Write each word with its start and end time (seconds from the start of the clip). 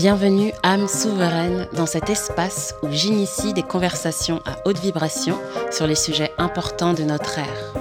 Bienvenue, 0.00 0.52
âme 0.62 0.86
souveraine, 0.86 1.66
dans 1.72 1.84
cet 1.84 2.08
espace 2.08 2.72
où 2.84 2.88
j'initie 2.88 3.52
des 3.52 3.64
conversations 3.64 4.40
à 4.46 4.56
haute 4.64 4.78
vibration 4.78 5.36
sur 5.72 5.88
les 5.88 5.96
sujets 5.96 6.30
importants 6.38 6.94
de 6.94 7.02
notre 7.02 7.40
ère. 7.40 7.74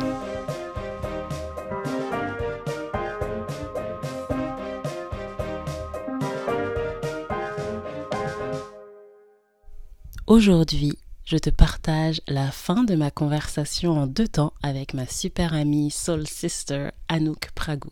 Aujourd'hui, 10.25 10.97
je 11.23 11.37
te 11.37 11.51
partage 11.51 12.21
la 12.27 12.49
fin 12.49 12.83
de 12.83 12.95
ma 12.95 13.11
conversation 13.11 13.91
en 13.91 14.07
deux 14.07 14.27
temps 14.27 14.53
avec 14.63 14.95
ma 14.95 15.05
super 15.05 15.53
amie 15.53 15.91
Soul 15.91 16.25
Sister 16.25 16.89
Anouk 17.09 17.51
Pragou. 17.53 17.91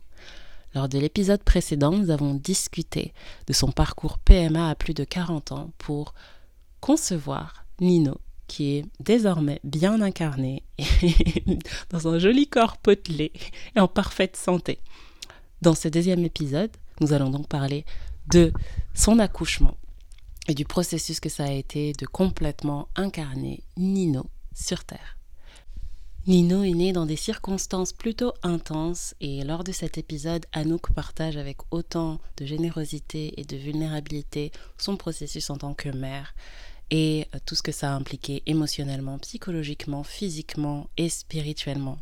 Lors 0.76 0.90
de 0.90 1.00
l'épisode 1.00 1.42
précédent, 1.42 1.92
nous 1.92 2.10
avons 2.10 2.34
discuté 2.34 3.14
de 3.48 3.54
son 3.54 3.72
parcours 3.72 4.20
PMA 4.20 4.70
à 4.70 4.76
plus 4.76 4.94
de 4.94 5.06
40 5.06 5.54
ans 5.54 5.72
pour 5.78 6.14
concevoir 6.82 7.66
Nino, 7.80 8.20
qui 8.48 8.76
est 8.76 8.86
désormais 9.00 9.62
bien 9.64 10.02
incarné 10.02 10.64
dans 11.92 12.10
un 12.10 12.20
joli 12.20 12.48
corps 12.50 12.76
potelé 12.76 13.32
et 13.78 13.80
en 13.80 13.88
parfaite 13.88 14.36
santé. 14.36 14.80
Dans 15.62 15.76
ce 15.76 15.88
deuxième 15.88 16.26
épisode, 16.26 16.72
nous 17.00 17.14
allons 17.14 17.30
donc 17.30 17.48
parler 17.48 17.86
de 18.28 18.52
son 18.94 19.20
accouchement 19.20 19.78
et 20.50 20.54
du 20.54 20.66
processus 20.66 21.22
que 21.22 21.30
ça 21.30 21.46
a 21.46 21.52
été 21.52 21.94
de 21.94 22.06
complètement 22.06 22.90
incarner 22.98 23.64
Nino 23.78 24.26
sur 24.54 24.84
Terre. 24.84 25.15
Nino 26.28 26.64
est 26.64 26.72
né 26.72 26.92
dans 26.92 27.06
des 27.06 27.18
circonstances 27.18 27.94
plutôt 27.94 28.34
intenses 28.42 29.14
et 29.22 29.44
lors 29.44 29.64
de 29.64 29.72
cet 29.72 30.00
épisode, 30.00 30.44
Anouk 30.54 30.92
partage 30.92 31.38
avec 31.38 31.58
autant 31.70 32.20
de 32.38 32.48
générosité 32.48 33.40
et 33.40 33.44
de 33.44 33.56
vulnérabilité 33.56 34.52
son 34.80 34.98
processus 34.98 35.52
en 35.52 35.58
tant 35.58 35.76
que 35.76 35.90
mère 35.90 36.34
et 36.90 37.28
tout 37.46 37.54
ce 37.54 37.62
que 37.62 37.72
ça 37.72 37.92
a 37.92 37.96
impliqué 37.96 38.42
émotionnellement, 38.48 39.20
psychologiquement, 39.20 40.04
physiquement 40.04 40.90
et 40.98 41.10
spirituellement. 41.10 42.00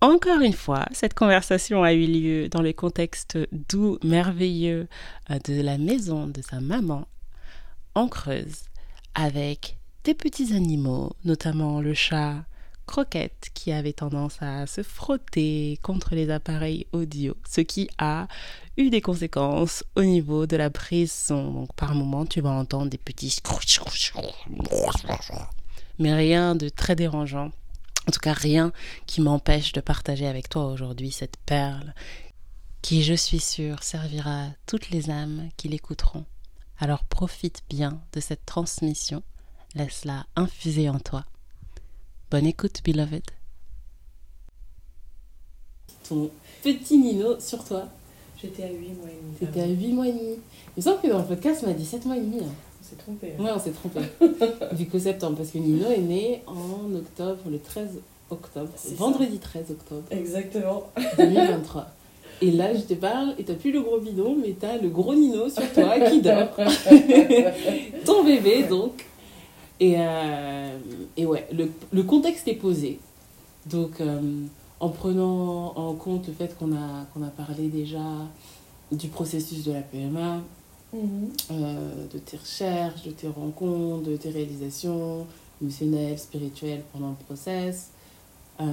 Encore 0.00 0.40
une 0.40 0.52
fois, 0.52 0.86
cette 0.90 1.14
conversation 1.14 1.84
a 1.84 1.92
eu 1.92 2.06
lieu 2.06 2.48
dans 2.48 2.62
le 2.62 2.72
contexte 2.72 3.38
doux, 3.68 3.98
merveilleux 4.02 4.88
euh, 5.30 5.38
de 5.44 5.60
la 5.60 5.78
maison 5.78 6.26
de 6.26 6.42
sa 6.42 6.60
maman 6.60 7.06
en 7.94 8.08
Creuse 8.08 8.64
avec 9.14 9.78
des 10.02 10.14
petits 10.14 10.54
animaux, 10.54 11.12
notamment 11.24 11.80
le 11.80 11.94
chat 11.94 12.44
Croquette 12.88 13.50
qui 13.52 13.70
avait 13.70 13.92
tendance 13.92 14.38
à 14.40 14.66
se 14.66 14.82
frotter 14.82 15.78
contre 15.82 16.14
les 16.14 16.30
appareils 16.30 16.86
audio, 16.92 17.36
ce 17.48 17.60
qui 17.60 17.88
a 17.98 18.26
eu 18.78 18.88
des 18.88 19.02
conséquences 19.02 19.84
au 19.94 20.02
niveau 20.02 20.46
de 20.46 20.56
la 20.56 20.70
prise 20.70 21.12
son. 21.12 21.52
Donc 21.52 21.74
par 21.74 21.94
moment, 21.94 22.24
tu 22.24 22.40
vas 22.40 22.50
entendre 22.50 22.88
des 22.90 22.98
petits 22.98 23.36
mais 25.98 26.14
rien 26.14 26.54
de 26.54 26.68
très 26.68 26.96
dérangeant. 26.96 27.50
En 28.06 28.10
tout 28.10 28.20
cas, 28.20 28.32
rien 28.32 28.72
qui 29.06 29.20
m'empêche 29.20 29.72
de 29.72 29.80
partager 29.80 30.26
avec 30.26 30.48
toi 30.48 30.66
aujourd'hui 30.66 31.10
cette 31.10 31.36
perle 31.44 31.92
qui, 32.80 33.02
je 33.02 33.14
suis 33.14 33.40
sûre, 33.40 33.82
servira 33.82 34.44
à 34.44 34.50
toutes 34.66 34.88
les 34.90 35.10
âmes 35.10 35.50
qui 35.56 35.68
l'écouteront. 35.68 36.24
Alors 36.78 37.04
profite 37.04 37.62
bien 37.68 38.00
de 38.14 38.20
cette 38.20 38.46
transmission, 38.46 39.22
laisse-la 39.74 40.24
infuser 40.36 40.88
en 40.88 41.00
toi. 41.00 41.24
Bonne 42.30 42.44
écoute, 42.44 42.82
beloved. 42.84 43.22
Ton 46.06 46.28
petit 46.62 46.98
Nino 46.98 47.40
sur 47.40 47.64
toi. 47.64 47.84
J'étais 48.42 48.64
à 48.64 48.70
8 48.70 48.74
mois 48.74 49.08
et 49.08 49.16
demi. 49.22 49.34
T'étais 49.40 49.62
à 49.62 49.66
8 49.66 49.92
mois 49.94 50.08
et 50.08 50.12
demi. 50.12 50.34
Il 50.76 50.76
me 50.76 50.82
semble 50.82 51.00
que 51.00 51.06
dans 51.06 51.20
le 51.20 51.24
podcast, 51.24 51.64
on 51.66 51.70
a 51.70 51.72
dit 51.72 51.86
7 51.86 52.04
mois 52.04 52.18
et 52.18 52.20
demi. 52.20 52.40
Hein. 52.40 52.52
On 52.82 52.86
s'est 52.86 52.96
trompé. 52.96 53.32
Hein. 53.32 53.42
Ouais, 53.42 53.50
on 53.54 53.58
s'est 53.58 53.70
trompé. 53.70 54.00
du 54.76 54.86
coup, 54.88 54.98
septembre, 54.98 55.38
parce 55.38 55.52
que 55.52 55.56
Nino 55.56 55.88
est 55.88 56.02
né 56.02 56.42
en 56.46 56.94
octobre, 56.94 57.40
le 57.50 57.58
13 57.58 57.98
octobre. 58.30 58.72
Vendredi 58.98 59.38
13 59.38 59.70
octobre. 59.70 60.04
Exactement. 60.10 60.82
2023. 61.16 61.86
Et 62.42 62.50
là, 62.50 62.74
je 62.74 62.82
te 62.82 62.92
parle, 62.92 63.36
et 63.38 63.44
t'as 63.44 63.54
plus 63.54 63.72
le 63.72 63.80
gros 63.80 64.00
bidon, 64.00 64.36
mais 64.36 64.54
t'as 64.60 64.76
le 64.76 64.90
gros 64.90 65.14
Nino 65.14 65.48
sur 65.48 65.72
toi 65.72 65.98
qui 65.98 66.20
dort. 66.20 66.54
Ton 68.04 68.22
bébé, 68.22 68.64
donc. 68.64 69.06
Et, 69.80 69.94
euh, 69.96 70.78
et 71.16 71.24
ouais, 71.26 71.46
le, 71.52 71.70
le, 71.92 72.02
contexte 72.02 72.48
est 72.48 72.54
posé. 72.54 72.98
Donc, 73.66 74.00
euh, 74.00 74.20
en 74.80 74.88
prenant 74.88 75.72
en 75.76 75.94
compte 75.94 76.26
le 76.26 76.32
fait 76.32 76.56
qu'on 76.58 76.72
a, 76.72 77.04
qu'on 77.12 77.22
a 77.22 77.28
parlé 77.28 77.68
déjà 77.68 78.02
du 78.90 79.08
processus 79.08 79.64
de 79.64 79.72
la 79.72 79.82
PMA, 79.82 80.40
-hmm. 80.94 80.98
euh, 81.50 82.06
de 82.12 82.18
tes 82.18 82.36
recherches, 82.36 83.02
de 83.04 83.10
tes 83.10 83.28
rencontres, 83.28 84.08
de 84.10 84.16
tes 84.16 84.30
réalisations 84.30 85.26
émotionnelles, 85.60 86.18
spirituelles 86.18 86.82
pendant 86.92 87.10
le 87.10 87.24
process, 87.26 87.90
euh, 88.60 88.64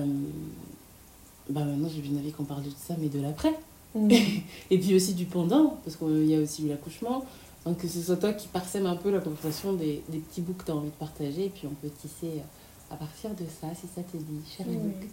bah 1.50 1.64
maintenant 1.64 1.90
j'ai 1.94 2.02
bien 2.02 2.18
envie 2.20 2.32
qu'on 2.32 2.44
parle 2.44 2.64
de 2.64 2.70
tout 2.70 2.76
ça, 2.88 2.96
mais 3.00 3.10
de 3.10 3.20
l'après. 3.22 3.54
-hmm. 3.96 4.42
et 4.72 4.78
puis 4.80 4.96
aussi 4.96 5.14
du 5.14 5.26
pendant, 5.26 5.78
parce 5.84 5.96
qu'il 5.98 6.26
y 6.26 6.36
a 6.36 6.40
aussi 6.40 6.66
eu 6.66 6.70
l'accouchement. 6.70 7.24
Donc 7.66 7.80
que 7.80 7.88
ce 7.88 8.00
soit 8.02 8.18
toi 8.18 8.34
qui 8.34 8.48
parsème 8.48 8.86
un 8.86 8.96
peu 8.96 9.10
la 9.12 9.20
conversation 9.20 9.74
des, 9.74 10.04
des 10.10 10.20
petits 10.20 10.42
bouts 10.42 10.54
que 10.54 10.66
tu 10.66 10.72
as 10.72 10.76
envie 10.76 10.90
de 10.90 10.96
partager, 10.96 11.46
et 11.46 11.50
puis 11.50 11.68
on 11.68 11.74
peut 11.74 11.90
tisser 11.90 12.42
à 12.92 12.96
partir 12.96 13.32
de 13.32 13.46
ça, 13.46 13.68
si 13.74 13.88
ça 13.88 14.02
te 14.04 14.18
dit, 14.18 14.42
chère 14.56 14.68
oui. 14.70 15.08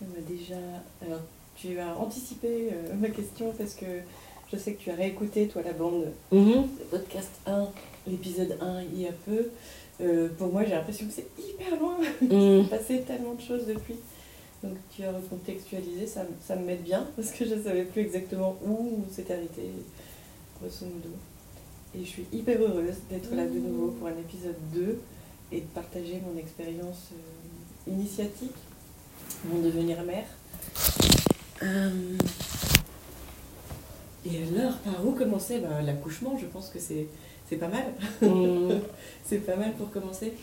bah 0.00 0.06
déjà, 0.26 0.56
alors 1.04 1.20
tu 1.56 1.78
as 1.78 1.96
anticipé 1.98 2.70
euh, 2.72 2.94
ma 2.94 3.10
question 3.10 3.52
parce 3.58 3.74
que 3.74 3.86
je 4.50 4.56
sais 4.56 4.72
que 4.72 4.80
tu 4.80 4.90
as 4.90 4.94
réécouté, 4.94 5.48
toi, 5.48 5.62
la 5.62 5.72
bande, 5.74 6.06
mm 6.32 6.38
-hmm. 6.38 6.62
le 6.78 6.84
podcast 6.90 7.32
1, 7.46 7.68
l'épisode 8.06 8.56
1, 8.60 8.82
il 8.94 9.00
y 9.02 9.06
a 9.06 9.12
peu. 9.26 9.50
Euh, 10.00 10.28
pour 10.38 10.48
moi, 10.52 10.64
j'ai 10.64 10.74
l'impression 10.74 11.06
que 11.06 11.12
c'est 11.12 11.28
hyper 11.38 11.78
loin. 11.80 11.96
Mm. 12.22 12.26
Il 12.30 12.64
s'est 12.64 12.70
passé 12.70 13.04
tellement 13.06 13.34
de 13.34 13.42
choses 13.42 13.66
depuis. 13.66 13.96
Donc 14.62 14.76
tu 14.90 15.04
as 15.04 15.12
recontextualisé, 15.12 16.06
ça, 16.06 16.22
ça 16.46 16.56
me 16.56 16.64
met 16.64 16.76
bien 16.76 17.06
parce 17.14 17.30
que 17.30 17.44
je 17.44 17.54
ne 17.54 17.62
savais 17.62 17.84
plus 17.84 18.02
exactement 18.02 18.56
où 18.66 19.04
c'était 19.10 19.34
arrêté, 19.34 19.66
grosso 20.58 20.84
modo. 20.86 21.10
Et 21.94 22.04
je 22.04 22.08
suis 22.08 22.26
hyper 22.32 22.60
heureuse 22.60 22.96
d'être 23.10 23.34
là 23.34 23.46
de 23.46 23.58
nouveau 23.58 23.92
pour 23.92 24.08
un 24.08 24.18
épisode 24.18 24.56
2 24.74 24.98
et 25.52 25.60
de 25.60 25.66
partager 25.66 26.20
mon 26.26 26.38
expérience 26.38 27.08
euh, 27.12 27.90
initiatique, 27.90 28.54
mon 29.44 29.60
devenir 29.60 30.02
mère. 30.02 30.26
Euh... 31.62 32.16
Et 34.26 34.42
alors, 34.42 34.76
par 34.78 35.06
où 35.06 35.12
commencer? 35.12 35.60
Ben, 35.60 35.82
L'accouchement, 35.82 36.36
je 36.38 36.46
pense 36.46 36.68
que 36.68 36.78
c'est 36.78 37.56
pas 37.56 37.68
mal. 37.68 37.84
Mm. 38.20 38.80
c'est 39.24 39.38
pas 39.38 39.56
mal 39.56 39.72
pour 39.72 39.90
commencer. 39.90 40.34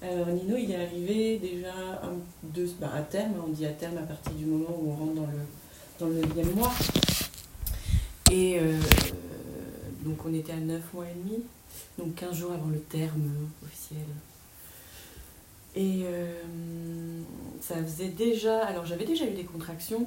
Alors 0.00 0.28
Nino, 0.28 0.56
il 0.56 0.70
est 0.70 0.82
arrivé 0.82 1.38
déjà 1.38 1.72
un, 2.02 2.14
deux, 2.42 2.68
bah, 2.80 2.90
à 2.94 3.02
terme, 3.02 3.34
on 3.44 3.50
dit 3.50 3.66
à 3.66 3.70
terme 3.70 3.98
à 3.98 4.02
partir 4.02 4.32
du 4.32 4.46
moment 4.46 4.76
où 4.80 4.90
on 4.90 4.94
rentre 4.94 5.14
dans 5.14 5.26
le, 5.26 5.38
dans 5.98 6.06
le 6.06 6.20
9e 6.22 6.54
mois. 6.54 6.72
Et 8.32 8.58
euh, 8.58 8.78
donc 10.04 10.24
on 10.26 10.34
était 10.34 10.52
à 10.52 10.60
9 10.60 10.94
mois 10.94 11.06
et 11.06 11.14
demi, 11.14 11.42
donc 11.98 12.14
15 12.14 12.36
jours 12.36 12.52
avant 12.52 12.68
le 12.68 12.80
terme 12.80 13.30
officiel. 13.64 14.06
Et 15.74 16.02
euh, 16.04 16.42
ça 17.60 17.76
faisait 17.82 18.08
déjà, 18.08 18.64
alors 18.64 18.84
j'avais 18.84 19.06
déjà 19.06 19.24
eu 19.24 19.32
des 19.32 19.44
contractions 19.44 20.06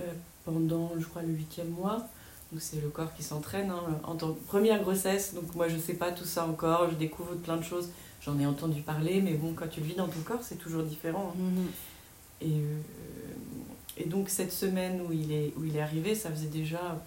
euh, 0.00 0.12
pendant, 0.44 0.92
je 0.98 1.04
crois, 1.04 1.22
le 1.22 1.32
8e 1.34 1.68
mois. 1.68 2.08
Donc 2.50 2.60
c'est 2.62 2.80
le 2.80 2.88
corps 2.88 3.14
qui 3.14 3.22
s'entraîne 3.22 3.70
hein, 3.70 4.00
en 4.02 4.16
tant 4.16 4.32
que 4.32 4.40
première 4.46 4.82
grossesse. 4.82 5.34
Donc 5.34 5.54
moi 5.54 5.68
je 5.68 5.76
sais 5.76 5.94
pas 5.94 6.10
tout 6.10 6.24
ça 6.24 6.46
encore, 6.46 6.90
je 6.90 6.96
découvre 6.96 7.34
plein 7.36 7.56
de 7.56 7.62
choses. 7.62 7.90
J'en 8.22 8.38
ai 8.38 8.46
entendu 8.46 8.82
parler, 8.82 9.20
mais 9.20 9.34
bon, 9.34 9.54
quand 9.54 9.68
tu 9.68 9.80
le 9.80 9.86
vis 9.86 9.94
dans 9.94 10.08
ton 10.08 10.20
corps, 10.20 10.42
c'est 10.42 10.58
toujours 10.58 10.82
différent. 10.82 11.32
Hein. 11.34 11.38
Mm 11.38 11.58
-hmm. 11.58 12.46
Et, 12.46 12.60
euh, 12.60 14.02
et 14.02 14.06
donc 14.08 14.28
cette 14.28 14.52
semaine 14.52 15.00
où 15.02 15.12
il, 15.12 15.30
est, 15.32 15.52
où 15.56 15.64
il 15.64 15.76
est 15.76 15.82
arrivé, 15.82 16.14
ça 16.14 16.30
faisait 16.30 16.48
déjà 16.60 17.02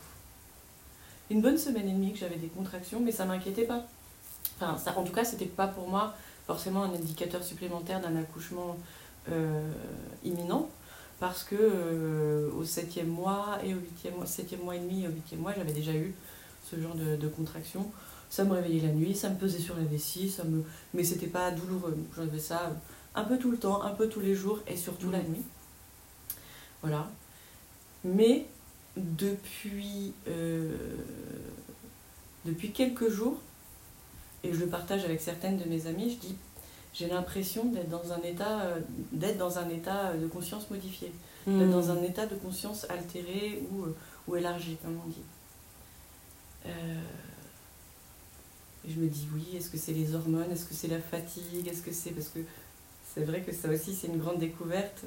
une 1.29 1.41
bonne 1.41 1.57
semaine 1.57 1.87
et 1.87 1.93
demie 1.93 2.13
que 2.13 2.19
j'avais 2.19 2.35
des 2.35 2.47
contractions, 2.47 2.99
mais 2.99 3.11
ça 3.11 3.25
m'inquiétait 3.25 3.65
pas. 3.65 3.85
Enfin, 4.57 4.77
ça, 4.77 4.97
en 4.97 5.03
tout 5.03 5.13
cas, 5.13 5.23
c'était 5.23 5.45
pas 5.45 5.67
pour 5.67 5.87
moi 5.87 6.13
forcément 6.45 6.83
un 6.83 6.93
indicateur 6.93 7.43
supplémentaire 7.43 8.01
d'un 8.01 8.15
accouchement 8.17 8.77
euh, 9.31 9.71
imminent, 10.23 10.69
parce 11.19 11.43
que 11.43 11.55
euh, 11.57 12.51
au 12.51 12.65
septième 12.65 13.07
mois 13.07 13.59
et 13.63 13.73
au 13.73 13.77
huitième 13.77 14.15
mois, 14.15 14.25
septième 14.25 14.61
mois 14.61 14.75
et 14.75 14.79
demi 14.79 15.03
et 15.03 15.07
au 15.07 15.11
huitième 15.11 15.39
mois, 15.39 15.53
j'avais 15.55 15.71
déjà 15.71 15.93
eu 15.93 16.13
ce 16.69 16.79
genre 16.79 16.95
de, 16.95 17.15
de 17.15 17.27
contractions 17.27 17.89
ça 18.33 18.43
me 18.45 18.53
réveillait 18.53 18.87
la 18.87 18.91
nuit, 18.91 19.15
ça 19.15 19.29
me 19.29 19.35
pesait 19.35 19.59
sur 19.59 19.75
la 19.75 19.83
vessie, 19.83 20.27
ça 20.27 20.43
me... 20.43 20.63
mais 20.95 21.03
c'était 21.03 21.27
pas 21.27 21.51
douloureux. 21.51 21.95
J'avais 22.15 22.39
ça 22.39 22.71
un 23.13 23.25
peu 23.25 23.37
tout 23.37 23.51
le 23.51 23.57
temps, 23.57 23.83
un 23.83 23.91
peu 23.91 24.09
tous 24.09 24.21
les 24.21 24.33
jours 24.33 24.57
et 24.65 24.75
surtout 24.75 25.09
mmh. 25.09 25.11
la 25.11 25.21
nuit. 25.21 25.43
Voilà. 26.81 27.07
Mais 28.03 28.47
depuis, 28.97 30.13
euh, 30.27 30.75
depuis 32.45 32.71
quelques 32.71 33.09
jours, 33.09 33.37
et 34.43 34.53
je 34.53 34.59
le 34.59 34.67
partage 34.67 35.03
avec 35.05 35.21
certaines 35.21 35.57
de 35.57 35.65
mes 35.65 35.87
amies, 35.87 36.11
je 36.11 36.27
dis 36.27 36.35
j'ai 36.93 37.07
l'impression 37.07 37.65
d'être 37.65 37.89
dans 37.89 38.13
un 38.13 38.21
état 38.21 38.67
d'être 39.11 39.39
dans 39.39 39.57
un 39.57 39.67
état 39.69 40.13
de 40.13 40.27
conscience 40.27 40.69
modifié, 40.69 41.11
mmh. 41.47 41.59
d'être 41.59 41.71
dans 41.71 41.89
un 41.89 42.03
état 42.03 42.27
de 42.27 42.35
conscience 42.35 42.85
altéré 42.87 43.63
ou, 43.71 43.87
ou 44.27 44.35
élargi, 44.35 44.77
comme 44.83 44.99
on 45.03 45.09
dit. 45.09 45.23
je 48.87 48.99
me 48.99 49.07
dis 49.07 49.27
oui, 49.33 49.57
est-ce 49.57 49.71
que 49.71 49.77
c'est 49.77 49.93
les 49.93 50.13
hormones, 50.13 50.51
est-ce 50.51 50.65
que 50.65 50.75
c'est 50.75 50.87
la 50.87 50.99
fatigue, 50.99 51.67
est-ce 51.67 51.81
que 51.81 51.91
c'est 51.91 52.11
parce 52.11 52.27
que 52.27 52.39
c'est 53.15 53.23
vrai 53.23 53.41
que 53.41 53.51
ça 53.51 53.69
aussi 53.69 53.95
c'est 53.95 54.07
une 54.07 54.19
grande 54.19 54.37
découverte 54.37 55.03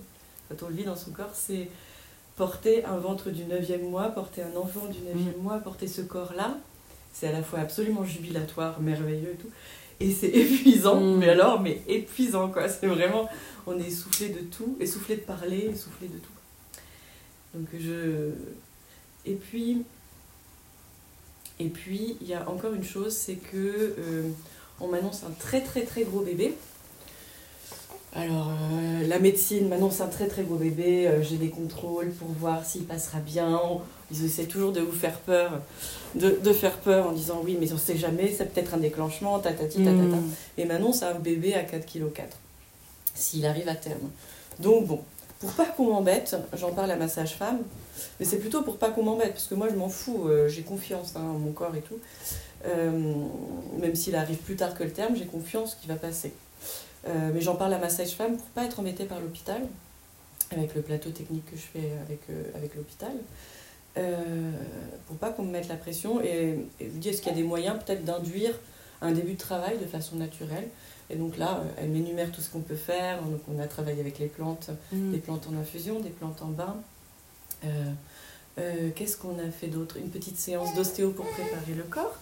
quand 0.49 0.62
on 0.65 0.69
le 0.69 0.75
vit 0.75 0.85
dans 0.85 0.97
son 0.97 1.11
corps, 1.11 1.35
c'est 1.35 1.69
porter 2.37 2.85
un 2.85 2.99
ventre 2.99 3.31
du 3.31 3.44
9e 3.44 3.83
mois, 3.83 4.11
porter 4.11 4.43
un 4.43 4.56
enfant 4.56 4.87
du 4.87 4.99
9e 4.99 5.38
mm. 5.38 5.43
mois, 5.43 5.59
porter 5.59 5.88
ce 5.88 6.03
corps-là, 6.03 6.56
c'est 7.12 7.29
à 7.29 7.33
la 7.33 7.43
fois 7.43 7.61
absolument 7.61 8.05
jubilatoire, 8.05 8.81
merveilleux 8.81 9.33
et 9.33 9.37
tout, 9.37 9.50
et 10.00 10.11
c'est 10.12 10.29
épuisant, 10.35 11.00
mm. 11.00 11.19
mais 11.19 11.29
alors, 11.31 11.61
mais 11.61 11.83
épuisant 11.88 12.49
quoi, 12.50 12.69
c'est 12.69 12.87
vraiment, 12.87 13.29
on 13.67 13.79
est 13.79 13.87
essoufflé 13.87 14.29
de 14.29 14.41
tout, 14.41 14.77
essoufflé 14.81 15.17
de 15.17 15.23
parler, 15.23 15.71
essoufflé 15.73 16.09
de 16.09 16.19
tout. 16.19 16.31
Donc 17.55 17.69
je... 17.79 18.31
Et 19.25 19.35
puis, 19.35 19.83
et 21.59 21.69
puis, 21.69 22.17
il 22.21 22.27
y 22.27 22.35
a 22.35 22.49
encore 22.49 22.75
une 22.75 22.85
chose, 22.85 23.17
c'est 23.17 23.37
que 23.37 23.94
euh, 23.99 24.29
on 24.81 24.88
m'annonce 24.88 25.25
un 25.25 25.31
très 25.31 25.62
très 25.62 25.83
très 25.83 26.05
gros 26.05 26.21
bébé. 26.21 26.55
Alors, 28.16 28.48
euh, 28.48 29.06
la 29.06 29.18
médecine 29.18 29.68
m'annonce 29.68 30.00
un 30.00 30.06
très 30.06 30.26
très 30.26 30.42
gros 30.42 30.54
bébé, 30.54 31.06
euh, 31.06 31.22
j'ai 31.22 31.36
des 31.36 31.50
contrôles 31.50 32.10
pour 32.12 32.28
voir 32.28 32.64
s'il 32.64 32.84
passera 32.84 33.18
bien. 33.18 33.60
Ils 34.10 34.24
essaient 34.24 34.46
toujours 34.46 34.72
de 34.72 34.80
vous 34.80 34.92
faire 34.92 35.18
peur, 35.18 35.60
de, 36.14 36.38
de 36.42 36.52
faire 36.54 36.78
peur 36.78 37.08
en 37.08 37.12
disant 37.12 37.42
oui, 37.44 37.58
mais 37.60 37.70
on 37.72 37.74
ne 37.74 37.80
sait 37.80 37.98
jamais, 37.98 38.32
c'est 38.32 38.46
peut-être 38.46 38.72
un 38.72 38.78
déclenchement, 38.78 39.38
tatati, 39.38 39.84
tatata. 39.84 40.16
Mm. 40.16 40.30
Et 40.56 40.64
m'annonce 40.64 41.02
un 41.02 41.14
bébé 41.18 41.54
à 41.54 41.62
4,4 41.62 41.84
kg, 41.84 42.22
s'il 43.14 43.44
arrive 43.44 43.68
à 43.68 43.74
terme. 43.74 44.08
Donc 44.60 44.86
bon, 44.86 45.00
pour 45.38 45.52
pas 45.52 45.66
qu'on 45.66 45.92
m'embête, 45.92 46.36
j'en 46.54 46.70
parle 46.70 46.92
à 46.92 46.96
ma 46.96 47.08
sage-femme, 47.08 47.58
mais 48.18 48.24
c'est 48.24 48.38
plutôt 48.38 48.62
pour 48.62 48.78
pas 48.78 48.88
qu'on 48.88 49.02
m'embête, 49.02 49.32
parce 49.32 49.46
que 49.46 49.54
moi 49.54 49.68
je 49.68 49.74
m'en 49.74 49.90
fous, 49.90 50.26
euh, 50.26 50.48
j'ai 50.48 50.62
confiance 50.62 51.12
hein, 51.16 51.20
en 51.20 51.38
mon 51.38 51.52
corps 51.52 51.76
et 51.76 51.82
tout. 51.82 51.98
Même 53.78 53.94
s'il 53.94 54.16
arrive 54.16 54.38
plus 54.38 54.56
tard 54.56 54.74
que 54.74 54.82
le 54.82 54.90
terme, 54.90 55.14
j'ai 55.14 55.26
confiance 55.26 55.76
qu'il 55.76 55.88
va 55.88 55.96
passer. 55.96 56.32
Euh, 57.06 57.31
mais 57.32 57.41
j'en 57.41 57.55
parle 57.55 57.75
à 57.75 57.79
ma 57.79 57.88
sage-femme 57.88 58.37
pour 58.37 58.47
pas 58.49 58.64
être 58.64 58.81
embêtée 58.81 59.05
par 59.05 59.20
l'hôpital, 59.20 59.62
avec 60.50 60.75
le 60.75 60.82
plateau 60.82 61.11
technique 61.11 61.44
que 61.50 61.56
je 61.56 61.62
fais 61.62 61.93
avec, 62.05 62.20
avec 62.55 62.75
l'hôpital, 62.75 63.12
pour 65.06 65.17
pas 65.17 65.31
qu'on 65.31 65.44
me 65.44 65.53
mette 65.53 65.69
la 65.69 65.76
pression 65.76 66.20
et, 66.20 66.58
et 66.81 66.88
vous 66.88 66.99
dire 66.99 67.12
est-ce 67.12 67.23
qu'il 67.23 67.32
y 67.32 67.35
a 67.35 67.38
des 67.38 67.44
moyens 67.44 67.79
peut-être 67.85 68.05
d'induire 68.05 68.53
un 69.00 69.12
début 69.12 69.35
de 69.35 69.38
travail 69.38 69.79
de 69.79 69.87
façon 69.87 70.17
naturelle? 70.17 70.69
Et 71.08 71.17
donc 71.17 71.37
là, 71.37 71.61
euh, 71.61 71.69
elle 71.79 71.91
m'énumère 71.91 72.32
tout 72.32 72.41
ce 72.41 72.50
qu'on 72.50 72.61
peut 72.61 72.76
faire. 72.76 73.23
Donc 73.23 73.41
on 73.49 73.61
a 73.61 73.67
travaillé 73.67 74.00
avec 74.00 74.19
les 74.19 74.26
plantes, 74.26 74.70
mm. 74.93 75.12
des 75.12 75.19
plantes 75.19 75.47
en 75.49 75.56
infusion, 75.56 76.00
des 76.00 76.11
plantes 76.11 76.43
en 76.43 76.49
bain. 76.49 76.76
Euh, 77.64 77.69
euh, 78.59 78.91
qu'est-ce 78.94 79.17
qu'on 79.17 79.38
a 79.38 79.50
fait 79.50 79.69
d'autre? 79.69 79.97
Une 79.99 80.11
petite 80.11 80.38
séance 80.38 80.75
d'ostéo 80.75 81.11
pour 81.11 81.26
préparer 81.26 81.75
le 81.76 81.85
corps. 81.85 82.17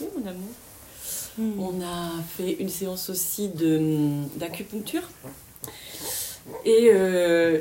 Oui, 0.00 0.08
mon 0.16 0.26
amour. 0.26 0.48
Mm. 1.38 1.60
On 1.60 1.82
a 1.82 2.10
fait 2.36 2.52
une 2.60 2.68
séance 2.68 3.10
aussi 3.10 3.50
d'acupuncture. 4.36 5.08
Et, 6.64 6.86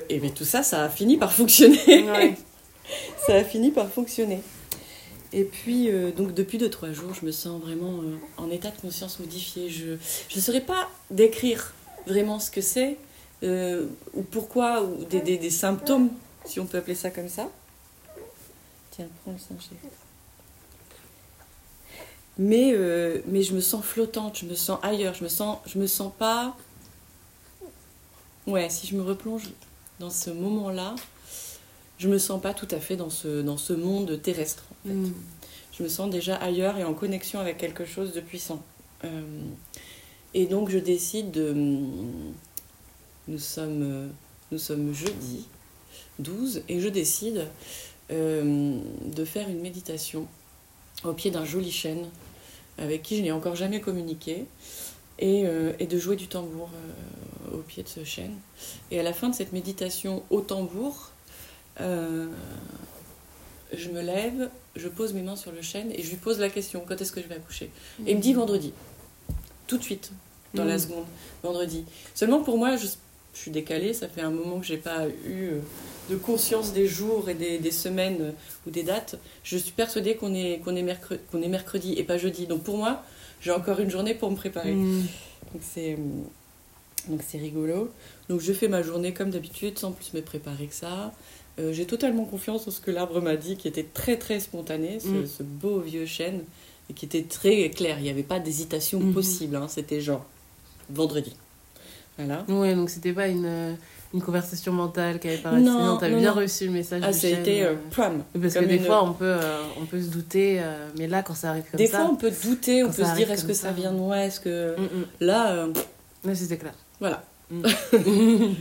et 0.10 0.20
mais 0.20 0.32
tout 0.32 0.46
ça, 0.46 0.64
ça 0.64 0.84
a 0.84 0.90
fini 0.90 1.18
par 1.18 1.32
fonctionner. 1.32 1.78
ça 3.26 3.36
a 3.36 3.44
fini 3.44 3.72
par 3.72 3.90
fonctionner. 3.90 4.42
Et 5.32 5.44
puis, 5.44 5.90
euh, 5.90 6.12
donc 6.12 6.34
depuis 6.34 6.58
2-3 6.58 6.92
jours, 6.92 7.14
je 7.14 7.26
me 7.26 7.32
sens 7.32 7.62
vraiment 7.62 8.02
euh, 8.02 8.18
en 8.38 8.50
état 8.50 8.72
de 8.72 8.82
conscience 8.82 9.20
modifié. 9.20 9.70
Je 9.70 9.92
ne 10.36 10.42
saurais 10.42 10.62
pas 10.62 10.90
décrire 11.12 11.74
vraiment 12.08 12.40
ce 12.40 12.50
que 12.50 12.62
c'est, 12.62 12.98
euh, 13.44 13.86
ou 14.16 14.24
pourquoi, 14.24 14.84
ou 14.84 15.06
des, 15.06 15.22
des, 15.22 15.38
des, 15.38 15.52
symptômes, 15.52 16.10
si 16.46 16.60
on 16.60 16.66
peut 16.66 16.80
appeler 16.80 16.96
ça 16.96 17.12
comme 17.12 17.30
ça. 17.30 17.48
Tiens, 18.92 19.08
prends 19.24 19.34
le 19.34 19.38
sein, 19.38 19.56
Mais, 22.40 22.74
mais 23.28 23.44
je 23.44 23.54
me 23.54 23.60
sens 23.60 23.84
flottante, 23.84 24.40
je 24.40 24.46
me 24.46 24.56
sens 24.56 24.80
ailleurs, 24.82 25.14
je 25.14 25.24
me 25.24 25.30
sens, 25.30 25.58
je 25.66 25.78
me 25.78 25.88
sens 25.88 26.12
pas... 26.18 26.56
Ouais, 28.48 28.70
si 28.70 28.88
je 28.88 28.96
me 28.96 29.04
replonge 29.04 29.44
dans 30.00 30.10
ce 30.10 30.30
moment-là, 30.30 30.96
je 32.00 32.08
me 32.08 32.18
sens 32.18 32.42
pas 32.42 32.54
tout 32.54 32.68
à 32.72 32.80
fait 32.80 32.96
dans 32.96 33.10
ce, 33.10 33.42
dans 33.42 33.58
ce 33.58 33.74
monde 33.74 34.22
terrestre. 34.22 34.64
Mm. 34.86 35.10
Je 35.78 35.84
me 35.84 35.90
sens 35.90 36.10
déjà 36.10 36.36
ailleurs 36.36 36.78
et 36.78 36.84
en 36.84 36.94
connexion 36.94 37.40
avec 37.40 37.58
quelque 37.58 37.86
chose 37.86 38.14
de 38.14 38.22
puissant. 38.22 38.64
Euh, 39.04 39.22
et 40.34 40.46
donc 40.46 40.70
je 40.70 40.78
décide 40.78 41.32
de... 41.32 41.54
Nous 43.28 43.40
sommes, 43.40 44.10
nous 44.52 44.58
sommes 44.58 44.94
jeudi 44.94 45.46
12 46.20 46.64
et 46.68 46.80
je 46.80 46.90
décide 46.90 47.48
euh, 48.12 48.80
de 49.06 49.26
faire 49.26 49.48
une 49.50 49.60
méditation 49.60 50.28
au 51.04 51.14
pied 51.14 51.32
d'un 51.32 51.46
joli 51.46 51.72
chêne 51.72 52.08
avec 52.80 53.04
qui 53.04 53.18
je 53.18 53.22
n'ai 53.22 53.32
encore 53.32 53.56
jamais 53.56 53.82
communiqué 53.82 54.46
et, 55.20 55.46
euh, 55.46 55.74
et, 55.80 55.86
de 55.86 55.98
jouer 55.98 56.16
du 56.16 56.28
tambour 56.28 56.70
au 57.54 57.58
pied 57.58 57.84
de 57.84 57.90
ce 57.90 58.04
chêne. 58.04 58.34
Et 58.92 59.00
à 59.00 59.04
la 59.04 59.14
fin 59.14 59.30
de 59.30 59.36
cette 59.36 59.54
méditation 59.54 60.24
au 60.30 60.42
tambour, 60.42 61.12
je 63.74 63.90
me 63.90 64.02
lève, 64.02 64.50
je 64.76 64.88
pose 64.88 65.14
mes 65.14 65.22
mains 65.22 65.36
sur 65.36 65.52
le 65.52 65.62
chêne 65.62 65.92
et 65.92 66.02
je 66.02 66.10
lui 66.10 66.18
pose 66.18 66.40
la 66.40 66.50
question 66.50 66.84
quand 66.88 67.00
est-ce 67.00 67.12
que 67.12 67.22
je 67.22 67.28
vais 67.28 67.36
accoucher? 67.36 67.70
Et 68.06 68.12
il 68.12 68.18
me 68.18 68.22
dit 68.22 68.34
vendredi. 68.34 68.74
Tout 69.68 69.78
de 69.78 69.84
suite, 69.84 70.12
dans 70.54 70.66
la 70.66 70.76
mm. 70.76 70.80
seconde, 70.80 71.06
vendredi. 71.44 71.86
Seulement 72.16 72.42
pour 72.42 72.58
moi, 72.58 72.76
je, 72.76 72.88
suis 73.34 73.52
décalée, 73.52 73.94
ça 73.94 74.10
fait 74.10 74.22
un 74.22 74.32
moment 74.32 74.60
que 74.60 74.66
j'ai 74.66 74.78
pas 74.78 75.08
eu 75.08 75.50
euh, 75.50 75.60
de 76.10 76.16
conscience 76.16 76.74
des 76.74 76.88
jours 76.88 77.30
et 77.30 77.36
des, 77.36 77.72
semaines 77.72 78.18
euh, 78.22 78.32
ou 78.68 78.72
des 78.72 78.84
dates. 78.84 79.20
Je 79.44 79.58
suis 79.58 79.72
persuadée 79.72 80.16
qu'on 80.16 80.34
est, 80.34 80.60
qu'on 80.64 80.76
est, 80.76 80.82
mercredi, 80.82 81.22
qu'on 81.32 81.42
est 81.42 81.48
mercredi 81.48 81.94
et 81.98 82.04
pas 82.04 82.18
jeudi. 82.18 82.48
Donc 82.48 82.64
pour 82.64 82.78
moi, 82.78 83.04
j'ai 83.42 83.52
encore 83.52 83.80
une 83.80 83.90
journée 83.90 84.16
pour 84.16 84.32
me 84.32 84.36
préparer. 84.36 84.74
Mm. 84.74 85.06
Donc 85.54 85.62
c'est. 85.62 85.98
Donc 87.08 87.22
c'est 87.26 87.38
rigolo. 87.38 87.92
Donc 88.28 88.42
je 88.42 88.52
fais 88.52 88.68
ma 88.68 88.82
journée 88.82 89.14
comme 89.14 89.30
d'habitude, 89.30 89.78
sans 89.78 89.92
plus 89.92 90.14
me 90.14 90.22
préparer 90.22 90.66
que 90.66 90.76
ça. 90.76 91.14
Euh, 91.60 91.74
j'ai 91.74 91.86
totalement 91.86 92.26
confiance 92.26 92.68
en 92.68 92.72
ce 92.72 92.82
que 92.82 92.92
l'arbre 92.92 93.22
m'a 93.22 93.36
dit, 93.36 93.56
qui 93.56 93.68
était 93.68 93.86
très 93.86 94.18
très 94.18 94.40
spontané, 94.40 95.00
ce, 95.00 95.08
mm. 95.08 95.46
beau 95.46 95.80
vieux 95.80 96.06
chêne, 96.06 96.44
et 96.90 96.94
qui 96.94 97.06
était 97.06 97.24
très 97.24 97.70
clair. 97.70 97.98
Il 98.00 98.04
n'y 98.04 98.10
avait 98.10 98.24
pas 98.24 98.40
d'hésitation 98.40 99.00
possible. 99.14 99.56
Hein. 99.56 99.68
C'était 99.70 100.02
genre 100.02 100.26
vendredi. 100.90 101.36
Voilà. 102.18 102.44
Ouais, 102.50 102.76
donc 102.76 102.90
c'était 102.90 103.14
pas 103.14 103.28
une, 103.30 103.46
euh, 103.46 103.74
une 104.14 104.22
conversation 104.22 104.74
mentale 104.74 105.20
qui 105.20 105.28
avait 105.28 105.38
pas 105.38 105.52
Non, 105.52 105.84
non 105.84 105.98
t'as 105.98 106.10
bien 106.10 106.32
reçu 106.32 106.66
le 106.66 106.72
message. 106.72 107.04
Ah, 107.06 107.14
ça 107.14 107.28
a 107.28 107.30
été 107.30 107.64
euh, 107.64 107.76
Parce 107.96 108.54
que 108.56 108.66
des 108.66 108.80
fois, 108.80 109.04
on 109.04 109.14
peut, 109.14 109.38
on 109.80 109.86
peut 109.86 110.02
se 110.02 110.10
douter, 110.10 110.62
mais 110.98 111.08
là, 111.08 111.24
quand 111.24 111.36
ça 111.36 111.52
arrive 111.52 111.66
comme 111.70 111.78
des 111.78 111.88
ça. 111.88 111.98
Des 111.98 112.04
fois, 112.04 112.12
on 112.14 112.16
peut 112.16 112.32
douter, 112.44 112.84
on 112.84 112.92
peut 112.92 113.04
se 113.04 113.16
dire 113.16 113.32
est-ce 113.32 113.46
que 113.46 113.54
ça, 113.54 113.72
vient 113.72 113.92
de 113.92 113.98
moi 113.98 114.20
Est-ce 114.20 114.40
que. 114.40 114.76
Mm, 114.78 114.84
mm. 114.84 115.06
Là. 115.22 115.68
mais 116.24 116.36
c'était 116.36 116.58
clair. 116.58 116.74
Voilà. 117.00 117.24
Mm. 117.52 117.64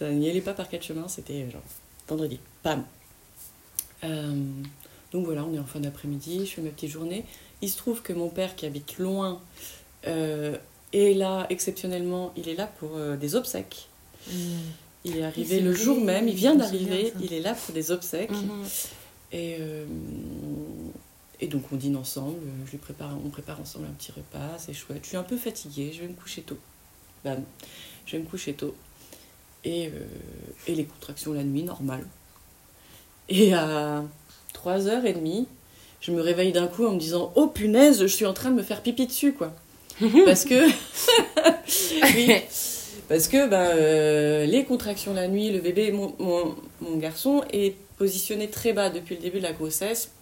Ça 0.00 0.10
n'y 0.10 0.30
allait 0.30 0.40
pas 0.40 0.54
par 0.54 0.66
quatre 0.66 0.82
chemins, 0.82 1.08
c'était 1.08 1.50
genre 1.50 1.60
vendredi. 2.08 2.40
Pam. 2.62 2.84
Euh, 4.02 4.34
donc 5.12 5.26
voilà, 5.26 5.44
on 5.44 5.52
est 5.52 5.58
en 5.58 5.66
fin 5.66 5.80
d'après-midi, 5.80 6.46
je 6.46 6.52
fais 6.52 6.62
ma 6.62 6.70
petite 6.70 6.88
journée. 6.88 7.26
Il 7.60 7.68
se 7.68 7.76
trouve 7.76 8.00
que 8.00 8.14
mon 8.14 8.30
père 8.30 8.56
qui 8.56 8.64
habite 8.64 8.98
loin 8.98 9.42
euh, 10.06 10.56
est 10.94 11.12
là 11.12 11.46
exceptionnellement, 11.50 12.32
il 12.34 12.48
est 12.48 12.54
là 12.54 12.66
pour 12.78 12.96
euh, 12.96 13.16
des 13.16 13.34
obsèques. 13.34 13.89
Mm. 14.28 14.32
Il 15.04 15.16
est 15.16 15.24
arrivé 15.24 15.60
le 15.60 15.72
jour 15.72 16.00
même, 16.00 16.28
il 16.28 16.34
vient 16.34 16.54
d'arriver, 16.54 17.12
il 17.22 17.32
est 17.32 17.40
là 17.40 17.54
pour 17.54 17.74
des 17.74 17.90
obsèques. 17.90 18.32
Mm-hmm. 18.32 18.88
Et, 19.32 19.58
et 21.40 21.46
donc 21.46 21.62
on 21.72 21.76
dîne 21.76 21.96
ensemble, 21.96 22.36
je 22.66 22.72
lui 22.72 22.78
prépare, 22.78 23.16
on 23.24 23.30
prépare 23.30 23.58
ensemble 23.60 23.86
un 23.86 23.94
petit 23.94 24.12
repas, 24.12 24.58
c'est 24.58 24.74
chouette. 24.74 25.00
Je 25.04 25.08
suis 25.08 25.16
un 25.16 25.22
peu 25.22 25.38
fatiguée, 25.38 25.92
je 25.94 26.02
vais 26.02 26.08
me 26.08 26.12
coucher 26.12 26.42
tôt. 26.42 26.58
Bam, 27.24 27.42
je 28.04 28.16
vais 28.16 28.22
me 28.22 28.28
coucher 28.28 28.52
tôt 28.52 28.74
et, 29.64 29.88
euh, 29.88 30.06
et 30.66 30.74
les 30.74 30.84
contractions 30.84 31.32
la 31.32 31.44
nuit, 31.44 31.62
normal. 31.62 32.04
Et 33.28 33.54
à 33.54 34.02
3h30, 34.54 35.46
je 36.00 36.12
me 36.12 36.20
réveille 36.20 36.52
d'un 36.52 36.66
coup 36.66 36.86
en 36.86 36.92
me 36.92 36.98
disant 36.98 37.32
Oh 37.36 37.46
punaise, 37.46 38.00
je 38.00 38.06
suis 38.06 38.26
en 38.26 38.32
train 38.32 38.50
de 38.50 38.56
me 38.56 38.62
faire 38.62 38.82
pipi 38.82 39.06
dessus, 39.06 39.32
quoi. 39.32 39.54
Parce 40.24 40.44
que. 40.44 40.70
Parce 43.10 43.26
que 43.26 43.48
ben, 43.48 43.72
euh, 43.74 44.46
les 44.46 44.64
contractions 44.64 45.12
la 45.12 45.26
nuit, 45.26 45.50
le 45.50 45.58
bébé, 45.58 45.90
mon, 45.90 46.14
mon, 46.20 46.54
mon, 46.80 46.96
garçon 46.96 47.42
est 47.52 47.74
positionné 47.98 48.48
très 48.48 48.72
bas 48.72 48.88
depuis 48.88 49.16
le 49.16 49.20
début 49.20 49.38
de 49.38 49.42
la 49.42 49.52
grossesse. 49.52 50.12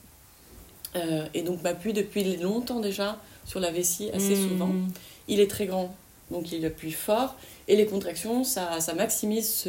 Euh, 0.96 1.26
et 1.34 1.42
donc 1.42 1.62
m'appuie 1.62 1.92
depuis 1.92 2.38
longtemps 2.38 2.80
déjà 2.80 3.18
sur 3.44 3.60
la 3.60 3.70
vessie 3.70 4.08
assez 4.14 4.34
hmm. 4.34 4.48
souvent. 4.48 4.70
Il 5.28 5.38
est 5.38 5.50
très 5.50 5.66
grand, 5.66 5.94
donc 6.30 6.50
il 6.50 6.64
appuie 6.64 6.92
fort. 6.92 7.36
Et 7.68 7.76
les 7.76 7.84
contractions, 7.84 8.42
ça, 8.42 8.80
ça 8.80 8.94
maximise 8.94 9.68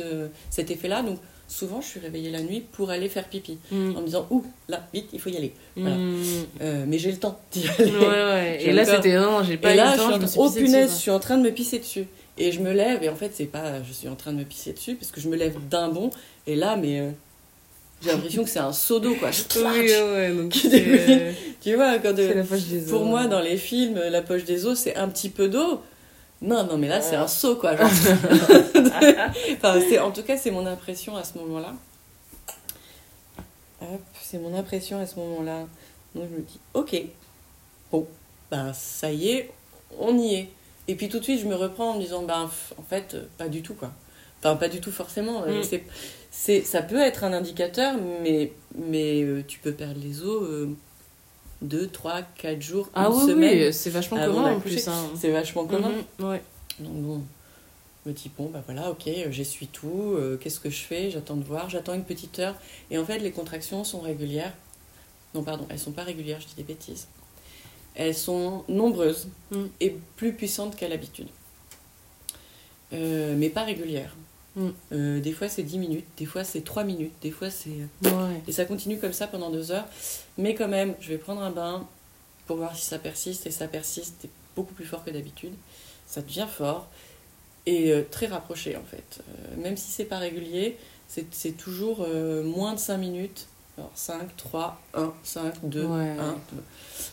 cet 0.50 0.72
effet-là. 0.72 1.02
Donc 1.02 1.20
souvent, 1.50 1.82
je 1.82 1.88
suis 1.88 2.00
réveillée 2.00 2.32
la 2.32 2.42
nuit 2.42 2.64
pour 2.72 2.90
aller 2.90 3.10
faire 3.10 3.28
pipi. 3.28 3.58
Mm. 3.72 3.98
En 3.98 4.02
me 4.02 4.06
disant, 4.06 4.28
ouh, 4.30 4.46
là, 4.70 4.88
vite, 4.94 5.10
il 5.12 5.20
faut 5.20 5.30
y 5.30 5.36
aller. 5.36 5.54
Mm. 5.76 5.88
Euh, 6.62 6.86
mais 6.88 7.00
j'ai 7.00 7.12
le 7.12 7.18
temps 7.18 7.38
d'y 7.52 7.68
aller. 7.68 7.92
Ouais, 7.92 8.08
ouais. 8.08 8.58
Et 8.62 8.72
là, 8.72 8.86
c'était, 8.86 9.18
non, 9.18 9.44
j'ai 9.44 9.58
pas 9.58 9.74
et 9.74 9.76
là, 9.76 9.92
le 9.92 9.98
temps. 9.98 10.22
Je 10.22 10.28
suis 10.28 10.40
oh 10.40 10.50
punaise, 10.50 10.92
je 10.92 10.96
suis 10.96 11.12
en 11.12 11.20
train 11.20 11.38
de 11.38 11.44
me 11.44 11.52
pisser 11.52 11.80
dessus. 11.80 12.08
Et 12.40 12.52
je 12.52 12.62
me 12.62 12.72
lève, 12.72 13.04
et 13.04 13.10
en 13.10 13.16
fait, 13.16 13.32
c'est 13.34 13.46
pas 13.46 13.84
je 13.84 13.92
suis 13.92 14.08
en 14.08 14.16
train 14.16 14.32
de 14.32 14.38
me 14.38 14.44
pisser 14.44 14.74
dessus, 14.74 14.96
parce 14.96 15.12
que 15.12 15.20
je 15.20 15.28
me 15.28 15.36
lève 15.36 15.58
d'un 15.70 15.90
bond, 15.90 16.10
et 16.48 16.56
là, 16.56 16.78
mais. 16.78 17.00
Euh, 17.00 17.12
j'ai 18.02 18.12
l'impression 18.12 18.46
que 18.46 18.50
c'est 18.50 18.60
un 18.60 18.72
seau 18.72 19.02
d'eau, 19.02 19.14
quoi. 19.16 19.30
Oui, 19.58 19.62
ouais, 19.62 20.34
donc 20.34 20.52
tu 21.62 21.76
vois, 21.76 22.00
quand 22.00 22.16
c'est 22.16 22.34
la 22.34 22.44
poche 22.44 22.64
des 22.64 22.86
os. 22.86 22.90
pour 22.90 23.04
moi, 23.04 23.28
dans 23.28 23.42
les 23.42 23.58
films, 23.58 24.00
la 24.00 24.22
poche 24.22 24.46
des 24.46 24.66
os, 24.66 24.80
c'est 24.80 24.96
un 24.96 25.10
petit 25.10 25.30
peu 25.30 25.50
d'eau. 25.50 25.82
Non, 26.42 26.64
non, 26.64 26.78
mais 26.78 26.88
là, 26.88 27.02
c'est 27.02 27.18
un 27.18 27.28
seau, 27.28 27.58
quoi. 27.58 27.76
genre. 27.76 27.88
enfin, 29.58 29.80
en 30.02 30.12
tout 30.12 30.24
cas, 30.24 30.38
c'est 30.38 30.52
mon 30.52 30.66
impression 30.66 31.18
à 31.18 31.26
ce 31.26 31.38
moment-là. 31.40 31.74
Hop, 33.82 34.02
c'est 34.22 34.38
mon 34.38 34.58
impression 34.58 35.00
à 35.00 35.06
ce 35.06 35.18
moment-là. 35.18 35.68
Donc, 36.16 36.26
je 36.32 36.36
me 36.38 36.42
dis, 36.42 36.60
ok, 36.74 37.02
bon, 37.92 38.08
ben, 38.50 38.72
ça 38.74 39.12
y 39.12 39.32
est, 39.32 39.52
on 40.00 40.18
y 40.18 40.36
est. 40.36 40.50
Et 40.90 40.96
puis, 40.96 41.08
tout 41.08 41.20
de 41.20 41.24
suite, 41.24 41.40
je 41.40 41.46
me 41.46 41.56
reprends 41.56 41.92
en 41.92 41.96
me 41.98 42.02
disant, 42.02 42.24
ben, 42.24 42.46
f- 42.48 42.74
en 42.78 42.84
fait, 42.84 43.14
euh, 43.14 43.24
pas 43.38 43.48
du 43.48 43.62
tout, 43.62 43.76
quoi. 43.76 43.92
Enfin, 44.40 44.56
pas 44.56 44.70
du 44.70 44.80
tout 44.82 44.92
forcément. 44.92 45.44
euh, 45.44 45.60
Mm. 45.60 45.64
c'est 45.64 45.84
c'est, 46.32 46.62
ça 46.62 46.82
peut 46.82 47.00
être 47.00 47.24
un 47.24 47.34
indicateur, 47.34 47.96
mais, 48.24 48.52
mais 48.76 49.22
euh, 49.24 49.44
tu 49.48 49.60
peux 49.60 49.72
perdre 49.74 50.00
les 50.02 50.24
os 50.24 50.68
2, 51.62 51.88
3, 51.88 52.22
4 52.38 52.62
jours, 52.62 52.90
Ah 52.94 53.08
une 53.08 53.14
oui, 53.14 53.28
semaine. 53.28 53.58
oui, 53.68 53.74
c'est 53.74 53.90
vachement 53.90 54.18
commun 54.18 54.54
en 54.54 54.60
plus. 54.60 54.88
Hein. 54.88 55.10
C'est 55.16 55.32
vachement 55.32 55.66
commun. 55.66 55.92
Ouais. 56.20 56.42
Donc 56.80 56.94
bon, 56.94 57.22
je 58.06 58.10
me 58.12 58.16
dis, 58.16 58.32
bon, 58.38 58.46
bah 58.54 58.64
voilà, 58.66 58.90
ok, 58.92 59.10
j'essuie 59.30 59.68
tout, 59.68 60.14
euh, 60.16 60.38
qu'est-ce 60.38 60.60
que 60.62 60.70
je 60.70 60.82
fais? 60.82 61.12
J'attends 61.12 61.36
de 61.36 61.44
voir, 61.44 61.70
j'attends 61.70 61.94
une 61.94 62.06
petite 62.06 62.40
heure. 62.40 62.56
Et 62.92 62.98
en 62.98 63.04
fait, 63.06 63.20
les 63.20 63.32
contractions 63.32 63.84
sont 63.84 64.00
régulières. 64.00 64.54
Non, 65.36 65.44
pardon, 65.44 65.66
elles 65.70 65.80
sont 65.80 65.92
pas 65.92 66.04
régulières, 66.04 66.40
je 66.40 66.48
dis 66.48 66.56
des 66.56 66.64
bêtises. 66.64 67.08
Elles 67.96 68.16
sont 68.16 68.64
nombreuses 68.68 69.28
Mm. 69.52 69.66
et 69.80 69.96
plus 70.16 70.34
puissantes 70.34 70.76
qu'à 70.76 70.88
l'habitude. 70.88 71.28
Euh, 72.94 73.36
mais 73.38 73.50
pas 73.50 73.64
régulières. 73.64 74.16
Mm. 74.56 74.70
Euh, 74.92 75.20
des 75.20 75.32
fois 75.32 75.50
c'est 75.50 75.64
10 75.64 75.78
minutes, 75.78 76.06
des 76.18 76.26
fois 76.26 76.44
c'est 76.44 76.62
3 76.62 76.84
minutes, 76.84 77.14
des 77.22 77.32
fois 77.32 77.50
c'est... 77.50 77.70
Ouais. 78.04 78.42
Et 78.48 78.52
ça 78.52 78.66
continue 78.66 79.00
comme 79.00 79.14
ça 79.14 79.28
pendant 79.28 79.50
deux 79.50 79.72
heures. 79.72 79.88
Mais 80.38 80.56
quand 80.56 80.68
même, 80.68 80.96
je 81.00 81.10
vais 81.10 81.18
prendre 81.18 81.42
un 81.42 81.52
bain 81.52 81.88
pour 82.46 82.58
voir 82.58 82.76
si 82.76 82.86
ça 82.86 83.00
persiste. 83.00 83.46
Et 83.48 83.52
ça 83.52 83.68
persiste 83.68 84.16
c'est 84.22 84.30
beaucoup 84.56 84.74
plus 84.74 84.86
fort 84.86 85.04
que 85.04 85.12
d'habitude. 85.12 85.54
Ça 86.06 86.22
devient 86.22 86.48
fort 86.52 86.88
et 87.66 87.92
euh, 87.92 88.04
très 88.10 88.28
rapproché 88.28 88.76
en 88.76 88.84
fait. 88.84 89.22
Euh, 89.22 89.62
même 89.62 89.78
si 89.78 89.92
c'est 89.92 90.06
pas 90.06 90.18
régulier, 90.18 90.78
c'est 91.08 91.58
toujours 91.58 92.06
euh, 92.08 92.44
moins 92.44 92.74
de 92.74 92.80
5 92.80 92.98
minutes. 92.98 93.48
Alors 93.80 93.92
5, 93.96 94.36
3, 94.36 94.82
1, 94.94 95.14
5, 95.24 95.54
2, 95.64 95.86
Ouais. 95.86 96.10
1. 96.10 96.16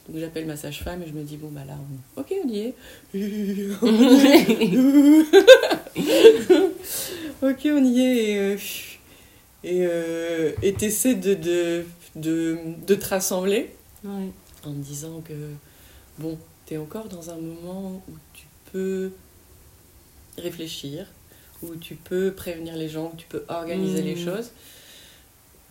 Donc 0.09 0.19
j'appelle 0.19 0.47
ma 0.47 0.57
sage-femme 0.57 1.01
et 1.03 1.07
je 1.07 1.13
me 1.13 1.23
dis, 1.23 1.37
bon 1.37 1.49
bah 1.53 1.61
là, 1.65 1.75
on... 2.17 2.21
ok, 2.21 2.35
on 2.45 2.49
y 2.49 2.59
est. 2.59 2.75
ok, 7.43 7.61
on 7.67 7.85
y 7.85 8.01
est. 8.01 8.33
Et, 8.33 8.39
euh, 8.39 8.57
et 9.63 9.87
euh, 9.87 10.53
et 10.63 10.73
t'essaies 10.75 11.15
de, 11.15 11.35
de, 11.35 11.85
de, 12.17 12.59
de 12.87 12.95
te 12.97 13.09
rassembler 13.09 13.71
Ouais. 14.05 14.31
en 14.65 14.71
me 14.71 14.83
disant 14.83 15.21
que, 15.21 15.33
bon, 16.19 16.37
t'es 16.67 16.77
encore 16.79 17.07
dans 17.09 17.31
un 17.31 17.37
moment 17.37 18.03
où 18.09 18.13
tu 18.35 18.47
peux 18.73 19.13
réfléchir, 20.39 21.07
où 21.63 21.77
tu 21.77 21.95
peux 21.95 22.33
prévenir 22.33 22.75
les 22.77 22.89
gens, 22.89 23.13
où 23.13 23.17
tu 23.17 23.27
peux 23.29 23.45
organiser 23.49 24.03
les 24.03 24.17
choses. 24.17 24.51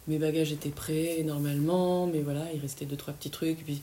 Mes 0.08 0.18
bagages 0.20 0.52
étaient 0.52 0.70
prêts 0.70 1.24
normalement, 1.26 2.06
mais 2.08 2.22
voilà, 2.22 2.46
il 2.54 2.60
restait 2.62 2.86
deux, 2.86 2.96
trois 2.96 3.14
petits 3.14 3.32
trucs. 3.32 3.60
Et 3.60 3.64
puis, 3.64 3.82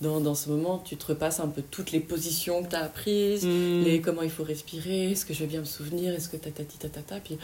dans, 0.00 0.20
dans 0.20 0.34
ce 0.34 0.48
moment, 0.50 0.78
tu 0.78 0.96
te 0.96 1.06
repasses 1.06 1.40
un 1.40 1.48
peu 1.48 1.62
toutes 1.62 1.90
les 1.90 2.00
positions 2.00 2.62
que 2.62 2.68
tu 2.70 2.76
as 2.76 2.84
apprises, 2.84 3.44
Mm. 3.46 3.82
les, 3.82 4.00
comment 4.00 4.22
il 4.22 4.30
faut 4.30 4.44
respirer, 4.44 5.10
est-ce 5.10 5.24
que 5.26 5.34
je 5.34 5.40
vais 5.40 5.46
bien 5.46 5.60
me 5.60 5.64
souvenir, 5.64 6.14
est-ce 6.14 6.28
que 6.28 6.36
tatati 6.36 6.78
tatata, 6.78 7.18
puis 7.20 7.38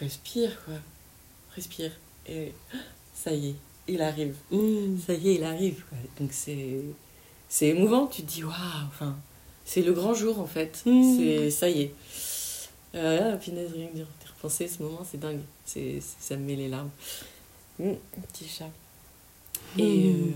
respire 0.00 0.50
quoi, 0.64 0.74
respire. 1.54 1.92
Et 2.26 2.52
ça 3.14 3.32
y 3.32 3.48
est, 3.50 3.54
il 3.86 4.02
arrive. 4.02 4.34
Mm. 4.50 4.98
Ça 5.06 5.14
y 5.14 5.28
est, 5.30 5.34
il 5.36 5.44
arrive. 5.44 5.84
quoi. 5.88 5.98
Donc 6.20 6.30
c'est 6.32 6.80
c'est 7.48 7.68
émouvant. 7.68 8.06
Tu 8.06 8.22
te 8.22 8.30
dis 8.30 8.44
waouh. 8.44 8.52
Enfin, 8.88 9.16
c'est 9.64 9.82
le 9.82 9.92
grand 9.92 10.14
jour 10.14 10.38
en 10.40 10.46
fait. 10.46 10.82
Mm. 10.86 11.16
C'est 11.16 11.50
ça 11.50 11.68
y 11.68 11.82
est. 11.82 11.94
Euh, 12.94 13.32
ah, 13.34 13.36
punaise, 13.36 13.70
rien 13.74 13.86
que 13.88 13.94
d'y 13.96 14.02
repenser, 14.38 14.68
ce 14.68 14.82
moment, 14.82 15.04
c'est 15.10 15.18
dingue. 15.18 15.40
C'est 15.64 16.00
ça 16.20 16.36
me 16.36 16.42
met 16.44 16.56
les 16.56 16.68
larmes. 16.68 16.90
Petit 17.78 18.48
chat. 18.48 18.70
Et 19.78 20.10
Mm. 20.12 20.28
euh, 20.28 20.32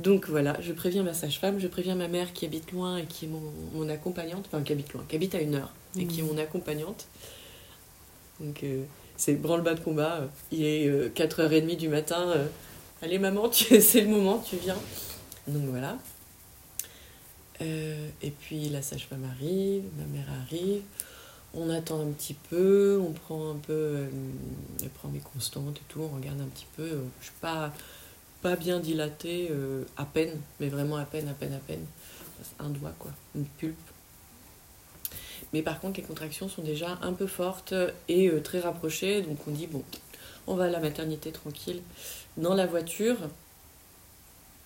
donc 0.00 0.28
voilà, 0.28 0.56
je 0.60 0.72
préviens 0.72 1.02
ma 1.02 1.14
sage-femme, 1.14 1.58
je 1.58 1.68
préviens 1.68 1.94
ma 1.94 2.08
mère 2.08 2.32
qui 2.32 2.44
habite 2.46 2.72
loin 2.72 2.98
et 2.98 3.06
qui 3.06 3.24
est 3.26 3.28
mon, 3.28 3.42
mon 3.74 3.88
accompagnante, 3.88 4.44
enfin 4.46 4.62
qui 4.62 4.72
habite 4.72 4.92
loin, 4.92 5.04
qui 5.08 5.16
habite 5.16 5.34
à 5.34 5.40
une 5.40 5.54
heure 5.54 5.72
et 5.98 6.06
qui 6.06 6.20
est 6.20 6.22
Mm. 6.22 6.26
mon 6.26 6.38
accompagnante. 6.38 7.06
Donc 8.40 8.62
euh, 8.64 8.84
c'est 9.16 9.34
branle-bas 9.34 9.74
de 9.74 9.80
combat, 9.80 10.20
euh, 10.22 10.26
il 10.50 10.64
est 10.64 10.88
euh, 10.88 11.08
4h30 11.14 11.76
du 11.76 11.88
matin, 11.88 12.34
allez 13.02 13.18
maman, 13.18 13.48
tu- 13.48 13.80
c'est 13.80 14.00
le 14.00 14.08
moment, 14.08 14.38
tu 14.38 14.56
viens. 14.56 14.78
Donc 15.46 15.62
voilà. 15.66 15.98
Euh, 17.60 18.08
et 18.22 18.30
puis 18.30 18.68
la 18.68 18.82
sage-femme 18.82 19.24
arrive, 19.24 19.84
ma 19.98 20.04
mère 20.06 20.26
arrive, 20.42 20.82
on 21.54 21.68
attend 21.70 22.00
un 22.00 22.10
petit 22.10 22.34
peu, 22.34 23.00
on 23.00 23.12
prend 23.12 23.50
un 23.50 23.56
peu, 23.56 23.72
euh, 23.72 24.08
elle 24.82 24.88
prend 24.90 25.08
mes 25.08 25.20
constantes 25.20 25.76
et 25.76 25.84
tout, 25.88 26.00
on 26.00 26.16
regarde 26.16 26.40
un 26.40 26.46
petit 26.46 26.66
peu. 26.76 26.82
euh, 26.82 27.04
je 27.20 27.26
suis 27.26 27.34
pas, 27.40 27.72
bien 28.56 28.80
dilatée, 28.80 29.48
euh, 29.50 29.84
à 29.96 30.04
peine, 30.04 30.40
mais 30.58 30.68
vraiment 30.68 30.96
à 30.96 31.04
peine, 31.04 31.28
à 31.28 31.34
peine, 31.34 31.52
à 31.52 31.58
peine. 31.58 31.84
Un 32.58 32.70
doigt 32.70 32.92
quoi, 32.98 33.12
une 33.36 33.44
pulpe. 33.44 33.76
Mais 35.52 35.62
par 35.62 35.78
contre, 35.80 36.00
les 36.00 36.06
contractions 36.06 36.48
sont 36.48 36.62
déjà 36.62 36.98
un 37.02 37.12
peu 37.12 37.26
fortes 37.26 37.74
et 38.08 38.28
euh, 38.28 38.40
très 38.40 38.60
rapprochées, 38.60 39.22
donc 39.22 39.38
on 39.46 39.50
dit 39.50 39.66
bon, 39.66 39.84
on 40.46 40.56
va 40.56 40.64
à 40.64 40.68
la 40.70 40.80
maternité 40.80 41.30
tranquille. 41.30 41.82
Dans 42.36 42.54
la 42.54 42.66
voiture, 42.66 43.16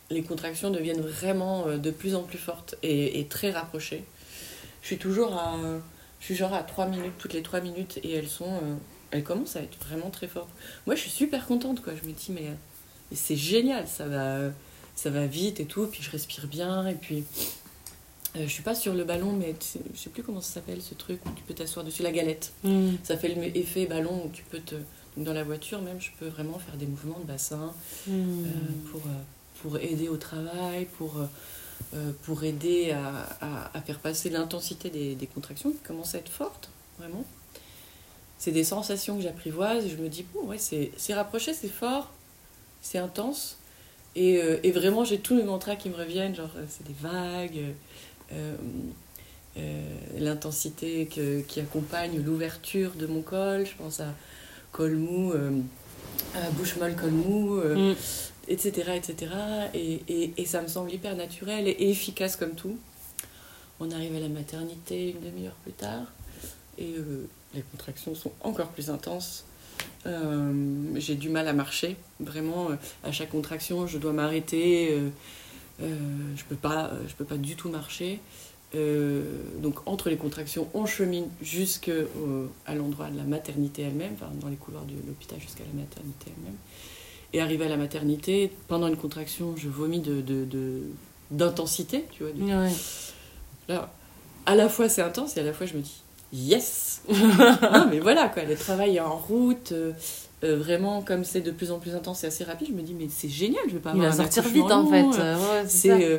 les 0.08 0.22
contractions 0.22 0.70
deviennent 0.70 1.02
vraiment 1.02 1.66
euh, 1.66 1.76
de 1.76 1.90
plus 1.90 2.14
en 2.14 2.22
plus 2.22 2.38
fortes 2.38 2.76
et, 2.82 3.20
et 3.20 3.26
très 3.26 3.50
rapprochées. 3.50 4.04
Je 4.80 4.86
suis 4.86 4.98
toujours 4.98 5.34
à, 5.34 5.58
je 6.26 6.34
suis 6.34 6.40
genre 6.40 6.54
à 6.54 6.64
3 6.64 6.86
minutes, 6.86 7.12
toutes 7.18 7.34
les 7.34 7.42
3 7.42 7.60
minutes, 7.60 8.00
et 8.02 8.10
elles 8.14 8.26
sont, 8.26 8.52
euh, 8.52 8.74
elles 9.12 9.22
commencent 9.22 9.54
à 9.54 9.62
être 9.62 9.78
vraiment 9.78 10.10
très 10.10 10.26
fortes. 10.26 10.50
Moi, 10.84 10.96
je 10.96 11.02
suis 11.02 11.10
super 11.10 11.46
contente, 11.46 11.82
quoi. 11.82 11.92
Je 11.94 12.04
me 12.04 12.12
dis, 12.12 12.32
mais, 12.32 12.50
mais 13.10 13.16
c'est 13.16 13.36
génial, 13.36 13.86
ça 13.86 14.08
va, 14.08 14.50
ça 14.96 15.10
va 15.10 15.26
vite 15.26 15.60
et 15.60 15.66
tout, 15.66 15.86
puis 15.86 16.02
je 16.02 16.10
respire 16.10 16.48
bien, 16.48 16.84
et 16.88 16.94
puis 16.94 17.22
euh, 18.34 18.42
je 18.42 18.48
suis 18.48 18.64
pas 18.64 18.74
sur 18.74 18.92
le 18.92 19.04
ballon, 19.04 19.34
mais 19.34 19.54
je 19.94 19.96
sais 19.96 20.10
plus 20.10 20.24
comment 20.24 20.40
ça 20.40 20.54
s'appelle 20.54 20.82
ce 20.82 20.94
truc 20.94 21.24
où 21.26 21.30
tu 21.30 21.44
peux 21.44 21.54
t'asseoir 21.54 21.84
dessus, 21.84 22.02
la 22.02 22.10
galette. 22.10 22.52
Mm. 22.64 22.94
Ça 23.04 23.16
fait 23.16 23.28
le 23.28 23.56
effet 23.56 23.86
ballon 23.86 24.24
où 24.26 24.28
tu 24.30 24.42
peux 24.50 24.58
te, 24.58 24.74
donc 25.16 25.26
dans 25.26 25.32
la 25.32 25.44
voiture 25.44 25.80
même, 25.80 26.00
je 26.00 26.10
peux 26.18 26.26
vraiment 26.26 26.58
faire 26.58 26.74
des 26.74 26.86
mouvements 26.86 27.20
de 27.20 27.26
bassin. 27.26 27.72
Mm. 28.08 28.10
Euh, 28.10 28.48
pour, 28.90 29.02
pour 29.62 29.78
aider 29.78 30.08
au 30.08 30.16
travail, 30.16 30.88
pour, 30.98 31.20
pour 32.24 32.44
aider 32.44 32.90
à, 32.92 33.68
à, 33.74 33.80
faire 33.80 33.98
passer 33.98 34.28
l'intensité 34.30 34.90
des, 34.90 35.14
des 35.14 35.26
contractions 35.26 35.70
qui 35.70 35.78
commencent 35.78 36.14
à 36.14 36.18
être 36.18 36.28
fortes, 36.30 36.68
vraiment. 36.98 37.24
C'est 38.38 38.50
des 38.52 38.64
sensations 38.64 39.16
que 39.16 39.22
j'apprivoise 39.22 39.86
et 39.86 39.88
je 39.88 39.96
me 39.96 40.08
dis, 40.08 40.24
bon, 40.34 40.46
ouais, 40.48 40.58
c'est 40.58 41.14
rapproché, 41.14 41.54
c'est 41.54 41.68
fort, 41.68 42.12
c'est 42.82 42.98
intense. 42.98 43.56
Et, 44.14 44.42
euh, 44.42 44.58
et 44.62 44.72
vraiment, 44.72 45.04
j'ai 45.04 45.18
tous 45.18 45.36
les 45.36 45.42
mantras 45.44 45.76
qui 45.76 45.88
me 45.90 45.96
reviennent, 45.96 46.34
genre, 46.34 46.50
euh, 46.56 46.64
c'est 46.68 46.86
des 46.86 46.94
vagues, 47.00 47.60
euh, 48.32 48.56
euh, 49.58 49.96
l'intensité 50.18 51.06
qui 51.48 51.60
accompagne 51.60 52.22
l'ouverture 52.22 52.92
de 52.92 53.06
mon 53.06 53.22
col, 53.22 53.64
je 53.66 53.74
pense 53.74 54.00
à 54.00 54.12
col 54.72 54.96
mou, 54.96 55.32
euh, 55.32 55.50
à 56.34 56.50
bouche 56.50 56.76
molle, 56.76 56.94
col 56.94 57.10
mou. 57.10 57.56
euh, 57.56 57.92
Mm. 57.92 57.96
Etc. 58.48 58.92
etc. 58.94 59.32
Et, 59.74 60.32
et, 60.36 60.44
ça 60.44 60.62
me 60.62 60.68
semble 60.68 60.92
hyper 60.92 61.16
naturel 61.16 61.68
et, 61.68 61.90
efficace 61.90 62.36
comme 62.36 62.54
tout. 62.54 62.78
On 63.80 63.90
arrive 63.90 64.14
à 64.16 64.20
la 64.20 64.28
maternité 64.28 65.10
une 65.10 65.20
demi-heure 65.20 65.56
plus 65.62 65.72
tard 65.72 66.06
et 66.78 66.94
euh, 66.96 67.26
les 67.54 67.62
contractions 67.62 68.14
sont 68.14 68.32
encore 68.40 68.68
plus 68.68 68.90
intenses. 68.90 69.44
Euh, 70.06 70.52
J'ai 70.96 71.14
du 71.14 71.28
mal 71.28 71.48
à 71.48 71.52
marcher. 71.52 71.96
Vraiment, 72.20 72.70
euh, 72.70 72.76
à 73.04 73.12
chaque 73.12 73.30
contraction, 73.30 73.86
je 73.86 73.98
dois 73.98 74.12
m'arrêter. 74.12 74.98
je 75.80 76.44
peux 76.48 76.56
peux 76.56 77.24
pas 77.24 77.36
du 77.36 77.56
tout 77.56 77.68
marcher. 77.68 78.20
Donc 79.62 79.86
entre 79.86 80.10
les 80.10 80.16
contractions, 80.16 80.68
on 80.74 80.86
chemine 80.86 81.28
jusqu'à 81.40 81.92
l'endroit 82.74 83.08
de 83.08 83.16
la 83.16 83.24
maternité 83.24 83.82
elle-même, 83.82 84.16
dans 84.40 84.48
les 84.48 84.56
couloirs 84.56 84.84
de 84.84 84.94
l'hôpital 85.06 85.40
jusqu'à 85.40 85.64
la 85.64 85.80
maternité 85.80 86.26
elle-même. 86.36 86.56
Et 87.32 87.40
arrivé 87.40 87.64
à 87.66 87.68
la 87.68 87.76
maternité, 87.76 88.50
pendant 88.68 88.86
une 88.88 88.96
contraction, 88.96 89.54
je 89.56 89.68
vomis 89.68 90.00
de, 90.00 90.22
d'intensité, 91.30 92.04
tu 92.12 92.22
vois. 92.22 92.32
du- 92.32 92.42
Ouais. 92.42 92.70
Là, 93.68 93.92
à 94.46 94.54
la 94.54 94.68
fois 94.68 94.88
c'est 94.88 95.02
intense 95.02 95.36
et 95.36 95.40
à 95.40 95.42
la 95.42 95.52
fois 95.52 95.66
je 95.66 95.74
me 95.74 95.80
dis 95.82 96.02
yes 96.32 97.02
Non 97.08 97.86
mais 97.90 97.98
voilà 97.98 98.28
quoi, 98.28 98.44
le 98.44 98.54
travail 98.54 98.96
est 98.96 99.00
en 99.00 99.16
route, 99.16 99.72
euh, 99.72 99.92
euh, 100.44 100.56
vraiment 100.56 101.02
comme 101.02 101.24
c'est 101.24 101.40
de 101.40 101.50
plus 101.50 101.72
en 101.72 101.78
plus 101.80 101.94
intense 101.96 102.22
et 102.22 102.28
assez 102.28 102.44
rapide, 102.44 102.68
je 102.70 102.72
me 102.74 102.82
dis 102.82 102.94
mais 102.94 103.08
c'est 103.10 103.28
génial, 103.28 103.62
je 103.66 103.72
vais 103.74 103.80
pas 103.80 103.90
Il 103.94 104.00
avoir 104.00 104.14
va 104.16 104.22
un 104.22 104.30
sortir 104.30 104.44
vite 104.52 104.70
en 104.70 104.86
fait. 104.86 105.02
ouais, 105.02 105.64
C'est 105.66 105.90
euh, 105.90 106.18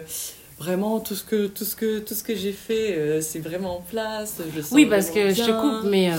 vraiment 0.60 1.00
tout 1.00 1.16
ce 1.16 1.24
que 1.24 1.48
tout 1.48 1.64
ce 1.64 1.76
que 1.78 2.00
tout 2.00 2.16
ce 2.16 2.24
que 2.24 2.36
j'ai 2.36 2.52
fait, 2.52 3.22
c'est 3.22 3.40
vraiment 3.40 3.78
en 3.78 3.82
place. 3.82 4.42
Je 4.54 4.62
sens 4.62 4.72
Oui, 4.74 4.86
parce 4.88 5.10
que 5.10 5.30
je 5.34 5.44
te 5.44 5.52
coupe, 5.52 5.90
mais 5.90 6.12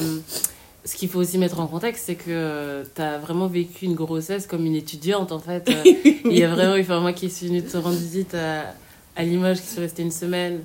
ce 0.89 0.97
qu'il 0.97 1.09
faut 1.09 1.19
aussi 1.21 1.37
mettre 1.39 1.61
en 1.61 1.67
contexte, 1.67 2.05
c'est 2.07 2.15
que 2.15 2.83
tu 2.95 3.03
as 3.03 3.19
vraiment 3.19 3.47
vécu 3.47 3.85
une 3.85 3.95
grossesse 3.95 4.47
comme 4.47 4.65
une 4.65 4.75
étudiante, 4.77 5.33
en 5.33 5.39
fait. 5.39 5.71
il 6.25 6.33
y 6.37 6.43
a 6.45 6.49
vraiment 6.49 6.77
eu, 6.77 6.81
enfin, 6.81 7.01
moi 7.01 7.13
qui 7.13 7.29
suis 7.31 7.49
venue 7.49 7.63
te 7.63 7.77
rendre 7.77 7.97
visite 7.97 8.35
à, 8.35 8.73
à 9.17 9.23
Limoges, 9.23 9.61
qui 9.61 9.67
suis 9.67 9.81
restée 9.81 10.03
une 10.03 10.11
semaine, 10.11 10.61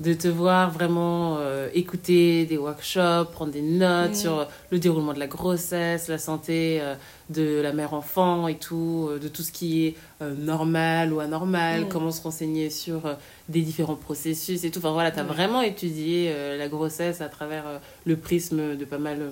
de 0.00 0.12
te 0.12 0.26
voir 0.26 0.72
vraiment 0.72 1.36
euh, 1.38 1.68
écouter 1.72 2.46
des 2.46 2.56
workshops, 2.58 3.30
prendre 3.32 3.52
des 3.52 3.62
notes 3.62 4.10
Mm. 4.10 4.14
sur 4.14 4.48
le 4.70 4.78
déroulement 4.80 5.12
de 5.14 5.20
la 5.20 5.28
grossesse, 5.28 6.08
la 6.08 6.18
santé 6.18 6.78
euh, 6.80 6.94
de 7.30 7.60
la 7.62 7.72
mère-enfant 7.72 8.48
et 8.48 8.56
tout, 8.56 9.08
euh, 9.10 9.18
de 9.20 9.28
tout 9.28 9.42
ce 9.42 9.52
qui 9.52 9.86
est 9.86 9.94
euh, 10.20 10.34
normal 10.34 11.12
ou 11.12 11.20
anormal, 11.20 11.82
Mm. 11.82 11.88
comment 11.88 12.10
se 12.10 12.22
renseigner 12.22 12.70
sur 12.70 13.06
euh, 13.06 13.14
des 13.48 13.60
différents 13.62 13.94
processus 13.94 14.64
et 14.64 14.70
tout. 14.72 14.80
Enfin 14.80 14.92
voilà, 14.92 15.12
tu 15.12 15.20
as 15.20 15.22
Ouais. 15.22 15.28
vraiment 15.28 15.62
étudié 15.62 16.30
euh, 16.34 16.56
la 16.58 16.66
grossesse 16.68 17.20
à 17.20 17.28
travers 17.28 17.64
euh, 17.66 17.78
le 18.04 18.16
prisme 18.16 18.76
de 18.76 18.84
pas 18.84 18.98
mal 18.98 19.18
euh, 19.20 19.30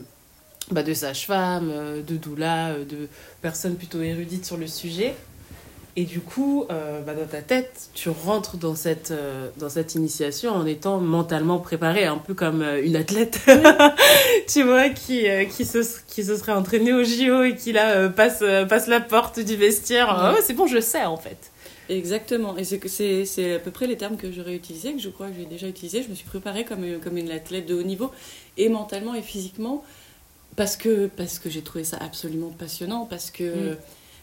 bah, 0.70 0.82
de 0.82 0.94
sages-femmes, 0.94 1.70
euh, 1.70 2.02
de 2.02 2.16
doulas, 2.16 2.70
euh, 2.70 2.84
de 2.84 3.08
personnes 3.40 3.76
plutôt 3.76 4.00
érudites 4.00 4.46
sur 4.46 4.56
le 4.56 4.66
sujet. 4.66 5.14
Et 5.94 6.04
du 6.04 6.20
coup, 6.20 6.64
euh, 6.70 7.02
bah, 7.02 7.12
dans 7.12 7.26
ta 7.26 7.42
tête, 7.42 7.90
tu 7.92 8.08
rentres 8.08 8.56
dans 8.56 8.74
cette, 8.74 9.10
euh, 9.10 9.48
dans 9.58 9.68
cette 9.68 9.94
initiation 9.94 10.52
en 10.52 10.64
étant 10.64 10.98
mentalement 10.98 11.58
préparé, 11.58 12.04
un 12.04 12.16
peu 12.16 12.32
comme 12.32 12.62
euh, 12.62 12.82
une 12.82 12.96
athlète, 12.96 13.40
tu 14.48 14.62
vois, 14.62 14.88
qui, 14.88 15.26
qui, 15.50 15.66
se, 15.66 15.80
qui 16.08 16.24
se 16.24 16.36
serait 16.36 16.52
entraînée 16.52 16.94
au 16.94 17.04
JO 17.04 17.42
et 17.42 17.56
qui 17.56 17.72
là 17.72 18.08
passe, 18.08 18.42
passe 18.70 18.86
la 18.86 19.00
porte 19.00 19.38
du 19.38 19.56
vestiaire. 19.56 20.08
Ouais. 20.08 20.38
Oh, 20.38 20.42
c'est 20.42 20.54
bon, 20.54 20.66
je 20.66 20.80
sais 20.80 21.04
en 21.04 21.18
fait. 21.18 21.50
Exactement, 21.90 22.56
et 22.56 22.64
c'est 22.64 23.54
à 23.54 23.58
peu 23.58 23.70
près 23.70 23.86
les 23.86 23.98
termes 23.98 24.16
que 24.16 24.32
j'aurais 24.32 24.54
utilisés, 24.54 24.94
que 24.94 25.00
je 25.00 25.10
crois 25.10 25.26
que 25.28 25.34
j'ai 25.38 25.44
déjà 25.44 25.66
utilisés. 25.66 26.02
Je 26.02 26.08
me 26.08 26.14
suis 26.14 26.24
préparée 26.24 26.64
comme, 26.64 26.86
comme 27.04 27.18
une 27.18 27.30
athlète 27.30 27.66
de 27.66 27.74
haut 27.74 27.82
niveau, 27.82 28.10
et 28.56 28.70
mentalement 28.70 29.14
et 29.14 29.20
physiquement, 29.20 29.84
parce 30.56 30.76
que, 30.76 31.06
parce 31.08 31.38
que 31.38 31.48
j'ai 31.50 31.62
trouvé 31.62 31.84
ça 31.84 31.96
absolument 31.98 32.50
passionnant, 32.50 33.06
parce 33.06 33.30
que, 33.30 33.72
Mm. 33.72 33.76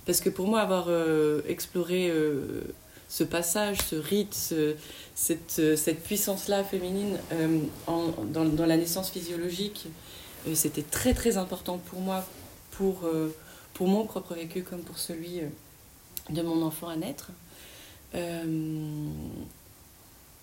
parce 0.06 0.22
que 0.22 0.30
pour 0.30 0.48
moi, 0.48 0.62
avoir 0.62 0.86
euh, 0.90 1.42
exploré 1.48 2.10
euh, 2.10 2.62
ce 3.10 3.24
passage, 3.24 3.78
ce 3.90 3.96
rite, 3.96 4.34
ce- 4.34 4.76
cette, 5.16 5.58
euh, 5.60 5.76
cette 5.76 6.04
puissance-là 6.04 6.64
féminine 6.64 7.18
euh, 7.34 7.60
en- 7.88 8.12
dans, 8.32 8.46
dans 8.46 8.66
la 8.66 8.78
naissance 8.78 9.10
physiologique, 9.10 9.88
c'était 10.54 10.84
très 10.84 11.14
très 11.14 11.38
important 11.38 11.78
pour 11.78 12.00
moi, 12.00 12.24
pour, 12.72 13.02
pour 13.74 13.88
mon 13.88 14.06
propre 14.06 14.36
vécu 14.36 14.64
comme 14.64 14.80
pour 14.82 14.98
celui 14.98 15.42
de 16.30 16.42
mon 16.42 16.62
enfant 16.64 16.88
à 16.88 16.96
naître. 16.96 17.32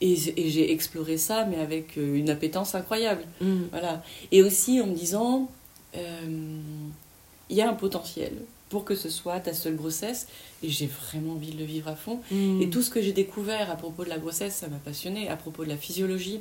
Et 0.03 0.15
j'ai 0.17 0.39
et 0.39 0.51
j'ai 0.51 0.71
exploré 0.73 1.17
ça, 1.17 1.47
mais 1.47 1.57
avec 1.59 1.97
une 1.97 2.29
appétence 2.29 2.75
incroyable. 2.75 3.23
Voilà. 3.71 4.03
Et 4.33 4.43
aussi 4.43 4.81
en 4.83 4.87
me 4.87 4.95
disant, 4.95 5.51
il 7.49 7.57
y 7.57 7.63
a 7.63 7.69
un 7.71 7.75
potentiel 7.75 8.33
pour 8.69 8.85
que 8.85 8.97
ce 8.97 9.09
soit 9.09 9.39
ta 9.41 9.55
seule 9.55 9.77
grossesse, 9.77 10.27
et 10.63 10.69
j'ai 10.69 10.89
vraiment 10.89 11.35
envie 11.35 11.53
de 11.53 11.59
le 11.59 11.65
vivre 11.65 11.87
à 11.89 11.95
fond. 11.95 12.21
Mm. 12.33 12.63
Et 12.63 12.69
tout 12.71 12.83
ce 12.83 12.91
que 12.91 13.01
j'ai 13.01 13.13
découvert 13.13 13.71
à 13.71 13.77
propos 13.77 14.03
de 14.05 14.09
la 14.09 14.19
grossesse, 14.19 14.57
ça 14.57 14.67
m'a 14.69 14.79
passionné. 14.79 15.29
À 15.29 15.37
propos 15.37 15.65
de 15.65 15.69
la 15.69 15.77
physiologie, 15.77 16.41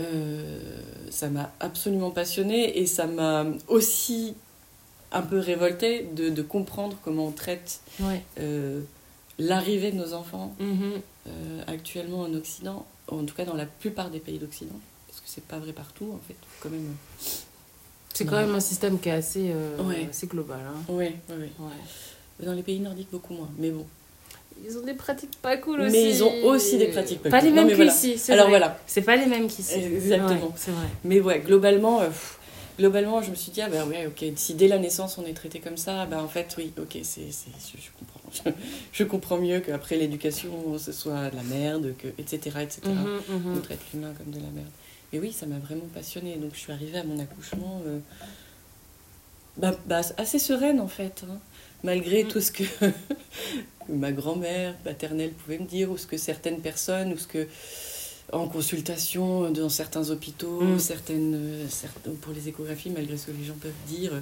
euh, 0.00 0.58
ça 1.10 1.28
m'a 1.28 1.52
absolument 1.60 2.10
passionné 2.10 2.78
et 2.78 2.86
ça 2.86 3.06
m'a 3.06 3.44
aussi 3.68 4.34
un 5.12 5.20
peu 5.20 5.38
révolté 5.38 6.08
de, 6.16 6.30
de 6.30 6.42
comprendre 6.42 6.96
comment 7.04 7.26
on 7.26 7.30
traite 7.32 7.80
Ouais. 8.00 8.22
euh, 8.40 8.80
l'arrivée 9.38 9.92
de 9.92 9.96
nos 9.98 10.14
enfants 10.14 10.54
Mhm. 10.58 10.92
euh, 11.26 11.62
actuellement 11.66 12.20
en 12.22 12.32
Occident, 12.32 12.86
en 13.08 13.22
tout 13.24 13.34
cas 13.34 13.44
dans 13.44 13.54
la 13.56 13.66
plupart 13.66 14.08
des 14.08 14.18
pays 14.20 14.38
d'Occident, 14.38 14.80
parce 15.08 15.20
que 15.20 15.26
c'est 15.28 15.44
pas 15.44 15.58
vrai 15.58 15.72
partout 15.74 16.10
en 16.14 16.20
fait. 16.26 16.36
Quand 16.60 16.70
même. 16.70 16.96
C'est 18.22 18.28
quand 18.30 18.36
même 18.40 18.54
un 18.54 18.60
système 18.60 18.98
qui 18.98 19.08
est 19.08 19.12
assez, 19.12 19.50
euh, 19.50 19.82
Ouais. 19.82 20.06
assez 20.10 20.26
global. 20.26 20.60
Hein. 20.66 20.80
Oui, 20.88 21.06
oui, 21.28 21.34
oui. 21.40 21.48
Ouais. 21.58 22.44
Dans 22.46 22.52
les 22.52 22.62
pays 22.62 22.80
nordiques 22.80 23.10
beaucoup 23.12 23.34
moins, 23.34 23.48
mais 23.58 23.70
bon. 23.70 23.84
Ils 24.66 24.76
ont 24.78 24.82
des 24.82 24.94
pratiques 24.94 25.36
pas 25.40 25.56
cool 25.56 25.80
Mais 25.82 25.88
aussi. 25.88 26.10
ils 26.10 26.22
ont 26.24 26.44
aussi 26.44 26.78
des 26.78 26.86
pratiques 26.88 27.20
pas 27.22 27.30
Pas 27.30 27.38
cool. 27.40 27.48
les 27.48 27.50
Non, 27.54 27.56
mêmes 27.62 27.66
mais 27.68 27.74
voilà. 27.74 27.90
qu'ici. 27.92 28.18
c'est 28.18 28.32
Alors 28.32 28.48
vrai. 28.48 28.58
voilà. 28.58 28.78
C'est 28.86 29.02
pas 29.02 29.16
les 29.16 29.26
mêmes 29.26 29.48
qu'ici. 29.48 29.74
Exactement. 29.74 30.52
C'est 30.56 30.70
vrai. 30.70 30.86
Mais 31.04 31.20
ouais, 31.20 31.40
globalement, 31.40 32.00
euh, 32.00 32.06
pff, 32.08 32.38
globalement, 32.78 33.22
je 33.22 33.30
me 33.30 33.34
suis 33.34 33.50
dit, 33.50 33.60
ah 33.60 33.68
ben 33.68 33.86
ouais, 33.88 34.06
ok, 34.06 34.24
si 34.36 34.54
dès 34.54 34.68
la 34.68 34.78
naissance 34.78 35.18
on 35.18 35.24
est 35.26 35.32
traité 35.34 35.58
comme 35.58 35.76
ça, 35.76 36.06
ben 36.06 36.20
en 36.20 36.28
fait, 36.28 36.54
oui, 36.58 36.72
ok, 36.78 36.92
c'est, 37.02 37.32
c'est, 37.32 37.50
je, 37.76 37.82
je 37.82 37.88
comprends. 37.98 38.20
Je, 38.44 38.50
je 38.94 39.04
comprends 39.04 39.36
mieux 39.36 39.60
qu'après 39.60 39.96
l'éducation, 39.98 40.48
ce 40.78 40.90
soit 40.90 41.28
de 41.28 41.36
la 41.36 41.42
merde, 41.42 41.92
que, 41.98 42.08
etc., 42.18 42.38
etc. 42.62 42.80
Mhm, 42.86 43.36
mhm. 43.36 43.56
On 43.58 43.60
traite 43.60 43.80
l'humain 43.92 44.12
comme 44.16 44.30
de 44.32 44.38
la 44.38 44.50
merde. 44.54 44.70
Et 45.12 45.18
oui, 45.20 45.32
ça 45.32 45.46
m'a 45.46 45.58
vraiment 45.58 45.86
passionnée. 45.94 46.36
Donc 46.36 46.50
je 46.54 46.60
suis 46.60 46.72
arrivée 46.72 46.98
à 46.98 47.04
mon 47.04 47.18
accouchement 47.20 47.82
euh, 47.86 47.98
bah, 49.56 49.76
bah, 49.86 50.00
assez 50.16 50.38
sereine 50.38 50.80
en 50.80 50.88
fait. 50.88 51.24
hein. 51.30 51.38
Malgré 51.84 52.24
Mm. 52.24 52.28
tout 52.28 52.40
ce 52.40 52.52
que 52.52 52.62
ma 53.88 54.12
grand-mère 54.12 54.74
paternelle 54.78 55.32
pouvait 55.32 55.58
me 55.58 55.66
dire, 55.66 55.90
ou 55.90 55.98
ce 55.98 56.06
que 56.06 56.16
certaines 56.16 56.60
personnes, 56.60 57.12
ou 57.12 57.18
ce 57.18 57.26
que 57.26 57.46
en 58.32 58.48
consultation 58.48 59.50
dans 59.50 59.68
certains 59.68 60.08
hôpitaux, 60.10 60.60
Mm. 60.62 60.78
certaines, 60.78 61.34
euh, 61.34 61.66
certaines- 61.68 62.16
pour 62.16 62.32
les 62.32 62.48
échographies, 62.48 62.90
malgré 62.90 63.16
ce 63.16 63.26
que 63.26 63.32
les 63.32 63.44
gens 63.44 63.56
peuvent 63.60 63.72
dire, 63.88 64.14
euh, 64.14 64.20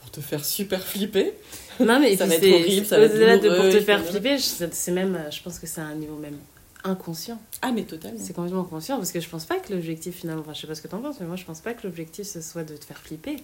pour 0.00 0.10
te 0.10 0.20
faire 0.20 0.44
super 0.44 0.80
flipper. 0.86 1.32
Non, 1.80 1.98
mais 1.98 2.16
Ça 2.16 2.26
va 2.26 2.34
être 2.36 2.44
horrible, 2.52 2.86
ça 2.86 2.98
va 2.98 3.06
être 3.06 3.14
de 3.18 3.48
pour 3.48 3.56
douloureux, 3.56 3.72
te 3.72 3.80
faire 3.80 4.04
flipper, 4.04 4.38
c'est 4.38 4.92
même, 4.92 5.16
euh, 5.16 5.30
je 5.30 5.42
pense 5.42 5.58
que 5.58 5.66
c'est 5.66 5.80
un 5.80 5.94
niveau 5.96 6.16
même 6.16 6.38
inconscient. 6.84 7.40
Ah, 7.62 7.72
mais 7.72 7.82
totalement. 7.82 8.18
C'est 8.22 8.34
complètement 8.34 8.64
conscient 8.64 8.96
parce 8.96 9.12
que 9.12 9.20
je 9.20 9.28
pense 9.28 9.44
pas 9.44 9.58
que 9.58 9.72
l'objectif 9.72 10.16
finalement, 10.16 10.42
enfin 10.42 10.54
je 10.54 10.60
sais 10.60 10.66
pas 10.66 10.74
ce 10.74 10.82
que 10.82 10.88
t'en 10.88 10.98
penses, 10.98 11.20
mais 11.20 11.26
moi 11.26 11.36
je 11.36 11.44
pense 11.44 11.60
pas 11.60 11.74
que 11.74 11.86
l'objectif 11.86 12.26
ce 12.26 12.40
soit 12.40 12.64
de 12.64 12.76
te 12.76 12.84
faire 12.84 12.98
flipper. 12.98 13.36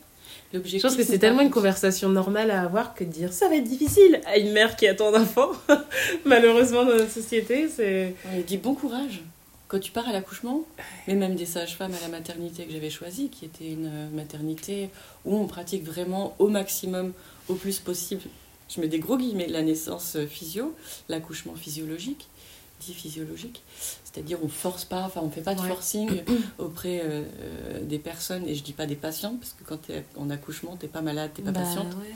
Je 0.53 0.81
pense 0.81 0.97
que 0.97 1.05
c'est 1.05 1.19
tellement 1.19 1.43
une 1.43 1.51
conversation 1.51 2.09
normale 2.09 2.51
à 2.51 2.63
avoir 2.63 2.95
que 2.95 3.05
de 3.05 3.11
dire 3.11 3.33
ça 3.33 3.49
va 3.49 3.57
être 3.57 3.65
difficile 3.65 4.21
à 4.27 4.39
une 4.39 4.53
mère 4.53 4.77
qui 4.77 4.87
attend 4.87 5.15
un 5.15 5.23
enfant. 5.23 5.51
Malheureusement 6.25 6.85
dans 6.85 6.97
notre 6.97 7.11
société, 7.11 7.69
c'est. 7.69 8.15
On 8.31 8.37
lui 8.37 8.45
dit 8.45 8.57
bon 8.57 8.75
courage. 8.75 9.23
Quand 9.67 9.81
tu 9.81 9.91
pars 9.91 10.09
à 10.09 10.13
l'accouchement, 10.13 10.63
mais 11.09 11.15
même 11.15 11.35
des 11.35 11.47
sages-femmes 11.47 11.95
à 11.95 12.01
la 12.01 12.09
maternité 12.09 12.65
que 12.65 12.73
j'avais 12.73 12.91
choisie, 12.91 13.31
qui 13.31 13.47
était 13.47 13.71
une 13.71 13.87
euh, 13.87 14.11
maternité 14.11 14.91
où 15.25 15.37
on 15.37 15.47
pratique 15.47 15.85
vraiment 15.85 16.37
au 16.39 16.49
maximum, 16.49 17.13
au 17.49 17.55
plus 17.55 17.81
possible, 17.81 18.23
je 18.69 18.81
mets 18.81 18.89
des 18.89 18.99
gros 18.99 19.17
guillemets, 19.17 19.49
la 19.49 19.63
naissance 19.63 20.17
euh, 20.17 20.27
physio, 20.27 20.75
l'accouchement 21.09 21.55
physiologique, 21.55 22.29
dit 22.81 22.93
physiologique, 22.95 23.63
c'est-à-dire 24.05 24.39
on 24.43 24.49
force 24.49 24.85
pas, 24.85 25.03
enfin 25.03 25.21
on 25.23 25.31
fait 25.31 25.41
pas 25.41 25.55
de 25.55 25.61
Ouais. 25.61 25.69
forcing 25.69 26.23
auprès 26.59 27.01
euh, 27.01 27.23
euh, 27.41 27.81
des 27.85 27.99
personnes, 27.99 28.47
et 28.47 28.55
je 28.55 28.63
dis 28.63 28.73
pas 28.73 28.87
des 28.87 28.97
patients, 28.97 29.37
parce 29.37 29.53
que 29.53 29.65
quand 29.65 29.79
tu 29.87 29.93
es 29.93 30.05
en 30.17 30.29
accouchement, 30.31 30.77
t'es 30.77 30.89
pas 30.89 31.01
malade, 31.03 31.31
t'es 31.35 31.43
pas 31.43 31.53
Bah, 31.53 31.61
patiente, 31.61 31.95
ouais. 31.95 32.13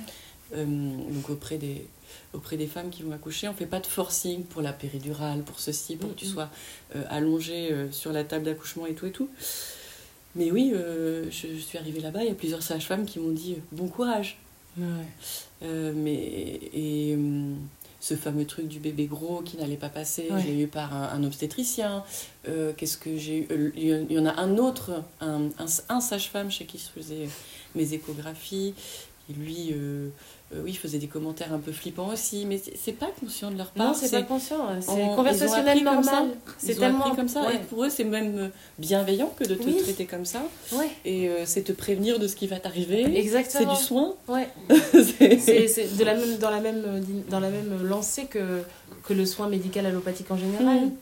euh, 0.56 0.64
donc 0.66 1.30
auprès 1.30 1.56
des, 1.58 1.86
auprès 2.34 2.56
des 2.56 2.66
femmes 2.66 2.90
qui 2.90 3.02
vont 3.02 3.12
accoucher. 3.12 3.48
On 3.48 3.54
fait 3.54 3.66
pas 3.66 3.80
de 3.80 3.86
forcing 3.86 4.44
pour 4.44 4.60
la 4.60 4.72
péridurale, 4.72 5.42
pour 5.42 5.58
ceci, 5.60 5.96
pour 5.96 6.10
que 6.14 6.18
tu 6.18 6.26
sois 6.26 6.50
euh, 6.96 7.04
allongée 7.08 7.74
sur 7.92 8.12
la 8.12 8.24
table 8.24 8.44
d'accouchement 8.44 8.86
et 8.86 8.94
tout 8.94 9.06
et 9.06 9.12
tout. 9.12 9.28
Mais 10.34 10.50
oui, 10.50 10.72
je, 10.74 11.28
je 11.30 11.58
suis 11.58 11.78
arrivée 11.78 12.00
là-bas, 12.00 12.22
il 12.22 12.28
y 12.28 12.30
a 12.30 12.34
plusieurs 12.34 12.62
sages-femmes 12.62 13.06
qui 13.06 13.18
m'ont 13.18 13.32
dit 13.32 13.56
bon 13.72 13.88
courage. 13.88 14.38
Ouais. 14.76 14.84
Mais 15.94 16.60
et 16.74 17.14
hum, 17.14 17.56
ce 18.00 18.14
fameux 18.14 18.44
truc 18.46 18.68
du 18.68 18.78
bébé 18.78 19.06
gros 19.06 19.42
qui 19.42 19.56
n'allait 19.56 19.76
pas 19.76 19.88
passer, 19.88 20.28
Ouais. 20.30 20.40
je 20.40 20.46
l'ai 20.46 20.62
eu 20.62 20.66
par 20.68 20.94
un, 20.94 21.08
un 21.18 21.24
obstétricien. 21.24 22.04
Euh, 22.48 22.72
Qu'est-ce 22.76 22.96
que 22.96 23.16
j'ai 23.16 23.38
eu 23.40 23.46
Euh, 23.50 23.70
Il 23.76 23.86
y 23.88 23.94
en- 23.94 24.06
il 24.08 24.12
y 24.12 24.18
en 24.18 24.26
a 24.26 24.40
un 24.40 24.56
autre, 24.58 25.02
un, 25.20 25.48
un, 25.58 25.66
un 25.88 26.00
sage-femme 26.00 26.50
chez 26.50 26.64
qui 26.64 26.78
je 26.78 26.84
faisais 27.00 27.28
mes 27.74 27.92
échographies. 27.94 28.74
Et 29.30 29.32
lui, 29.34 29.70
euh, 29.72 30.08
euh, 30.54 30.62
oui, 30.64 30.72
faisait 30.74 30.98
des 30.98 31.08
commentaires 31.08 31.52
un 31.52 31.58
peu 31.58 31.72
flippants 31.72 32.08
aussi, 32.12 32.46
mais 32.46 32.58
c'est 32.58 32.74
c'est 32.76 32.92
pas 32.92 33.10
conscient 33.20 33.50
de 33.50 33.58
leur 33.58 33.66
part. 33.72 33.88
Non, 33.88 33.94
c'est 33.94 34.10
pas 34.10 34.22
conscient, 34.22 34.56
on- 34.68 34.80
c'est 34.80 35.14
conversationnel 35.14 35.84
normal. 35.84 36.04
ça. 36.04 36.24
C'est 36.58 36.74
tellement 36.74 37.14
comme 37.14 37.28
ça. 37.28 37.42
ouais. 37.42 37.56
Et 37.56 37.58
pour 37.58 37.84
eux, 37.84 37.90
c'est 37.90 38.04
même 38.04 38.38
euh, 38.38 38.48
bienveillant 38.78 39.30
que 39.38 39.44
de 39.44 39.54
te 39.54 39.64
Oui. 39.64 39.76
traiter 39.82 40.06
comme 40.06 40.24
ça. 40.24 40.42
Ouais, 40.72 40.88
Et 41.04 41.28
euh, 41.28 41.42
c'est 41.44 41.62
te 41.62 41.72
prévenir 41.72 42.18
de 42.18 42.26
ce 42.26 42.34
qui 42.36 42.46
va 42.46 42.58
t'arriver. 42.60 43.04
C'est 43.04 43.14
exactement. 43.16 43.74
du 43.74 43.80
soin. 43.82 44.14
Ouais. 44.26 44.48
C'est- 44.92 45.38
C'est 45.38 45.68
c'est 45.68 45.96
de 45.96 46.04
la 46.04 46.14
même, 46.14 46.36
dans, 46.38 46.50
la 46.50 46.60
même, 46.60 46.82
euh, 46.86 47.00
dans 47.28 47.40
la 47.40 47.50
même 47.50 47.82
lancée 47.86 48.24
que, 48.24 48.62
que 49.04 49.12
le 49.12 49.26
soin 49.26 49.48
médical 49.48 49.84
allopathique 49.86 50.30
en 50.30 50.38
général. 50.38 50.80
Mhm. 50.86 50.92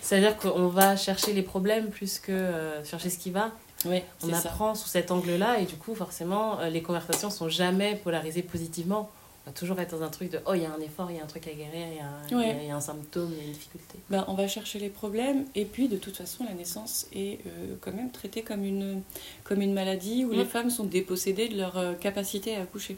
C'est-à-dire 0.00 0.36
qu'on 0.36 0.68
va 0.68 0.96
chercher 0.96 1.32
les 1.32 1.42
problèmes 1.42 1.88
plus 1.90 2.18
que 2.18 2.32
euh, 2.32 2.82
chercher 2.84 3.10
ce 3.10 3.18
qui 3.18 3.30
va. 3.30 3.50
On 3.84 4.30
ça. 4.30 4.38
apprend 4.38 4.74
sous 4.74 4.88
cet 4.88 5.10
angle-là 5.10 5.58
et 5.60 5.64
du 5.64 5.76
coup, 5.76 5.94
forcément, 5.94 6.58
euh, 6.60 6.68
les 6.68 6.82
conversations 6.82 7.30
sont 7.30 7.48
jamais 7.48 7.96
polarisées 7.96 8.42
positivement. 8.42 9.10
Va 9.46 9.52
toujours 9.52 9.78
être 9.78 9.96
dans 9.96 10.02
un 10.04 10.08
truc 10.08 10.30
de 10.32 10.40
oh, 10.46 10.54
il 10.54 10.62
y 10.62 10.66
a 10.66 10.72
un 10.72 10.80
effort, 10.80 11.08
il 11.10 11.16
y 11.18 11.20
a 11.20 11.22
un 11.22 11.26
truc 11.26 11.46
à 11.46 11.52
guérir, 11.52 11.86
il 11.92 12.32
y 12.32 12.32
y 12.32 12.36
Ouais. 12.36 12.56
il 12.62 12.68
y 12.68 12.70
a 12.72 12.76
un 12.76 12.80
symptôme, 12.80 13.30
il 13.32 13.38
y 13.38 13.40
a 13.40 13.44
une 13.44 13.52
difficulté. 13.52 13.98
Ben, 14.10 14.24
on 14.26 14.34
va 14.34 14.48
chercher 14.48 14.80
les 14.80 14.88
problèmes 14.88 15.44
et 15.54 15.64
puis 15.64 15.86
de 15.88 15.96
toute 15.96 16.16
façon 16.16 16.44
la 16.44 16.52
naissance 16.54 17.06
est 17.14 17.38
euh, 17.46 17.76
quand 17.80 17.92
même 17.92 18.10
traitée 18.10 18.42
comme 18.42 18.64
une, 18.64 19.02
comme 19.44 19.62
une 19.62 19.72
maladie 19.72 20.24
où 20.24 20.32
Mm. 20.32 20.38
les 20.38 20.44
femmes 20.44 20.70
sont 20.70 20.84
dépossédées 20.84 21.48
de 21.48 21.58
leur 21.58 21.78
euh, 21.78 21.92
capacité 21.94 22.56
à 22.56 22.62
accoucher. 22.62 22.96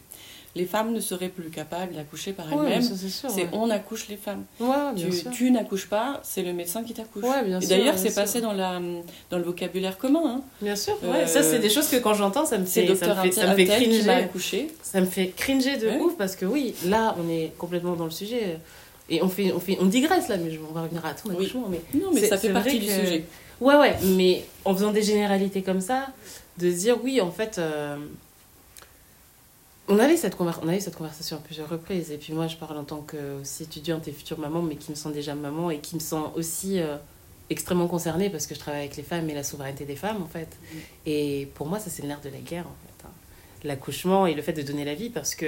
les 0.55 0.65
femmes 0.65 0.91
ne 0.93 0.99
seraient 0.99 1.29
plus 1.29 1.51
capables 1.51 1.93
d'accoucher 1.93 2.33
par 2.33 2.47
Ouais, 2.51 2.71
elles-mêmes. 2.71 2.81
ça, 2.81 3.29
c'est 3.29 3.43
ouais. 3.43 3.49
on 3.53 3.69
accouche 3.69 4.07
les 4.09 4.17
femmes. 4.17 4.45
Ouais, 4.59 4.95
tu 4.97 5.29
tu 5.31 5.51
n'accouches 5.51 5.87
pas, 5.87 6.19
c'est 6.23 6.41
le 6.41 6.53
médecin 6.53 6.83
qui 6.83 6.95
t'accouche. 6.95 7.23
Ouais, 7.23 7.47
Et 7.61 7.67
d'ailleurs, 7.67 7.99
c'est 7.99 8.15
passé 8.15 8.41
dans, 8.41 8.51
la, 8.53 8.81
dans 9.29 9.37
le 9.37 9.43
vocabulaire 9.43 9.99
commun. 9.99 10.23
Hein. 10.25 10.41
Bien 10.59 10.75
sûr, 10.75 10.97
Euh, 11.03 11.11
ouais. 11.11 11.27
Ça, 11.27 11.43
c'est 11.43 11.59
des 11.59 11.69
choses 11.69 11.87
que 11.87 11.97
quand 11.97 12.15
j'entends, 12.15 12.47
ça 12.47 12.57
me 12.57 12.65
fait, 12.65 12.87
ça 12.95 13.13
me 13.13 13.21
fait, 13.21 13.31
ça 13.31 13.53
me 13.55 13.63
cringer. 13.63 14.69
Ça 14.81 15.01
me 15.01 15.05
fait 15.05 15.27
cringer 15.29 15.77
de 15.77 15.87
Ouais. 15.87 15.99
ouf 15.99 16.17
parce 16.17 16.35
que 16.35 16.38
oui, 16.45 16.75
là, 16.85 17.15
on 17.19 17.29
est 17.29 17.51
complètement 17.57 17.95
dans 17.95 18.05
le 18.05 18.11
sujet. 18.11 18.57
Et 19.09 19.21
on, 19.23 19.29
fait, 19.29 19.51
on, 19.51 19.59
fait, 19.59 19.77
on 19.81 19.85
digresse 19.85 20.27
là, 20.27 20.37
mais 20.37 20.51
je- 20.51 20.59
on 20.59 20.71
va 20.73 20.83
revenir 20.83 21.03
à 21.05 21.13
ton 21.13 21.29
Oui. 21.35 21.51
Mais... 21.69 21.81
Non, 21.99 22.11
mais 22.13 22.25
ça 22.27 22.37
fait 22.37 22.53
partie 22.53 22.79
du 22.79 22.85
que- 22.85 22.91
sujet. 22.91 23.25
Ouais, 23.59 23.75
ouais, 23.75 23.97
mais 24.15 24.45
en 24.65 24.73
faisant 24.75 24.91
des 24.91 25.01
généralités 25.01 25.61
comme 25.63 25.81
ça, 25.81 26.07
de 26.57 26.69
dire 26.71 26.97
oui, 27.03 27.19
en 27.19 27.31
fait, 27.31 27.57
euh, 27.57 27.97
on, 29.87 29.97
avait 29.97 30.15
cette 30.17 30.35
on 30.39 30.67
a 30.67 30.75
eu 30.75 30.79
cette 30.79 30.95
conversation 30.95 31.37
à 31.37 31.39
plusieurs 31.39 31.67
reprises. 31.69 32.11
Et 32.11 32.17
puis 32.17 32.33
moi, 32.33 32.47
je 32.47 32.55
parle 32.55 32.77
en 32.77 32.83
tant 32.83 33.01
que 33.01 33.41
aussi 33.41 33.63
étudiante 33.63 34.07
et 34.07 34.11
future 34.11 34.37
maman, 34.39 34.61
mais 34.61 34.75
qui 34.75 34.91
me 34.91 34.95
sent 34.95 35.11
déjà 35.11 35.33
maman 35.35 35.71
et 35.71 35.79
qui 35.79 35.95
me 35.95 35.99
sent 35.99 36.15
aussi 36.35 36.79
euh, 36.79 36.97
extrêmement 37.49 37.87
concernée 37.87 38.29
parce 38.29 38.45
que 38.45 38.53
je 38.53 38.59
travaille 38.59 38.81
avec 38.81 38.95
les 38.95 39.03
femmes 39.03 39.27
et 39.29 39.33
la 39.33 39.43
souveraineté 39.43 39.85
des 39.85 39.95
femmes, 39.95 40.21
en 40.21 40.27
fait. 40.27 40.49
Et 41.07 41.47
pour 41.55 41.65
moi, 41.67 41.79
ça, 41.79 41.89
c'est 41.89 42.03
le 42.03 42.07
nerf 42.09 42.21
de 42.21 42.29
la 42.29 42.37
guerre, 42.37 42.67
en 42.67 42.75
fait. 42.85 43.05
hein. 43.07 43.11
L'accouchement 43.63 44.27
et 44.27 44.35
le 44.35 44.41
fait 44.43 44.53
de 44.53 44.61
donner 44.61 44.85
la 44.85 44.93
vie, 44.93 45.09
parce 45.09 45.33
que 45.35 45.47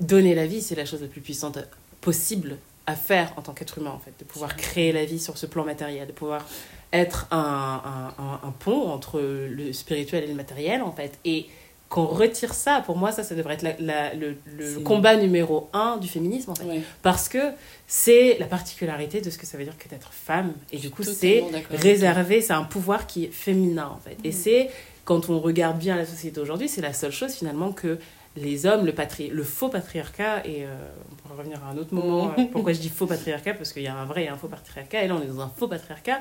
donner 0.00 0.34
la 0.34 0.46
vie, 0.46 0.60
c'est 0.62 0.74
la 0.74 0.84
chose 0.84 1.02
la 1.02 1.08
plus 1.08 1.20
puissante 1.20 1.58
possible 2.00 2.56
à 2.86 2.94
faire 2.96 3.32
en 3.36 3.42
tant 3.42 3.52
qu'être 3.52 3.78
humain, 3.78 3.90
en 3.90 3.98
fait. 3.98 4.12
De 4.18 4.24
pouvoir 4.24 4.56
créer 4.56 4.92
la 4.92 5.04
vie 5.04 5.20
sur 5.20 5.36
ce 5.38 5.46
plan 5.46 5.64
matériel, 5.64 6.08
de 6.08 6.12
pouvoir 6.12 6.44
être 6.92 7.28
un, 7.30 7.82
un, 8.18 8.22
un- 8.24 8.40
un 8.48 8.50
pont 8.58 8.88
entre 8.90 9.20
le 9.20 9.72
spirituel 9.72 10.24
et 10.24 10.26
le 10.26 10.34
matériel, 10.34 10.82
en 10.82 10.92
fait. 10.92 11.18
Et 11.24 11.46
qu'on 11.88 12.06
retire 12.06 12.54
ça, 12.54 12.82
pour 12.86 12.96
moi, 12.96 13.10
ça, 13.12 13.22
ça 13.24 13.34
devrait 13.34 13.54
être 13.54 13.62
la- 13.62 13.76
la- 13.80 14.14
le, 14.14 14.36
le 14.56 14.78
combat 14.80 15.16
numéro 15.16 15.68
un 15.72 15.96
du 15.98 16.08
féminisme, 16.08 16.50
en 16.52 16.54
fait. 16.54 16.64
Ouais. 16.64 16.80
Parce 17.02 17.28
que 17.28 17.38
c'est 17.86 18.38
la 18.38 18.46
particularité 18.46 19.20
de 19.20 19.28
ce 19.30 19.38
que 19.38 19.44
ça 19.46 19.58
veut 19.58 19.64
dire 19.64 19.76
que 19.76 19.88
d'être 19.88 20.12
femme. 20.12 20.52
Et 20.72 20.78
du 20.78 20.90
coup, 20.90 21.02
c'est 21.02 21.42
réservé, 21.70 22.40
c'est 22.42 22.52
un 22.52 22.62
pouvoir 22.64 23.06
qui 23.06 23.24
est 23.24 23.32
féminin, 23.32 23.90
en 23.94 23.98
fait. 24.00 24.16
Et 24.24 24.30
Mm. 24.30 24.32
c'est, 24.32 24.70
quand 25.04 25.30
on 25.30 25.40
regarde 25.40 25.78
bien 25.78 25.96
la 25.96 26.06
société 26.06 26.40
aujourd'hui, 26.40 26.68
c'est 26.68 26.80
la 26.80 26.92
seule 26.92 27.12
chose, 27.12 27.32
finalement, 27.34 27.72
que 27.72 27.98
les 28.36 28.64
hommes, 28.66 28.86
le, 28.86 28.92
patri 28.92 29.28
le 29.28 29.42
faux 29.42 29.68
patriarcat, 29.68 30.46
et 30.46 30.64
euh, 30.64 30.68
on 31.10 31.14
pourra 31.16 31.34
revenir 31.36 31.58
à 31.64 31.70
un 31.70 31.76
autre 31.78 31.92
moment, 31.94 32.32
euh, 32.38 32.42
pourquoi 32.52 32.72
je 32.72 32.78
dis 32.80 32.88
faux 32.88 33.06
patriarcat, 33.06 33.54
parce 33.54 33.72
qu'il 33.72 33.82
y 33.82 33.88
a 33.88 33.94
un 33.96 34.04
vrai 34.04 34.24
et 34.24 34.28
un 34.28 34.36
faux 34.36 34.48
patriarcat, 34.48 35.02
et 35.02 35.08
là 35.08 35.16
on 35.18 35.22
est 35.22 35.26
dans 35.26 35.40
un 35.40 35.48
faux 35.48 35.66
patriarcat, 35.68 36.20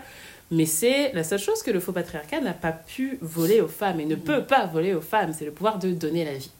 mais 0.52 0.65
c'est 0.65 1.12
la 1.13 1.24
seule 1.24 1.39
chose 1.39 1.62
que 1.62 1.72
le 1.72 1.80
faux 1.80 1.91
patriarcat 1.91 2.41
n'a 2.41 2.54
pas 2.54 2.72
pu 2.72 3.19
voler 3.22 3.62
aux 3.62 3.67
femmes, 3.67 4.00
et 4.00 4.06
ne 4.06 4.15
peut 4.15 4.43
pas 4.43 4.65
voler 4.65 4.93
aux 4.95 5.02
femmes, 5.02 5.34
c'est 5.38 5.45
le 5.45 5.52
pouvoir 5.52 5.78
de 5.80 5.91
donner 5.91 6.26
la 6.26 6.34
vie. 6.34 6.52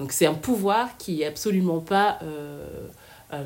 Donc 0.00 0.12
c'est 0.12 0.26
un 0.26 0.34
pouvoir 0.34 0.96
qui 0.96 1.22
est 1.22 1.26
absolument 1.26 1.80
pas 1.80 2.18
euh, 2.22 2.66
euh, 3.32 3.44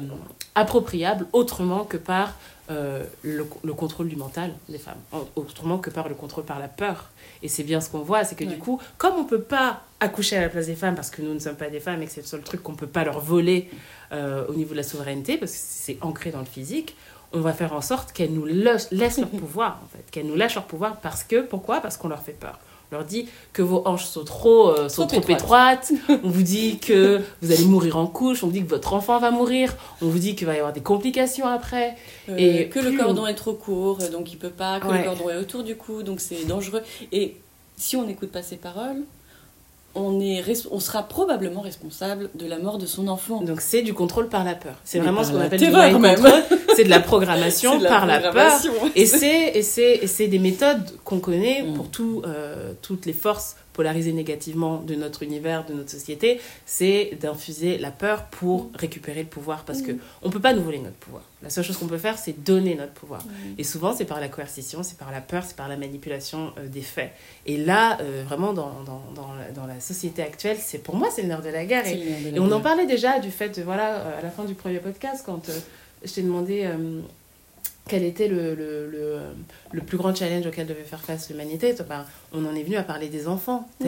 appropriable 0.55 1.27
autrement 1.33 1.85
que 1.85 1.97
par 1.97 2.35
euh, 2.71 3.05
le, 3.23 3.47
le 3.65 3.75
contrôle 3.75 4.09
du 4.09 4.17
mental 4.17 4.53
des 4.69 4.79
femmes, 4.79 4.99
en- 5.13 5.25
autrement 5.37 5.79
que 5.79 5.91
par 5.91 6.09
le 6.09 6.15
contrôle 6.15 6.45
par 6.45 6.59
la 6.59 6.69
peur. 6.69 7.11
Et 7.43 7.49
c'est 7.49 7.65
bien 7.65 7.81
ce 7.81 7.91
qu'on 7.91 8.01
voit, 8.01 8.25
c'est 8.25 8.35
que 8.37 8.45
du 8.45 8.59
coup, 8.59 8.81
comme 8.99 9.15
on 9.17 9.25
peut 9.25 9.41
pas 9.41 9.83
accoucher 10.03 10.37
à 10.37 10.41
la 10.43 10.49
place 10.49 10.67
des 10.67 10.75
femmes 10.75 10.95
parce 10.95 11.11
que 11.11 11.23
nous 11.23 11.33
ne 11.35 11.39
sommes 11.39 11.57
pas 11.57 11.69
des 11.71 11.81
femmes 11.81 12.03
et 12.03 12.07
que 12.07 12.13
c'est 12.13 12.21
le 12.21 12.27
seul 12.27 12.43
truc 12.43 12.63
qu'on 12.63 12.75
peut 12.75 12.87
pas 12.87 13.05
leur 13.05 13.21
voler 13.21 13.69
euh, 14.13 14.45
au 14.49 14.55
niveau 14.55 14.73
de 14.73 14.77
la 14.77 14.83
souveraineté, 14.83 15.39
parce 15.39 15.53
que 15.53 15.59
c'est 15.61 15.99
ancré 16.03 16.31
dans 16.31 16.41
le 16.41 16.45
physique, 16.45 16.97
on 17.33 17.41
va 17.41 17.53
faire 17.53 17.73
en 17.73 17.81
sorte 17.81 18.13
qu'elles 18.13 18.33
nous 18.33 18.45
laissent 18.45 18.91
leur 18.93 19.29
pouvoir, 19.43 19.81
en 19.85 19.89
fait, 19.97 20.05
qu'elles 20.11 20.27
nous 20.27 20.37
lâchent 20.37 20.57
leur 20.57 20.65
pouvoir 20.65 20.97
parce 20.97 21.25
que, 21.25 21.41
pourquoi? 21.43 21.81
Parce 21.81 21.97
qu'on 21.97 22.09
leur 22.09 22.23
fait 22.23 22.33
peur. 22.39 22.59
On 22.91 22.97
leur 22.97 23.05
dit 23.07 23.27
que 23.55 23.63
vos 23.63 23.81
hanches 23.87 24.05
sont 24.05 24.23
trop, 24.23 24.69
euh, 24.69 24.91
sont 24.91 25.07
Trop 25.07 25.21
trop 25.23 25.33
étroites. 25.33 25.93
on 26.25 26.29
vous 26.29 26.43
dit 26.43 26.79
que 26.79 27.23
vous 27.41 27.51
allez 27.51 27.65
mourir 27.65 27.97
en 27.97 28.07
couche. 28.07 28.45
On 28.45 28.49
vous 28.49 28.53
dit 28.53 28.63
que 28.63 28.69
votre 28.69 28.93
enfant 28.93 29.19
va 29.19 29.31
mourir. 29.31 29.75
On 30.03 30.09
vous 30.09 30.19
dit 30.19 30.35
qu'il 30.37 30.47
va 30.47 30.53
y 30.53 30.59
avoir 30.59 30.75
des 30.75 30.83
complications 30.83 31.47
après. 31.47 31.97
Euh, 32.29 32.37
Et 32.37 32.69
que 32.69 32.79
le 32.81 32.93
cordon 32.99 33.27
est 33.27 33.35
trop 33.35 33.55
court, 33.55 33.97
donc 34.13 34.31
il 34.31 34.37
peut 34.37 34.51
pas, 34.51 34.79
que 34.79 34.89
Ouais. 34.89 34.99
le 34.99 35.05
cordon 35.05 35.31
est 35.31 35.39
autour 35.39 35.63
du 35.63 35.75
cou, 35.75 36.03
donc 36.03 36.21
c'est 36.21 36.45
dangereux. 36.45 36.83
Et 37.13 37.37
si 37.79 37.97
on 37.97 38.05
n'écoute 38.05 38.31
pas 38.31 38.43
ces 38.43 38.57
paroles, 38.57 39.01
on, 39.95 40.21
est 40.21 40.43
on 40.71 40.81
sera 40.81 41.03
probablement 41.03 41.61
responsable 41.61 42.31
de 42.35 42.47
la 42.47 42.59
mort 42.59 42.79
de 42.79 42.87
son 42.87 43.09
enfant. 43.09 43.43
Donc 43.43 43.61
c'est 43.61 43.83
du 43.83 43.95
contrôle 43.95 44.29
par 44.29 44.45
la 44.45 44.55
peur. 44.55 44.75
C'est 44.85 44.99
vraiment 44.99 45.19
par 45.19 45.27
ce 45.27 45.33
qu'on 45.33 45.39
la 45.39 45.45
appelle 45.45 45.61
du 45.61 45.67
mind 45.71 46.17
control. 46.17 46.43
C'est 46.75 46.85
de 46.85 46.91
la 46.91 47.01
programmation 47.01 47.79
de 47.79 47.87
par 47.87 48.07
la 48.07 48.19
peur. 48.21 48.31
programmation. 48.33 48.73
Et 48.95 49.07
c'est 49.07 49.49
et 49.55 49.63
c'est 49.63 49.95
et 50.03 50.07
c'est 50.07 50.29
des 50.29 50.39
méthodes 50.39 50.83
qu'on 51.05 51.19
connaît 51.21 51.63
Mm. 51.63 51.75
pour 51.75 51.89
tout, 51.91 52.23
euh, 52.27 52.73
toutes 52.83 53.05
les 53.07 53.13
forces 53.13 53.57
polarisées 53.73 54.13
négativement 54.13 54.79
de 54.79 54.95
notre 54.95 55.23
univers, 55.23 55.65
de 55.65 55.75
notre 55.75 55.91
société, 55.91 56.41
c'est 56.67 57.17
d'infuser 57.21 57.79
la 57.79 57.91
peur 57.91 58.25
pour 58.27 58.71
récupérer 58.75 59.23
le 59.23 59.29
pouvoir 59.29 59.65
parce 59.65 59.83
que 59.83 59.93
Mm. 59.93 59.99
on 60.23 60.31
peut 60.31 60.41
pas 60.41 60.53
nous 60.53 60.63
voler 60.63 60.79
notre 60.79 60.97
pouvoir. 60.97 61.23
La 61.43 61.51
seule 61.51 61.65
chose 61.65 61.77
qu'on 61.77 61.87
peut 61.87 61.99
faire, 61.99 62.19
c'est 62.19 62.45
donner 62.45 62.75
notre 62.75 62.93
pouvoir. 62.93 63.25
Mm. 63.25 63.31
Et 63.59 63.65
souvent, 63.65 63.95
c'est 63.95 64.05
par 64.05 64.21
la 64.21 64.29
coercition, 64.29 64.83
c'est 64.83 64.99
par 64.99 65.11
la 65.11 65.21
peur, 65.21 65.45
c'est 65.45 65.57
par 65.57 65.69
la 65.69 65.77
manipulation 65.77 66.53
euh, 66.59 66.69
des 66.69 66.83
faits. 66.83 67.13
Et 67.47 67.57
là, 67.57 67.99
euh, 68.01 68.23
vraiment, 68.27 68.53
dans, 68.53 68.83
dans, 68.85 69.03
dans, 69.15 69.35
la, 69.35 69.51
dans 69.51 69.67
la 69.67 69.81
société 69.81 70.23
actuelle, 70.23 70.57
c'est 70.61 70.79
pour 70.79 70.97
moi, 70.97 71.09
c'est 71.15 71.23
le 71.23 71.29
nerf 71.29 71.43
de 71.43 71.51
la 71.51 71.65
guerre. 71.65 71.87
Et, 71.87 72.31
la 72.33 72.41
on 72.41 72.51
en 72.53 72.61
parlait 72.61 72.87
déjà 72.87 73.19
du 73.19 73.31
fait, 73.31 73.59
de, 73.59 73.63
voilà, 73.63 73.97
euh, 73.97 74.19
à 74.19 74.23
la 74.23 74.31
fin 74.31 74.45
du 74.45 74.55
premier 74.55 74.79
podcast, 74.79 75.23
quand 75.27 75.51
je 76.05 76.13
t'ai 76.13 76.23
demandé 76.23 76.69
quel 77.89 78.05
était 78.05 78.29
le, 78.29 78.55
le, 78.55 78.89
le, 78.91 79.19
le 79.73 79.81
plus 79.83 79.99
grand 79.99 80.15
challenge 80.15 80.47
auquel 80.47 80.67
devait 80.67 80.83
faire 80.85 81.01
face 81.01 81.29
l'humanité. 81.31 81.75
On 82.33 82.45
en 82.47 82.55
est 82.55 82.63
venu 82.63 82.77
à 82.77 82.83
parler 82.83 83.09
des 83.09 83.27
enfants, 83.29 83.69
Mm. 83.81 83.87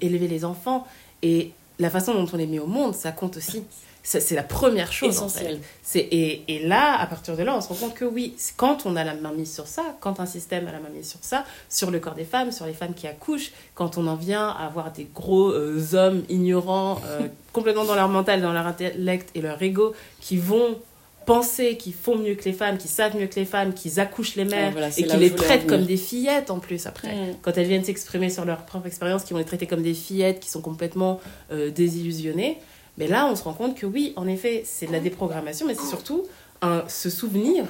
élever 0.00 0.28
les 0.28 0.44
enfants. 0.44 0.86
Et 1.22 1.52
la 1.78 1.90
façon 1.90 2.14
dont 2.14 2.26
on 2.32 2.36
les 2.36 2.46
met 2.46 2.58
au 2.58 2.66
monde, 2.66 2.94
ça 2.94 3.12
compte 3.12 3.36
aussi. 3.36 3.62
C'est 4.02 4.36
la 4.36 4.44
première 4.44 4.92
chose. 4.92 5.18
en 5.18 5.28
fait. 5.28 5.58
Et, 5.96 6.42
et 6.46 6.66
là, 6.66 6.96
à 7.00 7.06
partir 7.08 7.36
de 7.36 7.42
là, 7.42 7.56
on 7.56 7.60
se 7.60 7.68
rend 7.68 7.74
compte 7.74 7.94
que 7.94 8.04
oui, 8.04 8.36
quand 8.56 8.86
on 8.86 8.94
a 8.94 9.02
la 9.02 9.14
main 9.14 9.32
mise 9.32 9.52
sur 9.52 9.66
ça, 9.66 9.82
quand 9.98 10.20
un 10.20 10.26
système 10.26 10.68
a 10.68 10.72
la 10.72 10.78
main 10.78 10.90
mise 10.90 11.08
sur 11.10 11.18
ça, 11.22 11.44
sur 11.68 11.90
le 11.90 11.98
corps 11.98 12.14
des 12.14 12.24
femmes, 12.24 12.52
sur 12.52 12.66
les 12.66 12.72
femmes 12.72 12.94
qui 12.94 13.08
accouchent, 13.08 13.50
quand 13.74 13.98
on 13.98 14.06
en 14.06 14.14
vient 14.14 14.48
à 14.50 14.66
avoir 14.66 14.92
des 14.92 15.08
gros 15.12 15.50
euh, 15.50 15.82
hommes 15.94 16.22
ignorants, 16.28 17.00
euh, 17.04 17.26
complètement 17.52 17.84
dans 17.84 17.96
leur 17.96 18.08
mental, 18.08 18.40
dans 18.42 18.52
leur 18.52 18.66
intellect 18.68 19.28
et 19.34 19.40
leur 19.40 19.60
ego, 19.60 19.92
qui 20.20 20.36
vont 20.36 20.78
penser 21.26 21.76
qu'ils 21.76 21.92
font 21.92 22.16
mieux 22.16 22.34
que 22.34 22.44
les 22.44 22.52
femmes, 22.52 22.78
qui 22.78 22.88
savent 22.88 23.16
mieux 23.16 23.26
que 23.26 23.34
les 23.38 23.44
femmes, 23.44 23.74
qui 23.74 24.00
accouchent 24.00 24.36
les 24.36 24.44
mères 24.44 24.68
Ah, 24.68 24.72
voilà, 24.72 24.88
et 24.96 25.02
là 25.02 25.08
qui 25.10 25.16
où 25.16 25.20
les 25.20 25.30
traitent 25.34 25.66
comme 25.66 25.84
des 25.84 25.96
fillettes 25.96 26.50
en 26.50 26.58
plus 26.60 26.86
après 26.86 27.08
Mm. 27.14 27.34
quand 27.42 27.56
elles 27.58 27.66
viennent 27.66 27.84
s'exprimer 27.84 28.30
sur 28.30 28.44
leur 28.44 28.64
propre 28.64 28.86
expérience, 28.86 29.24
qui 29.24 29.32
vont 29.32 29.38
les 29.40 29.44
traiter 29.44 29.66
comme 29.66 29.82
des 29.82 29.94
fillettes, 29.94 30.40
qui 30.40 30.48
sont 30.48 30.60
complètement 30.62 31.20
euh, 31.52 31.70
désillusionnées. 31.70 32.58
Mais 32.98 33.08
là, 33.08 33.26
on 33.26 33.36
se 33.36 33.42
rend 33.42 33.52
compte 33.52 33.76
que 33.76 33.84
oui, 33.86 34.12
en 34.16 34.26
effet, 34.26 34.62
c'est 34.64 34.86
de 34.86 34.92
la 34.92 35.00
déprogrammation, 35.00 35.66
mais 35.66 35.74
c'est 35.74 35.86
surtout 35.88 36.24
un, 36.62 36.82
se 36.88 37.10
souvenir, 37.10 37.64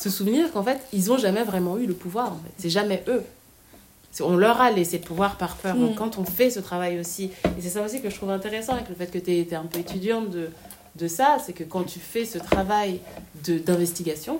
se 0.00 0.08
souvenir 0.08 0.50
qu'en 0.52 0.62
fait, 0.62 0.80
ils 0.92 1.06
n'ont 1.08 1.18
jamais 1.18 1.42
vraiment 1.42 1.76
eu 1.76 1.86
le 1.86 1.92
pouvoir. 1.94 2.32
En 2.32 2.36
fait. 2.36 2.52
C'est 2.56 2.70
jamais 2.70 3.02
eux. 3.08 3.22
On 4.20 4.36
leur 4.36 4.60
a 4.60 4.70
laissé 4.70 4.98
le 4.98 5.04
pouvoir 5.04 5.36
par 5.36 5.56
peur. 5.56 5.74
Donc 5.74 5.92
Mm. 5.92 5.94
quand 5.96 6.18
on 6.18 6.24
fait 6.24 6.50
ce 6.50 6.60
travail 6.60 6.98
aussi, 7.00 7.24
et 7.44 7.60
c'est 7.60 7.70
ça 7.70 7.82
aussi 7.82 8.00
que 8.02 8.08
je 8.10 8.14
trouve 8.16 8.30
intéressant 8.30 8.74
avec 8.74 8.88
le 8.88 8.94
fait 8.94 9.06
que 9.10 9.18
tu 9.18 9.32
été 9.32 9.54
un 9.56 9.64
peu 9.64 9.78
étudiante 9.80 10.30
de, 10.30 10.50
de 10.96 11.08
ça, 11.08 11.38
c'est 11.44 11.52
que 11.52 11.64
quand 11.64 11.84
tu 11.84 11.98
fais 11.98 12.24
ce 12.24 12.38
travail 12.38 13.00
de- 13.44 13.58
d'investigation, 13.58 14.38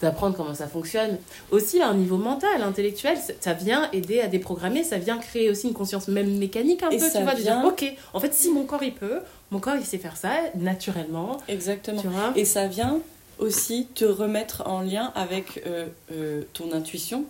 d'apprendre 0.00 0.34
comment 0.36 0.54
ça 0.54 0.66
fonctionne, 0.66 1.18
aussi 1.50 1.80
à 1.82 1.88
un 1.88 1.94
niveau 1.94 2.16
mental, 2.16 2.62
intellectuel, 2.62 3.18
ça- 3.40 3.52
vient 3.52 3.90
aider 3.92 4.20
à 4.20 4.28
déprogrammer, 4.28 4.82
ça 4.82 4.96
vient 4.98 5.18
créer 5.18 5.50
aussi 5.50 5.68
une 5.68 5.74
conscience 5.74 6.08
même 6.08 6.38
mécanique 6.38 6.82
un 6.82 6.88
Et 6.90 6.96
peu, 6.98 7.08
ça 7.08 7.18
tu 7.18 7.24
vois, 7.24 7.34
de 7.34 7.42
dire, 7.42 7.60
ok, 7.66 7.84
en 8.14 8.20
fait, 8.20 8.32
si 8.32 8.50
mon 8.50 8.64
corps 8.64 8.82
il 8.82 8.94
peut, 8.94 9.20
mon 9.50 9.58
corps 9.60 9.76
il 9.76 9.84
sait 9.84 9.98
faire 9.98 10.16
ça 10.16 10.30
naturellement, 10.54 11.36
Exactement. 11.48 12.00
tu 12.00 12.08
vois? 12.08 12.32
Et 12.34 12.44
ça 12.46 12.66
vient 12.66 12.98
aussi 13.40 13.86
te 13.94 14.04
remettre 14.04 14.62
en 14.66 14.80
lien 14.82 15.12
avec 15.14 15.62
euh, 15.66 15.86
euh, 16.12 16.42
ton 16.52 16.72
intuition. 16.72 17.24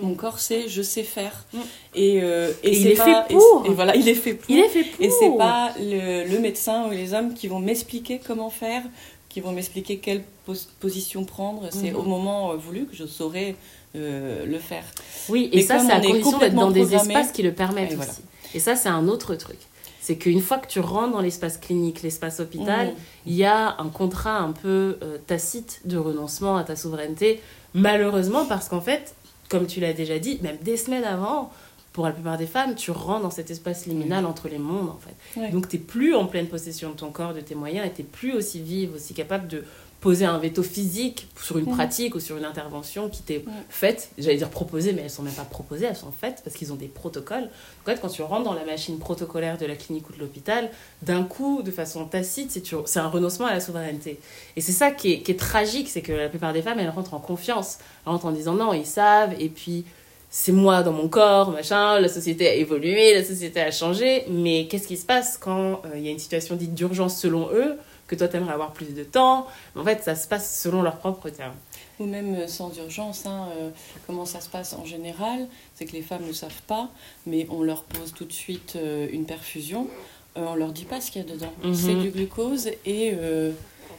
Mon 0.00 0.14
corps 0.14 0.38
sait, 0.38 0.68
je 0.68 0.80
sais 0.80 1.02
faire. 1.02 1.44
Mm. 1.52 1.58
Et, 1.96 2.20
euh, 2.22 2.50
et, 2.62 2.68
Et 2.68 2.76
il 2.78 2.82
c'est 2.82 2.92
est 2.92 2.94
pas- 2.96 3.04
fait 3.04 3.34
et 3.34 3.36
pour. 3.36 3.62
c'est- 3.64 3.70
Et, 3.70 3.74
voilà, 3.74 3.94
il 3.94 4.08
est 4.08 4.14
fait 4.14 4.32
pour. 4.32 4.50
Il 4.50 4.58
est 4.60 4.68
fait 4.68 4.84
pour. 4.84 5.04
Et 5.04 5.10
c'est 5.10 5.36
pas 5.36 5.72
le, 5.78 6.24
le 6.32 6.38
médecin 6.38 6.86
ou 6.86 6.90
les 6.92 7.12
hommes 7.12 7.34
qui 7.34 7.46
vont 7.46 7.58
m'expliquer 7.58 8.18
comment 8.26 8.48
faire, 8.48 8.82
qui 9.28 9.40
vont 9.40 9.52
m'expliquer 9.52 9.98
quelle 9.98 10.22
pos- 10.46 10.68
position 10.80 11.24
prendre. 11.26 11.68
C'est 11.70 11.90
Mhm. 11.90 11.96
au 11.96 12.02
moment 12.04 12.56
voulu 12.56 12.86
que 12.86 12.96
je 12.96 13.04
saurai 13.04 13.54
le 13.94 14.58
faire. 14.58 14.84
Oui, 15.30 15.48
et 15.52 15.56
Mais 15.56 15.62
ça, 15.62 15.78
c'est 15.78 15.90
à 15.92 16.00
condition 16.00 16.38
d'être 16.38 16.54
dans 16.54 16.70
des 16.70 16.94
espaces 16.94 17.32
qui 17.32 17.42
le 17.42 17.52
permettent 17.52 17.92
Et 17.92 17.96
aussi. 17.96 17.96
voilà. 17.96 18.12
Et 18.54 18.60
ça, 18.60 18.76
c'est 18.76 18.88
un 18.90 19.08
autre 19.08 19.34
truc. 19.34 19.56
C'est 20.06 20.18
qu'une 20.18 20.40
fois 20.40 20.58
que 20.58 20.68
tu 20.68 20.78
rentres 20.78 21.14
dans 21.14 21.20
l'espace 21.20 21.58
clinique, 21.58 22.02
l'espace 22.02 22.38
hôpital, 22.38 22.94
il 23.26 23.34
y 23.34 23.44
a 23.44 23.74
un 23.80 23.88
contrat 23.88 24.38
un 24.38 24.52
peu 24.52 24.98
euh, 25.02 25.18
tacite 25.26 25.80
de 25.84 25.96
renoncement 25.96 26.56
à 26.56 26.62
ta 26.62 26.76
souveraineté, 26.76 27.40
malheureusement, 27.74 28.44
parce 28.44 28.68
qu'en 28.68 28.80
fait, 28.80 29.16
comme 29.48 29.66
tu 29.66 29.80
l'as 29.80 29.94
déjà 29.94 30.20
dit, 30.20 30.38
même 30.42 30.58
des 30.62 30.76
semaines 30.76 31.02
avant, 31.02 31.50
pour 31.92 32.06
la 32.06 32.12
plupart 32.12 32.38
des 32.38 32.46
femmes, 32.46 32.76
tu 32.76 32.92
rentres 32.92 33.22
dans 33.22 33.32
cet 33.32 33.50
espace 33.50 33.86
liminal 33.86 34.26
entre 34.26 34.48
les 34.48 34.58
mondes, 34.58 34.90
en 34.90 34.98
fait. 34.98 35.40
Ouais. 35.40 35.50
Donc, 35.50 35.68
tu 35.68 35.76
n'es 35.76 35.82
plus 35.82 36.14
en 36.14 36.26
pleine 36.26 36.46
possession 36.46 36.90
de 36.90 36.94
ton 36.94 37.10
corps, 37.10 37.34
de 37.34 37.40
tes 37.40 37.56
moyens, 37.56 37.84
et 37.84 37.90
tu 37.90 38.02
n'es 38.02 38.08
plus 38.08 38.32
aussi 38.32 38.60
vive, 38.60 38.94
aussi 38.94 39.12
capable 39.12 39.48
de 39.48 39.64
poser 40.06 40.24
un 40.24 40.38
veto 40.38 40.62
physique 40.62 41.26
sur 41.42 41.58
une 41.58 41.64
Mhm. 41.66 41.74
pratique 41.74 42.14
ou 42.14 42.20
sur 42.20 42.36
une 42.36 42.44
intervention 42.44 43.08
qui 43.08 43.22
t'est 43.22 43.38
Ouais. 43.38 43.52
faite. 43.68 44.10
J'allais 44.18 44.36
dire 44.36 44.50
proposée, 44.50 44.92
mais 44.92 45.02
elles 45.02 45.10
sont 45.10 45.24
même 45.24 45.34
pas 45.34 45.42
proposées, 45.42 45.86
elles 45.86 45.96
sont 45.96 46.12
faites 46.12 46.42
parce 46.44 46.54
qu'ils 46.54 46.72
ont 46.72 46.76
des 46.76 46.86
protocoles. 46.86 47.42
Donc, 47.42 47.50
en 47.82 47.90
fait, 47.90 48.00
quand 48.00 48.08
tu 48.08 48.22
rentres 48.22 48.44
dans 48.44 48.54
la 48.54 48.64
machine 48.64 49.00
protocolaire 49.00 49.58
de 49.58 49.66
la 49.66 49.74
clinique 49.74 50.08
ou 50.08 50.12
de 50.12 50.20
l'hôpital, 50.20 50.70
d'un 51.02 51.24
coup, 51.24 51.62
de 51.64 51.72
façon 51.72 52.04
tacite, 52.04 52.52
c'est 52.86 52.98
un 53.00 53.08
renoncement 53.08 53.46
à 53.46 53.54
la 53.54 53.58
souveraineté. 53.60 54.20
Et 54.54 54.60
c'est 54.60 54.70
ça 54.70 54.92
qui 54.92 55.14
est, 55.14 55.18
qui 55.22 55.32
est 55.32 55.40
tragique, 55.40 55.88
c'est 55.88 56.02
que 56.02 56.12
la 56.12 56.28
plupart 56.28 56.52
des 56.52 56.62
femmes, 56.62 56.78
elles 56.78 56.88
rentrent 56.88 57.14
en 57.14 57.18
confiance. 57.18 57.78
Elles 58.06 58.12
rentrent 58.12 58.26
en 58.26 58.32
disant 58.32 58.54
non, 58.54 58.72
ils 58.74 58.86
savent, 58.86 59.34
et 59.40 59.48
puis 59.48 59.84
c'est 60.30 60.52
moi 60.52 60.84
dans 60.84 60.92
mon 60.92 61.08
corps, 61.08 61.50
machin, 61.50 61.98
la 61.98 62.08
société 62.08 62.46
a 62.48 62.54
évolué, 62.54 63.12
la 63.14 63.24
société 63.24 63.60
a 63.60 63.72
changé, 63.72 64.22
mais 64.30 64.68
qu'est-ce 64.68 64.86
qui 64.86 64.96
se 64.96 65.06
passe 65.06 65.36
quand 65.36 65.82
euh, 65.84 65.96
il 65.96 66.02
y 66.04 66.08
a 66.08 66.12
une 66.12 66.20
situation 66.20 66.54
dite 66.54 66.74
d'urgence 66.74 67.18
selon 67.18 67.48
eux, 67.52 67.74
que 68.06 68.14
toi 68.14 68.28
t'aimerais 68.28 68.52
avoir 68.52 68.72
plus 68.72 68.94
de 68.94 69.02
temps 69.04 69.46
En 69.74 69.84
fait, 69.84 70.02
ça 70.02 70.14
se 70.14 70.28
passe 70.28 70.60
selon 70.62 70.82
leurs 70.82 70.96
propres 70.98 71.28
termes. 71.30 71.54
Ou 71.98 72.04
même 72.06 72.34
euh, 72.34 72.46
sans 72.46 72.76
urgence, 72.76 73.24
hein, 73.26 73.48
euh, 73.58 73.70
comment 74.06 74.26
ça 74.26 74.40
se 74.40 74.48
passe 74.48 74.74
en 74.74 74.84
général, 74.84 75.48
c'est 75.74 75.86
que 75.86 75.92
les 75.92 76.02
femmes 76.02 76.26
ne 76.26 76.32
savent 76.32 76.62
pas, 76.66 76.88
mais 77.26 77.46
on 77.50 77.62
leur 77.62 77.82
pose 77.84 78.12
tout 78.14 78.24
de 78.26 78.32
suite 78.32 78.74
euh, 78.76 79.08
une 79.10 79.24
perfusion, 79.24 79.88
euh, 80.36 80.44
on 80.48 80.54
leur 80.54 80.72
dit 80.72 80.84
pas 80.84 81.00
ce 81.00 81.10
qu'il 81.10 81.22
y 81.22 81.24
a 81.24 81.28
dedans. 81.28 81.52
Mhm. 81.64 81.74
C'est 81.74 81.94
du 81.94 82.10
glucose 82.10 82.68
et 82.84 83.14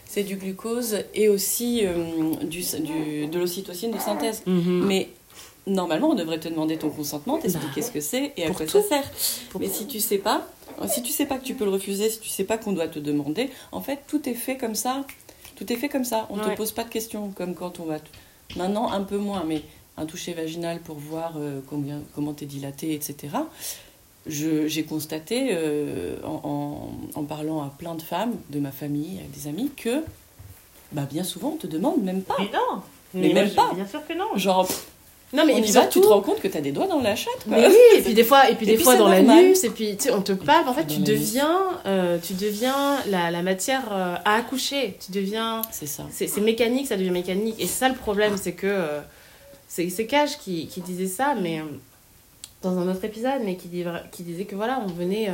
c'est 0.05 0.23
du 0.23 0.35
glucose 0.37 0.97
et 1.15 1.27
aussi 1.27 1.83
du, 2.43 2.61
du- 2.61 3.27
de 3.27 3.39
l'ocytocine 3.39 3.91
de 3.91 3.99
synthèse. 3.99 4.43
Mais 4.45 5.09
normalement, 5.65 6.11
on 6.11 6.15
devrait 6.15 6.39
te 6.39 6.47
demander 6.47 6.77
ton 6.77 6.89
consentement, 6.89 7.39
t'expliquer 7.39 7.81
Bah, 7.81 7.87
ce 7.87 7.91
que 7.91 7.99
c'est 7.99 8.31
et 8.37 8.45
à 8.45 8.51
quoi 8.51 8.65
tout. 8.65 8.71
ça 8.81 8.87
sert. 8.87 9.11
Mais 9.59 9.67
si 9.67 9.85
tu 9.87 9.99
sais 9.99 10.17
pas, 10.19 10.47
si 10.87 11.01
tu 11.01 11.11
sais 11.11 11.25
pas 11.25 11.37
que 11.37 11.43
tu 11.43 11.55
peux 11.55 11.65
le 11.65 11.71
refuser, 11.71 12.09
si 12.09 12.19
tu 12.19 12.29
sais 12.29 12.43
pas 12.43 12.57
qu'on 12.57 12.73
doit 12.73 12.87
te 12.87 12.99
demander, 12.99 13.49
en 13.71 13.81
fait, 13.81 13.99
tout 14.07 14.27
est 14.29 14.33
fait 14.35 14.57
comme 14.57 14.75
ça. 14.75 15.05
Tout 15.55 15.71
est 15.73 15.75
fait 15.75 15.89
comme 15.89 16.03
ça. 16.05 16.27
On 16.29 16.35
ne 16.37 16.43
Ouais. 16.43 16.51
te 16.51 16.57
pose 16.57 16.71
pas 16.71 16.83
de 16.83 16.89
questions, 16.89 17.31
comme 17.35 17.55
quand 17.55 17.79
on 17.79 17.85
va. 17.85 17.97
Maintenant, 18.55 18.91
un 18.91 19.01
peu 19.01 19.17
moins, 19.17 19.43
mais 19.45 19.63
un 19.97 20.05
toucher 20.05 20.33
vaginal 20.33 20.79
pour 20.81 20.97
voir 20.97 21.33
euh, 21.37 21.59
combien, 21.67 22.01
comment 22.13 22.33
t'es 22.33 22.45
dilaté, 22.45 22.93
etc. 22.93 23.29
J'ai 24.27 24.83
constaté, 24.83 25.49
euh, 25.51 26.17
en, 26.23 26.41
en- 27.15 27.19
en 27.19 27.23
parlant 27.23 27.61
à 27.63 27.69
plein 27.77 27.95
de 27.95 28.01
femmes 28.01 28.35
de 28.49 28.59
ma 28.59 28.71
famille, 28.71 29.19
avec 29.19 29.31
des 29.31 29.47
amis, 29.47 29.71
que 29.75 30.03
bah, 30.91 31.07
bien 31.09 31.23
souvent, 31.23 31.53
on 31.55 31.57
te 31.57 31.67
demande 31.67 32.03
même 32.03 32.21
pas. 32.21 32.35
Mais 32.39 32.45
non 32.53 32.81
Mais 33.13 33.33
même 33.33 33.49
pas. 33.51 33.73
Bien 33.73 33.87
sûr 33.87 34.05
que 34.05 34.13
non. 34.13 34.35
Genre, 34.35 34.67
Non, 35.33 35.45
mais 35.45 35.53
on 35.53 35.57
et 35.57 35.61
puis 35.61 35.71
surtout- 35.71 35.99
tu 35.99 36.01
te 36.01 36.07
rends 36.07 36.21
compte 36.21 36.39
que 36.39 36.47
t'as 36.47 36.61
des 36.61 36.71
doigts 36.71 36.87
dans 36.87 37.01
la 37.01 37.15
chatte, 37.15 37.43
quoi. 37.47 37.57
Mais 37.57 37.67
oui, 37.67 37.75
et 37.97 38.01
puis 38.01 38.13
des 38.13 38.23
fois, 38.23 38.49
et 38.49 38.55
puis 38.55 38.65
Et 38.65 38.69
des 38.71 38.75
puis 38.75 38.83
fois 38.85 38.95
dans 38.95 39.09
l'anus, 39.09 39.63
et 39.65 39.69
puis 39.69 39.97
tu 39.97 40.03
sais, 40.05 40.11
on 40.11 40.21
te 40.21 40.31
palpe. 40.31 40.67
En 40.67 40.73
fait, 40.73 40.87
tu 40.87 40.99
deviens, 40.99 41.59
euh, 41.85 42.17
tu 42.21 42.33
deviens 42.33 42.97
la, 43.09 43.29
la 43.29 43.41
matière 43.41 43.83
euh, 43.91 44.15
à 44.23 44.35
accoucher. 44.35 44.97
Tu 45.05 45.11
deviens, 45.11 45.61
C'est 45.71 45.85
ça. 45.85 46.03
c'est 46.11 46.27
c'est 46.27 46.39
mécanique, 46.41 46.87
ça 46.87 46.95
devient 46.95 47.09
mécanique. 47.11 47.55
Et 47.59 47.67
ça 47.67 47.89
le 47.89 47.95
problème, 47.95 48.37
c'est 48.41 48.53
que 48.53 48.67
euh, 48.67 49.01
c'est 49.67 50.05
Cage 50.07 50.37
qui, 50.39 50.67
qui 50.67 50.79
disait 50.79 51.07
ça, 51.07 51.35
mais 51.41 51.61
dans 52.61 52.77
un 52.77 52.89
autre 52.89 53.03
épisode, 53.03 53.41
mais 53.43 53.55
qui, 53.57 53.67
dit 53.67 53.83
qui 54.13 54.23
disait 54.23 54.45
que 54.45 54.55
voilà, 54.55 54.81
on 54.83 54.87
venait 54.87 55.29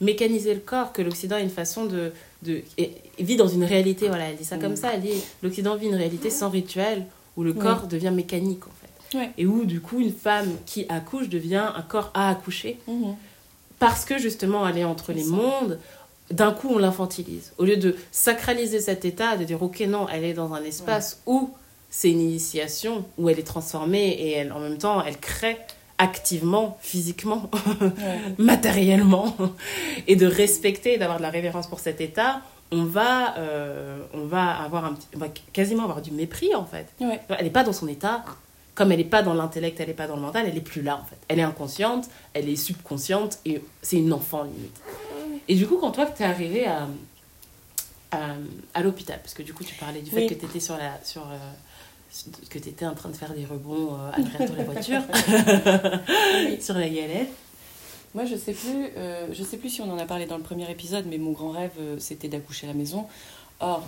mécaniser 0.00 0.52
le 0.52 0.60
corps, 0.60 0.92
que 0.92 1.00
l'Occident 1.00 1.36
est 1.38 1.42
une 1.42 1.48
façon 1.50 1.86
de, 1.86 2.12
de 2.42 2.60
et- 2.76 2.92
et 3.18 3.22
vit 3.24 3.36
dans 3.36 3.48
une 3.48 3.64
réalité. 3.64 4.08
Voilà, 4.08 4.26
elle 4.30 4.36
dit 4.36 4.44
ça 4.44 4.56
Mm. 4.56 4.60
comme 4.60 4.76
ça. 4.76 4.90
Elle 4.94 5.00
dit 5.00 5.14
l'Occident 5.42 5.74
vit 5.76 5.86
une 5.86 5.94
réalité 5.94 6.28
sans 6.28 6.50
rituel 6.50 7.06
où 7.36 7.42
le 7.44 7.52
Oui. 7.52 7.58
corps 7.58 7.86
devient 7.86 8.10
mécanique 8.12 8.64
en 8.66 8.70
fait. 8.80 8.81
Ouais. 9.14 9.30
Et 9.38 9.46
où 9.46 9.64
du 9.64 9.80
coup 9.80 10.00
une 10.00 10.12
femme 10.12 10.50
qui 10.66 10.86
accouche 10.88 11.28
devient 11.28 11.66
un 11.76 11.82
corps 11.82 12.10
à 12.14 12.28
accoucher 12.30 12.78
Mhm. 12.88 13.14
parce 13.78 14.04
que 14.04 14.18
justement 14.18 14.66
elle 14.68 14.78
est 14.78 14.84
entre 14.84 15.12
les 15.12 15.24
mondes 15.24 15.78
d'un 16.30 16.52
coup 16.52 16.68
on 16.70 16.78
l'infantilise 16.78 17.52
au 17.58 17.64
lieu 17.64 17.76
de 17.76 17.96
sacraliser 18.10 18.80
cet 18.80 19.04
état 19.04 19.36
de 19.36 19.44
dire 19.44 19.62
ok 19.62 19.80
non 19.80 20.06
elle 20.12 20.24
est 20.24 20.34
dans 20.34 20.54
un 20.54 20.62
espace 20.62 21.20
où 21.26 21.50
c'est 21.90 22.10
une 22.10 22.20
initiation 22.20 23.04
où 23.18 23.28
elle 23.28 23.38
est 23.38 23.42
transformée 23.42 24.08
et 24.10 24.30
elle 24.32 24.52
en 24.52 24.60
même 24.60 24.78
temps 24.78 25.04
elle 25.04 25.18
crée 25.18 25.58
activement 25.98 26.78
physiquement 26.80 27.50
Ouais. 27.82 27.90
matériellement 28.38 29.36
et 30.06 30.16
de 30.16 30.26
respecter 30.26 30.96
d'avoir 30.98 31.18
de 31.18 31.22
la 31.22 31.30
révérence 31.30 31.66
pour 31.66 31.80
cet 31.80 32.00
état 32.00 32.40
on 32.70 32.84
va 32.84 33.36
euh, 33.36 33.98
on 34.14 34.24
va 34.24 34.52
avoir 34.62 34.84
un 34.86 34.94
petit 34.94 35.06
on 35.14 35.18
va 35.18 35.28
quasiment 35.52 35.82
avoir 35.84 36.00
du 36.02 36.10
mépris 36.12 36.54
en 36.54 36.64
fait 36.64 36.86
Ouais. 37.00 37.20
elle 37.28 37.44
n'est 37.44 37.50
pas 37.50 37.64
dans 37.64 37.72
son 37.74 37.88
état. 37.88 38.24
Comme 38.74 38.90
elle 38.92 38.98
n'est 38.98 39.04
pas 39.04 39.22
dans 39.22 39.34
l'intellect, 39.34 39.78
elle 39.80 39.88
n'est 39.88 39.94
pas 39.94 40.06
dans 40.06 40.16
le 40.16 40.22
mental, 40.22 40.46
elle 40.48 40.56
est 40.56 40.60
plus 40.62 40.80
là 40.82 40.96
en 40.96 41.04
fait. 41.04 41.18
Elle 41.28 41.38
est 41.38 41.42
inconsciente, 41.42 42.08
elle 42.32 42.48
est 42.48 42.56
subconsciente 42.56 43.38
et 43.44 43.62
c'est 43.82 43.96
une 43.98 44.12
enfant 44.12 44.44
limite. 44.44 44.80
Et 45.48 45.54
du 45.56 45.66
coup, 45.66 45.76
quand 45.76 45.90
toi, 45.90 46.06
tu 46.06 46.22
es 46.22 46.26
arrivé 46.26 46.66
à, 46.66 46.86
à, 48.12 48.34
à 48.74 48.82
l'hôpital, 48.82 49.18
parce 49.22 49.34
que 49.34 49.42
du 49.42 49.52
coup, 49.52 49.64
tu 49.64 49.74
parlais 49.74 50.00
du 50.00 50.10
fait 50.10 50.16
Oui. 50.22 50.26
que 50.26 50.34
tu 50.34 50.46
étais 50.46 50.60
sur 50.60 50.76
la. 50.76 50.98
Sur, 51.04 51.22
euh, 51.22 51.38
que 52.50 52.58
tu 52.58 52.68
étais 52.68 52.84
en 52.86 52.94
train 52.94 53.08
de 53.08 53.16
faire 53.16 53.32
des 53.34 53.44
rebonds 53.46 53.94
euh, 53.94 54.10
à 54.12 54.18
l'arrière 54.18 54.50
de 54.50 54.56
la 54.56 54.64
voiture, 54.64 55.02
sur 56.60 56.74
la 56.74 56.88
galette. 56.88 57.28
Moi, 58.14 58.26
je 58.26 58.36
sais 58.36 58.52
plus, 58.52 58.88
euh, 58.98 59.28
je 59.32 59.42
sais 59.42 59.56
plus 59.56 59.70
si 59.70 59.80
on 59.80 59.90
en 59.90 59.98
a 59.98 60.04
parlé 60.04 60.26
dans 60.26 60.36
le 60.36 60.42
premier 60.42 60.70
épisode, 60.70 61.06
mais 61.08 61.16
mon 61.18 61.32
grand 61.32 61.50
rêve, 61.52 61.72
c'était 61.98 62.28
d'accoucher 62.28 62.66
à 62.66 62.70
la 62.70 62.74
maison. 62.76 63.06
Or, 63.60 63.82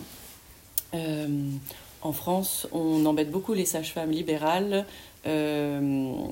en 2.05 2.13
France, 2.13 2.69
on 2.71 3.05
embête 3.07 3.31
beaucoup 3.31 3.55
les 3.55 3.65
sages-femmes 3.65 4.11
libérales. 4.11 4.87
euh, 5.27 6.23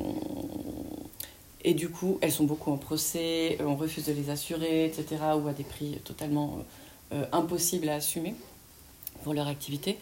et 1.64 1.74
du 1.74 1.88
coup, 1.88 2.18
elles 2.20 2.32
sont 2.32 2.44
beaucoup 2.44 2.70
en 2.72 2.76
procès, 2.76 3.56
euh, 3.60 3.64
on 3.64 3.76
refuse 3.76 4.04
de 4.06 4.12
les 4.12 4.30
assurer, 4.30 4.84
etc., 4.84 5.06
ou 5.42 5.48
à 5.48 5.52
des 5.52 5.62
prix 5.64 5.98
totalement 6.04 6.58
euh, 7.12 7.24
impossibles 7.32 7.88
à 7.88 7.94
assumer 7.94 8.34
pour 9.22 9.32
leur 9.32 9.46
activité. 9.46 9.96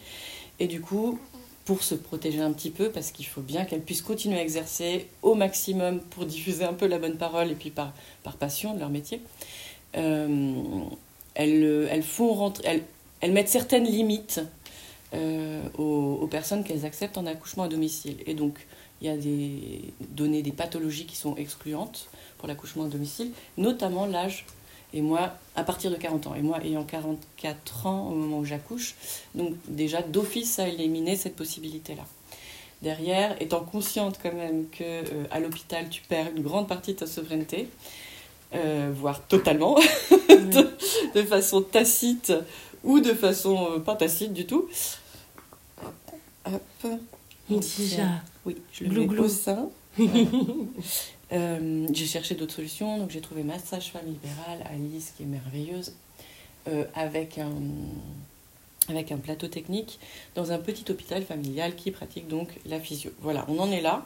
Et 0.59 0.67
du 0.67 0.81
coup, 0.81 1.19
pour 1.65 1.83
se 1.83 1.95
protéger 1.95 2.41
un 2.41 2.51
petit 2.51 2.71
peu, 2.71 2.89
parce 2.89 3.11
qu'il 3.11 3.27
faut 3.27 3.41
bien 3.41 3.63
qu'elles 3.63 3.83
puissent 3.83 4.01
continuer 4.01 4.39
à 4.39 4.41
exercer 4.41 5.07
au 5.21 5.35
maximum 5.35 6.01
pour 6.01 6.25
diffuser 6.25 6.65
un 6.65 6.73
peu 6.73 6.87
la 6.87 6.97
bonne 6.97 7.17
parole 7.17 7.51
et 7.51 7.55
puis 7.55 7.69
par, 7.69 7.93
par 8.23 8.35
passion 8.35 8.73
de 8.73 8.79
leur 8.79 8.89
métier, 8.89 9.21
elles, 9.93 10.97
elles 11.35 13.31
mettent 13.31 13.49
certaines 13.49 13.85
limites 13.85 14.41
euh, 15.13 15.61
aux, 15.77 16.19
aux 16.21 16.27
personnes 16.27 16.63
qu'elles 16.63 16.85
acceptent 16.85 17.17
en 17.17 17.25
accouchement 17.25 17.63
à 17.63 17.67
domicile. 17.67 18.17
Et 18.25 18.33
donc, 18.33 18.65
il 19.01 19.07
y 19.07 19.09
a 19.09 19.17
des 19.17 19.93
données, 20.09 20.41
des 20.41 20.51
pathologies 20.51 21.05
qui 21.05 21.15
sont 21.15 21.35
excluantes 21.35 22.09
pour 22.37 22.47
l'accouchement 22.47 22.85
à 22.85 22.87
domicile, 22.87 23.31
notamment 23.57 24.05
l'âge. 24.05 24.45
Et 24.93 25.01
moi, 25.01 25.33
à 25.55 25.63
partir 25.63 25.89
de 25.89 25.95
40 25.95 26.27
ans, 26.27 26.35
et 26.35 26.41
moi 26.41 26.59
ayant 26.63 26.83
44 26.83 27.87
ans 27.87 28.09
au 28.09 28.15
moment 28.15 28.39
où 28.39 28.45
j'accouche, 28.45 28.95
donc 29.35 29.55
déjà 29.67 30.01
d'office 30.01 30.59
à 30.59 30.67
éliminer 30.67 31.15
cette 31.15 31.35
possibilité-là. 31.35 32.03
Derrière, 32.81 33.39
étant 33.41 33.61
consciente 33.61 34.19
quand 34.21 34.33
même 34.33 34.65
que 34.69 34.83
euh, 34.83 35.23
à 35.29 35.39
l'hôpital 35.39 35.87
tu 35.89 36.01
perds 36.01 36.31
une 36.35 36.41
grande 36.41 36.67
partie 36.67 36.93
de 36.93 36.99
ta 36.99 37.07
souveraineté, 37.07 37.69
euh, 38.53 38.91
voire 38.93 39.25
totalement, 39.27 39.75
de, 40.29 40.67
de 41.15 41.23
façon 41.23 41.61
tacite 41.61 42.33
ou 42.83 42.99
de 42.99 43.13
façon 43.13 43.75
euh, 43.75 43.79
pas 43.79 43.95
tacite 43.95 44.33
du 44.33 44.45
tout. 44.45 44.67
Hop. 46.45 46.87
Déjà. 47.49 48.21
Oui, 48.45 48.55
je 48.71 48.83
le 48.85 48.89
Glou, 48.89 49.01
mets 49.01 49.07
glou. 49.07 49.23
au 49.25 49.29
sein. 49.29 49.69
Voilà. 49.97 50.13
Euh, 51.33 51.87
j'ai 51.93 52.07
cherché 52.07 52.35
d'autres 52.35 52.53
solutions, 52.55 52.97
donc 52.97 53.09
j'ai 53.09 53.21
trouvé 53.21 53.43
ma 53.43 53.57
sage-femme 53.57 54.05
libérale, 54.05 54.59
Alice, 54.69 55.13
qui 55.15 55.23
est 55.23 55.25
merveilleuse, 55.25 55.93
euh, 56.67 56.83
avec, 56.93 57.37
un, 57.37 57.53
avec 58.89 59.13
un 59.13 59.17
plateau 59.17 59.47
technique 59.47 59.97
dans 60.35 60.51
un 60.51 60.57
petit 60.57 60.91
hôpital 60.91 61.23
familial 61.23 61.77
qui 61.77 61.89
pratique 61.91 62.27
donc 62.27 62.49
la 62.65 62.81
physio. 62.81 63.11
Voilà, 63.21 63.45
on 63.47 63.59
en 63.59 63.71
est 63.71 63.79
là. 63.79 64.05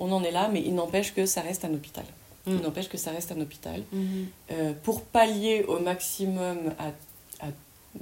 On 0.00 0.10
en 0.10 0.22
est 0.24 0.30
là, 0.30 0.48
mais 0.50 0.62
il 0.64 0.74
n'empêche 0.74 1.12
que 1.14 1.26
ça 1.26 1.42
reste 1.42 1.66
un 1.66 1.74
hôpital. 1.74 2.06
Il 2.46 2.54
Mm. 2.54 2.60
n'empêche 2.62 2.88
que 2.88 2.96
ça 2.96 3.10
reste 3.10 3.30
un 3.30 3.40
hôpital. 3.42 3.82
Mhm. 3.92 4.26
Euh, 4.52 4.72
pour 4.84 5.02
pallier 5.02 5.64
au 5.68 5.80
maximum 5.80 6.72
à- 6.78 7.46
à- 7.46 7.50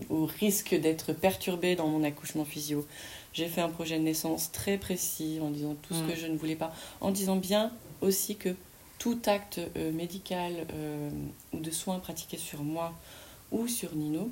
au 0.08 0.24
risque 0.24 0.72
d'être 0.72 1.12
perturbée 1.12 1.74
dans 1.74 1.88
mon 1.88 2.04
accouchement 2.04 2.44
physio, 2.44 2.86
j'ai 3.36 3.48
fait 3.48 3.60
un 3.60 3.68
projet 3.68 3.98
de 3.98 4.02
naissance 4.04 4.50
très 4.50 4.78
précis 4.78 5.38
en 5.42 5.50
disant 5.50 5.74
tout 5.82 5.92
ce 5.94 6.00
Mm. 6.02 6.08
que 6.08 6.16
je 6.16 6.26
ne 6.26 6.36
voulais 6.38 6.56
pas, 6.56 6.72
en 7.02 7.10
disant 7.10 7.36
bien 7.36 7.70
aussi 8.00 8.36
que 8.36 8.54
tout 8.98 9.18
acte 9.26 9.60
euh, 9.76 9.92
médical 9.92 10.52
euh, 10.72 11.10
ou 11.52 11.58
de 11.60 11.70
soins 11.70 11.98
pratiqués 11.98 12.38
sur 12.38 12.62
moi 12.62 12.94
ou 13.52 13.68
sur 13.68 13.94
Nino, 13.94 14.30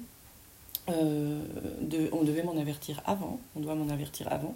euh, 0.88 1.42
de- 1.82 2.08
on 2.12 2.22
devait 2.24 2.42
m'en 2.42 2.56
avertir 2.56 3.02
avant, 3.04 3.40
on 3.56 3.60
doit 3.60 3.74
m'en 3.74 3.90
avertir 3.92 4.32
avant, 4.32 4.54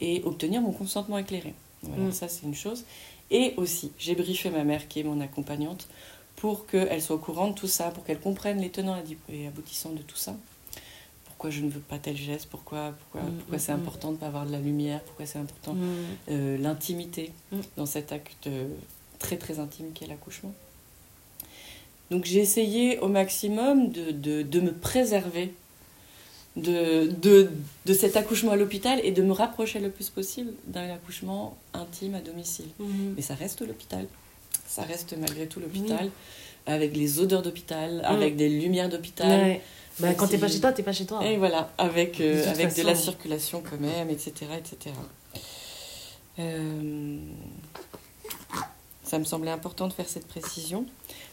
et 0.00 0.22
obtenir 0.24 0.60
mon 0.62 0.72
consentement 0.72 1.18
éclairé. 1.18 1.54
Voilà, 1.82 2.04
Mm. 2.04 2.12
ça 2.12 2.28
c'est 2.28 2.44
une 2.44 2.54
chose. 2.54 2.84
Et 3.32 3.54
aussi, 3.56 3.90
j'ai 3.98 4.14
briefé 4.14 4.50
ma 4.50 4.62
mère, 4.62 4.86
qui 4.88 5.00
est 5.00 5.04
mon 5.04 5.20
accompagnante, 5.20 5.88
pour 6.36 6.66
qu'elle 6.66 7.02
soit 7.02 7.16
au 7.16 7.18
courant 7.18 7.48
de 7.48 7.54
tout 7.54 7.66
ça, 7.68 7.90
pour 7.90 8.04
qu'elle 8.04 8.20
comprenne 8.20 8.60
les 8.60 8.70
tenants 8.70 8.96
et 9.28 9.46
aboutissants 9.48 9.90
de 9.92 10.02
tout 10.02 10.16
ça. 10.16 10.34
Pourquoi 11.42 11.58
je 11.58 11.64
ne 11.64 11.70
veux 11.70 11.80
pas 11.80 11.98
tel 11.98 12.16
geste, 12.16 12.46
pourquoi, 12.48 12.94
pourquoi, 13.00 13.28
Mm, 13.28 13.34
pourquoi 13.38 13.56
mm, 13.56 13.60
c'est 13.60 13.72
mm. 13.72 13.80
important 13.80 14.08
de 14.10 14.14
ne 14.14 14.18
pas 14.20 14.26
avoir 14.28 14.46
de 14.46 14.52
la 14.52 14.60
lumière, 14.60 15.00
pourquoi 15.00 15.26
c'est 15.26 15.40
important 15.40 15.74
euh, 16.30 16.56
l'intimité 16.56 17.32
dans 17.76 17.84
cet 17.84 18.12
acte 18.12 18.46
euh, 18.46 18.68
très 19.18 19.36
très 19.36 19.58
intime 19.58 19.86
qu'est 19.92 20.06
l'accouchement. 20.06 20.54
Donc 22.12 22.26
j'ai 22.26 22.38
essayé 22.38 23.00
au 23.00 23.08
maximum 23.08 23.90
de, 23.90 24.12
de, 24.12 24.42
de 24.42 24.60
me 24.60 24.72
préserver 24.72 25.52
de, 26.54 27.10
de, 27.10 27.50
de 27.86 27.92
cet 27.92 28.16
accouchement 28.16 28.52
à 28.52 28.56
l'hôpital 28.56 29.00
et 29.02 29.10
de 29.10 29.22
me 29.22 29.32
rapprocher 29.32 29.80
le 29.80 29.90
plus 29.90 30.10
possible 30.10 30.52
d'un 30.68 30.94
accouchement 30.94 31.58
intime 31.74 32.14
à 32.14 32.20
domicile. 32.20 32.68
Mais 33.16 33.22
ça 33.22 33.34
reste 33.34 33.66
l'hôpital. 33.66 34.06
Ça 34.68 34.82
reste 34.82 35.16
malgré 35.18 35.48
tout 35.48 35.58
l'hôpital, 35.58 36.08
avec 36.66 36.96
les 36.96 37.18
odeurs 37.18 37.42
d'hôpital, 37.42 38.00
avec 38.04 38.36
des 38.36 38.48
lumières 38.48 38.88
d'hôpital. 38.88 39.40
Ouais. 39.40 39.60
Bah, 39.98 40.14
quand 40.14 40.26
t'es 40.26 40.38
pas 40.38 40.48
chez 40.48 40.60
toi, 40.60 40.72
t'es 40.72 40.82
pas 40.82 40.92
chez 40.92 41.04
toi. 41.06 41.24
Et 41.24 41.36
voilà, 41.36 41.70
avec, 41.78 42.20
euh, 42.20 42.44
De 42.44 42.48
avec 42.48 42.74
de 42.76 42.82
la 42.82 42.94
circulation 42.94 43.62
quand 43.68 43.80
même, 43.80 44.10
etc. 44.10 44.32
etc. 44.58 44.94
Euh, 46.38 47.18
ça 49.04 49.18
me 49.18 49.24
semblait 49.24 49.50
important 49.50 49.88
de 49.88 49.92
faire 49.92 50.08
cette 50.08 50.26
précision 50.26 50.86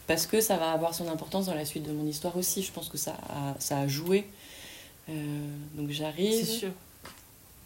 parce 0.07 0.25
que 0.25 0.41
ça 0.41 0.57
va 0.57 0.71
avoir 0.71 0.93
son 0.93 1.07
importance 1.07 1.45
dans 1.45 1.53
la 1.55 1.65
suite 1.65 1.83
de 1.83 1.91
mon 1.93 2.05
histoire 2.05 2.35
aussi. 2.35 2.61
Je 2.63 2.71
pense 2.71 2.89
que 2.89 2.97
ça 2.97 3.15
a, 3.29 3.55
ça 3.59 3.77
a 3.79 3.87
joué. 3.87 4.25
Euh, 5.09 5.13
donc 5.75 5.87
C'est 5.89 5.93
j'arrive, 5.95 6.45
sûr. 6.45 6.69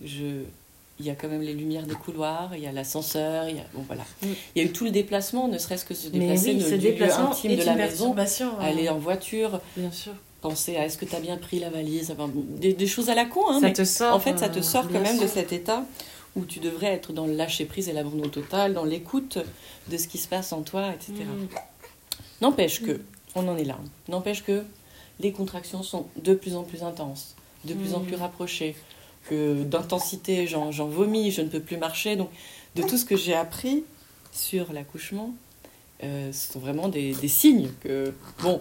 je... 0.04 0.44
il 1.00 1.06
y 1.06 1.10
a 1.10 1.16
quand 1.16 1.28
même 1.28 1.42
les 1.42 1.54
lumières 1.54 1.86
des 1.88 1.96
couloirs, 1.96 2.52
il 2.56 2.62
y 2.62 2.68
a 2.68 2.72
l'ascenseur, 2.72 3.50
il 3.50 3.56
y 3.58 3.60
a... 3.60 3.64
Bon, 3.74 3.84
voilà. 3.88 4.04
Mm. 4.22 4.28
il 4.56 4.62
y 4.64 4.66
a 4.66 4.70
eu 4.70 4.72
tout 4.72 4.84
le 4.86 4.92
déplacement, 4.92 5.48
ne 5.48 5.58
serait-ce 5.58 5.84
que 5.86 5.94
se 5.96 6.08
Mais 6.10 6.20
déplacer 6.20 6.50
oui, 6.52 6.56
de- 6.58 6.64
ce 6.64 6.70
du 6.70 6.76
lieu 6.76 6.82
déplacement 6.92 7.32
intime 7.32 7.56
de 7.56 7.64
la 7.64 7.76
maison, 7.76 8.14
perturbation. 8.14 8.60
hein. 8.60 8.64
aller 8.64 8.88
en 8.90 8.98
voiture, 9.00 9.60
Bien 9.76 9.92
sûr. 9.92 10.14
Penser 10.44 10.76
à 10.78 10.86
est-ce 10.86 10.98
que 11.00 11.06
tu 11.06 11.16
as 11.16 11.20
bien 11.20 11.38
pris 11.38 11.58
la 11.60 11.70
valise, 11.72 12.12
enfin, 12.12 12.30
des, 12.36 12.74
des 12.74 12.88
choses 12.88 13.10
à 13.10 13.16
la 13.16 13.26
con, 13.26 13.42
hein, 13.50 13.60
ça 13.62 13.68
mais 13.68 13.74
te 13.74 13.84
sort. 13.86 14.14
en 14.14 14.20
fait, 14.20 14.38
ça 14.38 14.50
te 14.50 14.60
euh, 14.60 14.62
sort 14.62 14.88
quand 14.92 15.00
même 15.02 15.18
de 15.20 15.26
cet 15.28 15.52
état 15.54 15.86
où 16.36 16.46
tu 16.46 16.60
devrais 16.60 16.88
être 16.94 17.14
dans 17.14 17.26
le 17.26 17.34
lâcher 17.34 17.66
prise 17.66 17.88
et 17.90 17.94
l'abandon 17.94 18.28
total, 18.30 18.74
dans 18.74 18.84
l'écoute 18.86 19.38
de 19.90 19.98
ce 19.98 20.08
qui 20.08 20.18
se 20.18 20.28
passe 20.28 20.52
en 20.52 20.62
toi, 20.62 20.92
etc. 20.94 21.14
Mhm. 21.26 21.48
N'empêche 22.42 22.82
que, 22.84 23.00
on 23.36 23.48
en 23.48 23.58
est 23.58 23.64
là, 23.64 23.78
n'empêche 24.10 24.44
que 24.44 24.64
les 25.20 25.32
contractions 25.32 25.82
sont 25.84 26.08
de 26.22 26.34
plus 26.34 26.56
en 26.56 26.64
plus 26.64 26.84
intenses, 26.84 27.36
de 27.66 27.74
plus 27.74 27.94
en 27.94 28.00
Mhm. 28.00 28.06
plus 28.08 28.16
rapprochées, 28.16 28.76
que 29.30 29.64
d'intensité, 29.64 30.48
j'en 30.48 30.72
j'en 30.72 30.88
vomis, 30.88 31.32
je 31.32 31.42
ne 31.42 31.48
peux 31.48 31.62
plus 31.62 31.78
marcher. 31.78 32.16
Donc, 32.18 32.30
de 32.76 32.84
tout 32.84 32.98
ce 32.98 33.06
que 33.06 33.16
j'ai 33.16 33.34
appris 33.36 33.86
sur 34.34 34.74
l'accouchement, 34.74 35.34
euh, 36.04 36.32
ce 36.34 36.52
sont 36.54 36.60
vraiment 36.60 36.90
des, 36.90 37.14
des 37.14 37.28
signes 37.30 37.70
que, 37.82 38.14
bon, 38.42 38.60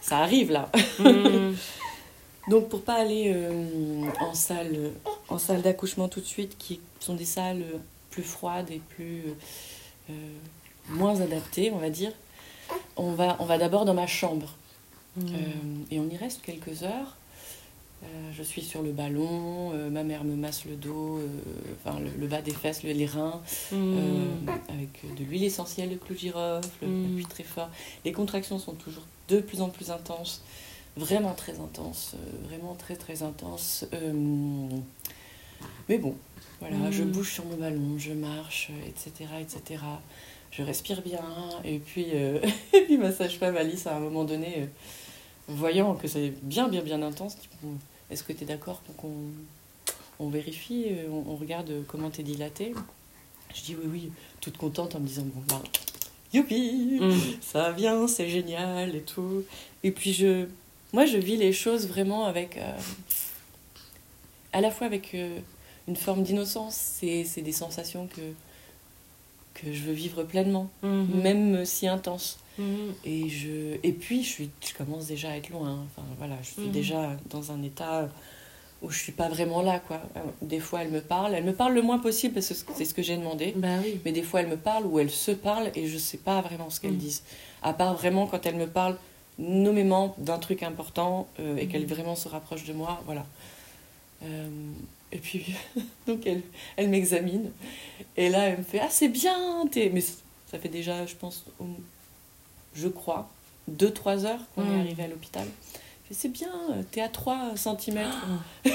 ça 0.00 0.18
arrive 0.18 0.50
là. 0.52 0.70
Donc 2.48 2.68
pour 2.68 2.82
pas 2.82 2.94
aller 2.94 3.32
euh, 3.34 4.04
en 4.20 4.34
salle, 4.34 4.92
en 5.28 5.38
salle 5.38 5.62
d'accouchement 5.62 6.08
tout 6.08 6.20
de 6.20 6.26
suite, 6.26 6.56
qui 6.58 6.80
sont 7.00 7.14
des 7.14 7.24
salles 7.24 7.64
plus 8.10 8.22
froides 8.22 8.70
et 8.70 8.78
plus 8.90 9.22
euh, 10.10 10.12
moins 10.90 11.20
adaptées, 11.20 11.72
on 11.72 11.78
va 11.78 11.90
dire, 11.90 12.12
on 12.96 13.12
va, 13.12 13.36
on 13.40 13.44
va 13.46 13.58
d'abord 13.58 13.84
dans 13.84 13.94
ma 13.94 14.06
chambre. 14.06 14.54
Euh, 15.18 15.22
et 15.90 15.98
on 15.98 16.08
y 16.08 16.16
reste 16.16 16.42
quelques 16.42 16.82
heures. 16.84 17.16
Euh, 18.04 18.06
je 18.36 18.42
suis 18.42 18.62
sur 18.62 18.82
le 18.82 18.92
ballon, 18.92 19.72
euh, 19.74 19.88
ma 19.90 20.04
mère 20.04 20.22
me 20.22 20.36
masse 20.36 20.66
le 20.66 20.76
dos, 20.76 21.16
euh, 21.18 21.26
enfin 21.84 21.98
le, 21.98 22.10
le 22.20 22.26
bas 22.28 22.42
des 22.42 22.52
fesses, 22.52 22.82
le- 22.84 22.92
les 22.92 23.06
reins, 23.06 23.40
euh, 23.72 23.76
Mhm. 23.76 24.48
avec 24.68 25.16
de 25.16 25.24
l'huile 25.24 25.44
essentielle 25.44 25.88
de 25.88 25.94
clou 25.96 26.14
de 26.14 26.20
girofle, 26.20 26.86
Mm. 26.86 27.06
appuie 27.14 27.26
très 27.26 27.42
fort. 27.44 27.70
Les 28.04 28.12
contractions 28.12 28.58
sont 28.58 28.74
toujours 28.74 29.02
de 29.28 29.40
plus 29.40 29.60
en 29.60 29.68
plus 29.68 29.90
intenses, 29.90 30.42
vraiment 30.96 31.34
très 31.34 31.58
intenses, 31.60 32.14
euh, 32.14 32.48
vraiment 32.48 32.74
très 32.74 32.96
très 32.96 33.22
intenses. 33.22 33.84
Euh, 33.92 34.68
mais 35.88 35.98
bon, 35.98 36.16
voilà, 36.60 36.90
je 36.90 37.02
bouge 37.04 37.32
sur 37.32 37.44
mon 37.44 37.56
ballon, 37.56 37.98
je 37.98 38.12
marche, 38.12 38.70
euh, 38.70 38.88
etc., 38.88 39.30
etc. 39.40 39.82
Je 40.50 40.62
respire 40.62 41.02
bien, 41.02 41.22
et 41.64 41.78
puis, 41.78 42.06
euh, 42.14 42.40
et 42.72 42.80
puis 42.82 42.96
ma 42.96 43.12
sage-femme 43.12 43.56
Alice, 43.56 43.86
à 43.86 43.96
un 43.96 44.00
moment 44.00 44.24
donné, 44.24 44.62
euh, 44.62 44.66
voyant 45.48 45.94
que 45.94 46.08
c'est 46.08 46.32
bien, 46.42 46.68
bien, 46.68 46.82
bien 46.82 47.02
intense, 47.02 47.36
est-ce 48.10 48.24
que 48.24 48.32
tu 48.32 48.44
es 48.44 48.46
d'accord 48.46 48.78
pour 48.80 48.96
qu'on 48.96 49.12
on 50.18 50.28
vérifie, 50.28 50.86
on, 51.10 51.32
on 51.32 51.36
regarde 51.36 51.84
comment 51.86 52.08
t'es 52.08 52.22
dilatée? 52.22 52.72
Je 53.54 53.62
dis 53.62 53.76
oui, 53.76 53.88
oui, 53.90 54.12
toute 54.40 54.56
contente 54.56 54.94
en 54.96 55.00
me 55.00 55.06
disant, 55.06 55.24
bon, 55.24 55.42
bah, 55.48 55.62
youpi, 56.36 56.98
Mhm. 57.00 57.20
ça 57.40 57.72
vient, 57.72 58.06
c'est 58.06 58.28
génial 58.28 58.94
et 58.94 59.02
tout. 59.02 59.42
Et 59.82 59.90
puis 59.90 60.12
je, 60.12 60.46
moi, 60.92 61.04
je 61.06 61.18
vis 61.18 61.36
les 61.36 61.52
choses 61.52 61.86
vraiment 61.88 62.26
avec, 62.26 62.56
euh, 62.56 62.72
à 64.52 64.60
la 64.60 64.70
fois 64.70 64.86
avec 64.86 65.14
euh, 65.14 65.38
une 65.88 65.96
forme 65.96 66.22
d'innocence. 66.22 66.74
C'est, 66.74 67.24
c'est 67.24 67.42
des 67.42 67.52
sensations 67.52 68.06
que 68.06 68.20
que 69.54 69.72
je 69.72 69.84
veux 69.84 69.94
vivre 69.94 70.22
pleinement, 70.22 70.68
Mhm. 70.82 71.22
même 71.22 71.64
si 71.64 71.88
intenses. 71.88 72.38
Mhm. 72.58 72.92
Et 73.06 73.28
je, 73.30 73.78
et 73.82 73.92
puis 73.92 74.22
je 74.22 74.28
suis, 74.28 74.50
je 74.66 74.74
commence 74.74 75.06
déjà 75.06 75.30
à 75.30 75.36
être 75.38 75.48
loin. 75.48 75.82
Enfin 75.86 76.06
voilà, 76.18 76.36
je 76.42 76.48
suis 76.50 76.62
Mhm. 76.68 76.72
déjà 76.72 77.16
dans 77.30 77.52
un 77.52 77.62
état 77.62 78.10
où 78.86 78.90
je 78.90 78.98
suis 78.98 79.12
pas 79.12 79.28
vraiment 79.28 79.62
là, 79.62 79.80
quoi. 79.80 80.00
Euh, 80.16 80.20
Des 80.42 80.60
fois, 80.60 80.82
elle 80.82 80.90
me 80.90 81.00
parle, 81.00 81.34
elle 81.34 81.42
me 81.44 81.52
parle 81.52 81.74
le 81.74 81.82
moins 81.82 81.98
possible 81.98 82.34
parce 82.34 82.48
que 82.48 82.72
c'est 82.74 82.84
ce 82.84 82.94
que 82.94 83.02
j'ai 83.02 83.16
demandé. 83.16 83.52
Bah 83.56 83.78
oui. 83.82 84.00
Mais 84.04 84.12
des 84.12 84.22
fois, 84.22 84.40
elle 84.40 84.48
me 84.48 84.56
parle 84.56 84.86
ou 84.86 85.00
elle 85.00 85.10
se 85.10 85.32
parle 85.32 85.70
et 85.74 85.86
je 85.88 85.98
sais 85.98 86.18
pas 86.18 86.40
vraiment 86.40 86.70
ce 86.70 86.80
qu'elles 86.80 86.92
Mm. 86.92 86.98
disent. 86.98 87.22
À 87.62 87.72
part 87.72 87.94
vraiment 87.96 88.26
quand 88.28 88.46
elle 88.46 88.54
me 88.56 88.66
parle 88.68 88.96
nommément 89.38 90.14
d'un 90.18 90.38
truc 90.38 90.62
important 90.62 91.26
euh, 91.40 91.56
et 91.56 91.66
qu'elle 91.66 91.82
Mm. 91.82 91.94
vraiment 91.94 92.14
se 92.14 92.28
rapproche 92.28 92.64
de 92.64 92.72
moi, 92.72 93.02
voilà. 93.06 93.26
Euh, 94.22 94.48
et 95.12 95.18
puis, 95.18 95.54
donc 96.06 96.24
elle, 96.26 96.42
elle 96.76 96.88
m'examine 96.88 97.50
et 98.16 98.28
là, 98.28 98.44
elle 98.48 98.58
me 98.58 98.62
fait 98.64 98.80
Ah, 98.80 98.88
c'est 98.90 99.08
bien 99.08 99.66
t'es... 99.70 99.90
Mais 99.92 100.00
ça 100.00 100.58
fait 100.60 100.68
déjà, 100.68 101.04
je 101.06 101.14
pense, 101.16 101.44
je 102.74 102.88
crois, 102.88 103.28
2-3 103.70 104.24
heures 104.26 104.40
qu'on 104.54 104.62
est 104.62 104.76
Mm. 104.76 104.80
arrivé 104.80 105.02
à 105.02 105.08
l'hôpital. 105.08 105.46
C'est 106.10 106.28
bien, 106.28 106.48
t'es 106.92 107.00
à 107.00 107.08
3 107.08 107.52
cm. 107.56 107.98
Ah. 108.04 108.68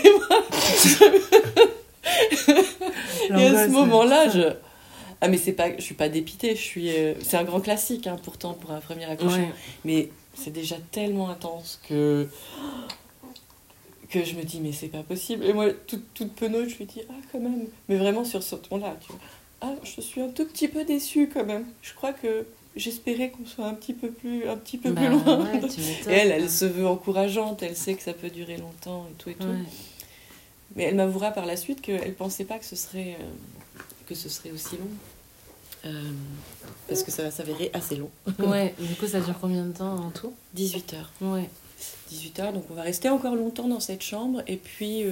Et 3.29 3.33
à 3.47 3.65
ce 3.67 3.71
moment-là, 3.71 4.29
je. 4.29 4.53
Ah, 5.21 5.27
mais 5.27 5.37
c'est 5.37 5.53
pas, 5.53 5.75
je 5.77 5.81
suis 5.81 5.93
pas 5.95 6.09
dépitée, 6.09 6.55
je 6.55 6.61
suis. 6.61 6.89
euh, 6.91 7.13
C'est 7.21 7.37
un 7.37 7.43
grand 7.43 7.61
classique, 7.61 8.07
hein, 8.07 8.17
pourtant, 8.23 8.53
pour 8.53 8.71
un 8.71 8.79
premier 8.79 9.05
accouchement. 9.05 9.37
Ouais. 9.37 9.53
Mais 9.85 10.09
c'est 10.33 10.51
déjà 10.51 10.75
tellement 10.91 11.29
intense 11.29 11.79
que. 11.87 12.27
que 14.09 14.23
je 14.25 14.35
me 14.35 14.43
dis, 14.43 14.59
mais 14.59 14.71
c'est 14.73 14.87
pas 14.89 15.03
possible. 15.03 15.45
Et 15.45 15.53
moi, 15.53 15.67
toute, 15.87 16.13
toute 16.13 16.33
penaude, 16.33 16.67
je 16.67 16.75
lui 16.77 16.85
dis, 16.85 17.01
ah, 17.09 17.13
quand 17.31 17.39
même. 17.39 17.67
Mais 17.87 17.97
vraiment 17.97 18.25
sur 18.25 18.41
ce 18.43 18.55
ton-là, 18.55 18.97
tu 18.99 19.07
vois. 19.13 19.21
Ah, 19.61 19.75
je 19.83 20.01
suis 20.01 20.21
un 20.21 20.29
tout 20.29 20.45
petit 20.45 20.67
peu 20.67 20.83
déçue 20.83 21.29
quand 21.31 21.45
même. 21.45 21.65
Je 21.83 21.93
crois 21.93 22.13
que 22.13 22.45
j'espérais 22.75 23.29
qu'on 23.31 23.45
soit 23.45 23.65
un 23.65 23.73
petit 23.73 23.93
peu 23.93 24.09
plus, 24.11 24.47
un 24.47 24.57
petit 24.57 24.77
peu 24.77 24.91
Bah 24.91 25.01
plus 25.01 25.09
loin. 25.09 25.43
ouais, 25.45 25.59
tu 25.67 25.81
m'étonnes. 25.81 26.13
Et 26.13 26.15
elle, 26.15 26.31
elle 26.31 26.49
se 26.49 26.65
veut 26.65 26.87
encourageante, 26.87 27.63
elle 27.63 27.75
sait 27.75 27.95
que 27.95 28.03
ça 28.03 28.13
peut 28.13 28.29
durer 28.29 28.57
longtemps 28.57 29.07
et 29.09 29.13
tout 29.15 29.29
et 29.29 29.35
tout. 29.35 29.47
Ouais. 29.47 29.63
Mais 30.75 30.83
elle 30.83 30.95
m'avouera 30.95 31.31
par 31.31 31.45
la 31.45 31.57
suite 31.57 31.81
qu'elle 31.81 32.13
pensait 32.15 32.45
pas 32.45 32.57
que 32.57 32.65
ce 32.65 32.75
serait, 32.75 33.17
euh, 33.19 33.79
que 34.07 34.15
ce 34.15 34.29
serait 34.29 34.51
aussi 34.51 34.77
long. 34.77 34.87
Euh, 35.83 36.11
parce 36.87 37.03
que 37.03 37.11
ça 37.11 37.23
va 37.23 37.31
s'avérer 37.31 37.71
assez 37.73 37.95
long. 37.95 38.09
Ouais, 38.39 38.73
du 38.79 38.93
coup, 38.95 39.07
ça 39.07 39.19
dure 39.19 39.35
combien 39.41 39.65
de 39.65 39.73
temps 39.73 39.95
en 39.95 40.11
tout? 40.11 40.33
18 40.53 40.93
heures. 40.93 41.11
Ouais. 41.21 41.49
18 42.09 42.39
heures, 42.39 42.53
donc 42.53 42.65
on 42.69 42.75
va 42.75 42.83
rester 42.83 43.09
encore 43.09 43.35
longtemps 43.35 43.67
dans 43.67 43.79
cette 43.79 44.03
chambre 44.03 44.43
et 44.47 44.57
puis 44.57 45.03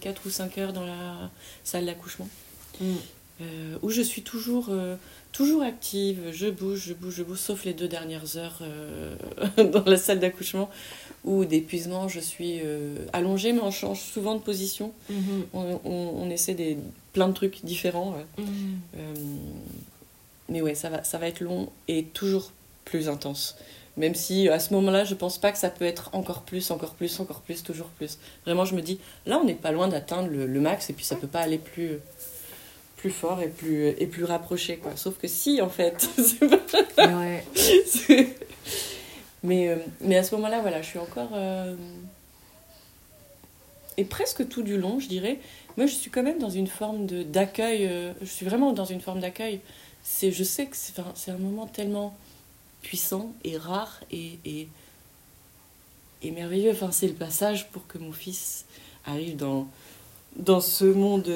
4 0.00 0.22
ou 0.26 0.30
5 0.30 0.56
heures 0.58 0.72
dans 0.72 0.86
la 0.86 1.30
salle 1.64 1.84
d'accouchement. 1.86 2.28
Mm. 2.80 2.84
euh, 3.42 3.78
où 3.82 3.90
je 3.90 4.00
suis 4.02 4.22
toujours, 4.22 4.66
euh, 4.70 4.96
toujours 5.34 5.62
active, 5.62 6.30
je 6.32 6.46
bouge, 6.48 6.84
je 6.86 6.94
bouge, 6.94 7.14
je 7.16 7.22
bouge, 7.24 7.38
sauf 7.38 7.64
les 7.66 7.74
deux 7.74 7.88
dernières 7.88 8.36
heures 8.38 8.60
euh, 8.62 9.14
dans 9.72 9.84
la 9.84 9.98
salle 9.98 10.20
d'accouchement 10.20 10.70
où 11.24 11.44
d'épuisement 11.44 12.08
je 12.08 12.20
suis 12.20 12.60
euh, 12.62 12.94
allongée, 13.12 13.52
mais 13.52 13.60
on 13.60 13.70
change 13.70 14.00
souvent 14.00 14.34
de 14.36 14.40
position. 14.40 14.92
Mhm. 15.10 15.46
On, 15.52 15.80
on- 15.84 16.12
on 16.22 16.30
essaie 16.30 16.54
des, 16.54 16.78
plein 17.12 17.28
de 17.28 17.34
trucs 17.34 17.64
différents. 17.64 18.12
ouais. 18.12 18.26
Mhm. 18.44 18.78
Euh, 18.96 19.14
mais 20.48 20.60
ouais, 20.62 20.74
ça 20.74 20.88
va, 20.90 21.02
ça 21.04 21.18
va 21.18 21.26
être 21.28 21.40
long 21.40 21.68
et 21.88 22.04
toujours 22.04 22.52
plus 22.84 23.08
intense. 23.08 23.56
Même 23.96 24.14
si 24.14 24.48
à 24.48 24.58
ce 24.58 24.74
moment-là, 24.74 25.04
je 25.04 25.14
pense 25.14 25.38
pas 25.38 25.52
que 25.52 25.58
ça 25.58 25.70
peut 25.70 25.84
être 25.84 26.10
encore 26.14 26.42
plus, 26.42 26.70
encore 26.70 26.94
plus, 26.94 27.18
encore 27.20 27.40
plus, 27.40 27.62
toujours 27.62 27.86
plus. 27.88 28.18
Vraiment, 28.44 28.64
je 28.64 28.74
me 28.74 28.82
dis, 28.82 28.98
là, 29.26 29.38
on 29.38 29.44
n'est 29.44 29.54
pas 29.54 29.72
loin 29.72 29.88
d'atteindre 29.88 30.28
le, 30.28 30.46
le 30.46 30.60
max 30.60 30.90
et 30.90 30.92
puis 30.92 31.04
ça 31.04 31.16
peut 31.16 31.28
pas 31.28 31.40
aller 31.40 31.58
plus, 31.58 31.98
plus 33.04 33.12
fort 33.12 33.42
et 33.42 33.48
plus, 33.48 33.88
et 33.88 34.06
plus 34.06 34.24
rapproché. 34.24 34.78
Quoi. 34.78 34.96
Sauf 34.96 35.18
que 35.18 35.28
si, 35.28 35.60
en 35.60 35.68
fait. 35.68 36.08
pas- 36.96 37.06
Ouais. 37.18 37.44
mais, 39.42 39.68
euh, 39.68 39.76
mais 40.00 40.16
à 40.16 40.22
ce 40.22 40.34
moment-là, 40.36 40.60
voilà, 40.62 40.80
je 40.80 40.88
suis 40.88 40.98
encore. 40.98 41.28
euh, 41.34 41.76
Et 43.98 44.04
presque 44.04 44.48
tout 44.48 44.62
du 44.62 44.78
long, 44.78 45.00
je 45.00 45.06
dirais. 45.08 45.38
Moi, 45.76 45.86
je 45.86 45.92
suis 45.92 46.10
quand 46.10 46.22
même 46.22 46.38
dans 46.38 46.48
une 46.48 46.66
forme 46.66 47.04
de- 47.04 47.22
d'accueil. 47.24 47.86
euh, 47.86 48.14
Je 48.22 48.26
suis 48.26 48.46
vraiment 48.46 48.72
dans 48.72 48.86
une 48.86 49.02
forme 49.02 49.20
d'accueil. 49.20 49.60
C'est, 50.02 50.32
je 50.32 50.42
sais 50.44 50.64
que 50.64 50.76
c'est 50.76 50.98
un, 50.98 51.12
c'est 51.14 51.30
un 51.30 51.36
moment 51.36 51.66
tellement 51.66 52.16
puissant 52.80 53.34
et 53.44 53.58
rare 53.58 54.00
et, 54.10 54.38
et, 54.46 54.66
et 56.22 56.30
merveilleux. 56.30 56.70
Enfin, 56.72 56.90
c'est 56.90 57.08
le 57.08 57.12
passage 57.14 57.68
pour 57.70 57.86
que 57.86 57.98
mon 57.98 58.12
fils 58.12 58.64
arrive 59.04 59.36
dans, 59.36 59.66
dans 60.36 60.62
ce 60.62 60.86
monde 60.86 61.28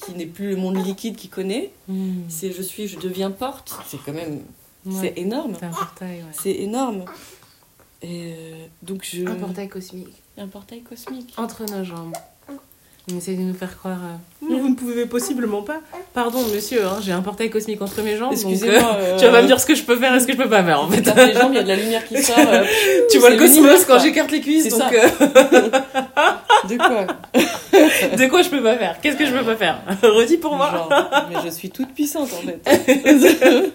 qui 0.00 0.12
n'est 0.12 0.26
plus 0.26 0.50
le 0.50 0.56
monde 0.56 0.76
liquide 0.84 1.16
qu'il 1.16 1.30
connaît. 1.30 1.70
Mhm. 1.88 2.24
C'est 2.28 2.52
je 2.52 2.62
suis, 2.62 2.88
je 2.88 2.98
deviens 2.98 3.30
porte. 3.30 3.72
C'est 3.86 3.98
quand 4.04 4.12
même 4.12 4.40
Ouais. 4.86 4.92
c'est 5.14 5.20
énorme. 5.20 5.54
C'est 5.58 5.66
un 5.66 5.70
portail, 5.70 6.18
ouais. 6.20 6.24
C'est 6.32 6.54
énorme. 6.54 7.04
Et 8.02 8.32
euh, 8.34 8.66
donc 8.82 9.04
je. 9.04 9.26
Un 9.26 9.34
portail 9.34 9.68
cosmique. 9.68 10.22
Un 10.38 10.48
portail 10.48 10.80
cosmique. 10.80 11.34
Entre 11.36 11.64
nos 11.70 11.84
jambes. 11.84 12.14
On 13.12 13.16
essaie 13.16 13.32
de 13.34 13.40
nous 13.40 13.54
faire 13.54 13.76
croire. 13.78 13.98
euh, 14.04 14.46
Vous 14.60 14.68
ne 14.68 14.74
pouvez 14.74 15.06
possiblement 15.06 15.62
pas. 15.62 15.80
Pardon, 16.14 16.40
monsieur, 16.54 16.84
hein, 16.84 16.98
j'ai 17.02 17.10
un 17.12 17.22
portail 17.22 17.50
cosmique 17.50 17.80
entre 17.82 18.02
mes 18.02 18.16
jambes. 18.16 18.34
donc, 18.34 18.44
euh, 18.44 18.50
Excusez-moi. 18.50 18.94
euh, 18.98 19.16
tu 19.18 19.24
vas 19.24 19.32
pas 19.32 19.42
me 19.42 19.46
dire 19.48 19.58
ce 19.58 19.66
que 19.66 19.74
je 19.74 19.82
peux 19.82 19.96
faire 19.96 20.14
et 20.14 20.20
ce 20.20 20.26
que 20.26 20.32
je 20.32 20.36
peux 20.38 20.48
pas 20.48 20.62
faire 20.62 20.80
en 20.82 20.88
fait. 20.88 21.00
Les 21.26 21.32
jambes, 21.34 21.50
il 21.52 21.56
y 21.56 21.58
a 21.58 21.62
de 21.62 21.68
la 21.68 21.76
lumière 21.76 22.06
qui 22.06 22.22
sort. 22.22 22.36
euh, 22.38 22.64
tu 23.10 23.18
vois 23.18 23.30
le 23.30 23.36
cosmos 23.38 23.84
quand 23.86 23.98
j'écarte 23.98 24.30
les 24.30 24.40
cuisses. 24.40 24.68
Donc, 24.68 24.92
euh, 24.92 25.08
De 26.68 26.76
quoi 26.76 27.06
de 28.16 28.26
quoi 28.28 28.42
je 28.42 28.50
peux 28.50 28.62
pas 28.62 28.76
faire? 28.76 29.00
Qu'est-ce 29.00 29.16
que 29.16 29.24
je 29.26 29.32
peux 29.32 29.44
pas 29.44 29.56
faire? 29.56 29.80
Redis 30.02 30.36
pour 30.36 30.54
moi. 30.54 30.70
Genre, 30.70 30.92
mais 31.30 31.36
je 31.44 31.48
suis 31.50 31.70
toute 31.70 31.92
puissante 31.94 32.28
en 32.32 32.46
fait. 32.46 33.72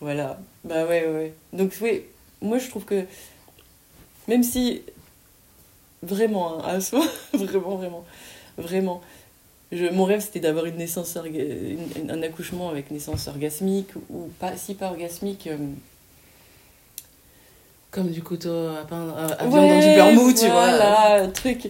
voilà. 0.00 0.38
Bah 0.64 0.84
ouais, 0.86 1.06
ouais. 1.06 1.32
Donc 1.52 1.70
oui, 1.80 2.02
moi 2.42 2.58
je 2.58 2.68
trouve 2.68 2.84
que 2.84 3.04
même 4.28 4.42
si 4.42 4.82
vraiment, 6.04 6.58
hein, 6.64 6.76
à 6.76 6.80
soi, 6.80 7.04
vraiment, 7.34 7.76
vraiment, 7.76 8.04
vraiment, 8.58 9.00
je, 9.72 9.86
mon 9.86 10.04
rêve 10.04 10.20
c'était 10.20 10.40
d'avoir 10.40 10.66
une 10.66 10.76
naissance, 10.76 11.16
orga- 11.16 11.76
une- 11.98 12.10
un 12.10 12.22
accouchement 12.22 12.68
avec 12.68 12.90
naissance 12.90 13.26
orgasmique 13.28 13.88
ou 14.10 14.28
pas, 14.38 14.56
si 14.56 14.74
pas 14.74 14.86
orgasmique. 14.90 15.46
euh, 15.48 15.56
Comme 17.90 18.10
du 18.10 18.22
couteau 18.22 18.50
à 18.68 18.84
peindre, 18.88 19.14
euh, 19.16 19.28
à 19.38 19.44
ouais, 19.46 19.50
viande 19.50 19.68
dans 19.68 19.80
du 19.80 19.94
beurre 19.94 20.12
mou, 20.12 20.32
tu 20.32 20.46
vois. 20.46 20.50
Voilà, 20.68 21.22
un 21.22 21.28
truc. 21.28 21.68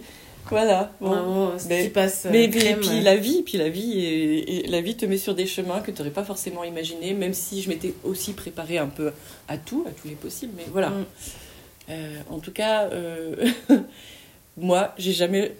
Voilà. 0.50 0.90
bon. 1.00 1.52
Ce 1.58 1.68
Mais- 1.68 1.84
qui 1.84 1.88
passe. 1.90 2.26
euh, 2.26 2.30
Mais 2.30 2.48
puis, 2.48 3.00
la 3.00 3.16
vie, 3.16 3.42
puis 3.42 3.58
la 3.58 3.68
vie, 3.68 3.98
et, 3.98 4.64
et 4.66 4.68
la 4.68 4.80
vie 4.80 4.94
te 4.96 5.04
met 5.06 5.16
sur 5.18 5.34
des 5.34 5.46
chemins 5.46 5.80
que 5.80 5.90
tu 5.90 5.98
n'aurais 5.98 6.10
pas 6.12 6.24
forcément 6.24 6.64
imaginé, 6.64 7.12
même 7.14 7.34
si 7.34 7.60
je 7.62 7.68
m'étais 7.68 7.94
aussi 8.04 8.32
préparée 8.32 8.78
un 8.78 8.86
peu 8.88 9.12
à 9.48 9.56
tout, 9.58 9.84
à 9.86 9.90
tous 9.90 10.08
les 10.08 10.14
possibles. 10.14 10.52
Mais 10.56 10.64
voilà. 10.70 10.90
Mm. 10.90 11.04
Euh, 11.90 12.16
en 12.30 12.38
tout 12.38 12.52
cas, 12.52 12.84
euh, 12.84 13.36
moi, 14.56 14.94
j'ai 14.98 15.12
jamais, 15.12 15.54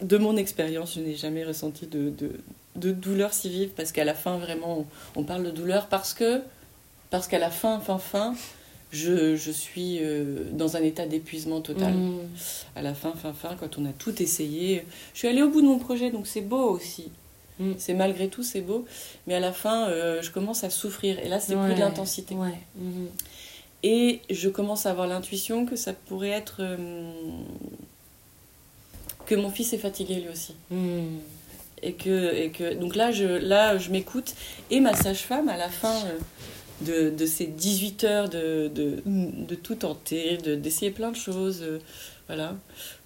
de 0.00 0.18
mon 0.18 0.36
expérience, 0.36 0.94
je 0.94 1.00
n'ai 1.00 1.14
jamais 1.14 1.44
ressenti 1.44 1.86
de, 1.86 2.10
de, 2.10 2.32
de 2.76 2.92
douleur 2.92 3.32
si 3.32 3.48
vive, 3.48 3.70
parce 3.70 3.92
qu'à 3.92 4.04
la 4.04 4.14
fin, 4.14 4.38
vraiment, 4.38 4.80
on, 5.14 5.20
on 5.20 5.24
parle 5.24 5.44
de 5.44 5.50
douleur 5.50 5.86
parce 5.86 6.14
que, 6.14 6.40
parce 7.10 7.28
qu'à 7.28 7.38
la 7.38 7.50
fin, 7.50 7.78
fin, 7.80 7.98
fin, 7.98 8.34
je, 8.90 9.36
je 9.36 9.50
suis 9.50 9.98
euh, 10.00 10.44
dans 10.52 10.76
un 10.76 10.82
état 10.82 11.06
d'épuisement 11.06 11.60
total 11.60 11.94
Mm. 11.94 12.18
à 12.76 12.82
la 12.82 12.94
fin, 12.94 13.12
fin, 13.12 13.32
fin, 13.32 13.56
quand 13.58 13.78
on 13.78 13.84
a 13.86 13.92
tout 13.92 14.20
essayé. 14.22 14.84
Je 15.14 15.20
suis 15.20 15.28
allée 15.28 15.42
au 15.42 15.48
bout 15.48 15.62
de 15.62 15.66
mon 15.66 15.78
projet, 15.78 16.10
donc 16.10 16.26
c'est 16.26 16.40
beau 16.42 16.68
aussi. 16.70 17.10
Mm. 17.58 17.72
C'est 17.78 17.94
malgré 17.94 18.28
tout, 18.28 18.42
c'est 18.42 18.60
beau. 18.60 18.84
Mais 19.26 19.34
à 19.34 19.40
la 19.40 19.52
fin, 19.52 19.88
euh, 19.88 20.20
je 20.20 20.30
commence 20.30 20.64
à 20.64 20.68
souffrir. 20.70 21.18
Et 21.20 21.28
là, 21.28 21.38
c'est 21.40 21.54
plus 21.56 21.74
de 21.74 21.80
l'intensité. 21.80 22.34
Ouais. 22.34 22.58
Mhm. 22.76 23.08
Et 23.84 24.20
je 24.30 24.48
commence 24.48 24.86
à 24.86 24.90
avoir 24.90 25.06
l'intuition 25.06 25.64
que 25.66 25.74
ça 25.76 25.92
pourrait 25.92 26.30
être... 26.30 26.56
euh, 26.60 26.76
que 29.26 29.34
mon 29.34 29.50
fils 29.50 29.72
est 29.72 29.78
fatigué 29.78 30.16
lui 30.16 30.28
aussi. 30.28 30.54
Mm. 30.70 31.18
Et 31.84 31.94
que, 31.94 32.34
et 32.34 32.50
que, 32.50 32.74
donc 32.74 32.94
là, 32.94 33.10
je, 33.10 33.24
là, 33.24 33.76
je 33.76 33.90
m'écoute. 33.90 34.34
Et 34.70 34.78
ma 34.80 34.94
sage-femme, 34.94 35.48
à 35.48 35.56
la 35.56 35.68
fin 35.68 35.94
euh, 36.86 37.10
de, 37.10 37.16
de 37.16 37.26
ces 37.26 37.46
18 37.46 38.04
heures 38.04 38.28
de, 38.28 38.70
de, 38.72 39.02
de 39.04 39.54
tout 39.56 39.74
tenter, 39.74 40.36
de- 40.38 40.54
d'essayer 40.54 40.92
plein 40.92 41.10
de 41.10 41.16
choses, 41.16 41.60
euh, 41.62 41.80
voilà, 42.28 42.54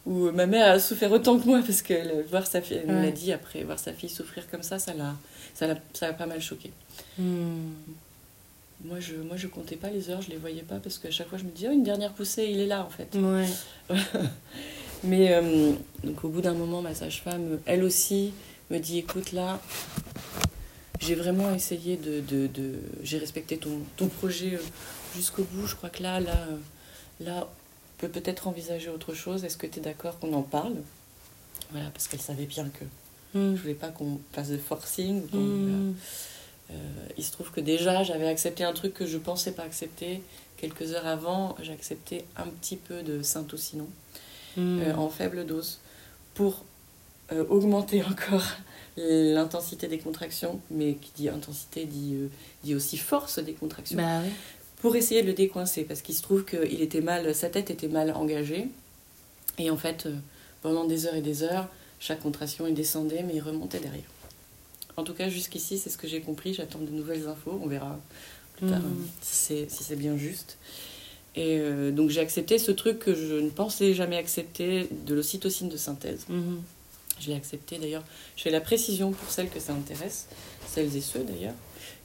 où 0.04 0.30
ma 0.30 0.44
mère 0.46 0.70
a 0.70 0.78
souffert 0.78 1.10
autant 1.10 1.38
que 1.38 1.46
moi, 1.46 1.60
parce 1.66 1.80
que 1.80 1.94
euh, 1.94 2.22
voir 2.30 2.46
sa 2.46 2.60
fille, 2.60 2.78
elle 2.86 2.94
me 2.94 3.02
l'a 3.02 3.10
dit 3.10 3.32
après, 3.32 3.62
voir 3.64 3.78
sa 3.78 3.92
fille 3.94 4.10
souffrir 4.10 4.48
comme 4.50 4.62
ça, 4.62 4.78
ça 4.78 4.92
l'a 4.92 5.14
ça 5.54 5.66
l'a 5.66 5.76
ça 5.94 6.08
l'a 6.08 6.12
pas 6.12 6.26
mal 6.26 6.42
choqué. 6.42 6.70
Mm. 7.18 7.70
Moi 8.84 9.00
je, 9.00 9.14
moi, 9.14 9.36
je 9.38 9.46
comptais 9.46 9.76
pas 9.76 9.88
les 9.88 10.10
heures, 10.10 10.20
je 10.20 10.28
les 10.28 10.36
voyais 10.36 10.60
pas, 10.62 10.76
parce 10.76 10.98
qu'à 10.98 11.10
chaque 11.10 11.28
fois, 11.28 11.38
je 11.38 11.44
me 11.44 11.50
disais, 11.50 11.68
oh, 11.70 11.72
une 11.72 11.82
dernière 11.82 12.12
poussée, 12.12 12.46
il 12.50 12.60
est 12.60 12.66
là, 12.66 12.84
en 12.84 12.90
fait. 12.90 13.08
Ouais. 13.18 13.46
Mais 15.04 15.32
euh, 15.34 15.72
donc 16.04 16.24
au 16.24 16.28
bout 16.28 16.40
d'un 16.40 16.54
moment, 16.54 16.82
ma 16.82 16.94
sage-femme, 16.94 17.58
elle 17.66 17.84
aussi, 17.84 18.32
me 18.70 18.78
dit 18.78 18.98
écoute 18.98 19.32
là, 19.32 19.60
j'ai 21.00 21.14
vraiment 21.14 21.54
essayé 21.54 21.96
de, 21.96 22.20
de, 22.20 22.46
de- 22.46 22.78
j'ai 23.02 23.18
respecté 23.18 23.58
ton, 23.58 23.78
ton 23.96 24.08
projet 24.08 24.54
euh, 24.54 24.62
jusqu'au 25.14 25.44
bout. 25.44 25.66
Je 25.66 25.74
crois 25.76 25.90
que 25.90 26.02
là, 26.02 26.20
là, 26.20 26.36
euh, 26.48 26.56
là, 27.24 27.46
on 27.46 28.00
peut 28.00 28.08
peut-être 28.08 28.48
envisager 28.48 28.88
autre 28.88 29.14
chose. 29.14 29.44
Est-ce 29.44 29.56
que 29.56 29.66
tu 29.66 29.78
es 29.78 29.82
d'accord 29.82 30.18
qu'on 30.18 30.32
en 30.32 30.42
parle? 30.42 30.74
Voilà, 31.70 31.90
parce 31.90 32.08
qu'elle 32.08 32.20
savait 32.20 32.46
bien 32.46 32.68
que 32.68 32.84
Mm. 33.34 33.56
je 33.56 33.60
voulais 33.60 33.74
pas 33.74 33.88
qu'on 33.88 34.18
fasse 34.32 34.48
de 34.48 34.56
forcing. 34.56 35.22
ou 35.34 35.36
Mm. 35.36 35.94
euh, 36.70 36.74
il 37.18 37.24
se 37.24 37.32
trouve 37.32 37.50
que 37.50 37.60
déjà, 37.60 38.02
j'avais 38.04 38.28
accepté 38.28 38.64
un 38.64 38.72
truc 38.72 38.94
que 38.94 39.04
je 39.04 39.18
pensais 39.18 39.52
pas 39.52 39.64
accepter. 39.64 40.22
Quelques 40.56 40.92
heures 40.94 41.06
avant, 41.06 41.54
j'ai 41.60 41.72
accepté 41.72 42.24
un 42.36 42.46
petit 42.46 42.76
peu 42.76 43.02
de 43.02 43.22
Saint-Ocinon 43.22 43.88
Euh, 44.58 44.94
en 44.94 45.08
faible 45.08 45.44
dose 45.44 45.78
pour 46.34 46.64
euh, 47.32 47.44
augmenter 47.48 48.02
encore 48.10 48.44
l'intensité 48.96 49.88
des 49.88 49.98
contractions, 49.98 50.60
mais 50.70 50.94
qui 50.94 51.10
dit 51.16 51.28
intensité 51.28 51.84
dit, 51.84 52.14
euh, 52.14 52.28
dit 52.64 52.74
aussi 52.74 52.96
force 52.96 53.38
des 53.38 53.52
contractions, 53.52 53.98
Bah 53.98 54.20
ouais. 54.22 54.30
pour 54.80 54.96
essayer 54.96 55.20
de 55.22 55.26
le 55.26 55.34
décoincer, 55.34 55.84
parce 55.84 56.00
qu'il 56.00 56.14
se 56.14 56.22
trouve 56.22 56.44
que 56.44 56.66
il 56.70 56.80
était 56.80 57.02
mal, 57.02 57.34
sa 57.34 57.50
tête 57.50 57.70
était 57.70 57.88
mal 57.88 58.10
engagée, 58.12 58.68
et 59.58 59.70
en 59.70 59.76
fait, 59.76 60.08
pendant 60.62 60.84
des 60.84 61.06
heures 61.06 61.14
et 61.14 61.20
des 61.22 61.42
heures, 61.42 61.68
chaque 62.00 62.20
contraction 62.20 62.66
il 62.66 62.74
descendait, 62.74 63.22
mais 63.22 63.34
il 63.34 63.40
remontait 63.40 63.80
derrière. 63.80 64.04
En 64.96 65.04
tout 65.04 65.12
cas, 65.14 65.28
jusqu'ici, 65.28 65.76
c'est 65.76 65.90
ce 65.90 65.98
que 65.98 66.08
j'ai 66.08 66.20
compris, 66.22 66.54
j'attends 66.54 66.78
de 66.78 66.90
nouvelles 66.90 67.28
infos, 67.28 67.60
on 67.62 67.66
verra 67.66 67.98
plus 68.56 68.66
tard 68.68 68.78
euh, 68.78 69.04
si 69.20 69.34
c'est 69.36 69.70
si 69.70 69.84
c'est 69.84 69.96
bien 69.96 70.16
juste. 70.16 70.56
Et 71.36 71.58
euh, 71.60 71.90
donc 71.90 72.08
j'ai 72.10 72.20
accepté 72.20 72.58
ce 72.58 72.72
truc 72.72 72.98
que 72.98 73.14
je 73.14 73.34
ne 73.34 73.50
pensais 73.50 73.92
jamais 73.94 74.16
accepter, 74.16 74.88
de 75.06 75.14
l'ocytocine 75.14 75.68
de 75.68 75.76
synthèse. 75.76 76.24
Mhm. 76.28 76.62
Je 77.20 77.28
l'ai 77.28 77.34
accepté 77.36 77.78
d'ailleurs. 77.78 78.04
Je 78.36 78.42
fais 78.42 78.50
la 78.50 78.60
précision 78.60 79.10
pour 79.12 79.30
celles 79.30 79.48
que 79.50 79.60
ça 79.60 79.72
intéresse, 79.72 80.26
celles 80.66 80.94
et 80.96 81.00
ceux 81.00 81.20
d'ailleurs, 81.20 81.54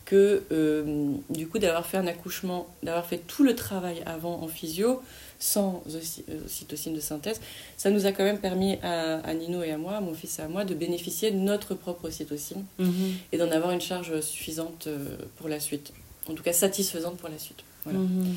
que 0.05 0.43
euh, 0.51 1.11
du 1.29 1.47
coup 1.47 1.59
d'avoir 1.59 1.85
fait 1.85 1.97
un 1.97 2.07
accouchement, 2.07 2.67
d'avoir 2.83 3.05
fait 3.05 3.19
tout 3.19 3.43
le 3.43 3.55
travail 3.55 4.03
avant 4.05 4.41
en 4.41 4.47
physio, 4.47 5.01
sans 5.39 5.81
ocy- 5.89 6.23
ocytocine 6.45 6.93
de 6.93 6.99
synthèse, 6.99 7.39
ça 7.77 7.89
nous 7.89 8.05
a 8.05 8.11
quand 8.11 8.23
même 8.23 8.37
permis 8.39 8.77
à, 8.83 9.19
à 9.19 9.33
Nino 9.33 9.63
et 9.63 9.71
à 9.71 9.77
moi, 9.77 9.93
à 9.95 10.01
mon 10.01 10.13
fils 10.13 10.39
et 10.39 10.41
à 10.43 10.47
moi, 10.47 10.65
de 10.65 10.73
bénéficier 10.75 11.31
de 11.31 11.37
notre 11.37 11.73
propre 11.73 12.05
ocytocine 12.09 12.63
Mhm. 12.79 13.13
et 13.31 13.37
d'en 13.37 13.49
avoir 13.51 13.71
une 13.71 13.81
charge 13.81 14.19
suffisante 14.21 14.87
euh, 14.87 15.15
pour 15.37 15.47
la 15.49 15.59
suite. 15.59 15.93
En 16.29 16.33
tout 16.35 16.43
cas 16.43 16.53
satisfaisante 16.53 17.17
pour 17.17 17.29
la 17.29 17.39
suite. 17.39 17.59
Voilà. 17.85 17.99
Mhm. 17.99 18.35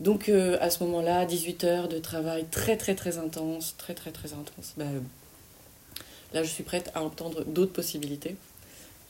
Donc 0.00 0.28
euh, 0.28 0.58
à 0.60 0.68
ce 0.70 0.84
moment-là, 0.84 1.24
18 1.24 1.64
heures 1.64 1.88
de 1.88 1.98
travail 1.98 2.44
très 2.50 2.76
très 2.76 2.94
très 2.94 3.18
intense, 3.18 3.74
très 3.78 3.94
très 3.94 4.10
très 4.12 4.32
intense. 4.34 4.74
Bah, 4.76 4.84
là, 6.34 6.42
je 6.42 6.48
suis 6.48 6.64
prête 6.64 6.90
à 6.94 7.02
entendre 7.02 7.44
d'autres 7.44 7.72
possibilités. 7.72 8.36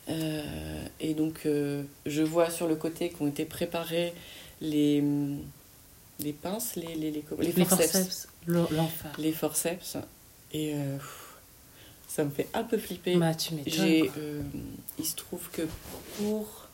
Euh, 0.09 0.84
et 1.01 1.14
donc 1.14 1.41
euh, 1.47 1.82
je 2.07 2.22
vois 2.22 2.51
sur 2.51 2.68
le 2.68 2.76
côté 2.76 3.11
qu'ont 3.11 3.26
été 3.26 3.45
préparés 3.45 4.14
les, 4.61 5.01
hum, 5.01 5.41
les 6.20 6.32
pinces, 6.32 6.76
les, 6.76 6.95
les, 6.95 7.11
les, 7.11 7.24
les 7.41 7.53
Les 7.53 7.64
forceps. 7.64 7.91
forceps. 7.93 8.28
L'en- 8.47 8.68
L'enfer. 8.70 9.12
Les 9.18 9.32
forceps. 9.32 9.97
Et 10.53 10.74
ça 12.09 12.22
me 12.24 12.30
fait 12.30 12.47
un 12.55 12.62
peu 12.62 12.78
flipper. 12.78 13.16
Bah 13.16 13.34
tu 13.34 13.55
m'étonnes. 13.55 14.09
Il 15.01 15.05
se 15.05 15.16
trouve 15.16 15.51
que 15.51 15.62
pour 16.16 16.66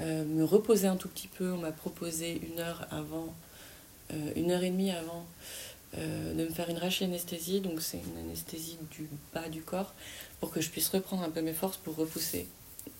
euh, 0.00 0.24
me 0.24 0.44
reposer 0.44 0.88
un 0.88 0.96
tout 0.96 1.08
petit 1.08 1.28
peu, 1.28 1.52
on 1.52 1.58
m'a 1.58 1.72
proposé 1.72 2.40
une 2.50 2.60
heure 2.60 2.86
avant, 2.90 3.32
euh, 4.12 4.32
une 4.36 4.50
heure 4.50 4.62
et 4.62 4.70
demie 4.70 4.90
avant, 4.90 5.24
euh, 5.98 6.34
de 6.34 6.44
me 6.44 6.50
faire 6.50 6.68
une 6.68 6.78
rachianesthésie. 6.78 7.60
Donc 7.60 7.80
c'est 7.80 7.98
une 7.98 8.26
anesthésie 8.26 8.78
du 8.90 9.08
bas 9.32 9.48
du 9.48 9.62
corps 9.62 9.94
pour 10.40 10.50
que 10.50 10.60
je 10.60 10.70
puisse 10.70 10.88
reprendre 10.88 11.22
un 11.22 11.30
peu 11.30 11.42
mes 11.42 11.52
forces 11.52 11.76
pour 11.76 11.96
repousser 11.96 12.46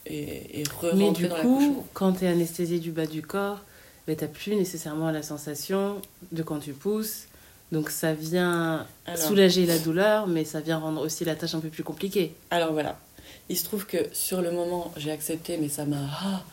et, 0.07 0.61
et 0.61 0.65
Mais 0.83 0.91
re-rentrer 0.91 1.23
du 1.25 1.29
dans 1.29 1.41
coup, 1.41 1.85
quand 1.93 2.13
tu 2.13 2.25
es 2.25 2.29
anesthésié 2.29 2.79
du 2.79 2.93
bas 2.93 3.07
du 3.07 3.23
corps, 3.23 3.61
ben, 4.07 4.17
tu 4.17 4.27
plus 4.29 4.55
nécessairement 4.55 5.11
la 5.11 5.23
sensation 5.23 6.01
de 6.31 6.43
quand 6.43 6.61
tu 6.61 6.73
pousses. 6.73 7.27
Donc 7.73 7.91
ça 7.91 8.13
vient 8.13 8.87
Alors, 9.07 9.19
soulager 9.19 9.67
la 9.67 9.79
douleur, 9.79 10.27
mais 10.27 10.45
ça 10.45 10.61
vient 10.61 10.79
rendre 10.79 11.01
aussi 11.01 11.25
la 11.25 11.35
tâche 11.35 11.55
un 11.55 11.61
peu 11.61 11.71
plus 11.71 11.83
compliquée. 11.83 12.35
alors 12.51 12.73
voilà, 12.73 13.01
il 13.49 13.59
se 13.59 13.65
trouve 13.65 13.87
que 13.87 13.97
sur 14.13 14.43
le 14.43 14.53
moment 14.53 14.93
j'ai 14.97 15.11
accepté, 15.11 15.57
mais 15.57 15.69
ça 15.69 15.85
m'a 15.85 16.07
ah, 16.23 16.45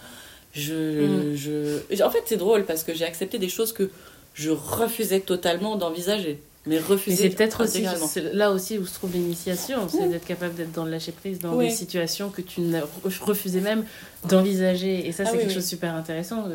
je, 0.54 0.74
Mm. 1.34 1.36
je... 1.36 2.04
En 2.04 2.10
fait, 2.10 2.24
c'est 2.26 2.38
drôle 2.38 2.66
parce 2.66 2.84
que 2.84 2.94
j'ai 2.94 3.06
accepté 3.06 3.40
des 3.40 3.50
choses 3.50 3.72
que 3.74 3.90
je 4.34 4.50
refusais 4.52 5.20
totalement 5.20 5.76
d'envisager. 5.76 6.40
Mais 6.68 6.78
refuser 6.78 7.24
c'est 7.24 7.30
peut-être 7.36 7.64
aussi 7.64 7.84
là 8.34 8.52
aussi 8.52 8.78
où 8.78 8.86
se 8.86 8.94
trouve 8.94 9.14
l'initiation, 9.14 9.88
c'est 9.90 10.08
d'être 10.10 10.26
capable 10.28 10.54
d'être 10.54 10.72
dans 10.72 10.86
le 10.86 10.92
lâcher 10.92 11.12
prise 11.12 11.40
dans 11.40 11.56
Oui. 11.56 11.70
des 11.70 11.74
situations 11.74 12.30
que 12.30 12.42
tu 12.44 12.62
refusais 13.22 13.62
même 13.62 13.84
d'envisager. 14.30 15.08
Et 15.08 15.12
ça, 15.12 15.24
Ah 15.26 15.26
c'est 15.26 15.32
oui, 15.34 15.38
quelque 15.40 15.48
oui. 15.50 15.56
chose 15.56 15.64
de 15.64 15.70
super 15.70 15.96
intéressant. 15.96 16.46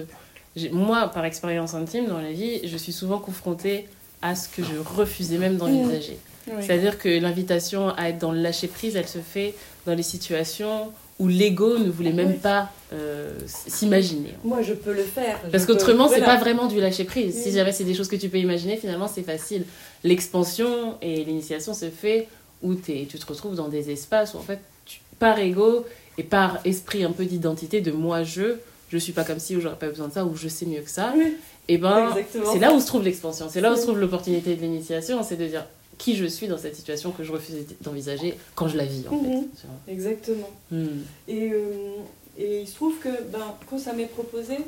Moi, 0.71 1.09
par 1.13 1.25
expérience 1.25 1.75
intime 1.75 2.07
dans 2.07 2.21
la 2.21 2.31
vie, 2.33 2.61
je 2.65 2.77
suis 2.77 2.93
souvent 2.93 3.19
confrontée 3.19 3.89
à 4.23 4.37
ce 4.37 4.49
que 4.49 4.63
je 4.63 4.79
refusais 4.79 5.39
même 5.39 5.57
d'envisager. 5.57 6.19
C'est-à-dire 6.61 6.99
que 6.99 7.09
l'invitation 7.09 7.89
à 7.97 8.11
être 8.11 8.19
dans 8.19 8.31
le 8.31 8.41
lâcher 8.41 8.69
prise, 8.69 8.95
elle 8.95 9.09
se 9.09 9.19
fait 9.19 9.55
dans 9.87 9.95
les 9.95 10.05
situations 10.05 10.93
où 11.19 11.29
l'ego 11.29 11.79
ne 11.79 11.89
voulait 11.91 12.12
même 12.12 12.37
pas 12.39 12.71
euh, 12.93 13.33
s'imaginer. 13.47 14.35
Moi, 14.45 14.61
je 14.62 14.75
peux 14.75 14.93
le 14.93 15.03
faire. 15.03 15.41
Parce 15.51 15.64
qu'autrement, 15.64 16.09
c'est 16.09 16.19
voilà. 16.19 16.35
pas 16.35 16.41
vraiment 16.41 16.67
du 16.67 16.79
lâcher 16.81 17.05
prise. 17.05 17.35
Si 17.43 17.53
jamais 17.53 17.73
c'est 17.73 17.85
des 17.85 17.95
choses 17.95 18.09
que 18.09 18.17
tu 18.17 18.29
peux 18.29 18.37
imaginer, 18.39 18.77
finalement, 18.77 19.09
c'est 19.09 19.23
facile. 19.23 19.64
L'expansion 20.05 20.97
et 21.03 21.25
l'initiation 21.25 21.75
se 21.75 21.91
fait 21.91 22.29
où 22.62 22.75
t'es- 22.75 23.07
tu 23.11 23.19
te 23.19 23.27
retrouves 23.27 23.55
dans 23.55 23.69
des 23.69 23.91
espaces 23.91 24.35
où, 24.35 24.39
en 24.39 24.43
fait, 24.43 24.61
tu- 24.85 25.01
par 25.19 25.39
ego 25.39 25.85
et 26.19 26.23
par 26.23 26.59
esprit 26.64 27.05
un 27.05 27.12
peu 27.12 27.25
d'identité 27.25 27.81
de 27.81 27.93
moi, 27.93 28.23
je, 28.23 28.57
je 28.91 28.99
suis 28.99 29.12
pas 29.12 29.25
comme 29.25 29.39
si, 29.39 29.57
ou 29.57 29.61
j'aurais 29.61 29.77
pas 29.77 29.89
besoin 29.89 30.09
de 30.09 30.12
ça, 30.12 30.25
ou 30.25 30.37
je 30.37 30.49
sais 30.49 30.64
mieux 30.67 30.81
que 30.81 30.91
ça, 30.91 31.12
Oui, 31.17 31.35
et 31.69 31.77
ben, 31.79 32.09
exactement. 32.11 32.53
c'est 32.53 32.59
là 32.59 32.73
où 32.73 32.81
se 32.81 32.87
trouve 32.87 33.03
l'expansion. 33.03 33.47
C'est 33.51 33.61
là 33.61 33.73
où 33.73 33.77
se 33.77 33.83
trouve 33.83 33.99
l'opportunité 33.99 34.55
de 34.55 34.61
l'initiation, 34.61 35.23
c'est 35.23 35.37
de 35.37 35.47
dire 35.47 35.67
qui 35.99 36.15
je 36.17 36.27
suis 36.27 36.47
dans 36.49 36.59
cette 36.59 36.77
situation 36.77 37.11
que 37.11 37.25
je 37.25 37.33
refusais 37.33 37.67
d'envisager 37.81 38.35
quand 38.55 38.69
je 38.69 38.77
la 38.77 38.85
vis, 38.85 39.05
en 39.09 39.11
fait. 39.11 39.17
Mhm. 39.29 39.35
vois. 39.65 39.75
Exactement. 39.89 40.51
Hmm. 40.71 40.87
Et, 41.29 41.51
euh, 41.53 41.97
et 42.39 42.61
il 42.63 42.69
se 42.69 42.75
trouve 42.75 42.99
que 42.99 43.09
ben, 43.33 43.55
quand 43.71 43.79
ça 43.79 43.93
m'est 43.95 44.07
proposé, 44.07 44.59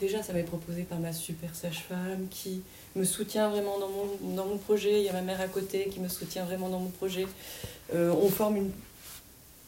déjà 0.00 0.22
ça 0.22 0.32
m'est 0.32 0.44
proposé 0.44 0.82
par 0.84 0.98
ma 1.00 1.12
super 1.12 1.54
sage-femme 1.54 2.26
qui 2.30 2.62
me 2.96 3.04
soutient 3.04 3.48
vraiment 3.50 3.78
dans 3.78 3.88
mon, 3.88 4.34
dans 4.36 4.46
mon 4.46 4.58
projet. 4.58 5.00
Il 5.00 5.04
y 5.04 5.08
a 5.08 5.12
ma 5.12 5.22
mère 5.22 5.40
à 5.40 5.48
côté 5.48 5.88
qui 5.92 6.00
me 6.00 6.08
soutient 6.08 6.44
vraiment 6.44 6.68
dans 6.68 6.78
mon 6.80 6.90
projet. 6.90 7.26
Euh, 7.94 8.12
on 8.12 8.28
forme 8.28 8.56
une, 8.56 8.70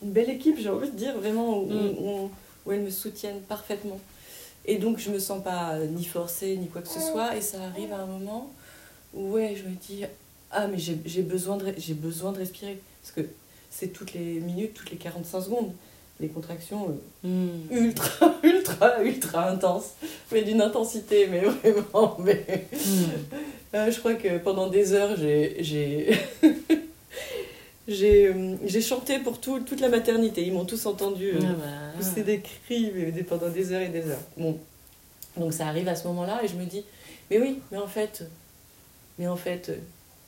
une 0.03 0.11
belle 0.13 0.31
équipe, 0.31 0.57
j'ai 0.59 0.69
envie 0.69 0.91
de 0.91 0.97
dire, 0.97 1.17
vraiment, 1.19 1.59
où, 1.59 1.67
Mm. 1.67 1.95
où- 1.99 2.31
où 2.65 2.73
elles 2.73 2.83
me 2.83 2.91
soutiennent 2.91 3.41
parfaitement. 3.41 3.99
Et 4.65 4.79
donc 4.79 4.99
je 4.99 5.11
me 5.11 5.19
sens 5.19 5.43
pas 5.43 5.77
ni 5.79 6.05
forcée 6.05 6.57
ni 6.57 6.69
quoi 6.69 6.81
que 6.83 6.89
ce 6.89 7.01
soit. 7.01 7.37
Et 7.37 7.41
ça 7.41 7.61
arrive 7.65 7.93
à 7.93 7.99
un 7.99 8.07
moment 8.07 8.53
où 9.15 9.33
ouais, 9.33 9.57
je 9.57 9.69
me 9.69 9.75
dis 9.75 10.05
ah 10.53 10.67
mais 10.69 10.79
j'ai 10.79 11.23
besoin 11.23 11.57
de 11.57 11.65
besoin 11.95 12.33
de 12.33 12.39
respirer 12.39 12.79
parce 13.03 13.13
que 13.15 13.23
c'est 13.71 13.89
toutes 13.89 14.13
les 14.15 14.41
minutes, 14.41 14.75
toutes 14.75 14.91
les 14.91 14.97
45 14.99 15.41
secondes 15.43 15.73
les 16.21 16.29
contractions 16.29 16.89
euh, 17.25 17.29
Hmm. 17.29 17.67
ultra 17.71 18.35
ultra 18.45 19.03
ultra 19.03 19.49
intenses, 19.51 19.93
mais 20.31 20.43
d'une 20.43 20.61
intensité 20.61 21.27
mais 21.27 21.41
vraiment 21.41 22.17
mais 22.21 22.45
Hmm. 22.73 23.05
euh, 23.75 23.91
je 23.91 23.99
crois 23.99 24.15
que 24.15 24.39
pendant 24.39 24.69
des 24.69 24.93
heures 24.93 25.17
j'ai 27.89 28.29
euh, 28.29 28.55
j'ai 28.65 28.81
chanté 28.81 29.19
pour 29.19 29.41
tout, 29.41 29.59
toute 29.61 29.81
la 29.81 29.89
maternité. 29.89 30.47
Ils 30.47 30.53
m'ont 30.53 30.65
tous 30.65 30.87
entendu. 30.87 31.33
euh, 31.35 31.41
Ah 31.43 31.53
bah. 31.55 31.99
pousser 31.99 32.23
des 32.23 32.41
cris 32.41 32.93
mais 32.95 33.11
des- 33.11 33.25
pendant 33.25 33.49
des 33.49 33.73
heures 33.73 33.83
et 33.83 33.89
des 33.89 34.07
heures. 34.09 34.21
Bon. 34.37 34.57
Donc 35.37 35.53
ça 35.53 35.67
arrive 35.67 35.89
à 35.89 35.97
ce 35.97 36.07
moment-là 36.09 36.43
et 36.45 36.49
je 36.49 36.55
me 36.55 36.65
dis, 36.65 36.85
mais 37.31 37.41
oui, 37.41 37.59
mais 37.73 37.79
en 37.79 37.89
fait, 37.89 38.25
mais 39.19 39.27
en 39.27 39.37
fait, 39.37 39.73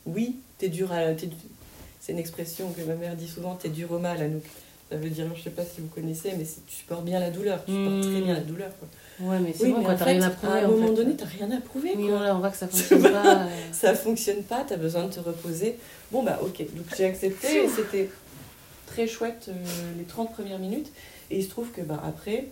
oui, 0.06 0.36
t'es 0.58 0.68
dur 0.68 0.92
à... 0.92 1.00
C'est 2.00 2.12
une 2.12 2.18
expression 2.18 2.70
que 2.72 2.82
ma 2.82 2.94
mère 2.94 3.16
dit 3.16 3.28
souvent, 3.28 3.54
t'es 3.54 3.68
dur 3.70 3.90
au 3.92 3.98
mal, 3.98 4.20
Anouk. 4.20 4.42
Ça 4.90 4.96
veut 4.98 5.08
dire, 5.08 5.26
je 5.34 5.42
sais 5.42 5.50
pas 5.50 5.64
si 5.64 5.80
vous 5.80 5.88
connaissez, 5.88 6.32
mais 6.36 6.44
tu 6.66 6.76
supportes 6.76 7.04
bien 7.04 7.18
la 7.18 7.30
douleur, 7.30 7.64
tu 7.64 7.72
supportes 7.72 8.02
très 8.02 8.20
bien 8.20 8.34
la 8.34 8.40
douleur. 8.40 8.70
Quoi. 8.78 9.26
Ouais, 9.28 9.38
mais 9.40 9.54
c'est 9.56 9.64
Oui, 9.64 9.72
bon, 9.72 9.78
mais 9.78 9.84
quand 9.86 9.96
t'as 9.96 10.04
rien 10.04 10.22
à 10.22 10.26
à 10.26 10.30
prouver. 10.30 10.52
un 10.60 10.66
en 10.66 10.70
moment 10.70 10.88
fait. 10.88 10.94
donné, 10.94 11.16
t'as 11.16 11.24
rien 11.24 11.50
à 11.50 11.60
prouver. 11.60 11.92
Oui, 11.96 12.08
quoi. 12.08 12.34
on 12.34 12.38
voit 12.40 12.50
que 12.50 12.56
ça 12.58 12.68
fonctionne 12.68 13.02
pas. 13.02 13.44
euh. 13.44 13.48
ça 13.72 13.94
fonctionne 13.94 14.42
pas, 14.42 14.64
t'as 14.68 14.76
besoin 14.76 15.04
de 15.06 15.12
te 15.14 15.20
reposer. 15.20 15.78
Bon 16.12 16.22
bah 16.22 16.38
ok, 16.42 16.58
donc 16.76 16.86
j'ai 16.96 17.06
accepté 17.06 17.64
et 17.64 17.68
c'était 17.68 18.10
très 18.86 19.06
chouette 19.08 19.46
euh, 19.48 19.52
les 19.96 20.04
30 20.04 20.32
premières 20.34 20.58
minutes. 20.58 20.92
Et 21.30 21.38
il 21.38 21.42
se 21.44 21.48
trouve 21.48 21.70
que 21.70 21.80
bah, 21.80 22.00
après, 22.06 22.48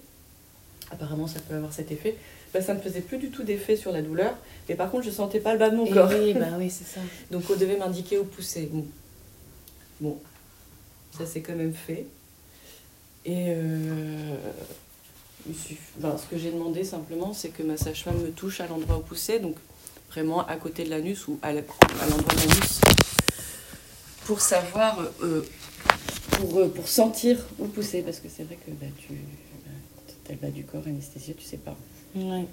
apparemment 0.90 1.26
ça 1.26 1.38
peut 1.40 1.54
avoir 1.54 1.72
cet 1.74 1.92
effet, 1.92 2.16
bah, 2.52 2.60
ça 2.62 2.74
ne 2.74 2.80
faisait 2.80 3.00
plus 3.00 3.18
du 3.18 3.30
tout 3.30 3.42
d'effet 3.42 3.76
sur 3.76 3.92
la 3.92 4.02
douleur. 4.02 4.34
Mais 4.68 4.74
par 4.74 4.90
contre 4.90 5.04
je 5.04 5.10
sentais 5.10 5.40
pas 5.40 5.52
le 5.52 5.58
bas 5.58 5.70
de 5.70 5.76
mon 5.76 5.86
Et 5.86 5.90
corps. 5.90 6.10
oui, 6.10 6.34
bah 6.34 6.46
oui, 6.58 6.70
c'est 6.70 6.86
ça. 6.86 7.00
Donc 7.30 7.44
on 7.50 7.56
devait 7.56 7.76
m'indiquer 7.76 8.18
où 8.18 8.24
pousser. 8.24 8.68
Bon, 8.72 8.86
Bon. 10.00 10.18
ça 11.16 11.26
s'est 11.26 11.40
quand 11.40 11.54
même 11.56 11.74
fait. 11.74 12.06
Et 13.24 13.46
euh, 13.48 14.34
ben, 15.98 16.16
ce 16.18 16.26
que 16.26 16.36
j'ai 16.38 16.50
demandé 16.50 16.82
simplement, 16.84 17.32
c'est 17.32 17.50
que 17.50 17.62
ma 17.62 17.76
sage-femme 17.76 18.18
me 18.20 18.30
touche 18.30 18.60
à 18.60 18.66
l'endroit 18.66 18.98
où 18.98 19.00
pousser, 19.02 19.38
donc 19.38 19.54
vraiment 20.10 20.44
à 20.46 20.56
côté 20.56 20.84
de 20.84 20.90
l'anus 20.90 21.28
ou 21.28 21.38
à 21.42 21.52
l'endroit 21.52 21.74
de 22.34 22.40
l'anus, 22.48 22.80
pour 24.26 24.40
savoir, 24.40 25.00
euh, 25.22 25.42
pour, 26.32 26.58
euh, 26.58 26.68
pour 26.68 26.88
sentir 26.88 27.38
où 27.58 27.66
pousser, 27.66 28.02
parce 28.02 28.18
que 28.18 28.28
c'est 28.28 28.42
vrai 28.44 28.56
que 28.56 28.70
bah, 28.72 28.86
tu 28.98 29.12
as 30.28 30.32
le 30.32 30.38
bas 30.38 30.48
du 30.50 30.64
corps 30.64 30.82
anesthésié, 30.86 31.34
tu 31.34 31.44
sais 31.44 31.56
pas. 31.58 31.76
Ouais. 32.14 32.44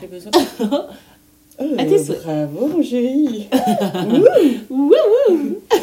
J'ai 0.00 0.06
besoin. 0.06 0.32
À 1.58 1.84
tes 1.84 1.98
souhaits. 2.02 2.22
bravo 2.22 2.66
mon 2.68 2.82
chéri 2.82 3.48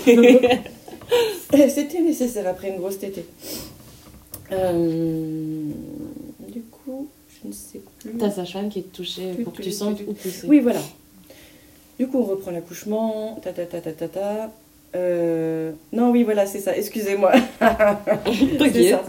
C'était 1.69 2.01
nécessaire 2.01 2.47
après 2.47 2.69
une 2.69 2.77
grosse 2.77 2.99
tétée. 2.99 3.25
Euh, 4.51 5.63
du 6.49 6.61
coup, 6.61 7.07
je 7.41 7.47
ne 7.47 7.53
sais 7.53 7.81
plus. 7.99 8.17
Ta 8.17 8.29
sage-femme 8.31 8.69
qui 8.69 8.79
est 8.79 8.91
touchée 8.93 9.33
pour 9.43 9.53
que 9.53 9.61
tu- 9.61 9.71
sentes 9.71 10.01
où 10.07 10.13
pousser. 10.13 10.47
Oui, 10.47 10.59
voilà. 10.59 10.81
Du 11.99 12.07
coup, 12.07 12.19
on 12.19 12.23
reprend 12.25 12.51
l'accouchement. 12.51 13.39
Ta 13.43 13.51
ta 13.53 13.65
ta 13.65 13.81
ta 13.81 13.91
ta 13.93 14.07
ta. 14.07 14.51
Euh, 14.95 15.71
Non, 15.91 16.11
oui, 16.11 16.23
voilà, 16.23 16.45
c'est 16.45 16.59
ça. 16.59 16.75
Excusez-moi. 16.75 17.31
ça. 17.59 19.03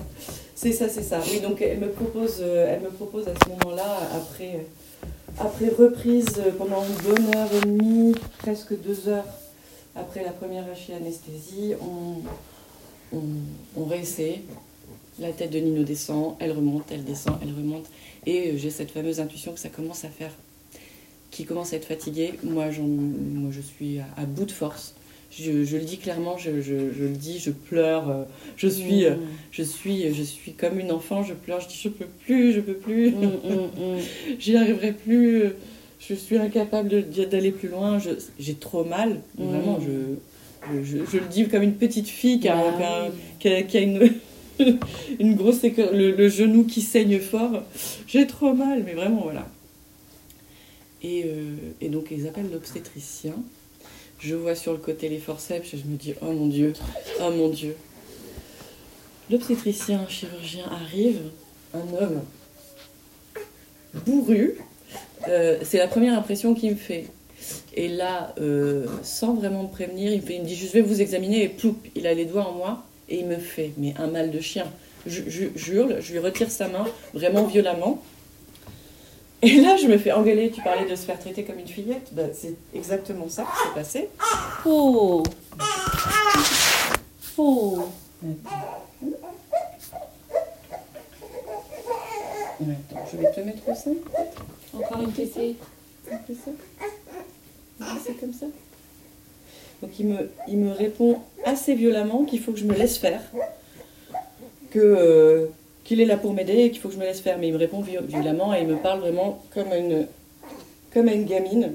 C'est 0.65 0.73
ça, 0.73 0.89
c'est 0.89 1.03
ça. 1.03 1.21
Oui, 1.31 1.41
donc 1.41 1.61
elle 1.61 1.79
me 1.79 1.91
propose, 1.91 2.37
euh, 2.41 2.75
elle 2.75 2.81
me 2.81 2.89
propose 2.89 3.29
à 3.29 3.35
ce 3.35 3.51
moment-là, 3.51 3.99
après, 4.15 4.65
après 5.39 5.69
reprise 5.69 6.25
euh, 6.39 6.53
pendant 6.57 6.83
une 6.83 6.95
bonne 7.03 7.37
heure 7.37 7.51
et 7.53 7.67
demie, 7.67 8.15
presque 8.39 8.75
deux 8.81 9.07
heures 9.11 9.27
après 9.95 10.25
la 10.25 10.31
première 10.31 10.65
anesthésie, 10.65 11.75
on, 11.83 13.15
on, 13.15 13.21
on 13.77 13.85
réessaie. 13.85 14.41
La 15.19 15.33
tête 15.33 15.51
de 15.51 15.59
Nino 15.59 15.83
descend, 15.83 16.35
elle 16.41 16.53
remonte, 16.53 16.85
elle 16.91 17.05
descend, 17.05 17.37
elle 17.43 17.53
remonte. 17.53 17.85
Et 18.25 18.53
euh, 18.53 18.57
j'ai 18.57 18.71
cette 18.71 18.91
fameuse 18.91 19.21
intuition 19.21 19.53
que 19.53 19.61
ça 19.61 19.69
commence 19.69 20.07
à 20.07 20.09
faire, 20.09 20.33
qui 21.31 21.45
commence 21.45 21.75
à 21.75 21.77
être 21.77 21.89
fatigué. 21.89 22.39
Moi, 22.43 22.71
moi 22.81 23.51
je 23.51 23.61
suis 23.61 23.99
à 23.99 24.25
bout 24.25 24.47
de 24.47 24.53
force. 24.53 24.95
Je, 25.37 25.65
je 25.65 25.77
le 25.77 25.83
dis 25.85 25.99
clairement, 25.99 26.37
je, 26.39 26.61
je- 26.63 26.93
je 26.97 27.03
le 27.05 27.09
dis, 27.17 27.39
je 27.41 27.51
pleure. 27.51 28.09
euh, 28.09 28.23
Je 28.57 28.69
suis, 28.69 29.05
euh, 29.05 29.17
Mm. 29.17 29.21
je 29.51 29.63
suis, 29.65 30.15
je 30.15 30.23
suis 30.23 30.53
comme 30.53 30.79
une 30.79 30.93
enfant, 30.93 31.25
je 31.25 31.35
pleure, 31.35 31.61
je 31.61 31.67
dis 31.69 31.79
je 31.83 31.89
peux 31.89 32.07
plus, 32.25 32.53
je 32.53 32.61
peux 32.61 32.75
plus, 32.75 33.11
Mm, 33.11 33.25
mm, 33.25 33.97
mm. 33.97 33.99
j'y 34.39 34.57
arriverai 34.57 34.93
plus, 34.93 35.43
je 36.01 36.15
suis 36.15 36.37
incapable 36.37 37.05
d'aller 37.31 37.51
plus 37.51 37.69
loin, 37.69 37.99
j'ai 38.39 38.55
trop 38.55 38.85
mal, 38.85 39.21
Mm. 39.39 39.45
vraiment, 39.49 39.81
je, 39.81 40.73
le 41.19 41.27
dis 41.27 41.49
comme 41.49 41.63
une 41.65 41.75
petite 41.75 42.09
fille 42.09 42.39
qui 42.39 42.49
a, 42.49 42.55
Bah 42.55 43.09
qui 43.41 43.49
a- 43.49 43.63
qui 43.63 43.77
a- 43.79 43.81
une, 43.81 44.13
une 45.19 45.35
grosse 45.35 45.63
le, 45.65 46.13
le 46.13 46.29
genou 46.29 46.65
qui 46.65 46.81
saigne 46.81 47.19
fort, 47.19 47.65
j'ai 48.07 48.27
trop 48.29 48.55
mal, 48.55 48.85
mais 48.87 48.93
vraiment 48.95 49.23
voilà. 49.25 49.49
Et, 51.03 51.25
euh, 51.27 51.57
et 51.81 51.89
donc 51.89 52.07
ils 52.13 52.27
appellent 52.29 52.51
l'obstétricien. 52.53 53.35
Je 54.25 54.35
vois 54.35 54.55
sur 54.55 54.73
le 54.73 54.79
côté 54.79 55.11
les 55.11 55.19
forceps 55.19 55.75
et 55.75 55.77
je 55.77 55.85
me 55.87 55.97
dis 55.97 56.15
oh 56.23 56.33
mon 56.33 56.47
dieu, 56.47 56.73
oh 57.21 57.31
mon 57.31 57.51
dieu. 57.51 57.77
L'obstétricien, 59.31 60.07
chirurgien 60.09 60.65
arrive, 60.71 61.21
un 61.75 61.81
homme 61.93 62.23
bourru. 64.07 64.57
Euh, 65.29 65.59
c'est 65.63 65.77
la 65.77 65.89
première 65.89 66.17
impression 66.17 66.55
qu'il 66.55 66.71
me 66.71 66.77
fait. 66.77 67.05
Et 67.75 67.89
là, 67.89 68.35
euh, 68.41 68.87
sans 69.03 69.35
vraiment 69.35 69.65
me 69.65 69.69
prévenir, 69.69 70.11
il 70.11 70.23
me, 70.23 70.45
dit 70.45 70.57
je 70.57 70.69
vais 70.69 70.81
vous 70.81 71.03
examiner 71.03 71.43
et 71.43 71.49
ploup, 71.51 71.77
il 71.95 72.07
a 72.07 72.15
les 72.15 72.25
doigts 72.25 72.49
en 72.49 72.53
moi 72.53 72.83
et 73.11 73.19
il 73.19 73.27
me 73.27 73.37
fait 73.37 73.73
mais 73.77 73.93
un 73.99 74.07
mal 74.07 74.31
de 74.31 74.41
chien. 74.41 74.65
Je, 75.07 75.21
je 75.55 76.13
lui 76.13 76.19
retire 76.19 76.51
sa 76.51 76.69
main 76.69 76.87
vraiment 77.13 77.45
violemment. 77.45 78.03
Et 79.43 79.61
là, 79.61 79.77
je 79.77 79.87
me 79.87 79.99
fais 79.99 80.13
engueuler. 80.13 80.51
Tu 80.51 80.63
parlais 80.63 80.89
de 80.89 80.95
se 80.97 81.05
faire 81.05 81.19
traiter 81.19 81.45
comme 81.45 81.59
une 81.59 81.69
fillette. 81.69 82.09
Ben, 82.13 82.31
c'est 82.33 82.55
exactement 82.75 83.29
ça 83.29 83.45
qui 83.45 83.69
s'est 83.69 83.75
passé. 83.75 84.09
Oh. 84.65 85.23
Oh. 87.37 87.89
Attends, 92.61 93.07
je 93.13 93.17
vais 93.19 93.33
te 93.33 93.41
mettre 93.41 93.69
au 93.69 93.75
sein. 93.75 93.93
Encore 94.73 95.03
une 95.03 95.13
ça 95.15 95.41
On 96.11 97.85
fait 97.85 98.09
ça 98.09 98.13
comme 98.21 98.33
ça 98.33 98.47
Donc 99.83 99.99
il 99.99 100.07
me, 100.07 100.31
il 100.49 100.59
me 100.59 100.73
répond 100.73 101.21
assez 101.45 101.75
violemment 101.75 102.25
qu'il 102.25 102.41
faut 102.41 102.53
que 102.53 102.59
je 102.59 102.65
me 102.65 102.75
laisse 102.75 102.99
faire. 102.99 103.21
Que, 104.71 104.79
euh, 104.79 105.47
qu'il 105.85 106.01
est 106.01 106.07
là 106.07 106.17
pour 106.17 106.33
m'aider 106.33 106.55
et 106.65 106.71
qu'il 106.71 106.81
faut 106.81 106.89
que 106.89 106.95
je 106.95 106.99
me 107.01 107.05
laisse 107.05 107.21
faire. 107.21 107.39
Mais 107.39 107.49
il 107.49 107.53
me 107.53 107.59
répond 107.59 107.81
vi- 107.83 107.99
violemment 108.07 108.55
et 108.55 108.63
il 108.63 108.67
me 108.67 108.77
parle 108.77 109.01
vraiment 109.01 109.43
comme 109.53 109.69
une, 109.73 110.07
comme 110.93 111.09
une 111.09 111.25
gamine. 111.25 111.73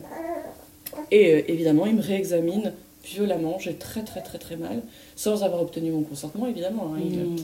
Et 1.12 1.34
euh, 1.34 1.42
évidemment, 1.48 1.86
il 1.86 1.96
me 1.96 2.02
réexamine 2.02 2.74
violemment. 3.06 3.58
J'ai 3.60 3.76
très 3.76 4.04
très 4.04 4.22
très 4.22 4.38
très 4.40 4.56
mal. 4.56 4.82
Sans 5.16 5.44
avoir 5.44 5.62
obtenu 5.62 5.92
mon 5.92 6.02
consentement, 6.04 6.48
évidemment. 6.48 6.94
hein. 6.96 7.00
Il- 7.04 7.20
Mm. 7.20 7.36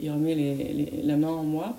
il 0.00 0.10
remet 0.10 0.34
les- 0.34 0.54
les- 0.54 1.02
la 1.04 1.16
main 1.16 1.28
en 1.28 1.42
moi. 1.42 1.76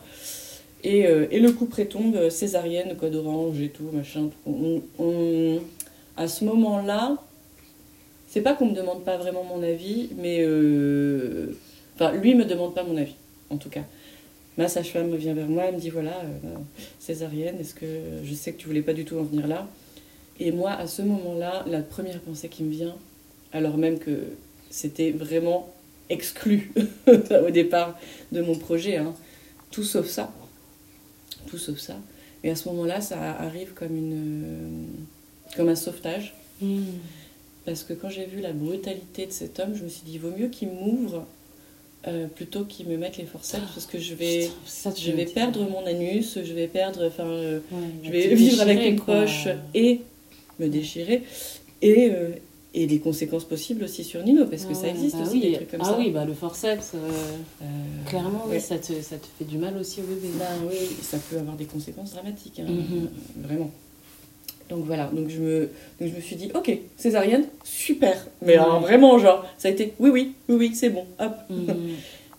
Et, 0.84 1.08
euh, 1.08 1.28
et 1.32 1.40
le 1.40 1.52
coup 1.54 1.66
près 1.66 1.86
tombe, 1.86 2.16
euh, 2.16 2.30
césarienne, 2.30 2.96
code 2.98 3.16
orange 3.16 3.62
et 3.62 3.70
tout, 3.70 3.90
machin. 3.94 4.30
On- 4.46 4.82
on- 5.00 5.60
à 6.18 6.28
ce 6.28 6.44
moment-là, 6.44 7.18
c'est 8.28 8.42
pas 8.42 8.54
qu'on 8.54 8.66
me 8.66 8.76
demande 8.76 9.04
pas 9.06 9.16
vraiment 9.18 9.44
mon 9.46 9.64
avis, 9.64 10.10
mais 10.18 10.40
euh, 10.42 11.56
enfin 11.96 12.12
lui 12.12 12.36
me 12.36 12.44
demande 12.46 12.74
pas 12.76 12.84
mon 12.84 12.98
avis, 12.98 13.16
en 13.50 13.56
tout 13.58 13.70
cas. 13.70 13.84
Ma 14.58 14.68
sage-femme 14.68 15.16
vient 15.16 15.34
vers 15.34 15.48
moi, 15.48 15.66
elle 15.66 15.76
me 15.76 15.80
dit 15.80 15.90
voilà, 15.90 16.22
euh, 16.22 16.56
césarienne, 17.00 17.56
est-ce 17.60 17.74
que 17.74 17.86
je 18.24 18.34
sais 18.34 18.54
que 18.54 18.58
tu 18.58 18.68
voulais 18.68 18.82
pas 18.82 18.94
du 18.94 19.04
tout 19.04 19.18
en 19.18 19.24
venir 19.24 19.48
là? 19.48 19.68
Et 20.40 20.52
moi, 20.52 20.72
à 20.72 20.88
ce 20.88 21.02
moment-là, 21.02 21.64
la 21.68 21.82
première 21.82 22.20
pensée 22.20 22.50
qui 22.50 22.64
me 22.64 22.72
vient, 22.72 22.96
alors 23.52 23.78
même 23.78 24.00
que 24.00 24.26
c'était 24.70 25.12
vraiment 25.12 25.74
exclu 26.10 26.72
au 27.08 27.50
départ 27.50 27.98
de 28.32 28.42
mon 28.42 28.56
projet, 28.56 28.98
hein, 28.98 29.16
tout 29.72 29.84
sauf 29.84 30.08
ça, 30.08 30.32
tout 31.48 31.58
sauf 31.58 31.80
ça. 31.80 31.98
Et 32.44 32.50
à 32.50 32.56
ce 32.56 32.68
moment-là, 32.70 33.02
ça 33.02 33.20
arrive 33.20 33.74
comme 33.74 33.96
une, 33.96 34.88
comme 35.56 35.70
un 35.70 35.76
sauvetage. 35.76 36.34
Mm. 36.62 36.84
Parce 37.66 37.84
que 37.84 37.94
quand 37.94 38.10
j'ai 38.10 38.26
vu 38.26 38.42
la 38.42 38.52
brutalité 38.52 39.26
de 39.26 39.32
cet 39.32 39.60
homme, 39.60 39.76
je 39.76 39.84
me 39.84 39.90
suis 39.90 40.04
dit, 40.04 40.14
il 40.16 40.20
vaut 40.20 40.36
mieux 40.36 40.50
qu'il 40.50 40.70
m'ouvre 40.70 41.26
euh, 42.08 42.28
plutôt 42.28 42.66
qu'il 42.66 42.88
me 42.88 42.98
mette 42.98 43.18
les 43.18 43.26
forceps, 43.26 43.64
parce 43.74 43.86
que 43.86 43.98
je 44.00 44.14
vais, 44.14 44.50
Putain, 44.66 44.94
je 44.98 45.12
vais 45.12 45.26
perdre 45.26 45.64
mon 45.70 45.86
anus, 45.86 46.38
je 46.44 46.54
vais 46.54 46.68
perdre, 46.68 47.06
enfin, 47.08 47.26
euh, 47.26 47.60
Ouais, 47.72 47.78
je 48.04 48.12
vais 48.12 48.36
vivre 48.36 48.62
avec 48.62 48.86
une 48.86 49.00
poche 49.00 49.48
et 49.74 50.02
me 50.60 50.68
déchirer, 50.68 51.24
et, 51.82 52.10
euh, 52.12 52.30
et 52.74 52.88
les 52.88 53.00
conséquences 53.00 53.46
possibles 53.46 53.84
aussi 53.86 54.04
sur 54.04 54.24
Nino, 54.24 54.46
parce 54.46 54.64
que 54.66 54.72
Ah 54.72 54.76
ça 54.76 54.82
ouais, 54.84 54.90
existe 54.90 55.16
bah 55.18 55.24
aussi, 55.24 55.34
oui. 55.34 55.42
des 55.42 55.54
trucs 55.54 55.72
comme 55.72 55.82
ah 55.82 55.86
ça. 55.86 55.98
oui, 56.00 56.12
bah 56.12 56.26
le 56.26 56.34
forceps, 56.34 56.94
clairement, 58.08 58.46
ouais. 58.48 58.56
oui, 58.56 58.62
ça 58.62 58.78
te, 58.78 58.94
ça 59.02 59.16
te 59.18 59.28
fait 59.38 59.46
du 59.46 59.58
mal 59.58 59.78
aussi 59.78 60.02
au 60.02 60.04
bébé. 60.04 60.30
Ben 60.38 60.46
oui, 60.70 60.76
ça 61.02 61.18
peut 61.30 61.38
avoir 61.38 61.56
des 61.56 61.66
conséquences 61.66 62.12
dramatiques, 62.14 62.60
hein, 62.60 62.66
Mhm. 62.68 63.10
vraiment. 63.44 63.72
Donc 64.70 64.86
voilà, 64.86 65.08
donc 65.14 65.30
je, 65.30 65.40
me, 65.40 65.60
donc 66.00 66.10
je 66.10 66.16
me 66.16 66.22
suis 66.22 66.36
dit, 66.36 66.50
ok, 66.56 66.72
césarienne, 66.98 67.46
super. 67.64 68.26
Mais 68.42 68.54
Ouais. 68.54 68.60
alors 68.60 68.80
vraiment, 68.82 69.20
genre, 69.20 69.46
ça 69.58 69.68
a 69.68 69.72
été, 69.72 69.94
oui, 70.00 70.10
oui, 70.10 70.34
oui, 70.50 70.56
oui, 70.56 70.72
c'est 70.76 70.90
bon, 70.90 71.06
hop. 71.20 71.34
Mhm. 71.50 71.68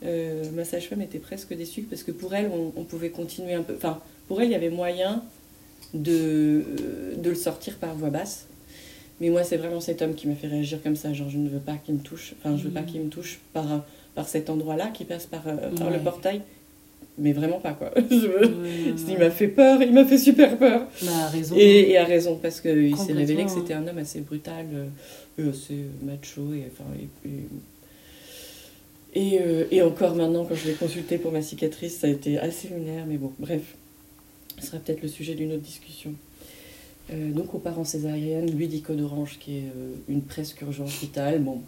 Euh, 0.06 0.42
ma 0.52 0.64
sage-femme 0.66 1.00
était 1.00 1.18
presque 1.18 1.56
déçue 1.56 1.80
parce 1.82 2.02
que 2.02 2.10
pour 2.10 2.34
elle, 2.34 2.50
on, 2.52 2.72
on 2.78 2.84
pouvait 2.84 3.08
continuer 3.08 3.54
un 3.54 3.62
peu. 3.62 3.72
Enfin, 3.74 4.00
pour 4.28 4.38
elle, 4.42 4.48
il 4.48 4.52
y 4.52 4.54
avait 4.54 4.68
moyen 4.68 5.22
de, 5.94 6.62
de 7.16 7.30
le 7.30 7.34
sortir 7.34 7.76
par 7.78 7.94
voix 7.94 8.10
basse. 8.10 8.46
Mais 9.20 9.30
moi, 9.30 9.44
c'est 9.44 9.56
vraiment 9.56 9.80
cet 9.80 10.02
homme 10.02 10.14
qui 10.14 10.28
m'a 10.28 10.34
fait 10.34 10.48
réagir 10.48 10.82
comme 10.82 10.96
ça. 10.96 11.14
Genre, 11.14 11.30
je 11.30 11.38
ne 11.38 11.48
veux 11.48 11.58
pas 11.60 11.76
qu'il 11.76 11.94
me 11.94 12.00
touche. 12.00 12.34
Enfin, 12.38 12.54
je 12.58 12.64
veux 12.64 12.70
pas 12.70 12.80
Mhm. 12.80 12.86
qu'il 12.86 13.00
me 13.02 13.08
touche 13.08 13.38
par, 13.54 13.84
par 14.14 14.28
cet 14.28 14.50
endroit-là 14.50 14.88
qui 14.88 15.04
passe 15.04 15.24
par, 15.24 15.44
euh, 15.46 15.70
par 15.78 15.88
le 15.90 15.98
portail. 16.00 16.42
Mais 17.16 17.32
vraiment 17.32 17.60
pas, 17.60 17.74
quoi. 17.74 17.92
Je 18.10 18.16
veux- 18.26 18.62
Ouais, 18.62 18.94
Il 19.08 19.18
m'a 19.18 19.30
fait 19.30 19.46
peur, 19.48 19.80
il 19.82 19.92
m'a 19.92 20.04
fait 20.04 20.18
super 20.18 20.56
peur. 20.58 20.88
Bah, 21.02 21.28
raison. 21.28 21.54
Et, 21.56 21.90
et 21.90 21.96
a 21.98 22.04
raison, 22.04 22.38
parce 22.42 22.60
qu'il 22.60 22.96
s'est 22.96 23.12
révélé 23.12 23.44
que 23.44 23.50
hein. 23.50 23.54
c'était 23.56 23.74
un 23.74 23.86
homme 23.86 23.98
assez 23.98 24.20
brutal, 24.20 24.66
euh, 24.72 24.86
et 25.38 25.48
assez 25.48 25.76
macho, 26.02 26.52
et, 26.54 26.64
enfin, 26.72 26.84
et, 27.24 27.28
et, 27.28 27.46
et, 29.36 29.40
euh, 29.40 29.64
et 29.70 29.80
encore 29.82 30.16
maintenant, 30.16 30.44
quand 30.44 30.56
je 30.56 30.66
l'ai 30.66 30.74
consulté 30.74 31.18
pour 31.18 31.30
ma 31.30 31.42
cicatrice, 31.42 31.98
ça 31.98 32.08
a 32.08 32.10
été 32.10 32.38
assez 32.38 32.68
lunaire, 32.68 33.04
mais 33.06 33.16
bon, 33.16 33.32
bref, 33.38 33.62
ce 34.60 34.66
sera 34.66 34.78
peut-être 34.78 35.02
le 35.02 35.08
sujet 35.08 35.34
d'une 35.34 35.52
autre 35.52 35.62
discussion. 35.62 36.14
Euh, 37.12 37.30
donc, 37.30 37.54
on 37.54 37.58
part 37.58 37.78
en 37.78 37.84
césarienne, 37.84 38.50
lui 38.56 38.66
dit 38.66 38.80
code 38.80 39.00
orange, 39.00 39.38
qui 39.38 39.58
est 39.58 39.62
euh, 39.76 39.92
une 40.08 40.22
presque 40.22 40.62
urgence 40.62 40.98
vitale. 41.00 41.40
Bon, 41.40 41.60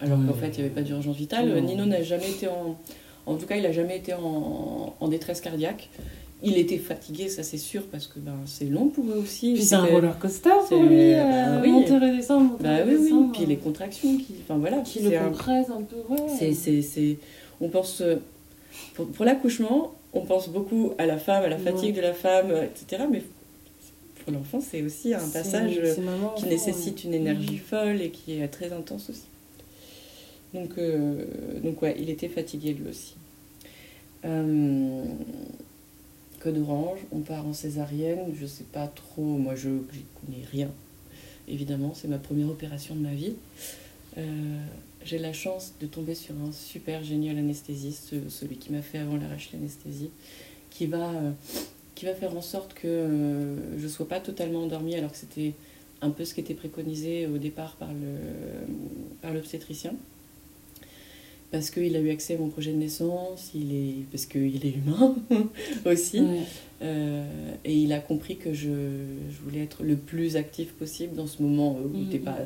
alors 0.00 0.18
qu'en 0.26 0.34
fait, 0.34 0.48
il 0.48 0.58
n'y 0.58 0.66
avait 0.66 0.74
pas 0.74 0.82
d'urgence 0.82 1.16
vitale. 1.16 1.60
Nino 1.62 1.86
n'a 1.86 2.02
jamais 2.02 2.30
été 2.30 2.46
en. 2.46 2.78
En 3.26 3.34
tout 3.36 3.46
cas, 3.46 3.56
il 3.56 3.62
n'a 3.62 3.72
jamais 3.72 3.96
été 3.98 4.14
en, 4.14 4.94
en 4.98 5.08
détresse 5.08 5.40
cardiaque. 5.40 5.88
Il 6.42 6.58
était 6.58 6.76
fatigué, 6.78 7.28
ça 7.28 7.42
c'est 7.42 7.56
sûr, 7.58 7.82
parce 7.90 8.06
que 8.06 8.18
ben, 8.18 8.36
c'est 8.44 8.66
long 8.66 8.88
pour 8.88 9.04
eux 9.06 9.20
aussi. 9.22 9.54
Puis 9.54 9.62
c'est 9.64 9.74
un 9.74 9.86
roller 9.86 10.18
coaster 10.18 10.50
pour 10.68 10.82
lui, 10.82 11.12
bah 11.12 11.18
euh, 11.24 11.60
oui. 11.62 11.70
monter 11.72 11.92
monter 11.92 12.00
Bah 12.60 12.76
oui, 12.84 12.92
oui. 12.92 12.96
redescendre. 12.98 13.32
Puis 13.32 13.46
les 13.46 13.56
contractions 13.56 14.16
qui. 14.18 14.34
Enfin 14.42 14.58
voilà. 14.58 14.78
qui 14.82 15.00
c'est 15.00 15.10
le 15.10 15.18
un- 15.18 15.28
compresse 15.30 15.66
un 15.70 15.82
peu, 15.82 15.96
ouais. 16.12 16.20
c'est, 16.38 16.52
c'est, 16.52 16.82
c'est- 16.82 17.16
On 17.60 17.68
pense. 17.68 18.00
euh, 18.02 18.16
Pour, 18.94 19.06
pour 19.08 19.24
l'accouchement, 19.24 19.94
on 20.12 20.20
pense 20.20 20.48
beaucoup 20.50 20.92
à 20.98 21.06
la 21.06 21.16
femme, 21.16 21.42
à 21.44 21.48
la 21.48 21.56
fatigue 21.58 21.94
Ouais. 21.96 22.02
de 22.02 22.06
la 22.06 22.12
femme, 22.12 22.50
euh, 22.50 22.64
etc. 22.64 23.04
Mais 23.10 23.22
pour 24.22 24.32
l'enfant, 24.34 24.60
c'est 24.60 24.82
aussi 24.82 25.14
un 25.14 25.28
passage 25.32 25.80
c'est 25.82 26.00
maman, 26.02 26.34
qui 26.36 26.46
nécessite 26.46 26.98
ouais. 26.98 27.04
une 27.06 27.14
énergie 27.14 27.52
Mhm. 27.54 27.58
folle 27.70 28.02
et 28.02 28.10
qui 28.10 28.38
est 28.40 28.48
très 28.48 28.72
intense 28.72 29.08
aussi. 29.08 29.22
Donc, 30.54 30.78
euh, 30.78 31.24
il 31.98 32.08
était 32.10 32.28
fatigué 32.28 32.72
lui 32.74 32.88
aussi. 32.90 33.14
Euh, 34.24 35.04
code 36.40 36.58
orange, 36.58 37.00
on 37.12 37.20
part 37.20 37.46
en 37.46 37.52
césarienne, 37.52 38.32
je 38.38 38.46
sais 38.46 38.64
pas 38.64 38.86
trop, 38.88 39.22
moi 39.22 39.54
je 39.54 39.68
connais 39.68 40.44
rien. 40.50 40.70
Évidemment, 41.48 41.92
c'est 41.94 42.08
ma 42.08 42.18
première 42.18 42.48
opération 42.48 42.94
de 42.94 43.00
ma 43.00 43.14
vie. 43.14 43.34
Euh, 44.18 44.22
j'ai 45.04 45.18
la 45.18 45.32
chance 45.32 45.74
de 45.80 45.86
tomber 45.86 46.14
sur 46.14 46.34
un 46.36 46.50
super 46.52 47.04
génial 47.04 47.38
anesthésiste, 47.38 48.08
ce- 48.10 48.28
celui 48.28 48.56
qui 48.56 48.72
m'a 48.72 48.82
fait 48.82 48.98
avant 48.98 49.16
l'arrache 49.16 49.50
l'anesthésie, 49.52 50.10
qui 50.70 50.86
va, 50.86 51.10
euh, 51.10 51.32
faire 52.14 52.36
en 52.36 52.42
sorte 52.42 52.74
que 52.74 52.86
euh, 52.88 53.78
je 53.78 53.84
ne 53.84 53.88
sois 53.88 54.08
pas 54.08 54.20
totalement 54.20 54.62
endormie, 54.64 54.94
alors 54.96 55.12
que 55.12 55.18
c'était 55.18 55.52
un 56.02 56.10
peu 56.10 56.24
ce 56.24 56.34
qui 56.34 56.40
était 56.40 56.54
préconisé 56.54 57.26
au 57.26 57.38
départ 57.38 57.76
par 57.76 59.32
l'obstétricien. 59.32 59.94
Parce 61.56 61.70
qu'il 61.70 61.96
a 61.96 62.00
eu 62.00 62.10
accès 62.10 62.34
à 62.34 62.38
mon 62.38 62.48
projet 62.50 62.70
de 62.72 62.76
naissance, 62.76 63.50
il 63.54 63.74
est, 63.74 64.04
parce 64.12 64.26
qu'il 64.26 64.66
est 64.66 64.74
humain 64.74 65.16
aussi. 65.86 66.20
Ouais. 66.20 66.42
Euh, 66.82 67.54
et 67.64 67.74
il 67.74 67.94
a 67.94 67.98
compris 67.98 68.36
que 68.36 68.52
je, 68.52 68.68
je 68.68 69.38
voulais 69.42 69.60
être 69.62 69.82
le 69.82 69.96
plus 69.96 70.36
actif 70.36 70.72
possible 70.74 71.14
dans 71.16 71.26
ce 71.26 71.40
moment 71.42 71.78
où 71.78 71.88
Mhm. 71.88 72.08
tu 72.10 72.16
n'es 72.16 72.18
pas 72.18 72.36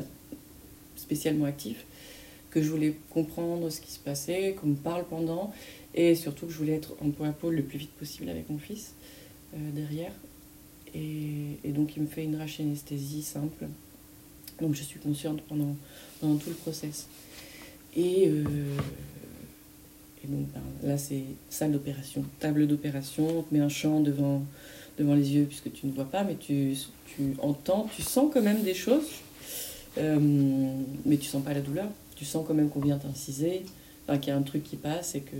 spécialement 0.95 1.47
actif, 1.47 1.85
que 2.51 2.63
je 2.63 2.71
voulais 2.71 2.95
comprendre 3.11 3.69
ce 3.71 3.81
qui 3.81 3.91
se 3.91 3.99
passait, 3.99 4.55
qu'on 4.61 4.69
me 4.69 4.75
parle 4.77 5.05
pendant, 5.11 5.53
et 5.93 6.15
surtout 6.15 6.47
que 6.47 6.53
je 6.53 6.59
voulais 6.59 6.75
être 6.75 6.95
en 7.03 7.11
peau 7.11 7.25
à 7.25 7.31
peau 7.33 7.51
le 7.51 7.63
plus 7.65 7.79
vite 7.79 7.91
possible 7.99 8.29
avec 8.29 8.49
mon 8.49 8.59
fils 8.59 8.95
euh, 9.55 9.59
derrière. 9.75 10.13
Et, 10.95 11.59
et 11.65 11.71
donc 11.73 11.97
il 11.97 12.03
me 12.03 12.07
fait 12.09 12.23
une 12.25 12.37
anesthésie 12.37 13.23
simple. 13.23 13.67
Donc 14.61 14.75
je 14.77 14.83
suis 14.85 15.01
consciente 15.01 15.41
pendant, 15.49 15.75
pendant 16.21 16.37
tout 16.37 16.51
le 16.51 16.57
process. 16.57 17.09
Et, 17.97 18.29
euh, 18.29 18.45
et 20.25 20.27
donc 20.29 20.47
ben, 20.55 20.89
là, 20.89 20.99
c'est 20.99 21.25
salle 21.49 21.73
d'opération, 21.73 22.25
table 22.39 22.67
d'opération, 22.67 23.39
on 23.39 23.43
te 23.43 23.53
met 23.55 23.61
un 23.61 23.69
champ 23.69 24.01
devant, 24.01 24.43
devant 24.99 25.15
les 25.15 25.33
yeux 25.35 25.45
puisque 25.45 25.73
tu 25.73 25.87
ne 25.87 25.93
vois 25.93 26.05
pas, 26.05 26.23
mais 26.25 26.37
tu, 26.37 26.75
tu 27.17 27.35
entends, 27.41 27.89
tu 27.95 28.03
sens 28.03 28.31
quand 28.33 28.43
même 28.43 28.63
des 28.63 28.75
choses, 28.75 29.09
euh, 29.99 30.19
mais 31.05 31.17
tu 31.17 31.27
sens 31.27 31.43
pas 31.43 31.55
la 31.55 31.61
douleur. 31.61 31.89
Tu 32.17 32.25
sens 32.25 32.45
quand 32.47 32.55
même 32.55 32.69
qu'on 32.69 32.81
vient 32.81 32.99
t'inciser, 32.99 33.63
enfin, 34.07 34.19
qu'il 34.19 34.29
y 34.29 34.33
a 34.33 34.37
un 34.37 34.43
truc 34.43 34.63
qui 34.63 34.77
passe 34.77 35.15
et 35.15 35.21
que 35.23 35.37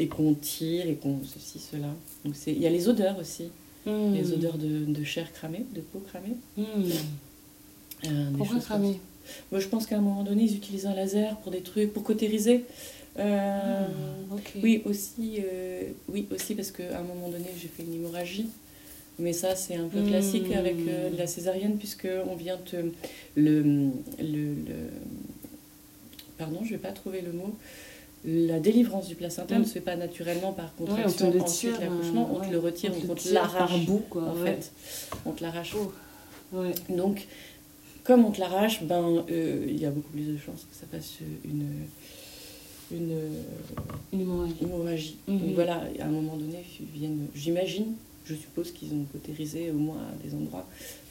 et 0.00 0.06
qu'on 0.06 0.32
tire 0.32 0.86
et 0.86 0.94
qu'on 0.94 1.18
ceci, 1.24 1.58
cela. 1.58 1.88
Donc 2.24 2.34
c'est- 2.34 2.52
il 2.52 2.62
y 2.62 2.66
a 2.66 2.70
les 2.70 2.88
odeurs 2.88 3.18
aussi, 3.18 3.50
Mhm. 3.84 4.14
les 4.14 4.32
odeurs 4.32 4.56
de, 4.58 4.84
de 4.86 5.04
chair 5.04 5.30
cramée, 5.32 5.66
de 5.74 5.80
peau 5.80 5.98
cramée. 6.08 6.36
Mhm. 6.56 6.66
euh, 8.06 8.30
Pourquoi 8.38 8.58
cramer 8.60 9.00
moi, 9.50 9.60
je 9.60 9.68
pense 9.68 9.86
qu'à 9.86 9.96
un 9.96 10.00
moment 10.00 10.22
donné, 10.24 10.44
ils 10.44 10.56
utilisent 10.56 10.86
un 10.86 10.94
laser 10.94 11.36
pour 11.38 11.52
des 11.52 11.60
trucs, 11.60 11.92
pour 11.92 12.02
cautériser. 12.02 12.64
Euh, 13.18 13.86
Ah, 14.30 14.34
ok. 14.34 14.52
Oui, 14.62 14.82
aussi, 14.84 15.38
euh, 15.40 15.82
oui, 16.08 16.26
aussi 16.32 16.54
parce 16.54 16.70
qu'à 16.70 16.98
un 16.98 17.02
moment 17.02 17.28
donné, 17.28 17.46
j'ai 17.60 17.68
fait 17.68 17.82
une 17.82 17.94
hémorragie. 17.94 18.46
Mais 19.20 19.32
ça, 19.32 19.56
c'est 19.56 19.74
un 19.74 19.88
peu 19.88 20.00
Hmm. 20.00 20.06
classique 20.08 20.52
avec 20.52 20.76
euh, 20.86 21.10
la 21.18 21.26
césarienne, 21.26 21.76
puisqu'on 21.76 22.36
vient 22.36 22.56
te. 22.56 22.76
Le, 23.34 23.62
le, 23.62 23.90
le- 24.20 24.90
Pardon, 26.36 26.60
je 26.64 26.70
vais 26.70 26.78
pas 26.78 26.92
trouver 26.92 27.20
le 27.20 27.32
mot. 27.32 27.56
La 28.24 28.60
délivrance 28.60 29.08
du 29.08 29.14
placenta 29.14 29.56
Hmm. 29.56 29.60
ne 29.62 29.64
se 29.64 29.72
fait 29.72 29.80
pas 29.80 29.96
naturellement 29.96 30.52
par 30.52 30.72
Ouais, 30.78 30.86
on 30.88 31.10
te 31.10 31.24
contraction. 31.24 31.30
le 31.32 31.40
Ensuite, 31.40 31.80
l'accouchement, 31.80 32.30
on 32.32 32.36
te 32.40 32.44
ouais. 32.46 32.50
le 32.52 32.58
retire, 32.58 32.92
On 33.08 33.14
te 33.14 33.28
l'arrache. 33.32 33.58
par 33.58 33.78
bout, 33.78 34.02
quoi, 34.10 34.22
En 34.22 34.34
ouais. 34.34 34.56
fait, 34.56 34.72
on 35.26 35.32
te 35.32 35.42
l'arrache. 35.42 35.74
Ouais. 36.52 36.72
Donc, 36.90 37.26
comme 38.08 38.24
on 38.24 38.30
te 38.30 38.40
l'arrache, 38.40 38.82
ben, 38.84 39.22
euh, 39.30 39.66
il 39.68 39.78
y 39.78 39.84
a 39.84 39.90
beaucoup 39.90 40.08
plus 40.12 40.22
de 40.22 40.38
chances 40.38 40.62
que 40.70 40.74
ça 40.74 40.86
fasse 40.90 41.18
une, 41.44 41.66
une 42.90 43.18
Une 44.14 44.20
hémorragie. 44.22 44.54
hémorragie. 44.62 45.16
Mhm. 45.28 45.38
Donc 45.40 45.54
voilà, 45.54 45.84
à 46.00 46.04
un 46.06 46.08
moment 46.08 46.38
donné, 46.38 46.64
ils 46.80 46.86
viennent, 46.86 47.26
j'imagine, 47.34 47.92
je 48.24 48.34
suppose 48.34 48.72
qu'ils 48.72 48.94
ont 48.94 49.04
cautérisé 49.12 49.70
au 49.70 49.74
moins 49.74 49.98
à 49.98 50.26
des 50.26 50.34
endroits. 50.34 50.66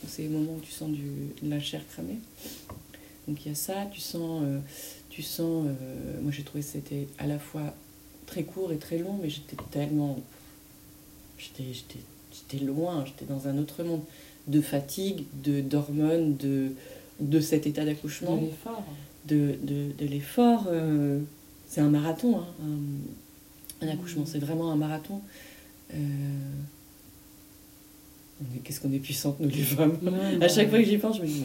C'est 0.08 0.24
les 0.24 0.30
moments 0.30 0.54
où 0.58 0.60
tu 0.60 0.72
sens 0.72 0.90
du, 0.90 1.04
de 1.44 1.50
la 1.52 1.60
chair 1.60 1.82
cramée. 1.88 2.18
Donc 3.28 3.46
il 3.46 3.50
y 3.50 3.52
a 3.52 3.56
ça, 3.56 3.88
tu 3.92 4.02
sens, 4.02 4.42
euh, 4.44 4.58
tu 5.12 5.22
sens 5.22 5.68
euh, 5.68 6.20
moi 6.24 6.32
j'ai 6.32 6.42
trouvé 6.42 6.64
que 6.64 6.70
c'était 6.72 7.08
à 7.20 7.28
la 7.28 7.38
fois 7.38 7.76
très 8.26 8.42
court 8.42 8.72
et 8.72 8.78
très 8.78 8.98
long, 8.98 9.20
mais 9.22 9.30
j'étais 9.30 9.58
tellement, 9.70 10.18
j'étais 11.38 12.66
loin, 12.66 13.06
j'étais 13.06 13.26
dans 13.32 13.48
un 13.48 13.60
autre 13.60 13.84
monde 13.84 14.02
de 14.48 14.62
fatigue, 14.62 15.24
de 15.44 15.62
d'hormones, 15.62 16.36
de, 16.38 16.70
de 17.20 17.40
cet 17.40 17.68
état 17.68 17.84
d'accouchement 17.86 18.36
De 18.38 18.42
l'effort. 18.46 18.84
de, 19.28 19.56
de, 19.64 19.92
de 19.98 20.06
l'effort. 20.10 20.66
euh, 20.70 21.20
c'est 21.68 21.82
un 21.82 21.90
marathon, 21.90 22.38
hein, 22.40 22.46
un, 23.82 23.86
un 23.88 23.90
accouchement, 23.92 24.22
Mhm. 24.22 24.28
c'est 24.32 24.40
vraiment 24.40 24.72
un 24.72 24.76
marathon. 24.78 25.20
Euh, 25.94 25.98
Qu'est-ce 28.64 28.80
qu'on 28.82 28.94
est 28.94 29.00
puissantes, 29.00 29.40
nous 29.40 29.50
les 29.50 29.56
femmes. 29.64 29.98
À 30.42 30.48
chaque 30.48 30.70
fois 30.70 30.78
que 30.80 30.86
j'y 30.86 30.98
pense, 30.98 31.18
je 31.18 31.22
me 31.24 31.28
dis, 31.28 31.42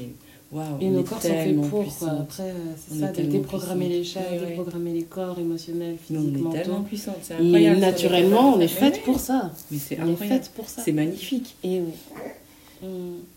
mais 0.53 0.59
waouh, 0.59 0.79
Et 0.81 0.91
nos 0.91 1.03
corps 1.03 1.23
sont 1.23 1.29
faits 1.29 1.57
pour, 1.57 1.99
quoi. 1.99 2.11
Après, 2.11 2.51
euh, 2.51 2.55
c'est 2.77 3.01
ça, 3.01 3.11
de 3.13 3.23
déprogrammer 3.23 3.89
les 3.89 4.01
puissante. 4.01 4.23
chats, 4.25 4.31
Ouais, 4.33 4.41
ouais. 4.41 4.47
déprogrammer 4.49 4.93
les 4.93 5.03
corps 5.05 5.39
émotionnels, 5.39 5.97
Mais 6.11 6.19
on 6.19 6.51
est 6.51 6.53
tellement 6.63 6.83
puissante, 6.83 7.17
c'est 7.23 7.35
Et 7.35 7.37
incroyable. 7.39 7.81
naturellement, 7.81 8.55
on 8.57 8.61
est 8.61 8.69
faite 8.69 9.03
pour 9.05 9.19
ça. 9.19 9.53
Mais 9.71 9.79
c'est 9.79 9.99
On 10.03 10.13
est 10.13 10.17
faite 10.17 10.51
pour 10.55 10.69
ça. 10.69 10.83
C'est 10.85 10.93
magnifique. 10.93 11.57
Et 11.65 11.81
oui. 11.81 11.93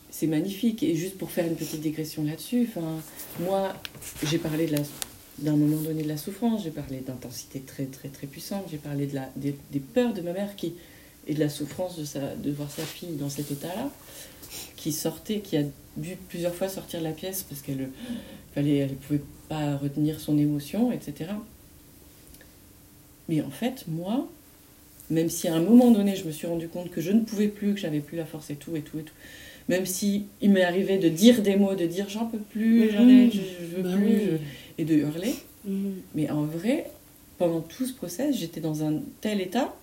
C'est 0.09 0.27
magnifique. 0.27 0.83
Et 0.83 0.95
juste 0.95 1.17
pour 1.17 1.31
faire 1.31 1.45
une 1.45 1.55
petite 1.55 1.81
digression 1.81 2.23
là-dessus, 2.23 2.69
moi, 3.39 3.73
j'ai 4.23 4.37
parlé 4.37 4.69
d'un 5.39 5.55
moment 5.55 5.81
donné 5.81 6.03
de 6.03 6.07
la 6.07 6.17
souffrance, 6.17 6.63
j'ai 6.63 6.71
parlé 6.71 6.99
d'intensité 6.99 7.59
très 7.59 7.85
très 7.85 8.07
très 8.07 8.27
puissante, 8.27 8.63
j'ai 8.71 8.77
parlé 8.77 9.07
de 9.07 9.15
la, 9.15 9.29
des, 9.35 9.53
peurs 9.79 10.13
de 10.13 10.21
ma 10.21 10.31
mère 10.31 10.55
qui, 10.55 10.73
et 11.27 11.33
de 11.33 11.39
la 11.39 11.49
souffrance 11.49 11.97
de, 11.97 12.05
sa, 12.05 12.35
de 12.35 12.51
voir 12.51 12.71
sa 12.71 12.83
fille 12.83 13.15
dans 13.17 13.29
cet 13.29 13.51
état-là, 13.51 13.89
qui 14.77 14.93
sortait, 14.93 15.39
qui 15.39 15.57
a 15.57 15.63
dû 15.97 16.15
plusieurs 16.29 16.55
fois 16.55 16.69
sortir 16.69 16.99
de 16.99 17.05
la 17.05 17.11
pièce 17.11 17.43
parce 17.43 17.61
qu'elle 17.61 17.89
ne 18.55 18.67
elle 18.67 18.95
pouvait 18.95 19.21
pas 19.49 19.75
retenir 19.75 20.19
son 20.19 20.37
émotion, 20.37 20.91
etc. 20.91 21.31
Mais 23.27 23.41
en 23.41 23.49
fait, 23.49 23.85
moi, 23.87 24.29
même 25.09 25.29
si 25.29 25.47
à 25.47 25.55
un 25.55 25.61
moment 25.61 25.91
donné 25.91 26.15
je 26.15 26.25
me 26.25 26.31
suis 26.31 26.47
rendu 26.47 26.67
compte 26.67 26.89
que 26.91 27.01
je 27.01 27.11
ne 27.11 27.21
pouvais 27.21 27.47
plus, 27.47 27.73
que 27.73 27.79
j'avais 27.79 27.99
plus 27.99 28.17
la 28.17 28.25
force 28.25 28.49
et 28.49 28.55
tout 28.55 28.75
et 28.75 28.81
tout 28.81 28.99
et 28.99 29.03
tout, 29.03 29.13
même 29.69 29.85
si 29.85 30.25
il 30.41 30.51
m'est 30.51 30.63
arrivé 30.63 30.97
de 30.97 31.09
dire 31.09 31.41
des 31.41 31.55
mots, 31.55 31.75
de 31.75 31.85
dire 31.85 32.07
j'en 32.09 32.25
peux 32.25 32.37
plus, 32.39 32.89
j'arrête, 32.91 33.31
je, 33.33 33.39
je 33.39 33.75
veux 33.77 33.83
Bah 33.83 33.95
plus, 33.95 34.05
oui. 34.07 34.19
je- 34.31 34.37
et 34.81 34.85
de 34.85 34.95
hurler. 34.95 35.33
Mm. 35.65 35.89
Mais 36.15 36.29
en 36.29 36.43
vrai, 36.43 36.85
pendant 37.37 37.61
tout 37.61 37.85
ce 37.85 37.93
process, 37.93 38.35
j'étais 38.37 38.61
dans 38.61 38.83
un 38.83 39.01
tel 39.21 39.41
état 39.41 39.75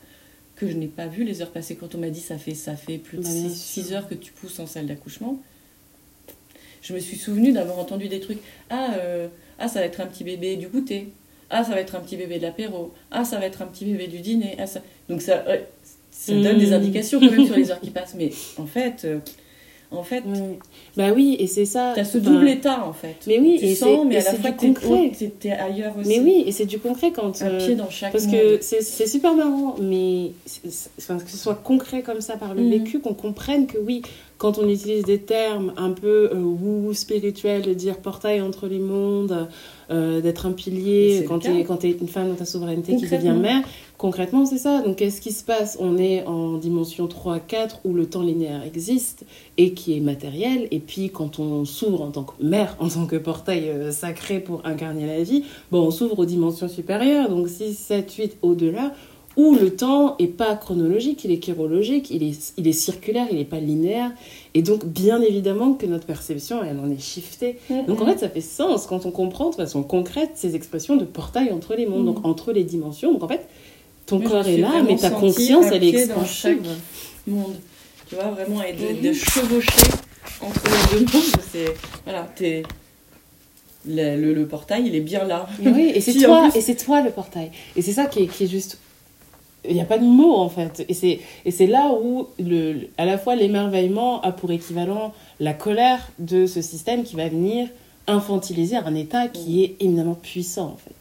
que 0.57 0.69
je 0.69 0.75
n'ai 0.77 0.87
pas 0.87 1.07
vu 1.07 1.25
les 1.25 1.41
heures 1.43 1.51
passer. 1.51 1.75
Quand 1.77 1.95
on 1.95 1.99
m'a 1.99 2.11
dit 2.11 2.21
ça 2.21 2.39
fait, 2.39 2.55
ça 2.55 2.77
fait 2.77 2.99
plus 2.99 3.19
de 3.19 3.23
Bah, 3.23 3.29
bien 3.33 3.49
6 3.49 3.87
sûr. 3.89 3.97
heures 3.97 4.09
que 4.09 4.15
tu 4.15 4.33
pousses 4.33 4.59
en 4.61 4.67
salle 4.67 4.87
d'accouchement, 4.87 5.41
je 6.83 6.93
me 6.95 6.99
suis 6.99 7.17
souvenu 7.17 7.53
d'avoir 7.53 7.79
entendu 7.79 8.09
des 8.09 8.21
trucs. 8.21 8.39
Ah, 8.71 8.95
euh, 8.99 9.29
ah, 9.59 9.69
ça 9.69 9.81
va 9.81 9.87
être 9.87 10.01
un 10.01 10.07
petit 10.07 10.25
bébé 10.25 10.57
du 10.57 10.69
goûter. 10.69 11.09
Ah, 11.55 11.63
ça 11.65 11.73
va 11.75 11.81
être 11.81 11.95
un 11.95 12.01
petit 12.01 12.17
bébé 12.17 12.39
de 12.39 12.43
l'apéro. 12.43 12.91
Ah, 13.11 13.25
ça 13.25 13.39
va 13.39 13.47
être 13.47 13.63
un 13.63 13.67
petit 13.67 13.85
bébé 13.85 14.07
du 14.09 14.19
dîner. 14.21 14.57
Ah, 14.59 14.67
ça... 14.67 14.81
Donc 15.09 15.21
ça, 15.23 15.45
ça 16.11 16.33
donne 16.35 16.59
des 16.59 16.73
indications 16.73 17.21
quand 17.21 17.31
même 17.31 17.47
sur 17.47 17.57
les 17.57 17.71
heures 17.71 17.81
qui 17.81 17.91
passent. 17.91 18.15
Mais 18.17 18.31
en 18.59 18.67
fait, 18.67 19.03
euh, 19.05 19.19
en 19.91 20.03
fait. 20.03 20.23
Bah 20.97 21.11
oui, 21.15 21.37
et 21.39 21.47
c'est 21.47 21.67
ça. 21.67 21.93
t'as 21.95 22.05
ce 22.05 22.17
double 22.17 22.49
état 22.49 22.83
en 22.87 22.95
fait. 22.95 23.17
Mais 23.27 23.39
oui, 23.39 23.57
tu 23.59 23.67
et 23.67 23.75
sens, 23.75 23.89
c'est- 24.01 24.05
mais 24.07 24.15
et 24.15 24.19
à 24.19 24.33
la 24.33 24.39
fois 24.39 24.51
du 24.53 25.31
t'es 25.39 25.51
ailleurs 25.51 25.95
aussi. 25.99 26.09
Mais 26.09 26.21
oui, 26.21 26.45
et 26.47 26.53
c'est 26.53 26.65
du 26.65 26.79
concret 26.79 27.13
quand. 27.13 27.43
un 27.43 27.47
euh, 27.47 27.59
pied 27.59 27.75
dans 27.75 27.91
chaque 27.91 28.13
Parce 28.13 28.25
monde. 28.27 28.35
que 28.37 28.59
c'est 28.63 29.07
super 29.07 29.35
marrant, 29.35 29.75
mais 29.83 30.31
enfin, 30.99 31.19
que 31.19 31.31
ce 31.31 31.37
soit 31.37 31.57
concret 31.57 32.01
comme 32.01 32.23
ça 32.23 32.39
par 32.39 32.55
le 32.55 32.63
Mhm. 32.63 32.71
vécu, 32.71 33.01
qu'on 33.01 33.13
comprenne 33.13 33.67
que 33.67 33.77
oui, 33.77 34.01
quand 34.43 34.59
on 34.59 34.69
utilise 34.69 35.05
des 35.05 35.21
termes 35.21 35.73
un 35.77 35.93
peu 35.93 36.29
euh, 36.33 36.43
woo 36.43 36.93
spirituels, 36.95 37.63
de 37.63 37.75
dire 37.75 37.99
portail 37.99 38.41
entre 38.41 38.67
les 38.67 38.81
mondes, 38.81 39.47
euh, 39.89 40.21
d'être 40.21 40.47
un 40.47 40.51
pilier, 40.51 41.25
quand 41.29 41.39
tu 41.39 41.49
es, 41.87 41.91
une 41.93 42.09
femme 42.09 42.29
dans 42.29 42.35
ta 42.35 42.45
souveraineté 42.45 42.97
qui 42.97 43.07
devient 43.09 43.37
mère, 43.41 43.63
concrètement 43.99 44.45
c'est 44.45 44.59
ça. 44.59 44.83
Donc 44.83 44.97
qu'est-ce 44.97 45.21
qui 45.21 45.31
se 45.31 45.45
passe 45.45 45.77
On 45.79 45.97
est 45.97 46.27
en 46.27 46.57
dimension 46.57 47.07
3, 47.07 47.39
4 47.39 47.83
où 47.85 47.95
le 47.95 48.07
temps 48.07 48.23
linéaire 48.23 48.65
existe 48.65 49.25
et 49.59 49.75
qui 49.75 49.97
est 49.97 50.01
matériel, 50.01 50.67
et 50.73 50.81
puis 50.81 51.11
quand 51.11 51.39
on 51.39 51.65
s'ouvre 51.65 52.03
en 52.03 52.11
tant 52.11 52.25
que 52.25 52.43
mère, 52.43 52.75
en 52.81 52.89
tant 52.89 53.07
que 53.07 53.15
portail 53.15 53.69
euh, 53.69 53.93
sacré 53.93 54.41
pour 54.41 54.67
incarner 54.67 55.07
la 55.07 55.23
vie, 55.23 55.45
bon, 55.71 55.83
on 55.87 55.93
s'ouvre 55.93 56.19
aux 56.19 56.27
dimensions 56.27 56.69
supérieures, 56.69 57.29
donc 57.29 57.49
6, 57.49 57.79
7, 57.79 58.13
8, 58.13 58.39
au-delà, 58.43 58.93
où 59.37 59.55
le 59.55 59.75
temps 59.75 60.17
est 60.19 60.27
pas 60.27 60.55
chronologique, 60.57 61.25
il 61.25 61.31
est 61.31 61.43
chirologique, 61.43 62.11
il 62.11 62.23
est, 62.23 62.53
il 62.59 62.69
est 62.69 62.73
circulaire, 62.73 63.27
il 63.31 63.39
n'est 63.39 63.45
pas 63.47 63.61
linéaire. 63.61 64.11
Et 64.55 64.61
donc, 64.63 64.85
bien 64.85 65.23
évidemment 65.23 65.73
que 65.73 65.87
notre 65.87 66.05
perception, 66.07 66.63
elle 66.63 66.79
en 66.79 66.91
est 66.91 67.01
shiftée. 67.01 67.59
Donc, 67.89 68.01
en 68.03 68.07
fait, 68.07 68.19
ça 68.19 68.29
fait 68.29 68.43
sens 68.43 68.87
quand 68.87 69.07
on 69.07 69.11
comprend 69.11 69.49
de 69.51 69.55
façon 69.55 69.83
concrète 69.83 70.33
ces 70.35 70.55
expressions 70.55 70.97
de 70.97 71.05
portail 71.05 71.51
entre 71.51 71.75
les 71.75 71.87
mondes, 71.87 72.01
Mhm. 72.01 72.15
donc 72.15 72.27
entre 72.27 72.53
les 72.53 72.65
dimensions. 72.65 73.13
Donc, 73.13 73.23
en 73.23 73.29
fait, 73.29 73.47
ton 74.05 74.21
corps 74.21 74.47
est 74.47 74.59
là, 74.59 74.83
mais 74.87 74.97
ta 74.97 75.11
conscience, 75.11 75.67
elle 75.73 75.85
est 75.85 75.91
pied 75.93 76.07
dans 76.09 76.25
chaque 76.27 76.59
expansive. 76.59 76.77
monde. 77.27 77.55
Tu 78.09 78.15
vois, 78.17 78.25
vraiment, 78.33 78.63
et 78.63 78.75
de, 78.75 79.09
de 79.09 79.13
chevaucher 79.15 79.71
entre 80.43 80.61
les 80.93 80.99
deux 81.01 81.07
mondes, 81.07 81.43
c'est. 81.51 81.73
Voilà, 82.05 82.29
t'es. 82.37 82.65
Le, 83.89 84.17
le- 84.21 84.35
le 84.35 84.47
portail, 84.47 84.85
il 84.87 84.95
est 84.95 85.01
bien 85.01 85.25
là. 85.25 85.49
Oui, 85.65 85.91
et 85.95 86.01
c'est 86.01 86.13
Si, 86.19 86.23
toi, 86.23 86.49
plus- 86.51 86.59
et 86.59 86.63
c'est 86.63 86.77
toi 86.77 87.01
le 87.03 87.11
portail. 87.11 87.51
Et 87.75 87.83
c'est 87.83 87.93
ça 87.93 88.07
qui 88.07 88.21
est, 88.25 88.27
qui 88.27 88.45
est 88.45 88.49
juste. 88.49 88.79
Il 89.69 89.75
n'y 89.75 89.81
a 89.81 89.85
pas 89.85 89.99
de 89.99 90.05
mots 90.05 90.37
en 90.37 90.49
fait. 90.49 90.85
Et 90.89 91.51
c'est, 91.51 91.67
là 91.67 91.93
où, 92.03 92.27
le, 92.39 92.89
à 92.99 93.05
la 93.05 93.19
fois, 93.19 93.37
l'émerveillement 93.37 94.21
a 94.23 94.33
pour 94.33 94.51
équivalent 94.51 95.13
la 95.41 95.55
colère 95.55 96.11
de 96.19 96.47
ce 96.47 96.63
système 96.63 97.05
qui 97.05 97.17
va 97.17 97.29
venir 97.29 97.69
infantiliser 98.07 98.77
un 98.77 98.95
état 98.95 99.29
qui 99.29 99.63
est 99.63 99.77
éminemment 99.81 100.15
puissant 100.21 100.67
en 100.67 100.77
fait. 100.77 100.95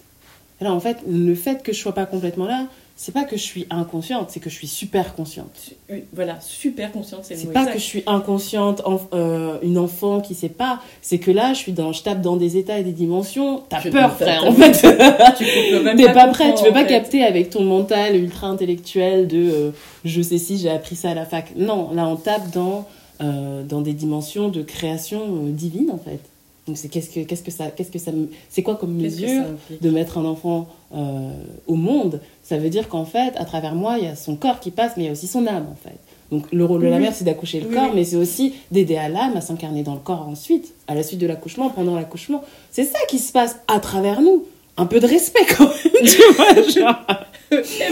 Là, 0.64 0.72
en 0.72 0.80
fait, 0.80 0.97
le 1.07 1.34
fait 1.34 1.64
que 1.64 1.74
je 1.74 1.80
sois 1.80 1.95
pas 1.95 2.05
complètement 2.05 2.45
là, 2.45 2.68
c'est 3.04 3.14
pas 3.14 3.24
que 3.24 3.36
je 3.36 3.41
suis 3.41 3.66
inconsciente, 3.72 4.30
c'est 4.30 4.39
que 4.39 4.52
je 4.52 4.54
suis 4.54 4.68
super 4.68 5.16
consciente. 5.16 5.72
Voilà, 6.14 6.39
super 6.39 6.91
consciente, 6.91 7.22
c'est 7.24 7.34
le 7.34 7.39
C'est 7.39 7.47
mot 7.47 7.52
pas 7.54 7.62
exact. 7.62 7.74
que 7.74 7.80
je 7.80 7.84
suis 7.84 8.04
inconsciente, 8.06 8.84
euh, 9.16 9.58
une 9.64 9.80
enfant 9.80 10.22
qui 10.22 10.36
sait 10.36 10.49
pas. 10.49 10.80
C'est 11.02 11.18
que 11.18 11.32
là, 11.32 11.54
je 11.54 11.58
suis 11.58 11.72
dans, 11.72 11.93
je 11.93 12.04
tape 12.04 12.22
dans 12.22 12.36
des 12.36 12.58
états 12.58 12.78
et 12.78 12.84
des 12.84 12.91
dimensions. 12.91 13.64
T'as 13.70 13.82
peur, 13.82 14.14
frère. 14.16 14.43
En 14.45 14.52
fait, 14.52 14.72
Tu 15.36 15.45
peux 15.45 15.95
t'es 15.97 16.04
pas 16.14 16.28
comprendre, 16.28 16.32
prêt. 16.34 16.54
Tu 16.54 16.64
veux 16.66 16.70
en 16.70 16.74
pas 16.74 16.82
fait. 16.84 16.89
capter 16.89 17.24
avec 17.24 17.49
ton 17.49 17.64
mental 17.64 18.16
ultra 18.16 18.45
intellectuel 18.45 19.28
de 19.28 19.49
euh, 19.52 19.72
je 20.06 20.22
sais 20.22 20.38
si 20.38 20.60
j'ai 20.60 20.70
appris 20.70 20.95
ça 20.95 21.10
à 21.10 21.14
la 21.16 21.26
fac. 21.26 21.54
Non, 21.56 21.89
là, 21.95 22.06
on 22.08 22.18
tape 22.18 22.52
dans 22.52 22.88
euh, 23.24 23.64
dans 23.64 23.82
des 23.82 23.93
dimensions 23.93 24.49
de 24.49 24.62
création 24.62 25.22
divine 25.47 25.89
en 25.91 25.97
fait. 25.97 26.20
Donc 26.68 26.78
c'est 26.78 26.89
qu'est-ce 26.89 27.10
que 27.10 27.22
qu'est-ce 27.22 27.41
que 27.41 27.49
ça 27.49 27.68
qu'est-ce 27.72 27.89
que 27.89 27.97
ça 27.97 28.12
c'est 28.49 28.62
quoi 28.62 28.76
comme 28.76 28.93
mesure 28.93 29.28
implique? 29.41 29.82
de 29.82 29.89
mettre 29.89 30.20
un 30.20 30.26
enfant 30.26 30.68
euh, 30.93 31.32
au 31.66 31.74
monde, 31.74 32.22
ça 32.52 32.58
veut 32.58 32.70
dire 32.70 32.89
qu'en 32.89 33.06
fait, 33.06 33.34
à 33.38 33.45
travers 33.45 33.76
moi, 33.76 33.95
il 33.97 34.04
y 34.04 34.08
a 34.08 34.16
son 34.16 34.36
corps 34.36 34.60
qui 34.60 34.72
passe, 34.72 34.91
mais 34.97 35.04
il 35.04 35.06
y 35.08 35.10
a 35.10 35.14
aussi 35.14 35.28
son 35.28 35.47
âme, 35.47 35.68
en 35.72 35.76
fait. 35.82 35.95
Donc 36.32 36.45
le 36.52 36.64
rôle 36.66 36.82
de 36.82 36.88
la 36.88 36.99
mère, 36.99 37.14
c'est 37.16 37.24
d'accoucher 37.24 37.60
le 37.62 37.68
Oui, 37.68 37.76
corps, 37.76 37.86
oui. 37.89 37.91
mais 37.95 38.04
c'est 38.04 38.16
aussi 38.18 38.54
d'aider 38.72 38.97
à 38.97 39.08
l'âme 39.10 39.36
à 39.38 39.41
s'incarner 39.41 39.84
dans 39.84 39.93
le 39.93 39.99
corps 39.99 40.28
ensuite, 40.30 40.74
à 40.88 40.95
la 40.95 41.04
suite 41.04 41.20
de 41.20 41.28
l'accouchement, 41.28 41.70
pendant 41.70 41.95
l'accouchement. 41.95 42.43
C'est 42.72 42.84
ça 42.84 42.99
qui 43.08 43.20
se 43.20 43.32
passe 43.32 43.58
à 43.68 43.80
travers 43.80 44.22
nous. 44.22 44.45
Un 44.78 44.86
peu 44.86 44.99
de 45.02 45.08
respect 45.08 45.45
quand 45.58 45.66
même, 45.66 46.04
tu 46.06 46.22
vois, 46.36 46.54
genre, 46.64 46.95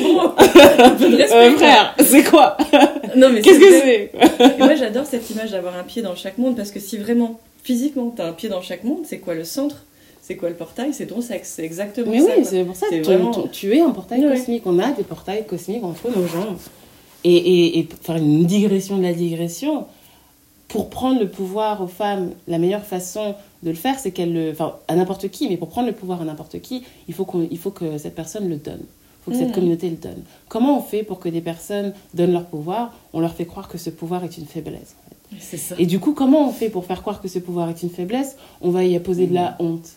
bon, 0.01 0.21
un 0.37 0.89
peu 0.91 1.09
de 1.09 1.15
respect. 1.17 1.35
euh, 1.35 1.57
frère, 1.57 1.95
c'est 1.99 2.23
quoi? 2.23 2.55
Non, 3.17 3.29
mais 3.33 3.41
Qu'est-ce 3.41 3.59
que 3.59 3.71
c'est? 3.71 4.11
Et 4.55 4.57
moi, 4.57 4.75
j'adore 4.75 5.05
cette 5.05 5.29
image 5.29 5.51
d'avoir 5.51 5.75
un 5.77 5.83
pied 5.83 6.01
dans 6.01 6.15
chaque 6.15 6.37
monde 6.37 6.55
parce 6.55 6.71
que 6.71 6.79
si 6.79 6.97
vraiment, 6.97 7.39
physiquement, 7.63 8.13
t'as 8.15 8.27
un 8.27 8.31
pied 8.33 8.47
dans 8.49 8.61
chaque 8.61 8.83
monde, 8.85 8.99
c'est 9.03 9.19
quoi 9.19 9.33
le 9.35 9.43
centre? 9.43 9.83
C'est 10.29 10.35
quoi 10.37 10.49
le 10.49 10.55
portail? 10.55 10.93
C'est 10.93 11.07
ton 11.07 11.21
sexe. 11.21 11.53
C'est 11.55 11.63
exactement 11.65 12.11
Mais 12.11 12.19
ça. 12.19 12.31
oui, 12.37 12.45
c'est 12.45 12.63
pour 12.63 12.75
ça 12.75 12.85
que 12.87 13.03
vraiment- 13.03 13.31
tu, 13.31 13.49
tu 13.49 13.75
es 13.75 13.81
un 13.81 13.89
portail 13.89 14.21
cosmique. 14.21 14.61
On 14.67 14.77
a 14.77 14.91
des 14.91 15.01
portails 15.03 15.43
cosmiques 15.47 15.83
entre 15.83 16.07
nos 16.15 16.27
jambes. 16.27 16.57
Et, 17.23 17.35
et, 17.35 17.79
et 17.79 17.83
pour 17.83 17.97
faire 17.99 18.17
une 18.17 18.45
digression 18.45 18.97
de 18.99 19.01
la 19.03 19.13
digression, 19.13 19.85
pour 20.67 20.91
prendre 20.91 21.19
le 21.19 21.27
pouvoir 21.29 21.81
aux 21.81 21.87
femmes, 21.87 22.29
la 22.47 22.59
meilleure 22.59 22.83
façon 22.85 23.33
de 23.63 23.71
le 23.71 23.75
faire, 23.75 23.97
c'est 23.99 24.11
qu'elle 24.11 24.31
le. 24.33 24.51
Enfin, 24.51 24.75
à 24.87 24.95
n'importe 24.95 25.29
qui, 25.29 25.49
mais 25.49 25.57
pour 25.57 25.69
prendre 25.69 25.87
le 25.87 25.95
pouvoir 25.95 26.21
à 26.21 26.25
n'importe 26.25 26.61
qui, 26.61 26.83
il 27.07 27.13
faut, 27.15 27.25
qu'on- 27.25 27.47
il 27.49 27.57
faut 27.57 27.71
que 27.71 27.97
cette 27.97 28.13
personne 28.13 28.47
le 28.47 28.57
donne. 28.57 28.81
Il 28.81 29.23
faut 29.25 29.31
que 29.31 29.37
cette 29.37 29.47
Mhm. 29.47 29.53
communauté 29.55 29.89
le 29.89 29.95
donne. 29.95 30.21
Comment 30.47 30.77
on 30.77 30.81
fait 30.83 31.01
pour 31.01 31.19
que 31.19 31.27
des 31.27 31.41
personnes 31.41 31.93
donnent 32.13 32.33
leur 32.33 32.45
pouvoir? 32.45 32.93
On 33.13 33.19
leur 33.19 33.33
fait 33.33 33.45
croire 33.45 33.67
que 33.67 33.79
ce 33.79 33.89
pouvoir 33.89 34.23
est 34.23 34.37
une 34.37 34.45
faiblesse. 34.45 34.93
en 35.07 35.09
fait. 35.09 35.41
C'est 35.41 35.57
ça. 35.57 35.73
Et 35.79 35.87
du 35.87 35.99
coup, 35.99 36.13
comment 36.13 36.47
on 36.47 36.51
fait 36.51 36.69
pour 36.69 36.85
faire 36.85 37.01
croire 37.01 37.19
que 37.19 37.27
ce 37.27 37.39
pouvoir 37.39 37.67
est 37.69 37.81
une 37.83 37.89
faiblesse? 37.89 38.37
On 38.61 38.69
va 38.69 38.83
y 38.85 38.95
apposer 38.95 39.25
de 39.25 39.33
la 39.33 39.55
honte. 39.59 39.89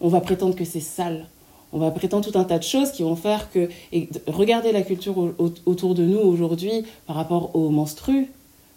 On 0.00 0.08
va 0.08 0.20
prétendre 0.20 0.54
que 0.54 0.64
c'est 0.64 0.80
sale. 0.80 1.26
On 1.72 1.78
va 1.78 1.90
prétendre 1.90 2.30
tout 2.30 2.38
un 2.38 2.44
tas 2.44 2.58
de 2.58 2.62
choses 2.64 2.92
qui 2.92 3.02
vont 3.02 3.16
faire 3.16 3.50
que... 3.50 3.68
Et 3.92 4.08
regardez 4.26 4.72
la 4.72 4.82
culture 4.82 5.18
au- 5.18 5.34
au- 5.38 5.52
autour 5.66 5.94
de 5.94 6.04
nous 6.04 6.18
aujourd'hui 6.18 6.84
par 7.06 7.16
rapport 7.16 7.50
aux 7.54 7.70
menstrues, 7.70 8.28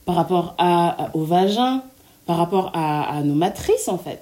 par 0.06 0.16
rapport 0.16 0.56
à, 0.58 1.06
à- 1.06 1.16
au 1.16 1.24
vagin, 1.24 1.84
par 2.26 2.38
rapport 2.38 2.72
à, 2.74 3.18
à 3.18 3.22
nos 3.24 3.36
matrices, 3.36 3.88
en 3.88 3.98
fait. 3.98 4.22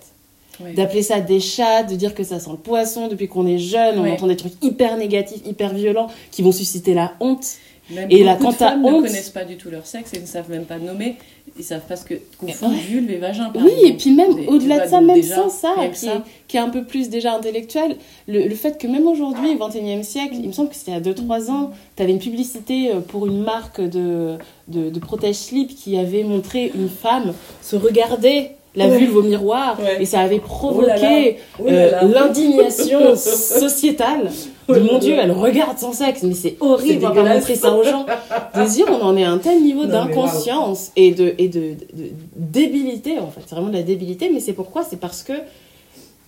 D'appeler 0.73 1.03
ça 1.03 1.19
des 1.21 1.39
chats, 1.39 1.83
de 1.83 1.95
dire 1.95 2.15
que 2.15 2.23
ça 2.23 2.39
sent 2.39 2.49
le 2.51 2.57
poisson 2.57 3.07
depuis 3.07 3.27
qu'on 3.27 3.45
est 3.45 3.59
jeune. 3.59 3.99
On 3.99 4.03
entend 4.13 4.27
des 4.27 4.35
trucs 4.37 4.53
hyper 4.63 4.97
négatifs, 4.97 5.41
hyper 5.45 5.73
violents, 5.73 6.07
qui 6.31 6.41
vont 6.41 6.51
susciter 6.51 6.93
la 6.95 7.13
honte. 7.19 7.45
Même 7.89 8.07
Et 8.11 8.23
là, 8.23 8.37
quand 8.39 8.49
de 8.49 8.55
femmes 8.55 8.83
honte- 8.83 9.03
ne 9.03 9.07
connaissent 9.07 9.29
pas 9.29 9.45
du 9.45 9.55
tout 9.55 9.69
leur 9.69 9.85
sexe 9.85 10.11
et 10.13 10.19
ne 10.19 10.25
savent 10.25 10.49
même 10.49 10.65
pas 10.65 10.77
nommer. 10.77 11.15
Ils 11.57 11.63
savent 11.63 11.85
pas 11.87 11.95
ce 11.95 12.03
que 12.05 12.15
Ouais. 12.43 12.51
fout 12.51 12.69
vulve 12.89 13.09
et 13.11 13.15
vagin. 13.17 13.49
par 13.49 13.63
Oui, 13.63 13.71
et 13.85 13.93
puis 13.93 14.11
même 14.11 14.31
au-delà 14.47 14.85
de 14.85 14.89
ça, 14.89 14.99
même 15.01 15.15
déjà, 15.15 15.35
sans 15.35 15.49
ça, 15.49 15.73
qui, 15.93 15.99
ça. 15.99 16.15
Est, 16.15 16.21
qui 16.47 16.57
est 16.57 16.59
un 16.59 16.69
peu 16.69 16.83
plus 16.83 17.09
déjà 17.09 17.33
intellectuel, 17.35 17.95
le, 18.27 18.43
le 18.47 18.55
fait 18.55 18.77
que 18.77 18.87
même 18.87 19.07
aujourd'hui, 19.07 19.51
au 19.57 19.67
XXIe 19.67 20.03
siècle, 20.03 20.35
il 20.35 20.47
me 20.47 20.51
semble 20.51 20.69
que 20.69 20.75
c'était 20.75 20.91
il 20.91 20.95
y 20.95 20.97
a 20.97 21.01
2-3 21.01 21.49
ans, 21.49 21.71
tu 21.95 22.03
avais 22.03 22.11
une 22.11 22.19
publicité 22.19 22.91
euh, 22.91 22.99
pour 22.99 23.25
une 23.25 23.41
marque 23.41 23.79
de, 23.81 24.35
de, 24.67 24.89
de 24.89 24.99
protège-slip 24.99 25.73
qui 25.75 25.97
avait 25.97 26.23
montré 26.23 26.71
une 26.75 26.89
femme 26.89 27.33
se 27.61 27.75
regarder 27.77 28.49
la 28.75 28.87
Ouais. 28.89 28.97
vulve 28.99 29.15
au 29.17 29.23
miroir 29.23 29.79
Ouais. 29.79 30.01
et 30.01 30.05
ça 30.05 30.19
avait 30.19 30.41
Oh 30.43 30.47
provoqué. 30.47 31.37
Oh 31.59 31.63
euh, 31.67 32.01
l'indignation 32.13 33.15
sociétale 33.15 34.29
de 34.69 34.79
mon 34.91 34.99
Dieu, 34.99 35.15
elle 35.19 35.31
regarde 35.31 35.77
son 35.77 35.93
sexe, 35.93 36.23
mais 36.23 36.33
c'est 36.33 36.57
horrible, 36.59 37.01
pas 37.01 37.09
dégueulasse. 37.09 37.35
montrer 37.35 37.55
ça 37.55 37.73
aux 37.73 37.83
gens. 37.83 38.05
De 38.05 38.69
dire, 38.69 38.85
on 38.89 39.01
en 39.01 39.15
est 39.17 39.23
à 39.23 39.31
un 39.31 39.37
tel 39.37 39.61
niveau 39.63 39.85
d'inconscience 39.85 40.91
et, 40.95 41.11
de, 41.11 41.33
et 41.37 41.47
de, 41.47 41.75
de 41.93 42.09
débilité, 42.35 43.19
en 43.19 43.29
fait. 43.29 43.41
C'est 43.45 43.55
vraiment 43.55 43.69
de 43.69 43.75
la 43.77 43.83
débilité, 43.83 44.29
mais 44.33 44.39
c'est 44.39 44.53
pourquoi? 44.53 44.83
C'est 44.83 44.99
parce 44.99 45.23
que 45.23 45.33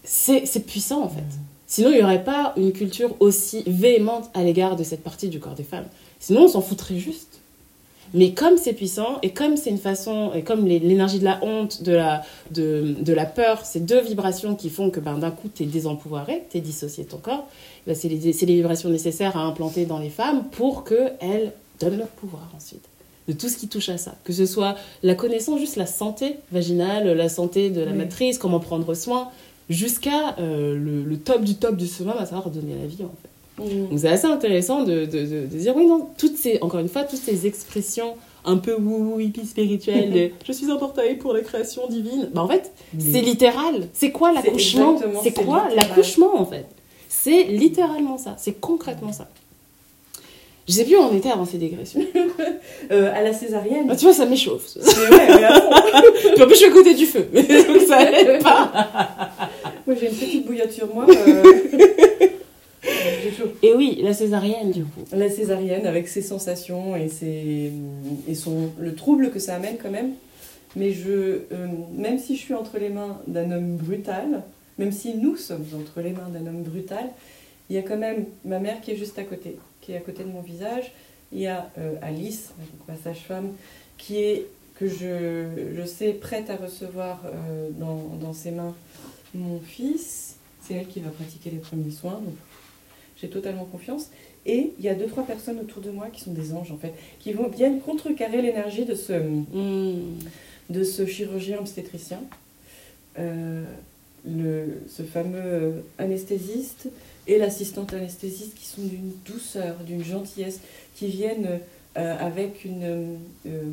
c'est 0.04 0.46
c'est 0.46 0.66
puissant, 0.66 1.04
en 1.04 1.10
fait. 1.10 1.24
Sinon, 1.68 1.92
il 1.92 1.98
n'y 1.98 2.04
aurait 2.04 2.24
pas 2.24 2.54
une 2.58 2.72
culture 2.72 3.16
aussi 3.20 3.64
véhémente 3.68 4.32
à 4.34 4.44
l'égard 4.44 4.76
de 4.76 4.84
cette 4.84 5.04
partie 5.04 5.28
du 5.30 5.40
corps 5.40 5.54
des 5.54 5.64
femmes. 5.64 5.86
Sinon, 6.20 6.46
on 6.46 6.48
s'en 6.48 6.62
foutrait 6.62 6.98
juste. 6.98 7.29
Mais 8.14 8.34
comme 8.34 8.58
c'est 8.58 8.74
puissant, 8.74 9.20
et 9.22 9.32
comme 9.32 9.56
c'est 9.58 9.70
une 9.70 9.78
façon, 9.78 10.32
et 10.34 10.42
comme 10.42 10.66
l'énergie 10.66 11.20
de 11.20 11.26
la 11.26 11.40
honte, 11.44 11.84
de 11.84 11.92
la, 11.94 12.24
de, 12.52 12.96
de 13.00 13.14
la 13.14 13.26
peur, 13.26 13.66
ces 13.66 13.80
deux 13.80 14.02
vibrations 14.02 14.56
qui 14.56 14.70
font 14.70 14.90
que 14.90 15.00
ben, 15.00 15.18
d'un 15.18 15.32
coup, 15.32 15.48
tu 15.54 15.64
es 15.64 15.66
désempouvoiré, 15.66 16.44
tu 16.50 16.58
es 16.58 16.62
dissocié 16.62 17.04
de 17.04 17.10
ton 17.10 17.18
corps, 17.18 17.48
ben, 17.86 17.96
c'est 17.96 18.08
les, 18.10 18.18
les 18.18 18.56
vibrations 18.56 18.90
nécessaires 18.90 19.38
à 19.38 19.42
implanter 19.42 19.86
dans 19.86 20.00
les 20.00 20.10
femmes 20.10 20.46
pour 20.52 20.84
qu'elles 20.84 21.54
donnent 21.80 21.98
leur 22.00 22.08
pouvoir 22.08 22.50
ensuite. 22.56 22.84
De 23.28 23.34
tout 23.34 23.48
ce 23.48 23.58
qui 23.58 23.68
touche 23.68 23.90
à 23.90 23.98
ça. 24.00 24.16
Que 24.24 24.34
ce 24.34 24.48
soit 24.48 24.76
la 25.04 25.14
connaissance, 25.14 25.60
juste 25.60 25.76
la 25.76 25.86
santé 25.86 26.38
vaginale, 26.52 27.12
la 27.16 27.30
santé 27.30 27.70
de 27.70 27.82
la 27.82 27.92
Oui. 27.92 27.98
matrice, 27.98 28.40
comment 28.40 28.60
prendre 28.60 28.96
soin, 28.96 29.30
jusqu'à 29.70 30.36
euh, 30.40 30.74
le, 30.76 31.04
le 31.04 31.18
top 31.20 31.44
du 31.44 31.54
top 31.56 31.76
du 31.78 31.86
summum, 31.86 32.16
à 32.18 32.26
savoir 32.26 32.50
donner 32.50 32.74
la 32.82 32.88
vie 32.88 33.04
en 33.04 33.14
fait. 33.22 33.30
Donc 33.60 34.00
c'est 34.00 34.08
assez 34.10 34.28
intéressant 34.28 34.84
de, 34.84 35.06
de, 35.06 35.26
de, 35.26 35.26
de 35.42 35.58
dire 35.58 35.76
oui, 35.76 35.86
non, 35.86 36.08
toutes 36.18 36.38
ces, 36.38 36.60
encore 36.62 36.80
une 36.80 36.90
fois, 36.90 37.04
toutes 37.04 37.20
ces 37.20 37.46
expressions 37.48 38.16
un 38.46 38.58
peu 38.58 38.74
wou 38.76 39.20
hippie 39.20 39.46
spirituelles 39.46 40.12
de 40.12 40.30
je 40.48 40.52
suis 40.54 40.72
un 40.72 40.78
portail 40.78 41.18
pour 41.18 41.34
la 41.34 41.42
création 41.42 41.88
divine. 41.90 42.30
Bah, 42.34 42.42
en 42.44 42.48
fait, 42.48 42.72
c'est 42.98 43.22
littéral. 43.22 43.88
C'est 43.94 44.12
quoi 44.12 44.32
l'accouchement 44.32 45.00
C'est 45.24 45.34
quoi 45.34 45.68
l'accouchement 45.76 46.40
en 46.40 46.46
fait? 46.46 46.66
C'est 47.10 47.44
littéralement 47.44 48.18
ça. 48.18 48.36
C'est 48.38 48.54
concrètement 48.60 49.12
ça. 49.12 49.28
Je 50.68 50.74
sais 50.76 50.86
plus 50.86 50.96
où 50.98 51.00
on 51.02 51.18
était 51.18 51.32
avant 51.32 51.46
ces 51.46 51.58
digressions. 51.58 52.02
Euh, 52.92 53.12
à 53.14 53.22
la 53.22 53.34
césarienne. 53.34 53.88
Ah, 53.90 53.96
tu 53.96 54.06
vois, 54.06 54.14
ça 54.14 54.26
m'échauffe. 54.26 54.76
Mais 54.78 55.16
ouais, 55.16 55.28
mais 55.28 55.44
à 55.44 55.62
fond. 55.62 55.70
Puis 56.34 56.42
en 56.42 56.46
plus, 56.48 56.54
je 56.56 56.60
suis 56.60 56.66
à 56.66 56.72
côté 56.72 56.94
du 56.96 57.06
feu. 57.06 57.28
Donc 57.34 57.82
ça 57.88 58.02
aide 58.12 58.42
pas. 58.42 58.72
Moi, 59.86 59.96
j'ai 60.00 60.08
une 60.08 60.16
petite 60.16 60.46
bouillotte 60.48 60.72
sur 60.72 60.92
moi. 60.92 61.06
euh, 61.08 61.44
Et 63.64 63.74
oui, 63.74 64.00
la 64.02 64.14
césarienne, 64.14 64.72
du 64.72 64.84
coup. 64.84 65.02
La 65.12 65.30
césarienne 65.30 65.86
avec 65.86 66.08
ses 66.08 66.22
sensations 66.22 66.96
et, 66.96 67.08
ses, 67.08 67.72
et 68.28 68.36
son, 68.36 68.72
le 68.80 68.96
trouble 68.96 69.32
que 69.32 69.40
ça 69.40 69.56
amène 69.56 69.78
quand 69.82 69.92
même. 69.92 70.12
Mais 70.76 70.92
je, 70.92 71.10
euh, 71.10 71.68
même 71.96 72.20
si 72.20 72.36
je 72.36 72.42
suis 72.42 72.54
entre 72.54 72.78
les 72.78 72.90
mains 72.90 73.20
d'un 73.28 73.52
homme 73.52 73.76
brutal, 73.76 74.44
même 74.78 74.92
si 74.92 75.16
nous 75.16 75.36
sommes 75.36 75.66
entre 75.76 76.02
les 76.02 76.12
mains 76.12 76.30
d'un 76.30 76.46
homme 76.46 76.64
brutal, 76.64 77.10
il 77.70 77.76
y 77.76 77.80
a 77.80 77.82
quand 77.82 77.98
même 77.98 78.26
ma 78.46 78.60
mère 78.60 78.80
qui 78.82 78.92
est 78.92 78.96
juste 78.96 79.18
à 79.18 79.24
côté, 79.24 79.58
qui 79.82 79.94
est 79.94 79.98
à 79.98 80.00
côté 80.00 80.24
de 80.24 80.30
mon 80.30 80.42
visage. 80.42 80.92
Il 81.32 81.40
y 81.40 81.48
a 81.48 81.70
euh, 81.78 81.96
Alice, 82.02 82.54
ma 82.88 82.96
sage-femme, 82.96 83.52
qui 83.98 84.18
est, 84.18 84.46
que 84.76 84.88
je, 84.88 85.46
je 85.76 85.86
sais, 85.86 86.14
prête 86.14 86.50
à 86.50 86.56
recevoir 86.56 87.24
euh, 87.26 87.70
dans, 87.80 88.18
dans 88.22 88.34
ses 88.34 88.52
mains 88.52 88.76
mon 89.34 89.60
fils. 89.60 90.36
C'est 90.62 90.76
elle 90.76 90.88
qui 90.88 91.00
va 91.00 91.10
pratiquer 91.10 91.50
les 91.50 91.58
premiers 91.58 91.92
soins. 91.92 92.22
Donc 92.24 92.36
j'ai 93.22 93.30
totalement 93.30 93.66
confiance. 93.66 94.10
Et 94.46 94.72
il 94.80 94.86
y 94.86 94.90
a 94.90 94.96
deux, 94.96 95.08
trois 95.08 95.24
personnes 95.26 95.60
autour 95.60 95.82
de 95.82 95.92
moi 95.92 96.08
qui 96.12 96.22
sont 96.22 96.32
des 96.34 96.54
anges, 96.54 96.72
en 96.72 96.78
fait, 96.78 96.94
qui 97.20 97.34
vont, 97.34 97.48
viennent 97.50 97.80
contrecarrer 97.82 98.42
l'énergie 98.42 98.86
de 98.86 98.96
ce, 98.96 99.14
Hmm. 99.14 100.18
de 100.70 100.84
ce 100.84 101.06
chirurgien 101.06 101.60
obstétricien, 101.60 102.22
Euh, 103.18 103.64
le, 104.26 104.82
ce 104.88 105.02
fameux 105.04 105.84
anesthésiste 105.98 106.90
et 107.28 107.38
l'assistante 107.38 107.94
anesthésiste 107.94 108.54
qui 108.56 108.66
sont 108.66 108.82
d'une 108.84 109.12
douceur, 109.26 109.76
d'une 109.86 110.04
gentillesse, 110.04 110.60
qui 110.96 111.08
viennent 111.08 111.60
euh, 111.98 112.18
avec 112.20 112.66
une, 112.66 113.18
euh, 113.48 113.64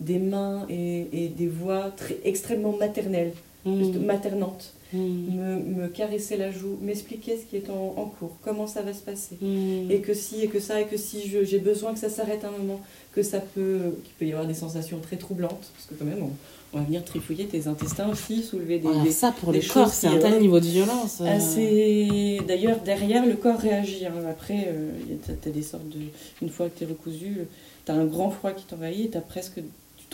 des 0.00 0.18
mains 0.18 0.66
et, 0.68 1.06
et 1.12 1.28
des 1.28 1.46
voix 1.48 1.90
très, 1.96 2.18
extrêmement 2.24 2.76
maternelles, 2.76 3.32
juste 3.66 3.94
Hmm. 3.96 4.04
maternantes, 4.04 4.72
Hmm. 4.92 4.98
me, 4.98 5.56
me 5.82 5.88
caresser 5.88 6.36
la 6.36 6.52
joue, 6.52 6.76
m'expliquer 6.80 7.36
ce 7.36 7.44
qui 7.44 7.56
est 7.56 7.68
en, 7.70 7.94
en 8.00 8.04
cours, 8.04 8.36
comment 8.44 8.68
ça 8.68 8.82
va 8.82 8.92
se 8.94 9.00
passer 9.02 9.34
Hmm. 9.42 9.90
et 9.90 9.98
que 9.98 10.14
si 10.14 10.42
et 10.42 10.46
que 10.46 10.60
ça 10.60 10.80
et 10.80 10.84
que 10.86 10.96
si 10.96 11.22
j'ai 11.44 11.58
besoin 11.58 11.92
que 11.92 11.98
ça 11.98 12.08
s'arrête 12.08 12.44
un 12.44 12.52
moment 12.52 12.80
que 13.12 13.22
ça 13.24 13.40
peut 13.40 13.96
qu'il 14.04 14.12
peut 14.18 14.26
y 14.26 14.32
avoir 14.32 14.46
des 14.46 14.54
sensations 14.54 15.00
très 15.00 15.16
troublantes 15.16 15.72
parce 15.74 15.86
que 15.88 15.94
quand 15.94 16.04
même 16.04 16.22
on, 16.22 16.30
on 16.72 16.78
va 16.78 16.84
venir 16.84 17.04
trifouiller 17.04 17.46
tes 17.46 17.66
intestins 17.66 18.08
aussi 18.08 18.44
soulever 18.44 18.76
des, 18.78 18.84
Voilà, 18.86 19.02
des- 19.02 19.10
ça 19.10 19.32
pour 19.32 19.50
des 19.52 19.60
le 19.60 19.68
corps, 19.68 19.88
c'est 19.88 20.06
un 20.06 20.18
tel 20.18 20.34
euh, 20.34 20.40
niveau 20.40 20.60
de 20.60 20.66
violence. 20.66 21.18
euh. 21.20 21.36
assez 21.36 22.38
d'ailleurs 22.46 22.78
derrière 22.84 23.26
le 23.26 23.34
corps 23.34 23.58
réagit 23.58 24.06
hein. 24.06 24.12
après 24.30 24.66
euh, 24.68 24.90
y 25.08 25.14
a- 25.14 25.16
t'as, 25.26 25.32
t'as 25.32 25.50
des 25.50 25.62
sortes 25.62 25.88
de 25.88 25.98
une 26.42 26.48
fois 26.48 26.68
que 26.68 26.78
t'es 26.78 26.84
recousu 26.84 27.38
t'as 27.84 27.94
un 27.94 28.04
grand 28.06 28.30
froid 28.30 28.52
qui 28.52 28.64
t'envahit 28.66 29.06
et 29.06 29.10
t'as 29.10 29.20
presque 29.20 29.58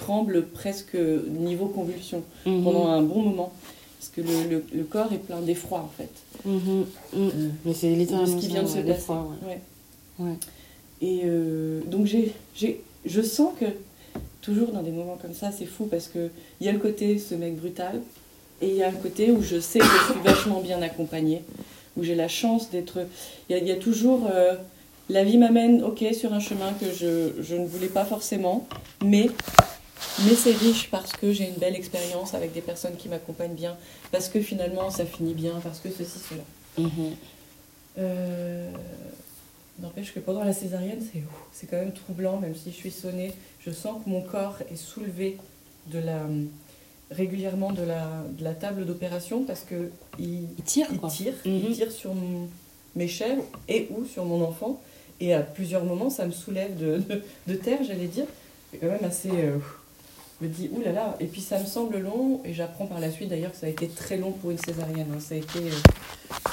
tu 0.02 0.06
trembles 0.06 0.46
presque 0.46 0.96
niveau 1.40 1.66
convulsion 1.66 2.22
Mhm. 2.46 2.64
pendant 2.64 2.88
un 2.88 3.02
bon 3.02 3.22
moment 3.22 3.52
parce 3.98 4.10
que 4.14 4.20
le, 4.20 4.50
le- 4.50 4.64
le 4.74 4.84
corps 4.84 5.12
est 5.12 5.18
plein 5.18 5.40
d'effroi 5.40 5.78
en 5.78 5.90
fait 5.96 6.10
Mhm. 6.44 6.58
Mhm. 6.58 6.86
Euh, 7.14 7.48
Mais 7.64 7.74
c'est 7.74 7.90
littéralement 7.94 8.26
ce 8.26 8.40
qui 8.40 8.48
vient 8.48 8.62
de 8.64 8.68
se 8.68 8.78
ouais, 8.78 8.82
passer. 8.82 9.12
ouais. 9.46 9.60
Ouais. 10.18 10.34
Et 11.00 11.20
euh, 11.24 11.80
donc 11.86 12.06
j'ai, 12.06 12.32
j'ai, 12.56 12.80
je 13.04 13.22
sens 13.22 13.52
que 13.60 13.66
toujours 14.40 14.72
dans 14.72 14.82
des 14.82 14.90
moments 14.90 15.18
comme 15.22 15.34
ça, 15.34 15.50
c'est 15.56 15.66
fou 15.66 15.86
parce 15.86 16.08
que 16.08 16.30
il 16.60 16.66
y 16.66 16.68
a 16.68 16.72
le 16.72 16.78
côté 16.78 17.18
ce 17.18 17.34
mec 17.36 17.56
brutal 17.56 18.00
et 18.60 18.68
il 18.68 18.74
y 18.76 18.82
a 18.82 18.90
le 18.90 18.96
côté 18.96 19.30
où 19.30 19.40
je 19.42 19.60
sais 19.60 19.78
que 19.78 19.84
je 19.84 20.12
suis 20.12 20.20
vachement 20.24 20.60
bien 20.60 20.82
accompagnée, 20.82 21.42
où 21.96 22.02
j'ai 22.04 22.14
la 22.16 22.28
chance 22.28 22.70
d'être. 22.70 22.98
Il 23.48 23.52
y 23.52 23.58
a, 23.58 23.58
il 23.62 23.66
y 23.68 23.72
a 23.72 23.76
toujours 23.76 24.28
euh, 24.32 24.54
la 25.10 25.24
vie 25.24 25.38
m'amène, 25.38 25.82
ok, 25.82 26.04
sur 26.12 26.32
un 26.32 26.38
chemin 26.40 26.72
que 26.80 26.86
je, 26.92 27.40
je 27.42 27.54
ne 27.56 27.66
voulais 27.66 27.88
pas 27.88 28.04
forcément, 28.04 28.66
mais 29.04 29.28
mais 30.24 30.34
c'est 30.34 30.52
riche 30.52 30.88
parce 30.90 31.12
que 31.12 31.32
j'ai 31.32 31.48
une 31.48 31.54
belle 31.56 31.74
expérience 31.76 32.34
avec 32.34 32.52
des 32.52 32.60
personnes 32.60 32.96
qui 32.96 33.08
m'accompagnent 33.08 33.54
bien, 33.54 33.76
parce 34.10 34.28
que 34.28 34.40
finalement 34.40 34.90
ça 34.90 35.04
finit 35.06 35.34
bien, 35.34 35.54
parce 35.62 35.80
que 35.80 35.88
ceci 35.90 36.18
cela. 36.18 36.42
Mhm. 36.78 37.16
Euh, 37.98 38.70
N'empêche 39.80 40.12
que 40.12 40.20
pendant 40.20 40.44
la 40.44 40.52
césarienne, 40.52 41.00
c'est 41.52 41.66
quand 41.66 41.78
même 41.78 41.92
troublant, 41.94 42.36
même 42.38 42.54
si 42.54 42.70
je 42.70 42.76
suis 42.76 42.90
sonnée. 42.90 43.32
Je 43.64 43.70
sens 43.72 44.04
que 44.04 44.08
mon 44.10 44.20
corps 44.20 44.58
est 44.70 44.76
soulevé 44.76 45.38
de 45.86 45.98
la, 45.98 46.20
régulièrement 47.10 47.72
de 47.72 47.82
la, 47.82 48.22
de 48.38 48.44
la 48.44 48.52
table 48.54 48.84
d'opération 48.84 49.44
parce 49.44 49.62
que 49.62 49.90
il, 50.18 50.42
Il 50.58 50.64
tire, 50.64 50.86
il 50.92 50.98
quoi. 50.98 51.08
tire, 51.08 51.32
Mhm. 51.46 51.52
il 51.70 51.74
tire 51.76 51.90
sur 51.90 52.14
mon- 52.14 52.48
mes 52.94 53.08
chèvres 53.08 53.42
et 53.66 53.88
ou 53.90 54.04
sur 54.04 54.24
mon 54.26 54.44
enfant. 54.44 54.80
Et 55.20 55.32
à 55.32 55.40
plusieurs 55.40 55.84
moments, 55.84 56.10
ça 56.10 56.26
me 56.26 56.32
soulève 56.32 56.76
de, 56.76 56.98
de, 56.98 57.22
de 57.48 57.54
terre, 57.54 57.78
j'allais 57.82 58.08
dire. 58.08 58.26
C'est 58.70 58.76
quand 58.78 58.88
même 58.88 59.04
assez. 59.04 59.30
euh, 59.30 59.56
me 60.42 60.48
dis, 60.48 60.68
oulala. 60.72 61.16
Et 61.20 61.26
puis 61.26 61.40
ça 61.40 61.58
me 61.58 61.64
semble 61.66 61.98
long, 61.98 62.40
et 62.44 62.52
j'apprends 62.52 62.86
par 62.86 63.00
la 63.00 63.10
suite 63.10 63.28
d'ailleurs 63.28 63.52
que 63.52 63.56
ça 63.58 63.66
a 63.66 63.70
été 63.70 63.88
très 63.88 64.16
long 64.16 64.32
pour 64.32 64.50
une 64.50 64.58
césarienne. 64.58 65.06
hein. 65.14 65.20
Ça 65.20 65.34
a 65.34 65.38
été. 65.38 65.58
euh, 65.58 65.70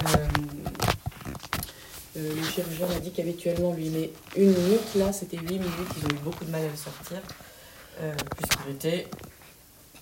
euh, 0.06 0.28
euh, 2.18 2.36
le 2.36 2.44
chirurgien 2.44 2.88
m'a 2.88 3.00
dit 3.00 3.12
qu'habituellement, 3.12 3.74
lui, 3.74 3.86
il 3.88 3.92
met 3.92 4.12
une 4.36 4.50
minute. 4.52 4.96
Là, 4.96 5.12
c'était 5.14 5.38
8 5.38 5.46
minutes. 5.54 5.70
Ils 5.98 6.06
ont 6.06 6.18
eu 6.18 6.24
beaucoup 6.24 6.44
de 6.46 6.52
mal 6.52 6.62
à 6.64 6.68
le 6.70 6.76
sortir, 6.76 7.18
euh, 8.02 8.14
puisqu'il 8.38 8.72
était 8.74 9.08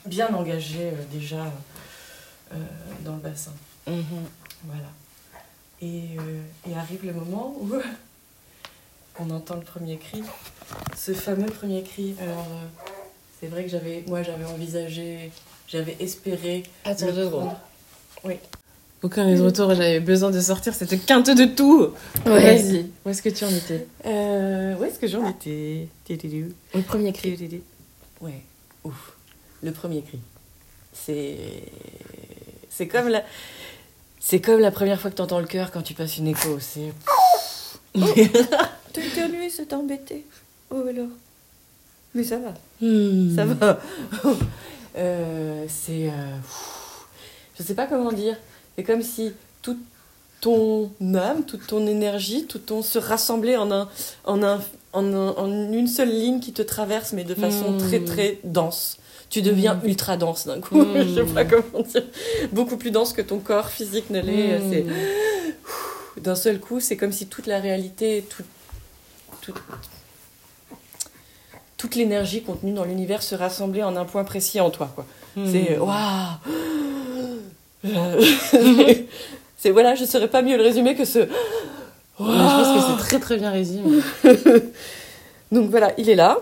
bien 0.06 0.34
engagé 0.34 0.92
déjà 1.12 1.46
dans 3.04 3.16
le 3.16 3.22
bassin. 3.22 3.52
Mhm. 3.88 4.04
Voilà. 4.66 4.88
Et, 5.82 6.16
et 6.70 6.76
arrive 6.76 7.06
le 7.06 7.14
moment 7.14 7.56
où 7.60 7.70
on 9.20 9.30
entend 9.30 9.56
le 9.56 9.62
premier 9.62 9.98
cri. 9.98 10.24
Ce 10.96 11.14
fameux 11.14 11.48
premier 11.48 11.84
cri. 11.84 12.16
Alors, 12.22 12.48
c'est 13.40 13.48
vrai 13.48 13.64
que 13.64 13.70
j'avais, 13.70 14.04
moi, 14.08 14.24
j'avais 14.24 14.46
envisagé, 14.46 15.32
j'avais 15.68 15.96
espéré. 16.00 16.64
Attends 16.86 17.08
le 17.08 17.12
deux 17.14 17.26
secondes. 17.26 17.52
Oui. 18.24 18.36
Aucun 19.04 19.28
des 19.28 19.40
retours, 19.40 19.76
j'avais 19.76 20.00
besoin 20.00 20.32
de 20.32 20.42
sortir 20.42 20.74
cette 20.74 21.06
quinte 21.06 21.30
de 21.30 21.46
tout. 21.46 21.90
Ouais. 22.26 22.58
Vas-y, 22.58 22.88
où 23.06 23.10
est-ce 23.10 23.22
que 23.22 23.30
tu 23.30 23.46
en 23.46 23.50
étais 23.50 23.86
Euh, 24.06 24.76
où 24.76 24.84
est-ce 24.84 24.98
que 24.98 25.08
j'en 25.08 25.28
étais 25.30 25.88
Le 26.10 26.82
premier 26.82 27.14
cri. 27.14 27.62
Ouais, 28.22 28.42
ouf. 28.84 29.14
Le 29.62 29.72
premier 29.72 30.02
cri. 30.02 30.20
C'est. 30.94 31.38
C'est 32.70 32.88
comme 32.88 33.08
la. 33.10 33.24
C'est 34.20 34.42
comme 34.42 34.60
la 34.60 34.72
première 34.72 35.00
fois 35.00 35.12
que 35.12 35.16
t'entends 35.16 35.40
le 35.40 35.46
cœur 35.46 35.72
quand 35.72 35.84
tu 35.84 35.94
passes 35.94 36.18
une 36.18 36.28
écho. 36.28 36.58
C'est. 36.60 36.92
T'as 38.94 39.02
éternué, 39.02 39.50
ça 39.50 39.64
t'a 39.66 39.78
embêté. 39.78 40.26
Oh 40.72 40.84
alors. 40.90 41.08
Mais 42.18 42.24
ça 42.24 42.38
va. 42.38 42.54
Hmm. 42.82 43.34
Ça 43.36 43.46
va. 43.46 43.80
Euh, 44.98 45.66
c'est. 45.68 46.08
euh, 46.08 46.36
je 47.56 47.62
sais 47.62 47.76
pas 47.76 47.86
comment 47.86 48.12
dire. 48.12 48.36
C'est 48.76 48.84
comme 48.84 49.04
si 49.04 49.32
toute 49.62 49.78
ton 50.42 50.90
âme, 51.14 51.44
toute 51.46 51.68
ton 51.68 51.86
énergie, 51.86 52.46
tout 52.48 52.58
ton 52.58 52.82
se 52.82 52.98
rassemblait 52.98 53.58
en, 53.58 53.72
un, 53.72 53.90
en, 54.24 54.42
un, 54.42 54.60
en, 54.94 55.14
un- 55.14 55.34
en 55.36 55.72
une 55.72 55.86
seule 55.88 56.10
ligne 56.10 56.40
qui 56.40 56.52
te 56.52 56.64
traverse, 56.64 57.14
mais 57.14 57.24
de 57.26 57.36
façon 57.36 57.74
Mm. 57.74 57.78
très 57.78 58.00
très 58.04 58.40
dense. 58.44 58.98
Tu 59.30 59.44
deviens 59.44 59.76
Mm. 59.76 59.82
ultra 59.88 60.18
dense 60.18 60.48
d'un 60.48 60.60
coup. 60.62 60.84
Je 60.96 61.24
sais 61.28 61.32
pas 61.32 61.46
comment 61.46 61.84
dire. 61.84 62.04
Beaucoup 62.52 62.78
plus 62.78 62.90
dense 62.90 63.14
que 63.14 63.22
ton 63.22 63.38
corps 63.38 63.70
physique 63.70 64.10
ne 64.10 64.20
l'est. 64.22 64.58
Hmm. 64.58 64.72
C'est 66.16 66.22
d'un 66.24 66.34
seul 66.36 66.60
coup, 66.60 66.80
c'est 66.80 66.98
comme 66.98 67.12
si 67.12 67.28
toute 67.28 67.46
la 67.46 67.60
réalité, 67.60 68.26
tout, 68.28 68.44
tout- 69.44 69.54
toute 71.78 71.96
l'énergie 71.96 72.42
contenue 72.42 72.72
dans 72.74 72.84
l'univers 72.84 73.22
se 73.24 73.36
rassemblait 73.36 73.84
en 73.84 73.96
un 73.96 74.06
point 74.06 74.24
précis 74.24 74.60
en 74.60 74.70
toi. 74.70 74.92
Quoi. 74.96 75.06
Hmm. 75.36 75.46
C'est 75.52 75.78
waouh 75.78 75.94
C'est 79.58 79.72
voilà, 79.72 79.96
je 79.96 80.06
saurais 80.06 80.28
pas 80.28 80.42
mieux 80.42 80.58
le 80.58 80.64
résumer 80.64 80.96
que 80.96 81.06
ce. 81.06 81.20
Ouais, 81.20 81.28
je 82.20 82.24
pense 82.26 82.68
que 82.86 82.92
c'est 82.92 82.98
très 82.98 83.20
très 83.20 83.38
bien 83.38 83.52
résumé. 83.52 84.02
Donc 85.52 85.70
voilà, 85.70 85.94
il 85.98 86.10
est 86.10 86.16
là, 86.16 86.40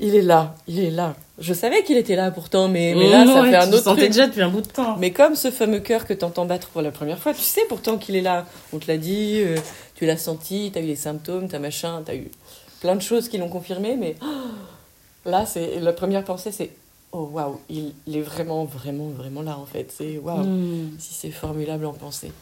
il 0.00 0.14
est 0.14 0.22
là, 0.22 0.54
il 0.66 0.80
est 0.80 0.90
là. 0.90 1.14
Je 1.38 1.52
savais 1.54 1.82
qu'il 1.82 1.96
était 1.96 2.14
là 2.16 2.30
pourtant, 2.30 2.68
mais, 2.68 2.94
mais 2.96 3.08
là, 3.10 3.24
Mmh, 3.24 3.28
ça 3.28 3.42
ouais, 3.42 3.50
fait 3.50 3.56
un 3.56 3.64
tu 3.64 3.70
le 3.70 3.74
autre 3.76 3.84
sentais 3.84 4.00
truc. 4.02 4.12
déjà 4.12 4.26
depuis 4.28 4.42
un 4.42 4.48
bout 4.48 4.60
de 4.60 4.68
temps. 4.68 4.96
Mais 4.98 5.10
comme 5.10 5.34
ce 5.34 5.50
fameux 5.50 5.80
cœur 5.80 6.06
que 6.06 6.14
t'entends 6.14 6.44
battre 6.44 6.68
pour 6.68 6.82
la 6.82 6.90
première 6.92 7.18
fois, 7.18 7.34
tu 7.34 7.40
sais 7.42 7.62
pourtant 7.68 7.98
qu'il 7.98 8.14
est 8.16 8.20
là. 8.20 8.46
On 8.72 8.78
te 8.78 8.86
l'a 8.86 8.96
dit, 8.96 9.40
euh, 9.40 9.56
tu 9.96 10.06
l'as 10.06 10.16
senti, 10.16 10.70
t'as 10.72 10.80
eu 10.80 10.86
les 10.86 10.96
symptômes, 10.96 11.48
t'as 11.48 11.58
machin, 11.58 12.02
t'as 12.04 12.14
eu 12.14 12.30
plein 12.82 12.96
de 12.96 13.00
choses 13.00 13.28
qui 13.28 13.38
l'ont 13.38 13.48
confirmé, 13.48 13.96
mais 13.96 14.16
oh, 14.22 14.26
là, 15.30 15.46
c'est 15.46 15.80
la 15.80 15.92
première 15.92 16.24
pensée, 16.24 16.52
c'est 16.52 16.70
oh 17.12 17.28
waouh, 17.32 17.60
il, 17.70 17.94
il 18.06 18.16
est 18.16 18.22
vraiment, 18.22 18.64
vraiment, 18.64 19.08
vraiment 19.08 19.42
là 19.42 19.56
en 19.58 19.66
fait. 19.66 19.90
C'est 19.96 20.18
waouh, 20.18 20.44
Hmm. 20.44 20.90
si 20.98 21.14
c'est 21.14 21.30
formidable 21.30 21.86
en 21.86 21.92
pensée. 21.94 22.32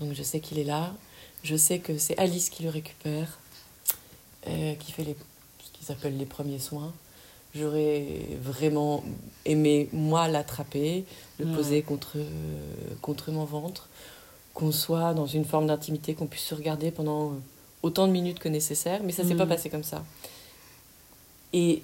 Donc 0.00 0.12
je 0.12 0.22
sais 0.22 0.40
qu'il 0.40 0.58
est 0.58 0.64
là, 0.64 0.92
je 1.42 1.56
sais 1.56 1.78
que 1.80 1.98
c'est 1.98 2.16
Alice 2.18 2.50
qui 2.50 2.62
le 2.62 2.70
récupère, 2.70 3.38
euh, 4.46 4.74
qui 4.74 4.92
fait 4.92 5.04
les, 5.04 5.16
ce 5.64 5.70
qu'ils 5.72 5.90
appellent 5.92 6.16
les 6.18 6.26
premiers 6.26 6.58
soins. 6.60 6.92
J'aurais 7.54 8.04
vraiment 8.42 9.02
aimé, 9.46 9.88
moi, 9.92 10.28
l'attraper, 10.28 11.04
le 11.38 11.46
Ouais. 11.46 11.54
poser 11.56 11.82
contre, 11.82 12.18
contre 13.00 13.30
mon 13.32 13.44
ventre, 13.46 13.88
qu'on 14.52 14.70
soit 14.70 15.14
dans 15.14 15.26
une 15.26 15.44
forme 15.46 15.66
d'intimité, 15.68 16.14
qu'on 16.14 16.26
puisse 16.26 16.44
se 16.44 16.54
regarder 16.54 16.90
pendant 16.90 17.32
autant 17.82 18.06
de 18.06 18.12
minutes 18.12 18.38
que 18.38 18.48
nécessaire, 18.48 19.00
mais 19.04 19.12
ça 19.12 19.24
s'est 19.24 19.34
Mm. 19.34 19.38
pas 19.38 19.46
passé 19.46 19.70
comme 19.70 19.84
ça. 19.84 20.04
Et, 21.52 21.82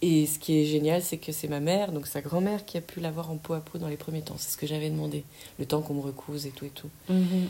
et 0.00 0.26
ce 0.26 0.38
qui 0.38 0.58
est 0.58 0.64
génial, 0.66 1.02
c'est 1.02 1.18
que 1.18 1.30
c'est 1.32 1.48
ma 1.48 1.60
mère, 1.60 1.92
donc 1.92 2.06
sa 2.06 2.20
grand-mère, 2.20 2.64
qui 2.64 2.76
a 2.76 2.80
pu 2.80 3.00
l'avoir 3.00 3.30
en 3.30 3.36
peau 3.36 3.54
à 3.54 3.60
peau 3.60 3.78
dans 3.78 3.88
les 3.88 3.96
premiers 3.96 4.22
temps. 4.22 4.34
C'est 4.38 4.50
ce 4.50 4.56
que 4.56 4.66
j'avais 4.66 4.90
demandé, 4.90 5.24
le 5.58 5.66
temps 5.66 5.80
qu'on 5.80 5.94
me 5.94 6.00
recouse 6.00 6.46
et 6.46 6.50
tout 6.50 6.64
et 6.64 6.70
tout. 6.70 6.88
Mhm. 7.08 7.48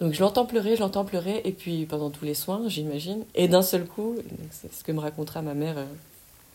Donc 0.00 0.12
je 0.12 0.20
l'entends 0.20 0.44
pleurer, 0.46 0.76
je 0.76 0.80
l'entends 0.80 1.04
pleurer, 1.04 1.40
et 1.44 1.52
puis 1.52 1.86
pendant 1.86 2.10
tous 2.10 2.24
les 2.24 2.34
soins, 2.34 2.68
j'imagine, 2.68 3.24
et 3.34 3.48
d'un 3.48 3.62
seul 3.62 3.86
coup, 3.86 4.16
c'est 4.50 4.72
ce 4.72 4.82
que 4.84 4.92
me 4.92 5.00
racontera 5.00 5.40
ma 5.42 5.54
mère 5.54 5.78
euh, 5.78 5.84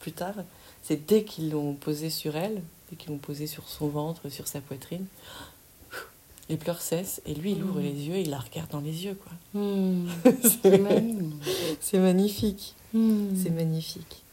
plus 0.01 0.11
tard, 0.11 0.35
c'est 0.83 1.05
dès 1.07 1.23
qu'ils 1.23 1.49
l'ont 1.51 1.73
posé 1.73 2.09
sur 2.09 2.35
elle, 2.35 2.61
dès 2.89 2.95
qu'ils 2.97 3.11
l'ont 3.11 3.17
posé 3.17 3.47
sur 3.47 3.67
son 3.69 3.87
ventre, 3.87 4.29
sur 4.29 4.47
sa 4.47 4.59
poitrine, 4.61 5.05
les 6.49 6.57
pleurs 6.57 6.81
cessent, 6.81 7.21
et 7.25 7.33
lui 7.35 7.51
il 7.51 7.63
ouvre 7.63 7.77
Mhm. 7.79 7.83
les 7.85 7.91
yeux, 8.07 8.17
il 8.17 8.29
la 8.31 8.39
regarde 8.39 8.69
dans 8.71 8.79
les 8.81 9.05
yeux, 9.05 9.15
quoi. 9.15 9.31
Hmm. 9.61 10.07
C'est 11.79 11.99
magnifique, 11.99 12.75
Hmm. 12.93 13.35
c'est 13.35 13.51
magnifique. 13.51 14.23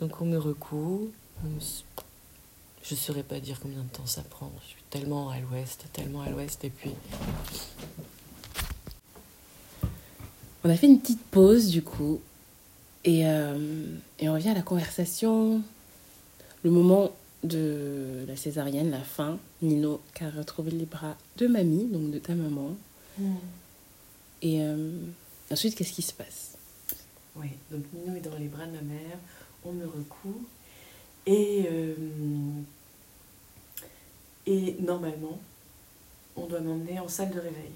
Donc 0.00 0.20
on 0.20 0.24
me 0.24 0.38
recoue, 0.38 1.10
on 1.44 1.48
me 1.48 1.56
s- 1.58 1.82
je 2.84 2.94
saurais 2.94 3.24
pas 3.24 3.40
dire 3.40 3.58
combien 3.60 3.78
de 3.82 3.88
temps 3.88 4.06
ça 4.06 4.22
prend, 4.22 4.52
je 4.62 4.68
suis 4.68 4.82
tellement 4.90 5.30
à 5.30 5.38
l'ouest, 5.40 5.84
tellement 5.92 6.22
à 6.22 6.30
l'ouest, 6.30 6.62
et 6.64 6.70
puis 6.70 6.90
On 10.64 10.70
a 10.70 10.76
fait 10.76 10.86
une 10.86 11.00
petite 11.00 11.22
pause 11.24 11.68
du 11.70 11.82
coup. 11.82 12.20
Et, 13.04 13.26
euh, 13.26 13.84
et 14.20 14.28
on 14.28 14.34
revient 14.34 14.50
à 14.50 14.54
la 14.54 14.62
conversation. 14.62 15.60
Le 16.62 16.70
moment 16.70 17.10
de 17.42 18.24
la 18.26 18.36
césarienne, 18.36 18.90
la 18.90 19.00
fin. 19.00 19.38
Nino 19.62 20.00
qui 20.14 20.24
a 20.24 20.30
retrouvé 20.30 20.70
les 20.70 20.86
bras 20.86 21.16
de 21.36 21.46
mamie, 21.46 21.86
donc 21.86 22.10
de 22.10 22.18
ta 22.18 22.34
maman. 22.34 22.76
Et 24.42 24.60
euh, 24.62 24.92
ensuite, 25.50 25.74
qu'est-ce 25.74 25.92
qui 25.92 26.02
se 26.02 26.12
passe? 26.12 26.56
Oui, 27.36 27.48
donc 27.70 27.84
Nino 27.92 28.16
est 28.16 28.20
dans 28.20 28.36
les 28.36 28.48
bras 28.48 28.66
de 28.66 28.72
ma 28.72 28.82
mère, 28.82 29.18
on 29.64 29.72
me 29.72 29.86
recoue. 29.86 30.44
Et, 31.26 31.66
euh, 31.70 31.94
et 34.46 34.76
normalement, 34.80 35.38
on 36.36 36.46
doit 36.46 36.60
m'emmener 36.60 36.98
en 36.98 37.08
salle 37.08 37.30
de 37.30 37.38
réveil. 37.38 37.70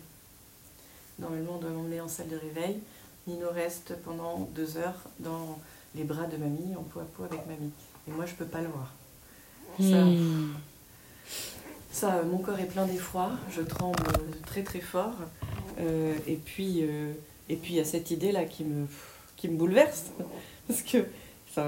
Normalement, 1.19 1.53
on 1.55 1.59
doit 1.59 1.71
m'emmener 1.71 2.01
en 2.01 2.09
salle 2.09 2.29
de 2.29 2.37
réveil. 2.37 2.79
Nino 3.27 3.49
reste 3.51 3.95
pendant 4.05 4.49
deux 4.55 4.77
heures 4.77 5.03
dans 5.21 5.59
les 5.95 6.05
bras 6.05 6.27
de 6.27 6.37
mamie, 6.37 6.77
en 6.77 6.83
peau 6.83 7.01
à 7.01 7.05
peau 7.05 7.25
avec 7.25 7.47
mamie. 7.47 7.71
Et 8.09 8.11
moi, 8.11 8.27
je 8.27 8.35
peux 8.35 8.45
pas 8.45 8.61
le 8.61 8.69
voir. 8.69 8.93
Ça, 9.81 10.05
Hmm. 10.05 10.55
ça, 11.93 12.15
euh, 12.17 12.25
mon 12.25 12.39
corps 12.39 12.59
est 12.59 12.67
plein 12.67 12.87
d'effroi, 12.87 13.33
je 13.51 13.63
tremble 13.63 13.99
très 14.47 14.63
très 14.63 14.81
fort. 14.81 15.15
Euh, 15.81 16.15
et 16.27 16.37
puis, 16.37 16.79
euh, 16.83 17.13
et 17.49 17.57
puis 17.57 17.75
il 17.75 17.77
y 17.77 17.81
a 17.81 17.85
cette 17.85 18.11
idée 18.11 18.33
là 18.33 18.45
qui 18.45 18.65
me, 18.65 18.87
qui 19.37 19.49
me 19.49 19.57
bouleverse 19.57 20.05
parce 20.67 20.83
que, 20.83 21.05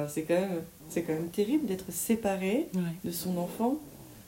c'est 0.09 0.23
quand 0.25 0.35
même, 0.41 0.63
c'est 0.91 1.03
quand 1.03 1.15
même 1.15 1.29
terrible 1.29 1.67
d'être 1.67 1.91
séparé 1.91 2.69
Ouais. 2.75 2.81
de 3.05 3.11
son 3.11 3.37
enfant 3.39 3.77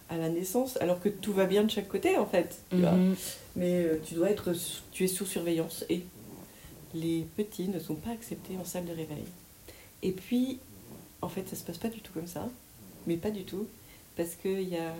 à 0.09 0.17
la 0.17 0.29
naissance, 0.29 0.77
alors 0.79 1.01
que 1.01 1.09
tout 1.09 1.33
va 1.33 1.45
bien 1.47 1.63
de 1.65 1.71
chaque 1.71 1.89
côté 1.89 2.17
en 2.17 2.27
fait. 2.27 2.59
tu 2.71 2.77
vois. 2.79 2.93
Mhm. 2.93 3.15
Mais 3.57 3.83
euh, 3.85 4.01
tu 4.05 4.15
dois 4.15 4.31
être, 4.31 4.53
tu 4.93 5.05
es 5.05 5.07
sous 5.09 5.27
surveillance 5.27 5.85
et 5.89 6.03
les 6.95 7.27
petits 7.37 7.69
ne 7.69 7.79
sont 7.79 7.95
pas 7.95 8.11
acceptés 8.11 8.57
en 8.61 8.65
salle 8.65 8.85
de 8.87 8.91
réveil. 8.93 9.25
Et 10.03 10.13
puis, 10.13 10.59
en 11.23 11.29
fait, 11.29 11.47
ça 11.49 11.55
se 11.57 11.63
passe 11.63 11.79
pas 11.79 11.89
du 11.89 12.01
tout 12.01 12.13
comme 12.13 12.27
ça, 12.27 12.49
mais 13.11 13.17
pas 13.17 13.33
du 13.33 13.43
tout, 13.43 13.67
parce 14.17 14.37
qu'il 14.37 14.69
y 14.69 14.77
a 14.77 14.95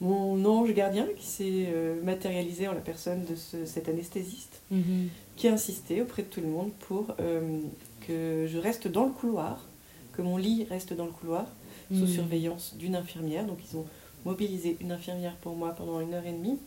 mon 0.00 0.44
ange 0.44 0.72
gardien 0.74 1.06
qui 1.16 1.24
s'est 1.24 1.66
euh, 1.68 2.02
matérialisé 2.02 2.66
en 2.66 2.72
la 2.72 2.80
personne 2.80 3.24
de 3.24 3.36
ce- 3.36 3.64
cet 3.66 3.88
anesthésiste, 3.88 4.60
Mhm. 4.72 5.08
qui 5.36 5.46
a 5.48 5.52
insisté 5.52 6.02
auprès 6.02 6.22
de 6.22 6.28
tout 6.28 6.40
le 6.40 6.48
monde 6.48 6.72
pour 6.88 7.14
euh, 7.20 7.60
que 8.06 8.46
je 8.52 8.58
reste 8.58 8.88
dans 8.88 9.06
le 9.06 9.12
couloir, 9.12 9.64
que 10.12 10.22
mon 10.22 10.36
lit 10.36 10.64
reste 10.68 10.92
dans 10.92 11.06
le 11.06 11.12
couloir, 11.12 11.46
sous 11.92 12.00
Mhm. 12.06 12.08
surveillance 12.08 12.74
d'une 12.76 12.96
infirmière. 12.96 13.46
Donc 13.46 13.58
ils 13.70 13.76
ont 13.76 13.86
mobilisé 14.24 14.76
une 14.80 14.90
infirmière 14.90 15.36
pour 15.36 15.54
moi 15.54 15.70
pendant 15.70 16.00
une 16.00 16.12
heure 16.14 16.26
et 16.26 16.32
demie. 16.32 16.58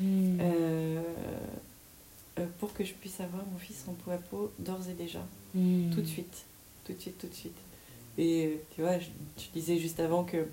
Mhm. 0.00 0.38
Euh, 0.40 1.02
euh, 2.38 2.46
pour 2.60 2.72
que 2.72 2.84
je 2.84 2.92
puisse 2.94 3.18
avoir 3.20 3.42
mon 3.52 3.58
fils 3.58 3.84
en 3.88 3.94
peau 3.94 4.12
à 4.12 4.18
peau 4.18 4.52
d'ores 4.60 4.88
et 4.88 4.94
déjà, 4.94 5.24
tout 5.92 6.00
de 6.00 6.06
suite, 6.06 6.44
tout 6.84 6.92
de 6.92 7.00
suite, 7.00 7.18
tout 7.18 7.26
de 7.26 7.34
suite. 7.34 7.56
Et 8.18 8.46
euh, 8.46 8.56
tu 8.74 8.82
vois, 8.82 8.98
je, 8.98 9.06
tu 9.36 9.48
disais 9.54 9.78
juste 9.78 10.00
avant 10.00 10.24
que 10.24 10.46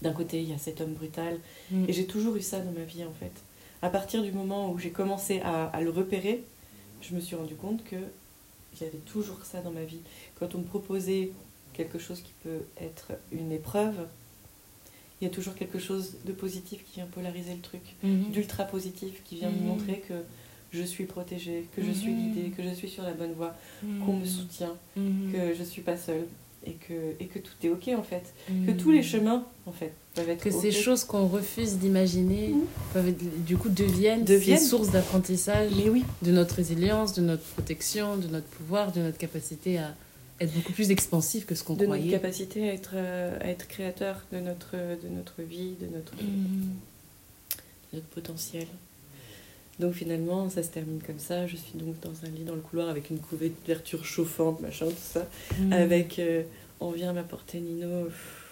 d'un 0.00 0.12
côté 0.12 0.40
il 0.40 0.48
y 0.48 0.52
a 0.54 0.58
cet 0.58 0.80
homme 0.80 0.94
brutal, 0.94 1.38
Mhm. 1.70 1.86
et 1.88 1.92
j'ai 1.92 2.06
toujours 2.06 2.36
eu 2.36 2.42
ça 2.42 2.60
dans 2.60 2.70
ma 2.72 2.84
vie 2.84 3.04
en 3.04 3.12
fait. 3.12 3.32
À 3.82 3.90
partir 3.90 4.22
du 4.22 4.32
moment 4.32 4.70
où 4.70 4.78
j'ai 4.78 4.90
commencé 4.90 5.40
à, 5.40 5.66
à 5.66 5.80
le 5.80 5.90
repérer, 5.90 6.42
je 7.02 7.14
me 7.14 7.20
suis 7.20 7.36
rendu 7.36 7.54
compte 7.56 7.82
que 7.84 7.96
j'avais 8.78 8.98
toujours 9.06 9.44
ça 9.44 9.60
dans 9.60 9.70
ma 9.72 9.84
vie. 9.84 10.00
Quand 10.38 10.54
on 10.54 10.58
me 10.58 10.64
proposait 10.64 11.30
quelque 11.74 11.98
chose 11.98 12.22
qui 12.22 12.32
peut 12.44 12.62
être 12.80 13.12
une 13.32 13.50
épreuve, 13.52 14.06
il 15.20 15.24
y 15.24 15.30
a 15.30 15.34
toujours 15.34 15.54
quelque 15.56 15.78
chose 15.80 16.14
de 16.24 16.32
positif 16.32 16.84
qui 16.86 16.94
vient 16.96 17.06
polariser 17.06 17.54
le 17.54 17.60
truc 17.60 17.82
Mhm. 18.04 18.30
d'ultra 18.30 18.64
positif 18.64 19.22
qui 19.24 19.36
vient 19.36 19.50
me 19.50 19.58
Mhm. 19.58 19.66
montrer 19.66 19.98
que 20.08 20.14
je 20.72 20.82
suis 20.82 21.04
protégée, 21.06 21.66
que 21.74 21.82
je 21.82 21.90
suis 21.92 22.12
Mhm. 22.12 22.20
guidée, 22.32 22.50
que 22.50 22.62
je 22.62 22.70
suis 22.74 22.88
sur 22.88 23.02
la 23.02 23.12
bonne 23.14 23.32
voie, 23.32 23.54
qu'on 24.04 24.16
me 24.16 24.24
soutient, 24.26 24.76
que 25.32 25.54
je 25.54 25.64
suis 25.64 25.82
pas 25.82 25.96
seule 25.96 26.26
et 26.68 26.72
que, 26.74 26.92
et 27.20 27.26
que 27.26 27.38
tout 27.38 27.52
est 27.64 27.68
ok 27.70 27.88
en 27.98 28.02
fait. 28.02 28.34
Que 28.46 28.52
Mhm. 28.72 28.76
tous 28.76 28.90
les 28.90 29.02
chemins 29.02 29.44
en 29.66 29.72
fait 29.72 29.92
peuvent 30.14 30.28
être 30.28 30.42
que 30.44 30.50
ces 30.50 30.70
choses 30.72 31.04
qu'on 31.04 31.26
refuse 31.26 31.76
d'imaginer 31.78 32.48
Mhm. 32.48 32.60
peuvent 32.92 33.08
être- 33.08 33.44
du 33.44 33.56
coup 33.56 33.68
deviennent, 33.70 34.24
Deviennent. 34.24 34.58
ces 34.58 34.64
sources 34.66 34.90
d'apprentissage 34.90 35.70
oui, 35.90 36.04
de 36.22 36.30
notre 36.32 36.54
résilience, 36.56 37.14
de 37.14 37.22
notre 37.22 37.42
protection, 37.44 38.16
de 38.16 38.26
notre 38.28 38.46
pouvoir, 38.46 38.92
de 38.92 39.00
notre 39.00 39.18
capacité 39.18 39.78
à 39.78 39.94
être 40.40 40.52
beaucoup 40.54 40.72
plus 40.72 40.90
expansif 40.90 41.46
que 41.46 41.54
ce 41.54 41.64
qu'on 41.64 41.74
de 41.74 41.80
notre 41.86 41.94
croyait. 41.96 42.10
capacité 42.12 42.68
à 42.68 42.72
être, 42.74 42.90
euh, 42.94 43.36
à 43.40 43.48
être 43.48 43.66
créateur 43.66 44.24
de 44.32 44.38
notre, 44.38 44.72
de 44.76 45.08
notre 45.16 45.42
vie, 45.42 45.72
de 45.80 45.86
notre, 45.86 46.14
Mhm. 46.22 46.74
notre 47.94 48.06
potentiel. 48.06 48.66
Donc 49.80 49.92
finalement, 49.94 50.50
ça 50.50 50.64
se 50.64 50.68
termine 50.70 51.00
comme 51.06 51.20
ça. 51.20 51.46
Je 51.46 51.54
suis 51.56 51.74
donc 51.78 51.94
dans 52.00 52.10
un 52.26 52.30
lit 52.30 52.42
dans 52.44 52.56
le 52.56 52.60
couloir 52.60 52.88
avec 52.88 53.10
une 53.10 53.18
couverture 53.20 54.04
chauffante, 54.04 54.60
machin, 54.60 54.86
tout 54.86 54.94
ça. 54.98 55.28
Avec 55.70 56.18
euh, 56.18 56.42
on 56.80 56.90
vient 56.90 57.12
m'apporter 57.12 57.60
Nino 57.60 58.04
Pff. 58.04 58.44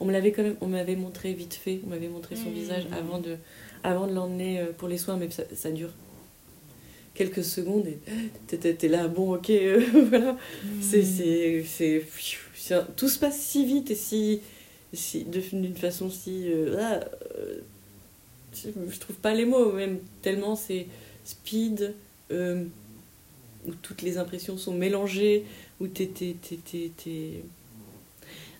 on 0.00 0.04
me 0.04 0.12
l'avait 0.12 0.32
quand 0.32 0.42
même 0.42 0.56
on 0.60 0.66
m'avait 0.66 0.96
montré 0.96 1.32
vite 1.32 1.54
fait 1.54 1.80
on 1.86 1.90
m'avait 1.90 2.08
montré 2.08 2.36
son 2.36 2.48
Mhm. 2.50 2.54
visage 2.54 2.86
avant 2.92 3.18
de 3.18 3.36
avant 3.82 4.06
de 4.06 4.12
l'emmener 4.14 4.60
euh, 4.60 4.72
pour 4.76 4.88
les 4.88 4.98
soins 4.98 5.16
mais 5.16 5.30
ça, 5.30 5.44
ça 5.54 5.70
dure 5.70 5.90
quelques 7.14 7.44
secondes 7.44 7.86
et 7.86 7.98
t'es- 8.58 8.88
là 8.88 9.08
bon 9.08 9.34
ok 9.34 9.50
euh, 9.50 9.80
voilà 10.08 10.32
Mhm. 10.32 10.82
c'est 10.82 11.64
c'est 11.64 12.04
tout 12.96 13.08
se 13.08 13.18
passe 13.18 13.38
si 13.40 13.64
vite 13.66 13.90
et 13.90 13.94
si 13.94 14.40
d'une 15.26 15.76
façon 15.76 16.10
si 16.10 16.50
euh, 16.50 16.76
ah, 16.80 17.00
euh, 17.38 17.60
je, 18.54 18.98
trouve 18.98 19.16
pas 19.16 19.34
les 19.34 19.44
mots 19.44 19.72
même 19.72 19.98
tellement 20.22 20.56
c'est 20.56 20.86
speed 21.24 21.94
où 22.32 23.72
toutes 23.82 24.02
les 24.02 24.16
impressions 24.18 24.56
sont 24.56 24.72
mélangées 24.74 25.44
où 25.80 25.86
t'es- 25.86 26.06
t'es- 26.06 26.34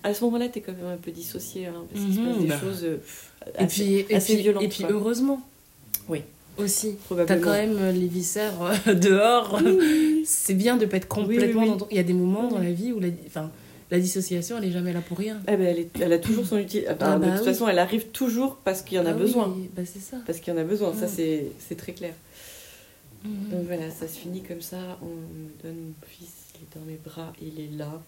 à 0.03 0.15
ce 0.15 0.25
moment-là 0.25 0.49
t'es 0.49 0.61
quand 0.61 0.73
même 0.73 0.87
un 0.93 0.97
peu 0.97 1.11
dissocié 1.11 1.67
hein, 1.67 1.85
parce 1.93 2.05
qu'il 2.05 2.15
se 2.15 2.21
passe 2.21 2.37
Mhm, 2.37 2.43
des 2.43 2.49
bah. 2.49 2.61
choses 2.61 2.85
euh, 2.85 2.97
assez- 3.57 4.07
et 4.09 4.19
puis, 4.19 4.37
violentes 4.37 4.63
et 4.63 4.69
puis 4.69 4.85
quoi. 4.85 4.93
heureusement. 4.93 5.41
Oui. 6.09 6.23
Aussi. 6.59 6.97
T'as 7.27 7.37
quand 7.39 7.53
même 7.53 7.77
euh, 7.79 7.93
les 7.93 8.07
viscères 8.09 8.53
euh, 8.89 8.95
dehors. 8.95 9.61
C'est 10.25 10.55
bien 10.55 10.77
de 10.77 10.85
pas 10.87 10.97
être 10.99 11.09
complètement 11.09 11.63
oui, 11.63 11.67
oui. 11.69 11.71
dans 11.71 11.77
ton- 11.79 11.87
Il 11.91 11.97
y 11.97 12.01
a 12.01 12.03
des 12.03 12.13
moments 12.13 12.49
dans 12.49 12.59
la 12.59 12.73
vie 12.73 12.93
où 12.93 13.01
la, 13.01 13.09
enfin, 13.27 13.51
la 13.91 13.99
dissociation, 13.99 14.59
elle 14.59 14.65
est 14.67 14.71
jamais 14.73 14.93
là 14.93 15.01
pour 15.01 15.17
rien. 15.19 15.41
Eh 15.49 15.57
ben, 15.57 15.63
elle, 15.63 15.79
est- 15.79 16.01
elle 16.01 16.13
a 16.13 16.19
toujours 16.19 16.45
son 16.47 16.59
utilité. 16.59 16.89
Ah 16.89 16.95
de 17.17 17.25
bah 17.25 17.37
toute 17.37 17.45
façon, 17.47 17.67
elle 17.69 17.79
arrive 17.79 18.07
toujours 18.09 18.57
parce 18.57 18.83
qu'il 18.83 18.99
y 18.99 19.01
en 19.01 19.07
a 19.07 19.11
Ah 19.11 19.15
besoin. 19.15 19.57
bah 19.75 19.83
c'est 19.87 20.01
ça. 20.03 20.19
Parce 20.27 20.39
qu'il 20.41 20.53
y 20.53 20.57
en 20.57 20.61
a 20.61 20.65
besoin, 20.65 20.93
ça 20.95 21.09
c'est 21.09 21.47
c'est 21.67 21.77
très 21.77 21.93
clair. 21.93 22.13
Mhm. 23.25 23.51
Donc 23.53 23.67
voilà, 23.67 23.91
ça 23.91 24.07
se 24.09 24.19
finit 24.19 24.43
comme 24.43 24.61
ça. 24.63 24.99
On 25.03 25.07
me 25.07 25.51
donne 25.63 25.81
mon 25.83 26.07
fils, 26.09 26.29
il 26.57 26.63
est 26.65 26.79
dans 26.79 26.85
mes 26.87 26.99
bras, 27.03 27.33
il 27.41 27.59
est 27.61 27.77
là. 27.79 28.01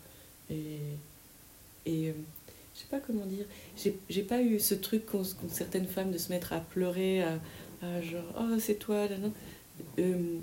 Et, 0.51 0.55
et 1.87 2.09
euh, 2.09 2.13
je 2.75 2.81
sais 2.81 2.87
pas 2.91 3.01
comment 3.01 3.27
dire. 3.27 3.45
J'ai 4.09 4.23
pas 4.23 4.41
eu 4.43 4.59
ce 4.61 4.75
truc 4.75 5.07
qu'ont 5.07 5.23
qu'ont 5.23 5.49
certaines 5.51 5.87
femmes 5.87 6.11
de 6.11 6.19
se 6.19 6.31
mettre 6.31 6.53
à 6.53 6.61
pleurer, 6.61 7.23
à, 7.23 7.39
à 7.83 8.01
genre, 8.03 8.25
oh 8.39 8.59
c'est 8.59 8.79
toi, 8.79 9.07
là, 9.09 9.19
non. 9.19 9.33
Euh, 9.99 10.39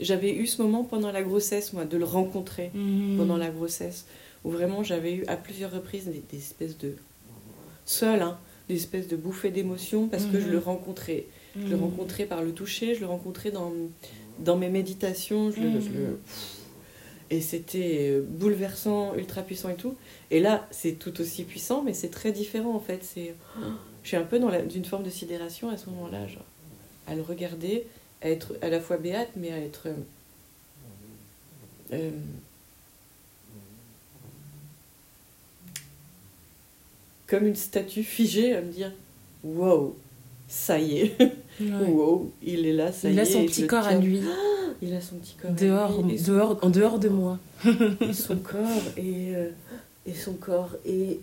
J'avais 0.00 0.32
eu 0.32 0.46
ce 0.46 0.62
moment 0.62 0.84
pendant 0.84 1.10
la 1.10 1.22
grossesse, 1.22 1.72
moi, 1.72 1.84
de 1.84 1.96
le 1.96 2.04
rencontrer 2.04 2.70
Mhm. 2.74 3.16
pendant 3.16 3.36
la 3.36 3.50
grossesse, 3.50 4.06
où 4.44 4.50
vraiment 4.50 4.84
j'avais 4.84 5.12
eu 5.14 5.24
à 5.26 5.36
plusieurs 5.36 5.72
reprises 5.72 6.04
des, 6.04 6.22
des 6.30 6.38
espèces 6.38 6.78
de. 6.78 6.94
seul, 7.84 8.22
hein, 8.22 8.38
des 8.68 8.76
espèces 8.76 9.08
de 9.08 9.16
bouffées 9.16 9.50
d'émotions 9.50 10.08
parce 10.08 10.26
que 10.26 10.38
je 10.38 10.46
Mhm. 10.46 10.52
le 10.52 10.58
rencontrais. 10.58 11.26
Je 11.56 11.68
le 11.70 11.76
Mhm. 11.76 11.82
rencontrais 11.82 12.26
par 12.26 12.42
le 12.42 12.52
toucher, 12.52 12.94
je 12.94 13.00
le 13.00 13.06
rencontrais 13.06 13.50
dans, 13.50 13.72
dans 14.38 14.56
mes 14.56 14.68
méditations. 14.68 15.50
Je 15.50 15.60
le, 15.60 15.80
je 15.80 15.88
le-. 15.88 16.18
Et 17.30 17.40
c'était 17.42 18.08
euh, 18.10 18.22
bouleversant, 18.26 19.14
ultra 19.16 19.42
puissant 19.42 19.68
et 19.70 19.76
tout. 19.76 19.96
Et 20.30 20.40
là, 20.40 20.66
c'est 20.70 20.92
tout 20.98 21.20
aussi 21.20 21.44
puissant, 21.44 21.82
mais 21.82 21.92
c'est 21.94 22.08
très 22.10 22.32
différent 22.32 22.74
en 22.74 22.80
fait. 22.80 23.00
C'est, 23.04 23.34
je 24.02 24.08
suis 24.08 24.16
un 24.16 24.24
peu 24.24 24.38
dans 24.38 24.48
la- 24.50 24.62
d'une 24.62 24.84
forme 24.84 25.04
de 25.04 25.10
sidération 25.10 25.68
à 25.70 25.76
ce 25.76 25.90
moment-là, 25.90 26.26
genre, 26.28 26.44
à 27.06 27.14
le 27.14 27.22
regarder, 27.22 27.86
à 28.22 28.30
être 28.30 28.56
à 28.62 28.68
la 28.70 28.80
fois 28.80 28.96
béate, 28.98 29.30
mais 29.36 29.52
à 29.52 29.58
être. 29.58 29.88
euh, 29.88 29.94
euh, 31.92 32.10
comme 37.26 37.46
une 37.46 37.56
statue 37.56 38.02
figée, 38.02 38.54
à 38.54 38.60
me 38.62 38.72
dire 38.72 38.92
Wow, 39.44 39.96
ça 40.48 40.78
y 40.78 40.98
est, 41.00 41.16
Ouais. 41.60 41.86
wow, 41.88 42.32
il 42.42 42.66
est 42.66 42.72
là, 42.72 42.92
ça 42.92 43.08
Il 43.10 43.16
y 43.16 43.18
a 43.20 43.22
est. 43.22 43.26
son 43.26 43.40
et 43.42 43.46
petit 43.46 43.62
je 43.62 43.66
corps 43.66 43.86
à 43.86 43.96
lui, 43.96 44.20
Il 44.82 44.94
a 44.94 45.00
son 45.00 45.16
petit 45.16 45.34
corps. 45.40 45.50
à 45.50 45.54
dehors, 45.54 46.02
lui, 46.02 46.14
et 46.14 46.18
son 46.18 46.32
dehors, 46.32 46.58
en 46.62 46.70
dehors 46.70 46.98
de 46.98 47.08
moi. 47.08 47.38
et 48.00 48.12
son 48.12 48.36
corps 48.36 48.82
et, 48.96 49.34
euh, 49.34 49.50
et 50.06 50.14
son 50.14 50.34
corps 50.34 50.76
est 50.86 51.18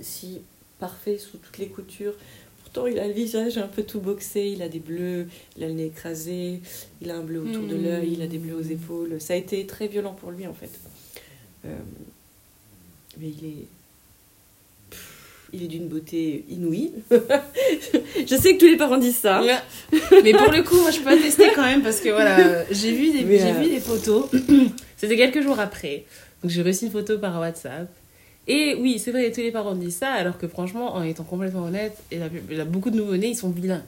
si 0.00 0.40
parfait 0.78 1.18
sous 1.18 1.38
toutes 1.38 1.58
les 1.58 1.68
coutures. 1.68 2.14
Pourtant, 2.62 2.86
il 2.86 2.98
a 3.00 3.06
le 3.08 3.12
visage 3.12 3.58
un 3.58 3.66
peu 3.66 3.82
tout 3.82 4.00
boxé, 4.00 4.50
il 4.50 4.62
a 4.62 4.68
des 4.68 4.78
bleus, 4.78 5.26
il 5.56 5.64
a 5.64 5.66
le 5.68 5.74
nez 5.74 5.86
écrasé, 5.86 6.60
il 7.02 7.10
a 7.10 7.16
un 7.16 7.22
bleu 7.22 7.40
autour 7.40 7.64
de 7.66 7.74
Hmm. 7.76 7.82
l'œil, 7.84 8.12
il 8.12 8.22
a 8.22 8.26
des 8.28 8.38
bleus 8.38 8.54
aux 8.56 8.60
épaules. 8.62 9.20
Ça 9.20 9.32
a 9.32 9.36
été 9.36 9.66
très 9.66 9.88
violent 9.88 10.12
pour 10.14 10.30
lui 10.30 10.46
en 10.46 10.54
fait. 10.54 10.70
Euh, 11.66 11.76
mais 13.18 13.28
il 13.28 13.46
est. 13.48 13.66
Il 15.52 15.64
est 15.64 15.68
d'une 15.68 15.88
beauté 15.88 16.44
inouïe. 16.48 16.92
je 17.10 18.36
sais 18.36 18.54
que 18.54 18.58
tous 18.60 18.66
les 18.66 18.76
parents 18.76 18.98
disent 18.98 19.16
ça. 19.18 19.42
Mais 20.22 20.32
pour 20.32 20.50
le 20.52 20.62
coup, 20.62 20.80
moi, 20.80 20.90
je 20.90 21.00
peux 21.00 21.10
attester 21.10 21.48
quand 21.54 21.62
même 21.64 21.82
parce 21.82 22.00
que 22.00 22.08
voilà, 22.10 22.64
j'ai 22.70 22.92
vu 22.92 23.10
des, 23.12 23.20
j'ai 23.38 23.50
euh, 23.50 23.60
vu 23.60 23.68
des 23.70 23.80
photos. 23.80 24.26
C'était 24.96 25.16
quelques 25.16 25.42
jours 25.42 25.58
après. 25.58 26.04
Donc 26.42 26.50
j'ai 26.50 26.62
reçu 26.62 26.84
une 26.86 26.90
photo 26.90 27.18
par 27.18 27.38
WhatsApp. 27.40 27.88
Et 28.48 28.74
oui, 28.80 28.98
c'est 28.98 29.10
vrai, 29.10 29.30
tous 29.30 29.40
les 29.40 29.50
parents 29.52 29.74
disent 29.74 29.96
ça, 29.96 30.10
alors 30.10 30.38
que 30.38 30.48
franchement, 30.48 30.94
en 30.94 31.02
étant 31.02 31.24
complètement 31.24 31.64
honnête, 31.64 31.96
et 32.10 32.18
la- 32.18 32.28
il 32.50 32.56
y 32.56 32.60
a 32.60 32.64
beaucoup 32.64 32.90
de 32.90 32.96
nouveau-nés, 32.96 33.28
ils 33.28 33.36
sont 33.36 33.50
vilains. 33.50 33.82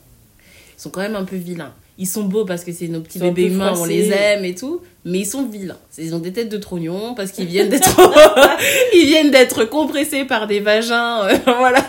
Ils 0.79 0.81
sont 0.83 0.91
quand 0.91 1.01
même 1.01 1.17
un 1.17 1.25
peu 1.25 1.37
vilains. 1.37 1.75
Ils 2.03 2.07
sont 2.09 2.25
beaux 2.25 2.45
parce 2.45 2.65
que 2.65 2.73
c'est 2.73 2.89
nos 2.89 2.99
petits 3.01 3.21
bébés 3.29 3.43
humains, 3.55 3.75
on 3.79 3.85
les 3.85 4.09
aime 4.11 4.45
et 4.45 4.57
tout, 4.57 4.81
mais 5.05 5.21
ils 5.21 5.25
sont 5.27 5.45
vilains. 5.47 5.79
Ils 5.99 6.15
ont 6.17 6.19
des 6.19 6.33
têtes 6.33 6.49
de 6.49 6.59
trognons 6.59 7.15
parce 7.15 7.31
qu'ils 7.31 7.47
viennent 7.47 7.69
d'être 7.69 7.97
ils 8.95 9.07
viennent 9.07 9.31
d'être 9.31 9.65
compressés 9.67 10.25
par 10.25 10.49
des 10.49 10.59
vagins, 10.59 11.25
euh, 11.29 11.37
voilà. 11.47 11.85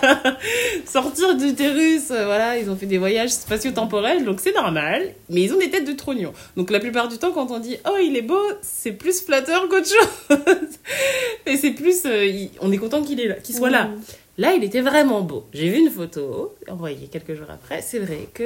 Sortir 0.85 1.35
d'utérus, 1.35 2.11
euh, 2.11 2.25
voilà, 2.25 2.57
ils 2.59 2.69
ont 2.69 2.75
fait 2.75 2.85
des 2.85 2.99
voyages 2.99 3.31
spatio-temporels, 3.31 4.23
donc 4.23 4.39
c'est 4.39 4.53
normal, 4.53 5.13
mais 5.29 5.41
ils 5.41 5.53
ont 5.53 5.57
des 5.57 5.69
têtes 5.71 5.87
de 5.87 5.93
trognons. 5.93 6.33
Donc 6.57 6.69
la 6.69 6.79
plupart 6.79 7.07
du 7.07 7.17
temps, 7.17 7.31
quand 7.31 7.49
on 7.49 7.59
dit 7.59 7.77
oh 7.89 7.97
il 8.03 8.15
est 8.15 8.21
beau, 8.21 8.39
c'est 8.61 8.91
plus 8.91 9.19
flatteur 9.21 9.67
qu'autre 9.69 9.87
chose. 9.87 10.37
Et 11.47 11.57
c'est 11.57 11.71
plus, 11.71 12.05
euh, 12.05 12.25
il- 12.25 12.51
on 12.61 12.71
est 12.71 12.77
content 12.77 13.01
qu'il 13.01 13.19
est 13.19 13.27
là, 13.27 13.35
qu'il 13.35 13.55
soit 13.55 13.69
là. 13.71 13.89
Là, 14.37 14.53
il 14.57 14.63
était 14.63 14.81
vraiment 14.81 15.21
beau. 15.21 15.43
J'ai 15.53 15.69
vu 15.69 15.77
une 15.77 15.91
photo, 15.91 16.55
envoyée 16.69 17.07
quelques 17.11 17.35
jours 17.35 17.49
après. 17.51 17.81
C'est 17.83 17.99
vrai 17.99 18.27
que 18.33 18.43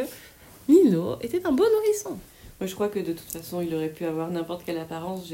Nino 0.69 1.17
était 1.21 1.45
un 1.45 1.51
beau 1.51 1.63
nourrisson. 1.63 2.17
Moi, 2.59 2.65
je 2.67 2.73
crois 2.73 2.89
que 2.89 2.97
de 2.97 3.13
toute 3.13 3.29
façon, 3.29 3.61
il 3.61 3.73
aurait 3.75 3.89
pu 3.89 4.03
avoir 4.05 4.31
n'importe 4.31 4.63
quelle 4.65 4.79
apparence. 4.79 5.27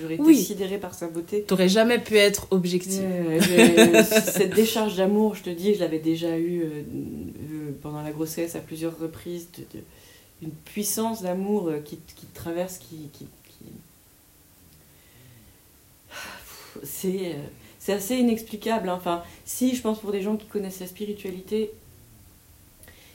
J'aurais 0.00 0.14
été 0.14 0.22
Oui. 0.22 0.36
sidérée 0.42 0.78
par 0.78 0.94
sa 0.94 1.06
beauté. 1.08 1.42
T'aurais 1.42 1.68
jamais 1.68 1.98
pu 1.98 2.16
être 2.16 2.46
objectif. 2.50 3.00
Euh, 3.02 4.02
cette 4.04 4.54
décharge 4.54 4.96
d'amour, 4.96 5.34
je 5.34 5.42
te 5.42 5.50
dis, 5.50 5.74
je 5.74 5.80
l'avais 5.80 5.98
déjà 5.98 6.38
eu 6.38 6.62
euh, 6.62 6.66
euh, 6.66 7.70
pendant 7.82 8.00
la 8.02 8.10
grossesse 8.10 8.56
à 8.56 8.60
plusieurs 8.60 8.98
reprises. 8.98 9.48
de- 9.58 9.78
de- 9.78 9.84
une 10.40 10.50
puissance 10.50 11.22
d'amour 11.22 11.70
qui, 11.84 11.98
qui 12.16 12.26
te 12.26 12.34
traverse, 12.34 12.78
qui. 12.78 13.08
qui- 13.12 13.26
qui- 13.44 13.72
C'est. 16.84 17.32
euh, 17.34 17.42
c'est 17.78 17.92
assez 17.92 18.14
inexplicable. 18.16 18.88
hein. 18.88 18.94
Enfin, 18.96 19.22
si, 19.44 19.74
je 19.74 19.82
pense 19.82 19.98
pour 19.98 20.12
des 20.12 20.22
gens 20.22 20.36
qui 20.36 20.46
connaissent 20.46 20.78
la 20.80 20.86
spiritualité, 20.86 21.70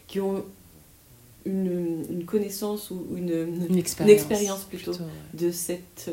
qui 0.07 0.19
ont 0.19 0.43
une, 1.47 2.05
une 2.09 2.25
connaissance 2.25 2.91
ou 2.91 3.05
une, 3.15 3.29
Une 3.69 3.77
expérience. 3.77 4.63
plutôt. 4.65 4.91
ouais. 4.93 4.97
de 5.33 5.51
cette 5.51 6.09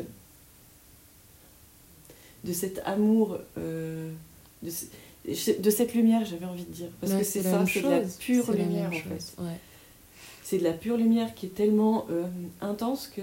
de 2.43 2.53
cet 2.53 2.81
amour 2.85 3.37
euh, 3.57 4.11
de, 4.61 4.69
ce- 4.69 5.59
de 5.59 5.69
cette 5.69 5.93
lumière 5.95 6.23
j'avais 6.25 6.45
envie 6.45 6.63
de 6.65 6.71
dire 6.71 6.89
parce 7.01 7.11
Ouais, 7.13 7.19
que 7.19 7.25
c'est 7.25 7.41
ça 7.41 7.65
c'est 7.65 7.81
de 7.81 7.89
la 7.89 8.01
pure 8.01 8.51
la 8.51 8.55
lumière 8.63 8.89
en 8.89 8.91
fait 8.91 9.33
ouais. 9.41 9.57
c'est 10.43 10.59
de 10.59 10.63
la 10.63 10.73
pure 10.73 10.97
lumière 10.97 11.33
qui 11.33 11.47
est 11.47 11.55
tellement 11.55 12.05
euh, 12.11 12.23
intense 12.61 13.07
que 13.07 13.21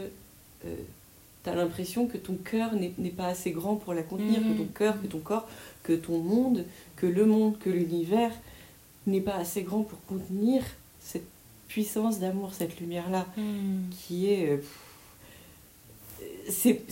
tu 1.44 1.50
as 1.50 1.54
l'impression 1.54 2.06
que 2.06 2.18
ton 2.18 2.34
cœur 2.34 2.72
n'est 2.74 3.10
pas 3.10 3.26
assez 3.28 3.50
grand 3.52 3.76
pour 3.76 3.94
la 3.94 4.02
contenir 4.02 4.40
que 4.40 4.58
ton 4.58 4.66
cœur 4.66 5.00
que 5.00 5.06
ton 5.06 5.18
corps 5.20 5.48
que 5.84 5.92
ton 5.92 6.18
monde 6.18 6.64
que 6.96 7.06
le 7.06 7.24
monde 7.26 7.58
que 7.60 7.70
l'univers 7.70 8.32
n'est 9.06 9.20
pas 9.20 9.36
assez 9.36 9.62
grand 9.62 9.82
pour 9.82 9.98
contenir 10.06 10.62
cette 11.00 11.26
puissance 11.72 12.18
d'amour 12.18 12.50
cette 12.58 12.78
lumière 12.80 13.08
là 13.10 13.24
Hmm. 13.36 13.88
qui 13.90 14.30
est 14.32 14.50
euh, 14.50 14.56
c'est 16.48 16.82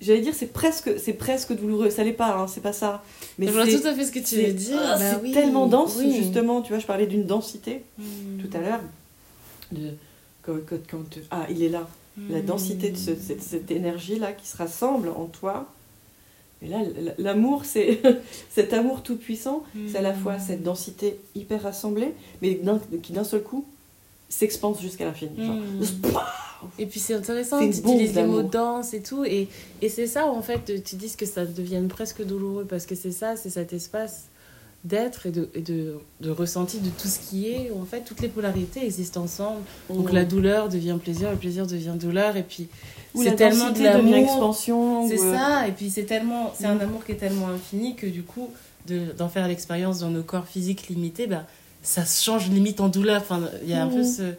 j'allais 0.00 0.20
dire 0.20 0.34
c'est 0.34 0.52
presque 0.52 0.90
c'est 0.98 1.12
presque 1.12 1.52
douloureux 1.54 1.90
ça 1.90 2.04
l'est 2.04 2.12
pas 2.12 2.36
hein, 2.36 2.46
c'est 2.48 2.60
pas 2.60 2.72
ça 2.72 3.02
mais 3.38 3.46
je 3.46 3.52
vois 3.52 3.66
c'est 3.66 3.80
tout 3.80 3.86
à 3.86 3.94
fait 3.94 4.04
ce 4.04 4.12
que 4.12 4.20
tu 4.20 4.36
veux 4.36 4.52
dire. 4.52 4.78
ah, 4.80 4.96
Bah 4.98 5.10
c'est 5.14 5.22
oui, 5.22 5.32
tellement 5.32 5.66
dense 5.66 5.96
oui. 5.98 6.12
justement 6.14 6.62
tu 6.62 6.70
vois 6.72 6.78
je 6.80 6.86
parlais 6.86 7.06
d'une 7.06 7.24
densité 7.26 7.82
Hmm. 7.98 8.38
tout 8.42 8.56
à 8.56 8.60
l'heure 8.60 8.80
de 9.72 9.90
quand, 10.42 11.18
ah 11.30 11.46
il 11.50 11.62
est 11.62 11.68
là 11.68 11.86
la 12.30 12.40
densité 12.40 12.90
de 12.90 12.96
ce- 12.96 13.14
cette, 13.14 13.42
cette 13.42 13.70
énergie 13.70 14.18
là 14.18 14.32
qui 14.32 14.46
se 14.48 14.56
rassemble 14.56 15.08
en 15.10 15.26
toi 15.26 15.66
et 16.62 16.68
là 16.68 16.78
l'amour 17.18 17.64
c'est 17.64 18.00
cet 18.50 18.72
amour 18.72 19.02
tout 19.02 19.16
puissant 19.16 19.62
c'est 19.88 19.98
à 19.98 20.02
la 20.02 20.14
fois 20.14 20.38
cette 20.38 20.62
densité 20.64 21.18
hyper 21.36 21.62
rassemblée 21.62 22.12
mais 22.42 22.58
qui 23.02 23.12
d'un 23.12 23.24
seul 23.24 23.42
coup 23.42 23.64
s'expanse 24.28 24.80
jusqu'à 24.80 25.04
l'infini. 25.04 25.48
Hmm. 25.48 25.82
Et 26.78 26.86
puis 26.86 26.98
c'est 27.00 27.14
intéressant, 27.14 27.60
tu 27.60 27.66
utilises 27.66 28.14
les 28.14 28.24
mots 28.24 28.42
dense 28.42 28.92
et 28.92 29.00
tout. 29.02 29.24
Et, 29.24 29.48
et 29.80 29.88
c'est 29.88 30.06
ça, 30.08 30.26
en 30.26 30.42
fait, 30.42 30.82
tu 30.84 30.96
dis 30.96 31.14
que 31.16 31.24
ça 31.26 31.44
devienne 31.46 31.88
presque 31.88 32.24
douloureux 32.24 32.66
parce 32.68 32.84
que 32.84 32.94
c'est 32.96 33.12
ça, 33.12 33.36
c'est 33.36 33.50
cet 33.50 33.72
espace 33.72 34.24
d'être 34.84 35.26
et, 35.26 35.30
de, 35.30 35.48
et 35.54 35.60
de, 35.60 35.94
de 36.20 36.30
ressenti 36.30 36.78
de 36.78 36.88
tout 36.90 37.08
ce 37.08 37.18
qui 37.20 37.48
est. 37.48 37.70
où, 37.70 37.80
en 37.80 37.84
fait, 37.84 38.00
toutes 38.02 38.20
les 38.20 38.28
polarités 38.28 38.84
existent 38.84 39.22
ensemble. 39.22 39.60
Donc 39.88 40.12
la 40.12 40.24
douleur 40.24 40.68
devient 40.68 40.98
plaisir, 41.02 41.30
le 41.30 41.36
plaisir 41.36 41.66
devient 41.66 41.94
douleur. 41.98 42.36
Et 42.36 42.42
puis 42.42 42.68
c'est 43.14 43.36
tellement 43.36 43.70
de 43.70 43.82
l'amour. 43.82 44.14
expansion 44.16 45.08
C'est 45.08 45.18
ou, 45.18 45.24
euh, 45.24 45.34
ça, 45.34 45.68
et 45.68 45.72
puis 45.72 45.90
c'est 45.90 46.04
tellement, 46.04 46.52
c'est 46.58 46.66
un 46.66 46.78
amour 46.80 47.04
qui 47.04 47.12
est 47.12 47.16
tellement 47.16 47.48
infini 47.48 47.94
que 47.94 48.06
du 48.06 48.22
coup, 48.24 48.50
de- 48.86 49.12
d'en 49.16 49.28
faire 49.28 49.46
l'expérience 49.48 50.00
dans 50.00 50.10
nos 50.10 50.22
corps 50.22 50.46
physiques 50.46 50.88
limités, 50.88 51.26
bah, 51.26 51.44
ça 51.82 52.04
se 52.04 52.22
change 52.22 52.48
limite 52.50 52.80
en 52.80 52.88
douleur. 52.88 53.20
Enfin, 53.22 53.48
il 53.62 53.68
y 53.70 53.74
a 53.74 53.82
un 53.84 53.88
peu 53.88 54.04
ce. 54.04 54.34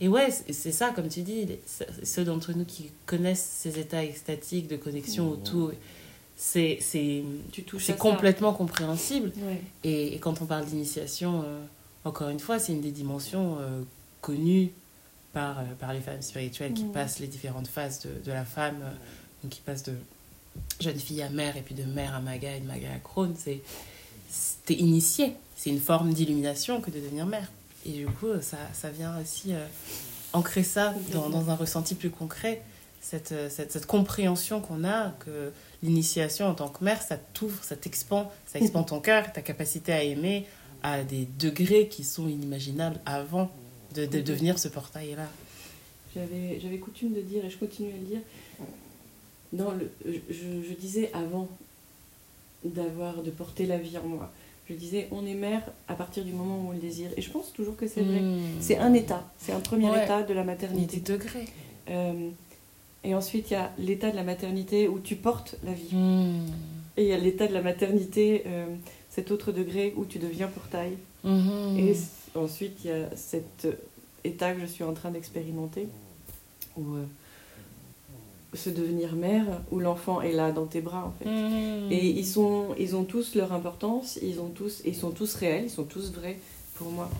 Et 0.00 0.08
ouais, 0.08 0.30
c'est 0.50 0.72
ça, 0.72 0.90
comme 0.90 1.08
tu 1.08 1.22
dis, 1.22 1.44
les- 1.46 1.60
ceux 2.02 2.24
d'entre 2.24 2.52
nous 2.52 2.64
qui 2.64 2.90
connaissent 3.06 3.48
ces 3.60 3.78
états 3.78 4.02
extatiques 4.04 4.66
de 4.68 4.76
connexion 4.76 5.28
au 5.30 5.36
tout, 5.36 5.70
c'est 6.36 6.78
ça. 7.92 7.92
complètement 7.94 8.52
compréhensible. 8.52 9.32
Ouais. 9.36 9.60
Et, 9.84 10.14
et 10.14 10.18
quand 10.18 10.42
on 10.42 10.46
parle 10.46 10.64
d'initiation, 10.66 11.42
euh, 11.44 11.60
encore 12.04 12.30
une 12.30 12.40
fois, 12.40 12.58
c'est 12.58 12.72
une 12.72 12.80
des 12.80 12.90
dimensions 12.90 13.58
euh, 13.60 13.82
connues 14.20 14.72
par, 15.32 15.60
euh, 15.60 15.62
par 15.78 15.92
les 15.94 16.00
femmes 16.00 16.20
spirituelles 16.20 16.74
qui 16.74 16.84
Mhm. 16.84 16.92
passent 16.92 17.20
les 17.20 17.28
différentes 17.28 17.68
phases 17.68 18.00
de, 18.00 18.10
de 18.24 18.32
la 18.32 18.44
femme, 18.44 18.78
euh, 18.82 18.90
donc 19.44 19.52
qui 19.52 19.60
passent 19.60 19.84
de 19.84 19.94
jeune 20.80 20.98
fille 20.98 21.22
à 21.22 21.30
mère 21.30 21.56
et 21.56 21.62
puis 21.62 21.74
de 21.76 21.84
mère 21.84 22.14
à 22.14 22.20
maga 22.20 22.56
et 22.56 22.60
de 22.60 22.66
maga 22.66 22.88
à 22.92 22.98
crone. 22.98 23.34
C'est 23.38 23.60
t'es 24.64 24.74
initié. 24.74 25.34
C'est 25.56 25.70
une 25.70 25.80
forme 25.80 26.12
d'illumination 26.12 26.80
que 26.80 26.90
de 26.90 26.98
devenir 26.98 27.26
mère. 27.26 27.50
Et 27.86 27.90
du 27.90 28.06
coup, 28.06 28.28
ça, 28.40 28.58
ça 28.72 28.90
vient 28.90 29.20
aussi 29.20 29.54
euh, 29.54 29.66
ancrer 30.32 30.62
ça 30.62 30.94
dans, 31.12 31.28
dans, 31.28 31.50
un 31.50 31.54
ressenti 31.54 31.94
plus 31.94 32.10
concret. 32.10 32.62
Cette, 33.00 33.32
euh, 33.32 33.48
cette, 33.50 33.72
cette 33.72 33.86
compréhension 33.86 34.60
qu'on 34.60 34.84
a, 34.84 35.10
que 35.10 35.52
l'initiation 35.82 36.46
en 36.46 36.54
tant 36.54 36.68
que 36.68 36.84
mère, 36.84 37.02
ça 37.02 37.16
t'ouvre, 37.16 37.62
ça 37.64 37.74
t'expand, 37.74 38.28
ça 38.46 38.60
expand 38.60 38.86
ton 38.86 39.00
cœur, 39.00 39.32
ta 39.32 39.42
capacité 39.42 39.92
à 39.92 40.02
aimer 40.04 40.46
à 40.84 41.02
des 41.02 41.28
degrés 41.38 41.88
qui 41.88 42.04
sont 42.04 42.28
inimaginables 42.28 43.00
avant 43.04 43.50
de, 43.94 44.06
de 44.06 44.20
devenir 44.20 44.58
ce 44.58 44.68
portail-là. 44.68 45.28
J'avais, 46.14 46.60
j'avais 46.60 46.78
coutume 46.78 47.14
de 47.14 47.20
dire, 47.20 47.44
et 47.44 47.50
je 47.50 47.56
continue 47.56 47.92
à 47.92 47.96
le 47.96 48.04
dire, 48.04 48.20
dans 49.52 49.72
le, 49.72 49.90
je 50.04 50.74
disais 50.74 51.10
avant 51.14 51.48
d'avoir, 52.64 53.22
de 53.22 53.30
porter 53.30 53.66
la 53.66 53.78
vie 53.78 53.96
en 53.98 54.06
moi, 54.06 54.30
je 54.68 54.74
disais, 54.74 55.08
on 55.10 55.26
est 55.26 55.34
mère 55.34 55.62
à 55.88 55.94
partir 55.94 56.24
du 56.24 56.32
moment 56.32 56.58
où 56.58 56.68
on 56.68 56.72
le 56.72 56.78
désire. 56.78 57.10
Et 57.16 57.22
je 57.22 57.30
pense 57.30 57.52
toujours 57.52 57.76
que 57.76 57.86
c'est 57.88 58.02
vrai. 58.02 58.20
Mmh. 58.20 58.40
C'est 58.60 58.78
un 58.78 58.94
état, 58.94 59.24
c'est 59.38 59.52
un 59.52 59.60
premier 59.60 59.90
Ouais. 59.90 60.04
état 60.04 60.22
de 60.22 60.32
la 60.32 60.44
maternité. 60.44 60.96
des 60.96 61.12
degrés. 61.12 61.46
Euh, 61.90 62.28
et 63.04 63.14
ensuite, 63.14 63.50
il 63.50 63.54
y 63.54 63.56
a 63.56 63.72
l'état 63.78 64.10
de 64.10 64.16
la 64.16 64.22
maternité 64.22 64.88
où 64.88 65.00
tu 65.00 65.16
portes 65.16 65.56
la 65.64 65.72
vie. 65.72 65.94
Mmh. 65.94 66.46
Et 66.96 67.02
il 67.04 67.08
y 67.08 67.12
a 67.12 67.18
l'état 67.18 67.48
de 67.48 67.52
la 67.54 67.62
maternité, 67.62 68.44
euh, 68.46 68.66
cet 69.10 69.30
autre 69.30 69.50
degré 69.52 69.92
où 69.96 70.04
tu 70.04 70.18
deviens 70.18 70.46
portail. 70.46 70.92
Mhm. 71.24 71.78
Et 71.78 71.96
ensuite, 72.34 72.84
il 72.84 72.88
y 72.88 72.92
a 72.92 73.14
cet 73.16 73.66
état 74.24 74.52
que 74.52 74.60
je 74.60 74.66
suis 74.66 74.84
en 74.84 74.92
train 74.92 75.10
d'expérimenter, 75.10 75.88
où 76.76 76.94
euh, 76.94 77.04
se 78.54 78.68
devenir 78.70 79.14
mère, 79.14 79.46
où 79.70 79.78
l'enfant 79.80 80.20
est 80.20 80.32
là 80.32 80.52
dans 80.52 80.66
tes 80.66 80.80
bras, 80.80 81.06
en 81.06 81.12
fait. 81.18 81.28
Mhm. 81.30 81.90
Et 81.90 82.10
ils, 82.10 82.26
sont, 82.26 82.74
ils 82.78 82.94
ont 82.94 83.04
tous 83.04 83.34
leur 83.34 83.52
importance, 83.52 84.18
ils, 84.22 84.40
ont 84.40 84.50
tous, 84.50 84.82
ils 84.84 84.94
sont 84.94 85.10
tous 85.10 85.34
réels, 85.34 85.64
ils 85.64 85.70
sont 85.70 85.84
tous 85.84 86.12
vrais 86.12 86.38
pour 86.74 86.90
moi. 86.90 87.10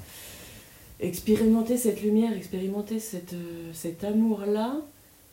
Expérimenter 1.00 1.76
cette 1.76 2.02
lumière, 2.02 2.32
expérimenter 2.36 3.00
cette, 3.00 3.32
euh, 3.32 3.70
cet 3.72 4.04
amour-là, 4.04 4.80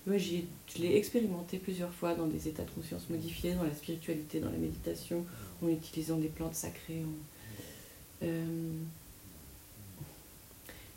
ouais, 0.08 0.18
j'y 0.18 0.36
ai- 0.38 0.46
je 0.76 0.82
l'ai 0.82 0.96
expérimenté 0.96 1.58
plusieurs 1.58 1.92
fois 1.92 2.16
dans 2.16 2.28
des 2.28 2.48
états 2.48 2.64
de 2.64 2.72
conscience 2.72 3.10
modifiés, 3.10 3.54
dans 3.54 3.64
la 3.64 3.74
spiritualité, 3.74 4.40
dans 4.40 4.50
la 4.50 4.58
méditation, 4.58 5.26
en 5.64 5.68
utilisant 5.68 6.18
des 6.18 6.28
plantes 6.30 6.56
sacrées. 6.56 7.04
en- 7.06 8.26
Euh, 8.26 8.72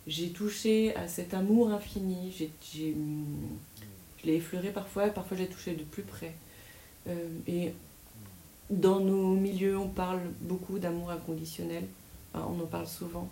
j'ai 0.08 0.30
touché 0.30 0.94
à 0.96 1.06
cet 1.06 1.34
amour 1.34 1.70
infini, 1.70 2.32
j'ai, 2.36 2.50
j'ai, 2.74 2.96
je 4.22 4.28
l'ai 4.28 4.36
effleuré 4.36 4.70
parfois, 4.70 5.08
parfois 5.08 5.36
j'ai 5.36 5.46
touché 5.46 5.74
de 5.74 5.82
plus 5.82 6.02
près. 6.02 6.32
Euh, 7.08 7.28
et 7.46 7.72
dans 8.70 9.00
nos 9.00 9.34
milieux, 9.34 9.76
on 9.76 9.88
parle 9.88 10.20
beaucoup 10.40 10.78
d'amour 10.78 11.10
inconditionnel. 11.10 11.84
Enfin, 12.32 12.46
on 12.48 12.62
en 12.62 12.66
parle 12.66 12.86
souvent. 12.86 13.28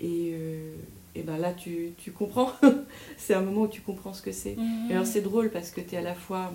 Et, 0.00 0.32
euh, 0.34 0.74
et 1.14 1.22
ben 1.22 1.38
là, 1.38 1.52
tu, 1.52 1.92
tu 1.98 2.12
comprends. 2.12 2.52
c'est 3.16 3.34
un 3.34 3.42
moment 3.42 3.62
où 3.62 3.68
tu 3.68 3.80
comprends 3.80 4.14
ce 4.14 4.22
que 4.22 4.32
c'est. 4.32 4.56
Mhm. 4.56 4.90
Et 4.90 4.94
alors, 4.94 5.06
c'est 5.06 5.22
drôle 5.22 5.50
parce 5.50 5.70
que 5.70 5.80
tu 5.80 5.94
es 5.94 5.98
à 5.98 6.02
la 6.02 6.14
fois 6.14 6.52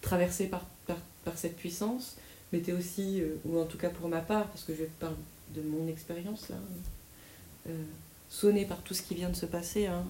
traversé 0.00 0.46
par, 0.46 0.64
par, 0.86 0.98
par 1.24 1.38
cette 1.38 1.56
puissance, 1.56 2.16
mais 2.52 2.60
tu 2.60 2.70
es 2.70 2.72
aussi, 2.72 3.20
euh, 3.20 3.36
ou 3.44 3.58
en 3.58 3.64
tout 3.64 3.78
cas 3.78 3.90
pour 3.90 4.08
ma 4.08 4.20
part, 4.20 4.46
parce 4.46 4.64
que 4.64 4.74
je 4.74 4.84
parle 5.00 5.16
de 5.54 5.62
mon 5.62 5.88
expérience 5.88 6.48
là, 6.50 6.56
sonné 8.28 8.66
par 8.66 8.78
tout 8.82 8.94
ce 8.94 9.02
qui 9.02 9.14
vient 9.14 9.30
de 9.30 9.36
se 9.36 9.46
passer. 9.46 9.86
Hein, 9.86 10.04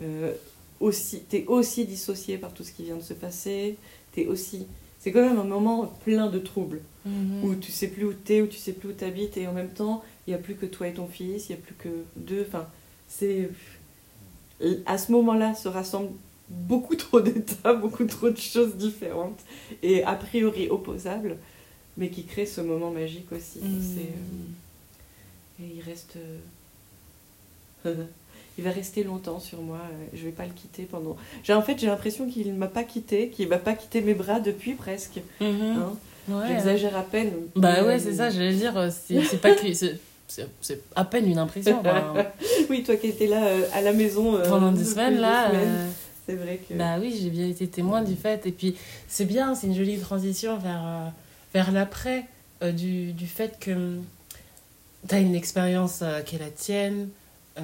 euh, 0.00 0.32
aussi, 0.80 1.20
t'es 1.20 1.44
aussi 1.46 1.84
dissocié 1.84 2.38
par 2.38 2.52
tout 2.54 2.62
ce 2.64 2.72
qui 2.72 2.84
vient 2.84 2.96
de 2.96 3.02
se 3.02 3.14
passer. 3.14 3.76
T'es 4.12 4.26
aussi. 4.26 4.66
C'est 5.00 5.12
quand 5.12 5.22
même 5.22 5.38
un 5.38 5.44
moment 5.44 5.86
plein 6.04 6.28
de 6.28 6.38
troubles 6.38 6.80
Mhm. 7.04 7.44
où 7.44 7.54
tu 7.54 7.70
sais 7.72 7.88
plus 7.88 8.04
où 8.04 8.12
t'es, 8.12 8.42
où 8.42 8.46
tu 8.48 8.58
sais 8.58 8.72
plus 8.72 8.88
où 8.90 8.92
t'habites, 8.92 9.36
et 9.36 9.46
en 9.46 9.52
même 9.52 9.70
temps, 9.70 10.02
il 10.26 10.30
n'y 10.30 10.34
a 10.34 10.38
plus 10.38 10.56
que 10.56 10.66
toi 10.66 10.88
et 10.88 10.92
ton 10.94 11.06
fils, 11.06 11.48
il 11.48 11.52
n'y 11.52 11.58
a 11.58 11.62
plus 11.62 11.74
que 11.74 11.88
deux. 12.16 12.44
Enfin, 12.46 12.66
c'est. 13.08 13.48
À 14.86 14.98
ce 14.98 15.12
moment-là 15.12 15.54
se 15.54 15.68
rassemblent 15.68 16.12
beaucoup 16.50 16.96
trop 17.04 17.20
d'états, 17.20 17.74
beaucoup 17.74 18.04
trop 18.06 18.28
de 18.30 18.36
choses 18.36 18.74
différentes, 18.76 19.38
et 19.82 20.02
a 20.02 20.14
priori 20.16 20.68
opposables, 20.68 21.36
mais 21.96 22.10
qui 22.10 22.24
créent 22.24 22.46
ce 22.46 22.60
moment 22.60 22.90
magique 22.90 23.30
aussi. 23.32 23.60
Mhm. 23.60 23.80
C'est, 23.80 24.00
euh, 25.62 25.64
Et 25.64 25.76
il 25.76 25.80
reste. 25.82 26.16
il 28.58 28.64
va 28.64 28.70
rester 28.72 29.04
longtemps 29.04 29.38
sur 29.40 29.62
moi, 29.62 29.78
euh, 29.84 30.04
je 30.14 30.24
vais 30.24 30.32
pas 30.32 30.44
le 30.44 30.52
quitter 30.52 30.82
pendant. 30.82 31.16
J'ai, 31.44 31.52
en 31.54 31.62
fait, 31.62 31.78
j'ai 31.78 31.86
l'impression 31.86 32.28
qu'il 32.28 32.52
ne 32.52 32.58
m'a 32.58 32.66
pas 32.66 32.82
quitté, 32.84 33.28
qu'il 33.30 33.46
va 33.48 33.58
pas 33.58 33.72
quitter 33.74 34.00
mes 34.00 34.14
bras 34.14 34.40
depuis 34.40 34.74
presque. 34.74 35.20
Mhm. 35.40 35.48
hein. 35.78 35.92
Ouais. 36.28 36.48
J'exagère 36.48 36.94
à 36.96 37.02
peine. 37.02 37.30
Bah 37.56 37.74
mais, 37.80 37.86
ouais, 37.86 37.94
euh, 37.94 37.98
c'est 37.98 38.14
ça, 38.14 38.28
j'allais 38.28 38.52
dire, 38.52 38.76
euh, 38.76 38.90
c'est 38.90 39.40
pas 39.40 39.52
que. 39.54 39.72
c'est- 39.72 39.98
à 40.94 41.04
peine 41.06 41.26
une 41.30 41.38
impression. 41.38 41.82
Oui, 42.68 42.82
toi 42.82 42.96
qui 42.96 43.06
étais 43.06 43.26
là 43.28 43.46
euh, 43.46 43.62
à 43.72 43.80
la 43.80 43.94
maison 43.94 44.34
euh, 44.36 44.46
Pendant 44.46 44.72
des 44.72 44.84
semaines, 44.84 45.18
là. 45.20 45.50
euh, 45.54 45.88
C'est 46.26 46.34
vrai 46.34 46.60
que. 46.68 46.74
Bah 46.74 46.96
oui, 47.00 47.18
j'ai 47.18 47.30
bien 47.30 47.48
été 47.48 47.66
témoin 47.66 48.02
du 48.02 48.14
fait. 48.14 48.44
Et 48.46 48.52
puis, 48.52 48.76
c'est 49.06 49.24
bien, 49.24 49.54
c'est 49.54 49.68
une 49.68 49.74
jolie 49.74 49.98
transition 49.98 50.58
vers, 50.58 51.12
vers 51.54 51.72
l'après, 51.72 52.26
du, 52.62 53.12
du 53.12 53.26
fait 53.26 53.58
que 53.58 53.96
tu 55.08 55.14
as 55.14 55.20
une 55.20 55.34
expérience 55.34 56.02
qui 56.26 56.36
est 56.36 56.40
la 56.40 56.50
tienne, 56.50 57.08
euh, 57.58 57.62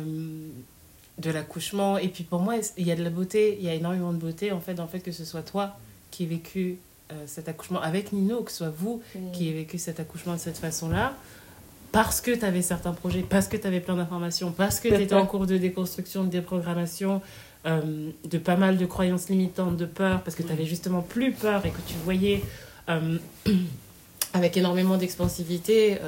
de 1.19 1.31
l'accouchement. 1.31 1.99
Et 1.99 2.09
puis 2.09 2.25
pour 2.25 2.41
moi, 2.41 2.57
il 2.77 2.87
y 2.87 2.93
a 2.93 2.97
de 2.97 3.05
la 3.05 3.11
beauté, 3.11 3.57
il 3.59 3.65
y 3.65 3.69
a 3.69 3.75
énormément 3.75 4.13
de 4.13 4.19
beauté 4.19 4.53
en 4.53 4.61
fait, 4.61 4.75
le 4.75 4.87
fait 4.87 5.01
que 5.01 5.13
ce 5.13 5.25
soit 5.25 5.43
toi 5.43 5.77
qui 6.11 6.25
ai 6.25 6.27
vécu 6.27 6.79
euh, 7.13 7.25
cet 7.27 7.49
accouchement 7.49 7.81
avec 7.81 8.13
Nino, 8.13 8.43
que 8.43 8.51
ce 8.51 8.59
soit 8.59 8.71
vous 8.77 9.03
qui 9.33 9.49
ai 9.49 9.53
vécu 9.53 9.79
cet 9.79 10.01
accouchement 10.01 10.35
de 10.35 10.39
cette 10.39 10.59
façon-là, 10.59 11.15
parce 11.93 12.21
que 12.21 12.31
tu 12.31 12.45
avais 12.45 12.63
certains 12.63 12.93
projets, 12.93 13.25
parce 13.29 13.49
que 13.49 13.57
tu 13.57 13.67
avais 13.67 13.81
plein 13.81 13.97
d'informations, 13.97 14.53
parce 14.53 14.81
que 14.81 14.89
tu 14.89 15.03
étais 15.03 15.15
en 15.15 15.27
cours 15.27 15.47
de 15.47 15.57
déconstruction, 15.57 16.25
de 16.25 16.31
déprogrammation, 16.31 17.21
euh, 17.67 18.11
de 18.25 18.39
pas 18.39 18.57
mal 18.57 18.77
de 18.79 18.87
croyances 18.87 19.29
limitantes, 19.29 19.77
de 19.77 19.87
peur, 19.87 20.23
parce 20.23 20.37
que 20.37 20.43
tu 20.43 20.53
avais 20.53 20.67
justement 20.67 21.03
plus 21.03 21.33
peur 21.33 21.65
et 21.67 21.71
que 21.71 21.81
tu 21.87 21.95
voyais 22.05 22.43
euh, 22.89 23.19
avec 24.33 24.57
énormément 24.57 24.97
d'expansivité 24.97 25.99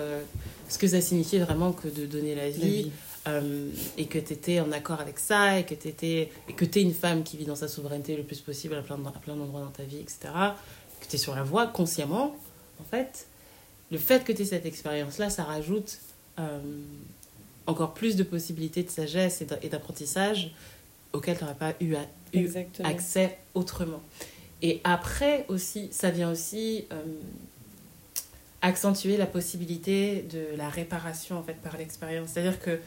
ce 0.69 0.79
que 0.79 0.89
ça 0.89 1.01
signifiait 1.01 1.39
vraiment 1.39 1.73
que 1.73 1.89
de 1.89 2.07
donner 2.07 2.35
la 2.35 2.51
vie. 2.51 2.91
Euh, 3.29 3.71
et 3.99 4.07
que 4.07 4.19
tu 4.21 4.33
étais 4.35 4.61
en 4.61 4.71
accord 4.71 5.01
avec 5.01 5.19
ça, 5.19 5.59
et 5.59 5.65
que 5.65 5.75
tu 5.75 5.89
es 6.79 6.83
une 6.83 6.95
femme 6.95 7.25
qui 7.25 7.37
vit 7.37 7.45
dans 7.45 7.57
sa 7.57 7.67
souveraineté 7.67 8.17
le 8.17 8.23
plus 8.23 8.41
possible 8.41 8.75
à 8.77 8.83
plein, 8.83 8.99
à 9.05 9.19
plein 9.19 9.35
d'endroits 9.35 9.63
dans 9.63 9.71
ta 9.71 9.83
vie, 9.83 9.99
etc. 9.99 10.19
Que 11.01 11.07
tu 11.09 11.17
es 11.17 11.19
sur 11.19 11.35
la 11.35 11.43
voie 11.43 11.67
consciemment, 11.67 12.37
en 12.81 12.85
fait. 12.85 13.27
Le 13.91 13.99
fait 13.99 14.23
que 14.25 14.33
tu 14.33 14.43
aies 14.43 14.47
cette 14.47 14.67
expérience-là, 14.67 15.29
ça 15.31 15.43
rajoute 15.43 15.99
euh, 16.39 16.61
encore 17.67 17.95
plus 17.95 18.15
de 18.15 18.23
possibilités 18.23 18.83
de 18.85 18.91
sagesse 18.91 19.41
et 19.43 19.45
d'a- 19.47 19.59
et 19.63 19.69
d'apprentissage 19.69 20.53
auxquelles 21.13 21.39
tu 21.39 21.43
n'aurais 21.45 21.57
pas 21.57 21.75
eu, 21.81 21.95
à- 21.97 22.07
eu 22.33 22.47
accès 22.85 23.39
autrement. 23.55 24.03
Et 24.63 24.81
après 24.85 25.47
aussi, 25.49 25.89
ça 25.91 26.11
vient 26.11 26.31
aussi 26.31 26.85
euh, 26.93 27.03
accentuer 28.63 29.17
la 29.17 29.27
possibilité 29.27 30.27
de 30.33 30.57
la 30.57 30.69
réparation 30.69 31.39
en 31.39 31.43
fait 31.43 31.57
par 31.63 31.77
l'expérience. 31.77 32.31
C'est-à-dire 32.33 32.61
que 32.61 32.79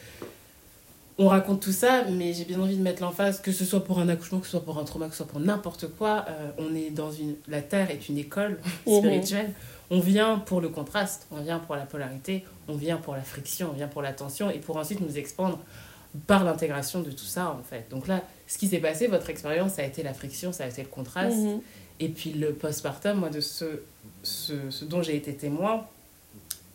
on 1.21 1.27
raconte 1.27 1.61
tout 1.61 1.73
ça, 1.73 2.05
mais 2.09 2.31
j'ai 2.33 2.45
bien 2.45 2.59
envie 2.61 2.77
de 2.77 2.81
mettre 2.81 3.01
l'emphase, 3.01 3.41
que 3.41 3.51
ce 3.51 3.65
soit 3.65 3.83
pour 3.83 3.99
un 3.99 4.07
accouchement, 4.07 4.39
que 4.39 4.45
ce 4.45 4.51
soit 4.51 4.63
pour 4.63 4.77
un 4.79 4.85
trauma, 4.85 5.05
que 5.07 5.11
ce 5.11 5.17
soit 5.17 5.27
pour 5.27 5.41
n'importe 5.41 5.87
quoi. 5.97 6.25
euh, 6.29 6.49
on 6.57 6.73
est 6.73 6.91
dans 6.91 7.11
une, 7.11 7.35
la 7.49 7.61
terre 7.61 7.91
est 7.91 8.07
une 8.07 8.17
école 8.17 8.57
Mhm. 8.85 8.97
spirituelle. 8.99 9.51
On 9.91 9.99
vient 9.99 10.37
pour 10.39 10.61
le 10.61 10.69
contraste, 10.69 11.27
on 11.31 11.41
vient 11.41 11.59
pour 11.59 11.75
la 11.75 11.81
polarité, 11.85 12.45
on 12.69 12.75
vient 12.75 12.97
pour 12.97 13.15
la 13.15 13.21
friction, 13.23 13.69
on 13.71 13.73
vient 13.75 13.87
pour 13.89 14.01
la 14.01 14.13
tension, 14.13 14.49
et 14.49 14.59
pour 14.59 14.77
ensuite 14.77 15.01
nous 15.01 15.17
expandre 15.17 15.59
par 16.25 16.43
l'intégration 16.45 17.01
de 17.01 17.11
tout 17.11 17.25
ça 17.25 17.49
en 17.49 17.63
fait. 17.63 17.85
Donc 17.89 18.07
là, 18.07 18.23
ce 18.47 18.57
qui 18.57 18.67
s'est 18.69 18.79
passé, 18.79 19.07
votre 19.07 19.29
expérience, 19.29 19.73
ça 19.73 19.81
a 19.81 19.85
été 19.85 20.03
la 20.03 20.13
friction, 20.13 20.53
ça 20.53 20.63
a 20.63 20.67
été 20.67 20.81
le 20.83 20.87
contraste. 20.87 21.35
Mhm. 21.37 21.59
Et 21.99 22.09
puis 22.09 22.31
le 22.31 22.53
postpartum, 22.53 23.17
moi, 23.19 23.29
de 23.29 23.41
ce, 23.41 23.65
ce, 24.23 24.53
ce 24.69 24.85
dont 24.85 25.01
j'ai 25.03 25.15
été 25.15 25.33
témoin, 25.33 25.85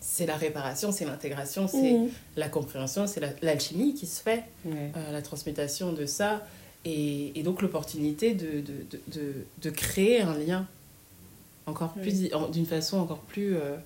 c'est 0.00 0.26
la 0.26 0.36
réparation, 0.36 0.92
c'est 0.92 1.06
l'intégration, 1.06 1.66
c'est 1.66 1.92
Mhm. 1.92 2.08
la 2.36 2.48
compréhension, 2.48 3.06
c'est 3.06 3.20
la- 3.20 3.32
l'alchimie 3.40 3.94
qui 3.94 4.06
se 4.06 4.20
fait, 4.22 4.44
euh, 4.66 4.90
la 5.12 5.22
transmutation 5.22 5.92
de 5.92 6.04
ça, 6.04 6.46
et, 6.84 7.38
et 7.38 7.42
donc 7.42 7.62
l'opportunité 7.62 8.34
de, 8.34 8.60
de, 8.60 8.74
de, 9.08 9.32
de, 9.62 9.70
créer 9.70 10.20
un 10.20 10.36
lien 10.36 10.68
encore 11.66 11.94
plus, 11.94 12.28
en- 12.34 12.48
d'une 12.48 12.66
façon 12.66 12.98
encore 12.98 13.20
plus 13.20 13.56
euh, 13.56 13.76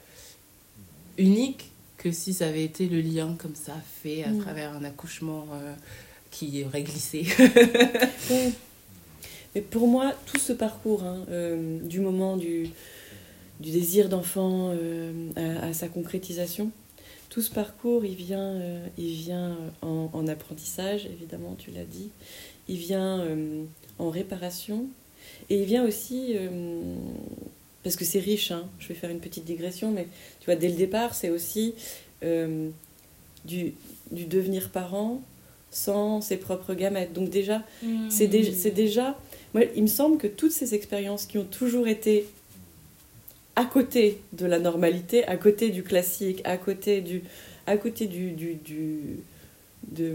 unique 1.19 1.71
que 1.99 2.11
si 2.11 2.35
ça 2.35 2.47
avait 2.49 2.65
été 2.65 2.89
le 2.89 3.01
lien 3.01 3.37
comme 3.39 3.55
ça, 3.55 3.75
fait 4.03 4.25
à 4.25 4.31
Mm. 4.31 4.41
travers 4.41 4.73
un 4.73 4.83
accouchement 4.83 5.47
euh, 5.53 5.73
qui 6.33 6.65
aurait 6.65 6.83
glissé. 6.83 7.27
Pour 9.61 9.87
moi, 9.87 10.15
tout 10.27 10.39
ce 10.39 10.53
parcours, 10.53 11.05
hein, 11.05 11.25
euh, 11.31 11.79
du 11.81 12.01
moment 12.01 12.37
du, 12.37 12.71
désir 13.61 14.09
d'enfant 14.09 14.73
euh, 14.73 15.31
à, 15.37 15.73
sa 15.73 15.89
concrétisation, 15.89 16.71
tout 17.31 17.43
ce 17.43 17.51
parcours, 17.51 18.05
il 18.05 18.15
vient, 18.15 18.55
euh, 18.55 18.87
il 18.97 19.15
vient 19.15 19.57
en, 19.83 20.11
en 20.13 20.27
apprentissage, 20.29 21.07
évidemment, 21.07 21.57
tu 21.59 21.71
l'as 21.71 21.85
dit. 21.85 22.11
Il 22.69 22.77
vient 22.77 23.27
en 23.99 24.11
réparation. 24.11 24.87
Et 25.49 25.61
il 25.61 25.65
vient 25.65 25.85
aussi, 25.85 26.37
parce 27.83 27.97
que 27.97 28.05
c'est 28.05 28.19
riche, 28.19 28.51
hein, 28.51 28.69
je 28.79 28.89
vais 28.89 28.95
faire 28.95 29.09
une 29.09 29.21
petite 29.21 29.45
digression, 29.45 29.91
mais 29.91 30.07
tu 30.41 30.47
vois, 30.47 30.57
dès 30.57 30.69
le 30.69 30.75
départ, 30.75 31.15
c'est 31.15 31.31
aussi 31.31 31.75
du, 32.23 33.73
devenir 34.11 34.69
parent 34.69 35.23
sans 35.71 36.21
ses 36.21 36.37
propres 36.37 36.75
gamètes. 36.75 37.15
Donc 37.15 37.31
déjà, 37.31 37.63
c'est 38.11 38.27
déjà 38.27 39.17
moi, 39.55 39.65
il 39.77 39.83
me 39.83 39.89
semble 39.89 40.19
que 40.19 40.27
toutes 40.27 40.53
ces 40.53 40.75
expériences 40.75 41.27
qui 41.27 41.39
ont 41.39 41.45
toujours 41.45 41.89
été 41.89 42.27
à 43.57 43.65
côté 43.65 44.19
de 44.33 44.47
la 44.47 44.59
normalité, 44.59 45.25
à 45.27 45.37
côté 45.37 45.71
du 45.71 45.83
classique, 45.83 46.41
à 46.45 46.57
côté 46.57 47.01
du, 47.01 47.23
à 47.67 47.77
côté 47.77 48.07
du, 48.07 48.31
du, 48.33 48.55
du 48.55 48.99
de, 49.89 50.13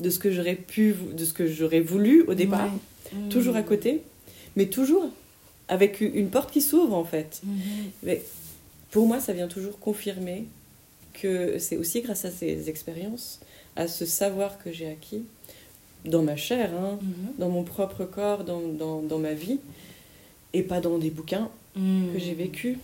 de 0.00 0.10
ce 0.10 0.18
que 0.18 0.30
j'aurais 0.32 0.56
pu, 0.56 0.94
de 1.12 1.24
ce 1.24 1.32
que 1.32 1.46
j'aurais 1.46 1.80
voulu 1.80 2.22
au 2.26 2.34
départ, 2.34 2.70
Ouais. 3.12 3.28
toujours 3.28 3.54
à 3.56 3.62
côté, 3.62 4.00
mais 4.56 4.66
toujours 4.66 5.08
avec 5.68 6.00
une 6.00 6.30
porte 6.30 6.50
qui 6.50 6.62
s'ouvre 6.62 6.94
en 6.94 7.04
fait. 7.04 7.40
Mhm. 7.44 7.60
Mais 8.02 8.22
pour 8.90 9.06
moi, 9.06 9.20
ça 9.20 9.32
vient 9.32 9.46
toujours 9.48 9.78
confirmer 9.78 10.44
que 11.12 11.58
c'est 11.58 11.76
aussi 11.76 12.00
grâce 12.00 12.24
à 12.24 12.30
ces 12.30 12.68
expériences, 12.68 13.40
à 13.76 13.86
ce 13.86 14.04
savoir 14.04 14.58
que 14.58 14.72
j'ai 14.72 14.88
acquis 14.88 15.22
dans 16.04 16.22
ma 16.22 16.36
chair, 16.36 16.70
hein, 16.74 16.98
Mhm. 17.00 17.32
dans 17.38 17.48
mon 17.48 17.62
propre 17.64 18.04
corps, 18.04 18.44
dans, 18.44 18.60
dans, 18.60 19.00
dans 19.02 19.18
ma 19.18 19.32
vie, 19.34 19.58
et 20.52 20.62
pas 20.62 20.80
dans 20.80 20.98
des 20.98 21.10
bouquins 21.10 21.48
Mhm. 21.76 22.12
que 22.12 22.18
j'ai 22.18 22.34
vécus, 22.34 22.78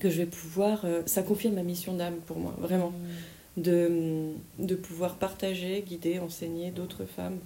que 0.00 0.10
je 0.10 0.18
vais 0.18 0.26
pouvoir... 0.26 0.82
euh, 0.84 1.02
ça 1.06 1.22
confirme 1.22 1.54
ma 1.54 1.62
mission 1.62 1.94
d'âme 1.94 2.16
pour 2.26 2.38
moi, 2.38 2.54
vraiment. 2.58 2.92
De, 3.56 4.30
de 4.60 4.74
pouvoir 4.76 5.16
partager, 5.16 5.82
guider, 5.84 6.20
enseigner 6.20 6.70
d'autres 6.70 7.04
femmes, 7.06 7.38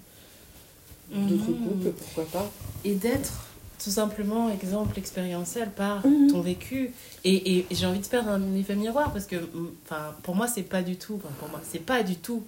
d'autres 1.11 1.51
Mhm. 1.51 1.59
couples, 1.63 1.91
pourquoi 1.93 2.25
pas. 2.27 2.51
et 2.85 2.95
d'être 2.95 3.47
tout 3.83 3.91
simplement 3.91 4.51
exemple 4.51 4.99
expérientiel 4.99 5.71
par 5.71 6.07
Mhm. 6.07 6.31
ton 6.31 6.41
vécu 6.41 6.93
et, 7.25 7.59
et 7.59 7.67
j'ai 7.71 7.87
envie 7.87 7.99
de 8.01 8.07
faire 8.07 8.29
un 8.29 8.55
effet 8.57 8.75
miroir 8.77 9.13
parce 9.13 9.27
que 9.27 9.37
enfin 9.85 10.15
pour 10.23 10.35
moi 10.37 10.47
c'est 10.49 10.63
pas 10.63 10.83
du 10.83 10.97
tout 10.97 11.15
enfin, 11.17 11.33
pour 11.41 11.49
moi 11.49 11.61
c'est 11.69 11.81
pas 11.85 12.03
du 12.03 12.17
tout 12.17 12.43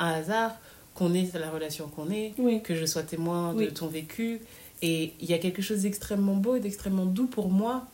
un 0.00 0.10
hasard 0.12 0.52
qu'on 1.00 1.14
ait 1.14 1.26
la 1.32 1.48
relation 1.50 1.88
qu'on 1.88 2.10
est 2.10 2.34
Oui. 2.36 2.60
que 2.62 2.74
je 2.74 2.84
sois 2.84 3.02
témoin 3.02 3.54
de 3.54 3.58
Oui. 3.60 3.72
ton 3.72 3.86
vécu 3.86 4.40
et 4.82 5.14
il 5.18 5.30
y 5.30 5.32
a 5.32 5.38
quelque 5.38 5.62
chose 5.62 5.80
d'extrêmement 5.82 6.34
beau 6.34 6.56
et 6.56 6.60
d'extrêmement 6.60 7.06
doux 7.06 7.26
pour 7.26 7.48
moi 7.48 7.86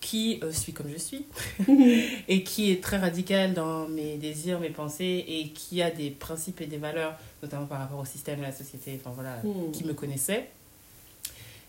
qui 0.00 0.38
euh, 0.44 0.52
suis 0.52 0.72
comme 0.72 0.86
je 0.88 0.96
suis 0.98 1.24
et 2.28 2.44
qui 2.44 2.70
est 2.70 2.80
très 2.80 2.98
radical 2.98 3.52
dans 3.52 3.88
mes 3.88 4.16
désirs, 4.16 4.60
mes 4.60 4.70
pensées 4.70 5.24
et 5.26 5.48
qui 5.48 5.82
a 5.82 5.90
des 5.90 6.10
principes 6.10 6.60
et 6.60 6.66
des 6.66 6.76
valeurs, 6.78 7.16
notamment 7.42 7.66
par 7.66 7.80
rapport 7.80 7.98
au 7.98 8.04
système 8.04 8.40
la 8.42 8.52
société, 8.52 8.96
enfin 9.00 9.10
voilà, 9.12 9.38
Mhm. 9.42 9.72
qui 9.72 9.82
me 9.84 9.92
connaissait. 9.94 10.48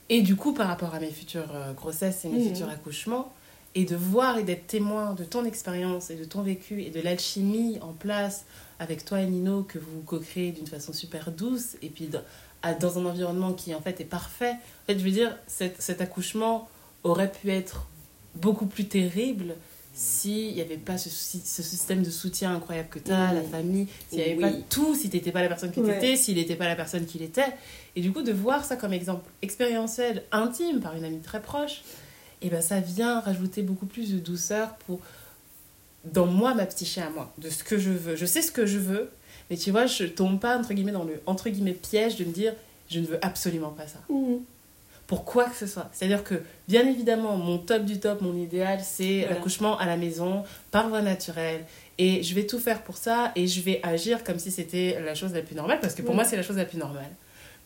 Et 0.10 0.22
du 0.22 0.36
coup, 0.36 0.54
par 0.54 0.68
rapport 0.68 0.94
à 0.94 1.00
mes 1.00 1.10
futures 1.12 1.52
euh, 1.56 1.74
grossesses 1.74 2.26
et 2.26 2.30
mes 2.30 2.40
Mhm. 2.40 2.50
futurs 2.50 2.70
accouchements, 2.70 3.34
et 3.76 3.86
de 3.86 3.96
voir 3.96 4.38
et 4.38 4.44
d'être 4.44 4.68
témoin 4.68 5.14
de 5.14 5.24
ton 5.24 5.46
expérience 5.46 6.12
et 6.12 6.16
de 6.16 6.26
ton 6.26 6.44
vécu 6.44 6.84
et 6.84 6.92
de 6.92 7.02
l'alchimie 7.02 7.80
en 7.82 7.94
place 7.94 8.46
avec 8.84 9.04
toi 9.06 9.22
et 9.22 9.26
Nino 9.26 9.64
que 9.64 9.80
vous 9.80 10.02
co-créez 10.06 10.52
d'une 10.52 10.68
façon 10.68 10.94
super 10.94 11.32
douce 11.32 11.78
et 11.82 11.90
puis 11.90 12.06
dans, 12.08 12.22
à- 12.62 12.74
dans 12.74 13.00
un 13.00 13.06
environnement 13.06 13.54
qui 13.54 13.74
en 13.74 13.82
fait 13.82 14.00
est 14.02 14.06
parfait. 14.06 14.52
En 14.52 14.86
fait, 14.88 15.00
je 15.00 15.04
veux 15.04 15.12
dire, 15.12 15.36
cet, 15.48 15.82
cet 15.82 16.02
accouchement 16.02 16.68
aurait 17.04 17.32
pu 17.32 17.50
être 17.52 17.88
beaucoup 18.36 18.66
plus 18.66 18.86
terrible 18.88 19.56
s'il 19.96 20.56
n'y 20.56 20.62
avait 20.62 20.78
pas 20.78 20.98
ce, 20.98 21.08
système 21.10 22.02
de 22.02 22.10
soutien 22.10 22.56
incroyable 22.56 22.90
que 22.90 22.98
tu 22.98 23.12
as, 23.12 23.32
la 23.32 23.44
famille, 23.44 23.88
s'il 24.10 24.18
n'y 24.18 24.24
avait 24.24 24.36
Oui. 24.36 24.42
pas 24.42 24.52
tout, 24.70 24.96
si 24.96 25.08
tu 25.10 25.18
n'étais 25.18 25.32
pas 25.32 25.42
la 25.44 25.48
personne 25.50 25.72
que 25.72 25.82
tu 25.82 25.92
étais, 25.92 26.16
s'il 26.16 26.36
n'était 26.38 26.56
pas 26.56 26.68
la 26.68 26.76
personne 26.76 27.06
qu'il 27.06 27.22
était. 27.22 27.46
Et 27.96 28.02
du 28.02 28.12
coup, 28.12 28.24
de 28.24 28.32
voir 28.32 28.66
ça 28.66 28.76
comme 28.76 28.92
exemple 28.92 29.30
expérientiel, 29.44 30.24
intime, 30.32 30.80
par 30.80 30.96
une 30.96 31.04
amie 31.04 31.20
très 31.20 31.42
proche, 31.44 31.84
et 32.42 32.50
ben 32.50 32.60
ça 32.60 32.80
vient 32.80 33.20
rajouter 33.20 33.62
beaucoup 33.62 33.86
plus 33.86 34.12
de 34.12 34.18
douceur 34.20 34.74
pour, 34.88 35.00
dans 36.06 36.26
moi, 36.26 36.54
ma 36.54 36.66
psyché 36.66 37.02
à 37.02 37.10
moi, 37.10 37.32
de 37.38 37.50
ce 37.50 37.64
que 37.64 37.78
je 37.78 37.90
veux. 37.92 38.16
Je 38.16 38.26
sais 38.26 38.42
ce 38.42 38.52
que 38.52 38.66
je 38.66 38.78
veux, 38.80 39.10
mais 39.50 39.58
tu 39.58 39.72
vois, 39.72 39.86
je 39.86 40.06
tombe 40.06 40.40
pas, 40.40 40.58
entre 40.58 40.74
guillemets, 40.74 40.92
dans 40.92 41.04
le 41.06 41.22
entre 41.26 41.50
guillemets, 41.50 41.72
piège 41.74 42.18
de 42.18 42.26
me 42.26 42.32
dire, 42.32 42.54
je 42.90 43.00
ne 43.00 43.06
veux 43.06 43.20
absolument 43.26 43.70
pas 43.72 43.88
ça 43.88 44.00
Mhm. 44.10 44.40
pour 45.08 45.26
quoi 45.26 45.46
que 45.46 45.56
ce 45.56 45.68
soit. 45.68 45.90
C'est-à-dire 45.94 46.24
que, 46.24 46.42
bien 46.68 46.88
évidemment, 46.88 47.38
mon 47.38 47.58
top 47.58 47.86
du 47.86 48.00
top, 48.00 48.22
mon 48.22 48.36
idéal, 48.36 48.80
c'est 48.84 49.20
Voilà. 49.22 49.36
l'accouchement 49.36 49.78
à 49.78 49.86
la 49.86 49.98
maison, 49.98 50.44
par 50.72 50.90
voie 50.90 51.02
naturelle. 51.02 51.66
Et 51.98 52.24
je 52.24 52.34
vais 52.34 52.46
tout 52.48 52.60
faire 52.60 52.82
pour 52.84 52.98
ça 52.98 53.32
et 53.36 53.46
je 53.48 53.62
vais 53.62 53.80
agir 53.84 54.24
comme 54.24 54.40
si 54.40 54.50
c'était 54.52 55.00
la 55.06 55.14
chose 55.16 55.32
la 55.34 55.42
plus 55.42 55.56
normale, 55.56 55.80
parce 55.80 55.94
que 55.94 56.02
pour 56.02 56.12
Ouais. 56.12 56.16
moi, 56.16 56.26
c'est 56.26 56.36
la 56.36 56.44
chose 56.44 56.58
la 56.58 56.66
plus 56.66 56.78
normale. 56.80 57.12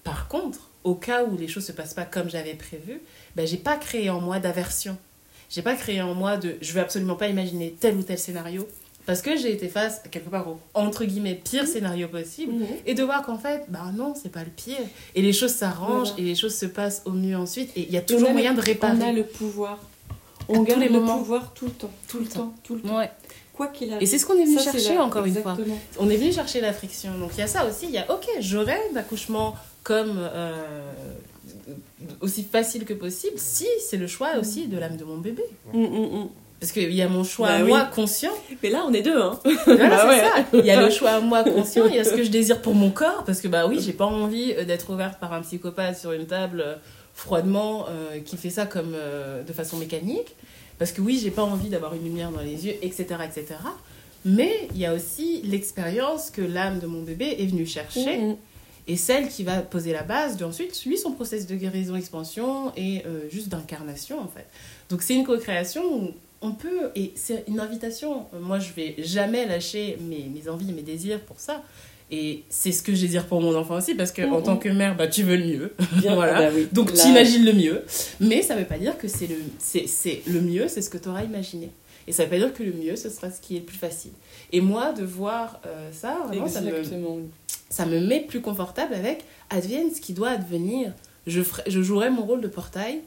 Par 0.04 0.28
contre, 0.28 0.70
au 0.84 0.96
cas 0.96 1.24
où 1.24 1.38
les 1.38 1.48
choses 1.48 1.66
se 1.66 1.72
passent 1.72 1.94
pas 1.94 2.06
comme 2.06 2.30
j'avais 2.30 2.54
prévu, 2.54 3.02
ben, 3.36 3.46
j'ai 3.48 3.58
pas 3.58 3.76
créé 3.78 4.10
en 4.10 4.20
moi 4.22 4.40
d'aversion. 4.40 4.98
J'ai 5.50 5.62
pas 5.62 5.76
créé 5.76 6.02
en 6.02 6.14
moi 6.14 6.38
de 6.38 6.56
je 6.62 6.74
veux 6.74 6.82
absolument 6.82 7.16
pas 7.16 7.28
imaginer 7.28 7.76
tel 7.80 7.96
ou 7.96 8.04
tel 8.04 8.18
scénario, 8.20 8.68
parce 9.06 9.22
que 9.22 9.38
j'ai 9.38 9.54
été 9.54 9.70
face, 9.70 10.02
quelque 10.12 10.30
part, 10.30 10.48
au 10.50 10.60
entre 10.74 11.06
guillemets 11.06 11.36
pire 11.42 11.66
scénario 11.66 12.10
possible. 12.10 12.54
Mhm. 12.54 12.66
Et 12.86 12.94
de 12.94 13.04
voir 13.04 13.22
qu'en 13.26 13.38
fait, 13.38 13.64
bah 13.70 13.92
non, 13.96 14.14
c'est 14.22 14.32
pas 14.32 14.44
le 14.44 14.50
pire. 14.50 14.76
Et 15.16 15.22
les 15.22 15.32
choses 15.32 15.54
s'arrangent 15.54 16.14
et 16.18 16.22
les 16.22 16.36
choses 16.36 16.56
se 16.56 16.66
passent 16.66 17.02
au 17.06 17.12
mieux 17.12 17.38
ensuite. 17.38 17.72
Et 17.78 17.82
il 17.84 17.92
y 17.92 17.98
a 17.98 18.02
toujours 18.02 18.32
moyen 18.32 18.52
le- 18.52 18.58
de 18.58 18.66
réparer. 18.66 18.98
On 18.98 19.08
a 19.08 19.12
le 19.14 19.24
pouvoir. 19.24 19.80
À 20.10 20.14
On 20.50 20.60
tous 20.60 20.64
garde 20.66 20.82
le 20.82 20.90
moments. 20.90 21.18
pouvoir 21.20 21.54
tout 21.54 21.66
le 21.66 21.72
temps. 21.72 21.92
Tout 22.08 22.20
le 22.20 22.26
temps. 22.26 22.54
Tout 22.64 22.76
le 22.76 22.82
temps. 22.82 22.98
Ouais. 22.98 23.10
Quoi 23.54 23.68
qu'il 23.68 23.90
arrive. 23.92 24.04
Et 24.04 24.06
c'est 24.06 24.18
ce 24.18 24.26
qu'on 24.26 24.38
est 24.38 24.44
venu 24.46 24.58
Ça, 24.60 24.72
chercher 24.72 24.98
encore 24.98 25.26
une 25.26 25.36
fois. 25.42 25.58
On 26.00 26.10
est 26.10 26.18
venu 26.18 26.32
chercher 26.34 26.60
la 26.62 26.74
friction. 26.74 27.18
Donc 27.18 27.32
il 27.36 27.40
y 27.40 27.44
a 27.44 27.48
ça 27.48 27.66
aussi. 27.66 27.86
Il 27.86 27.92
y 27.92 27.98
a, 27.98 28.12
ok, 28.12 28.26
je 28.42 28.58
rêve 28.58 28.94
d'accouchement 28.94 29.56
comme 29.84 30.18
euh, 30.18 30.92
aussi 32.22 32.44
facile 32.44 32.86
que 32.86 32.94
possible 32.94 33.34
si 33.38 33.68
c'est 33.80 33.98
le 33.98 34.08
choix 34.08 34.38
aussi 34.40 34.68
de 34.68 34.78
l'âme 34.78 34.98
de 34.98 35.04
mon 35.04 35.18
bébé. 35.18 35.44
Mm, 35.74 35.80
mm, 35.84 36.20
mm. 36.24 36.30
Parce 36.60 36.72
qu'il 36.72 36.92
y 36.94 37.04
a 37.04 37.08
mon 37.08 37.24
choix 37.24 37.50
Bah 37.50 37.56
à 37.58 37.62
oui. 37.62 37.68
moi 37.68 37.86
conscient. 37.86 38.32
Mais 38.64 38.70
là, 38.72 38.84
on 38.88 38.92
est 38.94 39.04
deux, 39.04 39.22
hein. 39.22 39.40
Voilà, 39.66 39.90
Bah 39.90 40.00
c'est 40.02 40.08
ouais. 40.08 40.20
ça. 40.22 40.46
Il 40.54 40.66
y 40.66 40.72
a 40.72 40.82
le 40.82 40.90
choix 40.90 41.12
à 41.12 41.20
moi 41.20 41.44
conscient, 41.44 41.86
il 41.86 41.94
y 41.96 42.00
a 42.00 42.04
ce 42.04 42.16
que 42.16 42.24
je 42.24 42.30
désire 42.32 42.62
pour 42.64 42.74
mon 42.74 42.90
corps, 42.90 43.24
parce 43.26 43.42
que 43.42 43.48
bah 43.48 43.68
oui, 43.68 43.80
j'ai 43.80 43.94
pas 43.94 44.06
envie 44.06 44.54
euh, 44.54 44.66
d'être 44.66 44.92
ouverte 44.92 45.20
par 45.20 45.34
un 45.34 45.42
psychopathe 45.42 45.98
sur 46.00 46.14
une 46.14 46.26
table 46.26 46.62
euh, 46.66 46.76
froidement 47.14 47.86
euh, 47.90 48.20
qui 48.22 48.38
fait 48.38 48.50
ça 48.50 48.66
comme 48.66 48.94
euh, 48.96 49.44
de 49.44 49.54
façon 49.54 49.78
mécanique, 49.78 50.36
parce 50.80 50.92
que 50.92 51.02
oui, 51.02 51.20
j'ai 51.22 51.30
pas 51.32 51.44
envie 51.44 51.70
d'avoir 51.70 51.94
une 51.94 52.04
lumière 52.04 52.32
dans 52.32 52.42
les 52.42 52.66
yeux, 52.66 52.74
etc., 52.82 53.06
etc. 53.24 53.46
Mais 54.26 54.68
il 54.74 54.80
y 54.80 54.86
a 54.88 54.94
aussi 54.96 55.42
l'expérience 55.44 56.32
que 56.32 56.42
l'âme 56.42 56.80
de 56.80 56.88
mon 56.88 57.04
bébé 57.04 57.36
est 57.40 57.46
venue 57.46 57.68
chercher. 57.68 58.36
Et 58.88 58.96
celle 58.98 59.28
qui 59.28 59.44
va 59.44 59.58
poser 59.62 59.92
la 59.94 60.04
base 60.04 60.38
de 60.38 60.46
ensuite 60.46 60.84
lui 60.86 60.98
son 60.98 61.12
process 61.12 61.46
de 61.48 61.56
guérison 61.56 61.96
expansion 61.96 62.72
et 62.78 63.04
euh, 63.06 63.30
juste 63.30 63.50
d'incarnation 63.50 64.20
en 64.20 64.28
fait. 64.28 64.46
Donc 64.90 65.02
c'est 65.02 65.14
une 65.16 65.26
co-création 65.26 65.84
où 65.94 66.12
on 66.42 66.52
peut 66.52 66.92
et 66.96 67.12
c'est 67.16 67.44
une 67.48 67.60
invitation. 67.60 68.26
Moi 68.40 68.60
je 68.60 68.72
vais 68.74 68.96
jamais 69.00 69.46
lâcher 69.46 69.98
mes, 70.08 70.30
mes 70.34 70.48
envies 70.50 70.72
mes 70.72 70.84
désirs 70.84 71.20
pour 71.22 71.40
ça. 71.40 71.64
Et 72.10 72.44
c'est 72.50 72.72
ce 72.72 72.82
que 72.82 72.96
je 72.96 73.02
désire 73.02 73.26
pour 73.26 73.42
mon 73.42 73.54
enfant 73.54 73.76
aussi 73.76 73.94
parce 73.94 74.14
que 74.14 74.22
en 74.22 74.38
Mhm. 74.38 74.44
tant 74.44 74.56
que 74.58 74.70
mère 74.70 74.96
bah 74.96 75.08
tu 75.08 75.24
veux 75.24 75.36
le 75.36 75.46
mieux. 75.46 75.74
Bien, 76.00 76.16
voilà. 76.16 76.40
bah 76.40 76.56
oui. 76.56 76.68
donc 76.72 76.94
tu 76.94 77.06
imagines 77.08 77.44
le 77.44 77.52
mieux. 77.52 77.84
mais 78.22 78.42
ça 78.42 78.56
veut 78.56 78.64
pas 78.64 78.78
dire 78.78 78.98
que 78.98 79.10
c'est 79.10 79.28
le 79.28 79.36
c'est 79.60 79.88
c'est 79.88 80.22
le 80.28 80.40
mieux 80.40 80.70
c'est 80.70 80.82
ce 80.82 80.90
que 80.90 80.98
tu 80.98 81.10
auras 81.10 81.24
imaginé. 81.26 81.70
Et 82.10 82.14
ça 82.14 82.24
veut 82.24 82.30
pas 82.30 82.38
dire 82.38 82.54
que 82.54 82.64
le 82.64 82.72
mieux 82.72 82.96
ce 82.96 83.10
sera 83.10 83.30
ce 83.30 83.42
qui 83.42 83.58
est 83.58 83.60
le 83.60 83.66
plus 83.66 83.78
facile. 83.78 84.12
Et 84.54 84.62
moi 84.62 84.94
de 84.94 85.04
voir 85.04 85.60
euh, 85.66 85.90
ça 85.92 86.20
vraiment 86.28 86.48
ça 86.48 86.62
me. 86.62 86.72
Ça 87.70 87.86
me 87.86 88.00
met 88.00 88.22
plus 88.22 88.42
confortable 88.42 88.94
avec 88.94 89.24
advienne 89.50 89.94
ce 89.94 90.02
qui 90.02 90.14
doit 90.14 90.30
advenir. 90.30 90.94
Je, 91.26 91.42
ferai, 91.42 91.64
je 91.68 91.82
jouerai 91.82 92.10
mon 92.10 92.24
rôle 92.26 92.42
de 92.42 92.48
portail 92.48 93.00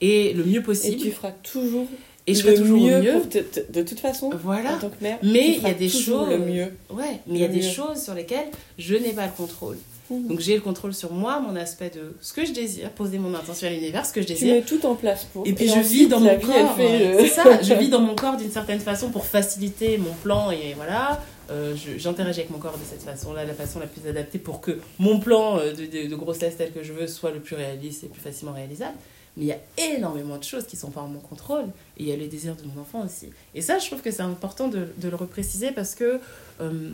et 0.00 0.32
le 0.34 0.44
mieux 0.44 0.60
Et 0.60 0.62
possible. 0.62 1.00
tu 1.00 1.10
feras 1.10 1.30
toujours 1.42 1.86
Et 2.26 2.34
je 2.34 2.42
ferai 2.42 2.54
toujours 2.54 2.78
mieux, 2.80 3.00
mieux. 3.00 3.12
pour 3.12 3.28
te- 3.28 3.38
te- 3.38 3.72
de 3.72 3.82
toute 3.82 4.00
façon, 4.00 4.30
Voilà. 4.42 4.74
en 4.74 4.78
tant 4.78 4.90
que 4.90 5.02
mère. 5.02 5.18
Mais 5.22 5.52
tu 5.54 5.58
il 5.58 5.62
y 5.62 5.66
a 5.66 5.74
des 5.74 5.88
choses- 5.88 6.28
le 6.28 6.38
mieux. 6.38 6.72
Ouais, 6.90 7.20
mais 7.26 7.34
il 7.34 7.40
y 7.40 7.44
a 7.44 7.48
des 7.48 7.62
choses 7.62 8.02
sur 8.02 8.14
lesquelles 8.14 8.48
je 8.78 8.94
n'ai 8.94 9.12
pas 9.12 9.26
le 9.26 9.32
contrôle. 9.36 9.76
Donc 10.10 10.38
j'ai 10.40 10.54
le 10.54 10.60
contrôle 10.60 10.92
sur 10.92 11.12
moi, 11.14 11.40
mon 11.40 11.56
aspect 11.56 11.88
de 11.90 12.14
ce 12.20 12.34
que 12.34 12.44
je 12.44 12.52
désire, 12.52 12.90
poser 12.90 13.16
mon 13.18 13.34
intention 13.34 13.66
à 13.66 13.70
l'univers, 13.70 14.04
ce 14.04 14.12
que 14.12 14.20
je 14.20 14.26
Tu 14.26 14.34
désire. 14.34 14.54
mets 14.56 14.60
tout 14.62 14.84
en 14.84 14.94
place 14.96 15.24
pour. 15.32 15.46
Et 15.46 15.54
puis 15.54 15.64
je 15.66 15.70
ensuite, 15.72 15.86
vis 15.86 16.06
dans 16.08 16.20
mon 16.20 16.38
corps. 16.38 16.76
Euh, 16.78 17.16
C'est 17.20 17.28
ça, 17.28 17.62
je 17.62 17.72
vis 17.80 17.88
dans 17.88 18.00
mon 18.02 18.14
corps 18.14 18.36
d'une 18.36 18.50
certaine 18.50 18.80
façon 18.80 19.08
pour 19.10 19.24
faciliter 19.24 19.96
mon 19.96 20.12
plan 20.22 20.50
et 20.50 20.74
voilà. 20.76 21.22
Euh, 21.50 21.74
J'interagis 21.98 22.40
avec 22.40 22.50
mon 22.50 22.58
corps 22.58 22.78
de 22.78 22.84
cette 22.88 23.02
façon-là, 23.02 23.44
la 23.44 23.54
façon 23.54 23.78
la 23.80 23.86
plus 23.86 24.08
adaptée 24.08 24.38
pour 24.38 24.60
que 24.60 24.78
mon 24.98 25.20
plan 25.20 25.58
euh, 25.58 25.72
de, 25.72 25.86
de- 25.86 26.08
de 26.08 26.14
grossesse 26.16 26.56
tel 26.56 26.72
que 26.72 26.82
je 26.82 26.92
veux 26.92 27.06
soit 27.06 27.30
le 27.32 27.40
plus 27.40 27.56
réaliste 27.56 28.04
et 28.04 28.06
le 28.06 28.12
plus 28.12 28.22
facilement 28.22 28.52
réalisable. 28.54 28.96
Mais 29.36 29.44
il 29.44 29.48
y 29.48 29.52
a 29.52 29.58
énormément 29.96 30.38
de 30.38 30.44
choses 30.44 30.64
qui 30.64 30.76
sont 30.76 30.90
pas 30.90 31.00
en 31.00 31.08
mon 31.08 31.18
contrôle 31.18 31.64
et 31.98 32.04
il 32.04 32.08
y 32.08 32.12
a 32.12 32.16
les 32.16 32.28
désirs 32.28 32.54
de 32.54 32.62
mon 32.72 32.80
enfant 32.80 33.04
aussi. 33.04 33.30
Et 33.54 33.62
ça, 33.62 33.78
je 33.80 33.86
trouve 33.86 34.00
que 34.00 34.12
c'est 34.12 34.22
important 34.22 34.68
de, 34.68 34.86
de 34.96 35.08
le 35.08 35.16
repréciser 35.16 35.72
parce 35.72 35.94
que 35.96 36.20
euh, 36.60 36.90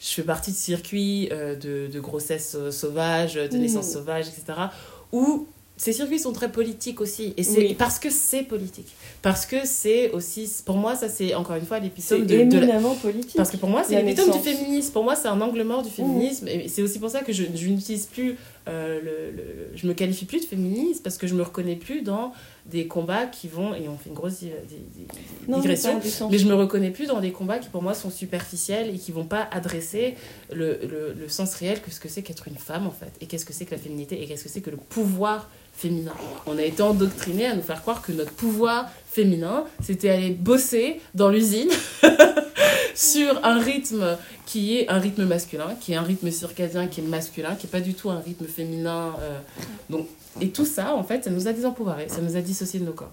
je 0.00 0.08
fais 0.08 0.22
partie 0.22 0.50
de 0.50 0.56
circuits 0.56 1.28
euh, 1.30 1.54
de, 1.54 1.86
de 1.92 2.00
grossesse 2.00 2.56
sauvage, 2.70 3.34
de 3.34 3.56
naissance 3.56 3.88
sauvage, 3.92 4.26
etc. 4.26 4.58
où 5.12 5.46
ces 5.82 5.92
circuits 5.94 6.18
sont 6.18 6.32
très 6.32 6.52
politiques 6.52 7.00
aussi. 7.00 7.32
Et 7.38 7.42
c'est 7.42 7.58
Oui. 7.68 7.74
parce 7.74 7.98
que 7.98 8.10
c'est 8.10 8.42
politique. 8.42 8.88
Parce 9.22 9.46
que 9.46 9.56
c'est 9.64 10.10
aussi, 10.10 10.46
pour 10.66 10.76
moi, 10.76 10.94
ça 10.94 11.08
c'est 11.08 11.34
encore 11.34 11.56
une 11.56 11.64
fois 11.64 11.78
C'est 11.98 12.18
l'épitome 12.18 12.20
de, 12.20 12.26
de 12.26 12.58
la- 12.58 12.64
éminemment 12.64 12.94
politique. 12.96 13.36
Parce 13.36 13.50
que 13.50 13.56
pour 13.56 13.70
moi, 13.70 13.82
c'est 13.82 14.00
l'épitome 14.02 14.30
du 14.30 14.38
féminisme. 14.40 14.92
Pour 14.92 15.04
moi, 15.04 15.16
c'est 15.16 15.28
un 15.28 15.40
angle 15.40 15.62
mort 15.62 15.82
du 15.82 15.90
féminisme. 15.90 16.46
Et 16.48 16.68
c'est 16.68 16.82
aussi 16.82 16.98
pour 16.98 17.08
ça 17.10 17.22
que 17.22 17.32
je, 17.32 17.44
je 17.54 17.66
n'utilise 17.68 18.04
plus, 18.06 18.36
euh, 18.68 19.00
le, 19.00 19.36
le- 19.36 19.70
je 19.74 19.86
me 19.86 19.94
qualifie 19.94 20.26
plus 20.26 20.40
de 20.40 20.44
féministe 20.46 21.02
parce 21.02 21.16
que 21.16 21.26
je 21.26 21.34
me 21.34 21.42
reconnais 21.42 21.76
plus 21.76 22.02
dans 22.02 22.32
des 22.66 22.86
combats 22.86 23.24
qui 23.26 23.48
vont, 23.48 23.74
et 23.74 23.88
on 23.88 23.96
fait 23.96 24.10
une 24.10 24.14
grosse 24.14 24.40
di- 24.40 24.50
Non, 25.48 25.56
mais 25.56 25.62
digression, 25.62 26.00
sens. 26.02 26.30
mais 26.30 26.36
je 26.38 26.46
me 26.46 26.54
reconnais 26.54 26.90
plus 26.90 27.06
dans 27.06 27.20
des 27.20 27.32
combats 27.32 27.58
qui 27.58 27.68
pour 27.70 27.82
moi 27.82 27.94
sont 27.94 28.10
superficiels 28.10 28.94
et 28.94 28.98
qui 28.98 29.12
vont 29.12 29.24
pas 29.24 29.48
adresser 29.50 30.14
le 30.52 30.78
sens 31.28 31.54
réel 31.54 31.80
que 31.80 31.90
ce 31.90 31.98
que 32.00 32.08
c'est 32.08 32.22
qu'être 32.22 32.48
une 32.48 32.56
femme 32.56 32.86
en 32.86 32.90
fait, 32.90 33.12
et 33.20 33.26
qu'est-ce 33.26 33.44
que 33.46 33.52
c'est 33.52 33.64
que 33.64 33.72
la 33.72 33.78
féminité, 33.80 34.22
et 34.22 34.26
qu'est-ce 34.26 34.44
que 34.44 34.50
c'est 34.50 34.60
que 34.60 34.70
le 34.70 34.76
pouvoir 34.76 35.48
féminin. 35.80 36.12
On 36.46 36.58
a 36.58 36.62
été 36.62 36.82
endoctriné 36.82 37.46
à 37.46 37.54
nous 37.54 37.62
faire 37.62 37.80
croire 37.80 38.02
que 38.02 38.12
notre 38.12 38.32
pouvoir 38.32 38.90
féminin, 39.10 39.64
c'était 39.82 40.10
aller 40.10 40.30
bosser 40.30 41.00
dans 41.14 41.30
l'usine 41.30 41.70
sur 42.94 43.44
un 43.44 43.58
rythme 43.58 44.16
qui 44.46 44.76
est 44.76 44.88
un 44.88 44.98
rythme 44.98 45.24
masculin, 45.24 45.74
qui 45.80 45.92
est 45.92 45.96
un 45.96 46.02
rythme 46.02 46.30
circadien 46.30 46.86
qui 46.86 47.00
est 47.00 47.04
masculin, 47.04 47.54
qui 47.54 47.66
est 47.66 47.70
pas 47.70 47.80
du 47.80 47.94
tout 47.94 48.10
un 48.10 48.20
rythme 48.20 48.46
féminin. 48.46 49.14
euh, 49.20 49.38
donc, 49.88 50.06
et 50.40 50.50
tout 50.50 50.66
ça, 50.66 50.94
en 50.94 51.02
fait, 51.02 51.24
ça 51.24 51.30
nous 51.30 51.48
a 51.48 51.52
désempouvoirés, 51.52 52.08
ça 52.08 52.20
nous 52.20 52.36
a 52.36 52.40
dissociés 52.40 52.78
de 52.78 52.84
nos 52.84 52.92
corps. 52.92 53.12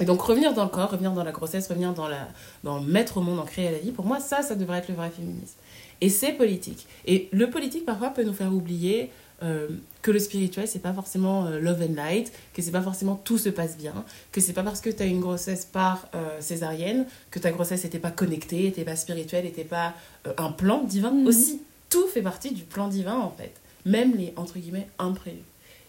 Et 0.00 0.04
donc 0.04 0.20
revenir 0.22 0.54
dans 0.54 0.62
le 0.62 0.70
corps, 0.70 0.90
revenir 0.90 1.12
dans 1.12 1.24
la 1.24 1.32
grossesse, 1.32 1.66
revenir 1.68 1.92
dans, 1.92 2.06
la, 2.06 2.28
dans 2.62 2.80
mettre 2.80 3.16
au 3.16 3.20
monde, 3.20 3.40
en 3.40 3.44
créer 3.44 3.70
la 3.70 3.78
vie, 3.78 3.90
pour 3.90 4.06
moi, 4.06 4.20
ça, 4.20 4.42
ça 4.42 4.54
devrait 4.54 4.78
être 4.78 4.88
le 4.88 4.94
vrai 4.94 5.10
féminisme. 5.10 5.56
Et 6.00 6.08
c'est 6.08 6.32
politique. 6.32 6.86
Et 7.06 7.28
le 7.32 7.50
politique, 7.50 7.84
parfois, 7.84 8.10
peut 8.10 8.22
nous 8.22 8.32
faire 8.32 8.54
oublier 8.54 9.10
euh, 9.42 9.68
que 10.02 10.10
le 10.10 10.18
spirituel, 10.18 10.66
c'est 10.66 10.80
pas 10.80 10.92
forcément 10.92 11.46
euh, 11.46 11.60
love 11.60 11.80
and 11.82 11.94
light, 11.94 12.32
que 12.54 12.60
c'est 12.62 12.70
pas 12.72 12.82
forcément 12.82 13.14
tout 13.14 13.38
se 13.38 13.48
passe 13.48 13.76
bien, 13.76 14.04
que 14.32 14.40
c'est 14.40 14.52
pas 14.52 14.62
parce 14.64 14.80
que 14.80 14.90
tu 14.90 15.02
as 15.02 15.06
une 15.06 15.20
grossesse 15.20 15.64
par 15.64 16.08
euh, 16.14 16.40
césarienne 16.40 17.06
que 17.30 17.38
ta 17.38 17.50
grossesse 17.52 17.84
n'était 17.84 18.00
pas 18.00 18.10
connectée, 18.10 18.62
n'était 18.64 18.84
pas 18.84 18.96
spirituelle, 18.96 19.44
n'était 19.44 19.64
pas 19.64 19.94
euh, 20.26 20.32
un 20.38 20.50
plan 20.50 20.82
divin. 20.82 21.10
Mhm. 21.12 21.26
Aussi, 21.26 21.60
tout 21.88 22.06
fait 22.08 22.22
partie 22.22 22.50
du 22.52 22.62
plan 22.64 22.88
divin, 22.88 23.16
en 23.18 23.30
fait. 23.30 23.52
Même 23.86 24.16
les, 24.16 24.32
entre 24.36 24.58
guillemets, 24.58 24.88
imprévus. 24.98 25.38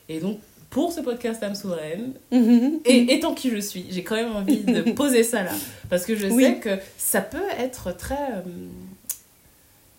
Et 0.10 0.20
donc, 0.20 0.40
pour 0.70 0.94
ce 0.94 1.02
podcast 1.02 1.42
âme 1.42 1.56
souveraine, 1.56 2.14
et 2.86 3.14
étant 3.16 3.34
qui 3.34 3.50
je 3.50 3.58
suis, 3.60 3.88
j'ai 3.90 4.04
quand 4.04 4.16
même 4.16 4.36
envie 4.36 4.58
de 4.64 4.82
poser 4.94 5.24
ça 5.24 5.42
là. 5.44 5.52
Parce 5.90 6.06
que 6.06 6.16
je 6.16 6.28
Oui. 6.28 6.44
sais 6.44 6.56
que 6.58 6.78
ça 7.00 7.22
peut 7.22 7.42
être 7.58 7.92
très. 7.98 8.44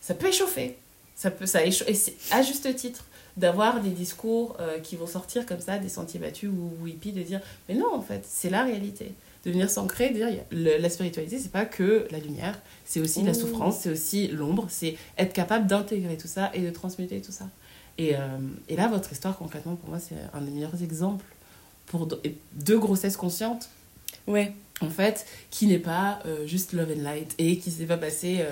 ça 0.00 0.14
peut 0.14 0.28
échauffer. 0.28 0.76
Ça 1.16 1.30
peut, 1.30 1.44
ça 1.46 1.62
écha- 1.64 1.84
et 1.86 1.94
c'est 1.94 2.14
à 2.30 2.40
juste 2.42 2.74
titre 2.76 3.04
d'avoir 3.40 3.80
des 3.80 3.90
discours 3.90 4.56
euh, 4.60 4.78
qui 4.78 4.94
vont 4.96 5.06
sortir 5.06 5.46
comme 5.46 5.60
ça, 5.60 5.78
des 5.78 5.88
sentiers 5.88 6.20
battus 6.20 6.50
ou, 6.50 6.70
ou 6.82 6.86
hippies, 6.86 7.12
de 7.12 7.22
dire 7.22 7.40
Mais 7.68 7.74
non, 7.74 7.92
en 7.94 8.02
fait, 8.02 8.22
c'est 8.28 8.50
la 8.50 8.62
réalité. 8.64 9.12
De 9.44 9.50
venir 9.50 9.70
s'ancrer, 9.70 10.10
de 10.10 10.14
dire 10.14 10.28
le- 10.52 10.76
la 10.78 10.90
spiritualité, 10.90 11.38
c'est 11.38 11.50
pas 11.50 11.64
que 11.64 12.06
la 12.10 12.18
lumière, 12.18 12.58
c'est 12.84 13.00
aussi 13.00 13.22
la 13.22 13.30
Mmh. 13.32 13.34
souffrance, 13.34 13.78
c'est 13.80 13.90
aussi 13.90 14.28
l'ombre, 14.28 14.66
c'est 14.68 14.96
être 15.16 15.32
capable 15.32 15.66
d'intégrer 15.66 16.16
tout 16.18 16.28
ça 16.28 16.50
et 16.52 16.60
de 16.60 16.70
transmuter 16.70 17.20
tout 17.22 17.32
ça. 17.32 17.46
Et, 17.96 18.14
euh, 18.16 18.18
et 18.68 18.76
là, 18.76 18.88
votre 18.88 19.10
histoire, 19.12 19.36
concrètement, 19.38 19.76
pour 19.76 19.88
moi, 19.88 19.98
c'est 19.98 20.14
un 20.34 20.40
des 20.42 20.50
meilleurs 20.50 20.82
exemples 20.82 21.24
pour 21.86 22.06
deux 22.52 22.78
grossesses 22.78 23.16
conscientes, 23.16 23.68
Ouais. 24.26 24.52
en 24.82 24.90
fait, 24.90 25.24
qui 25.50 25.66
n'est 25.66 25.78
pas 25.78 26.18
euh, 26.26 26.46
juste 26.46 26.72
love 26.74 26.90
and 26.96 27.02
light 27.02 27.34
et 27.38 27.56
qui 27.58 27.70
s'est 27.70 27.86
pas 27.86 27.96
passé 27.96 28.44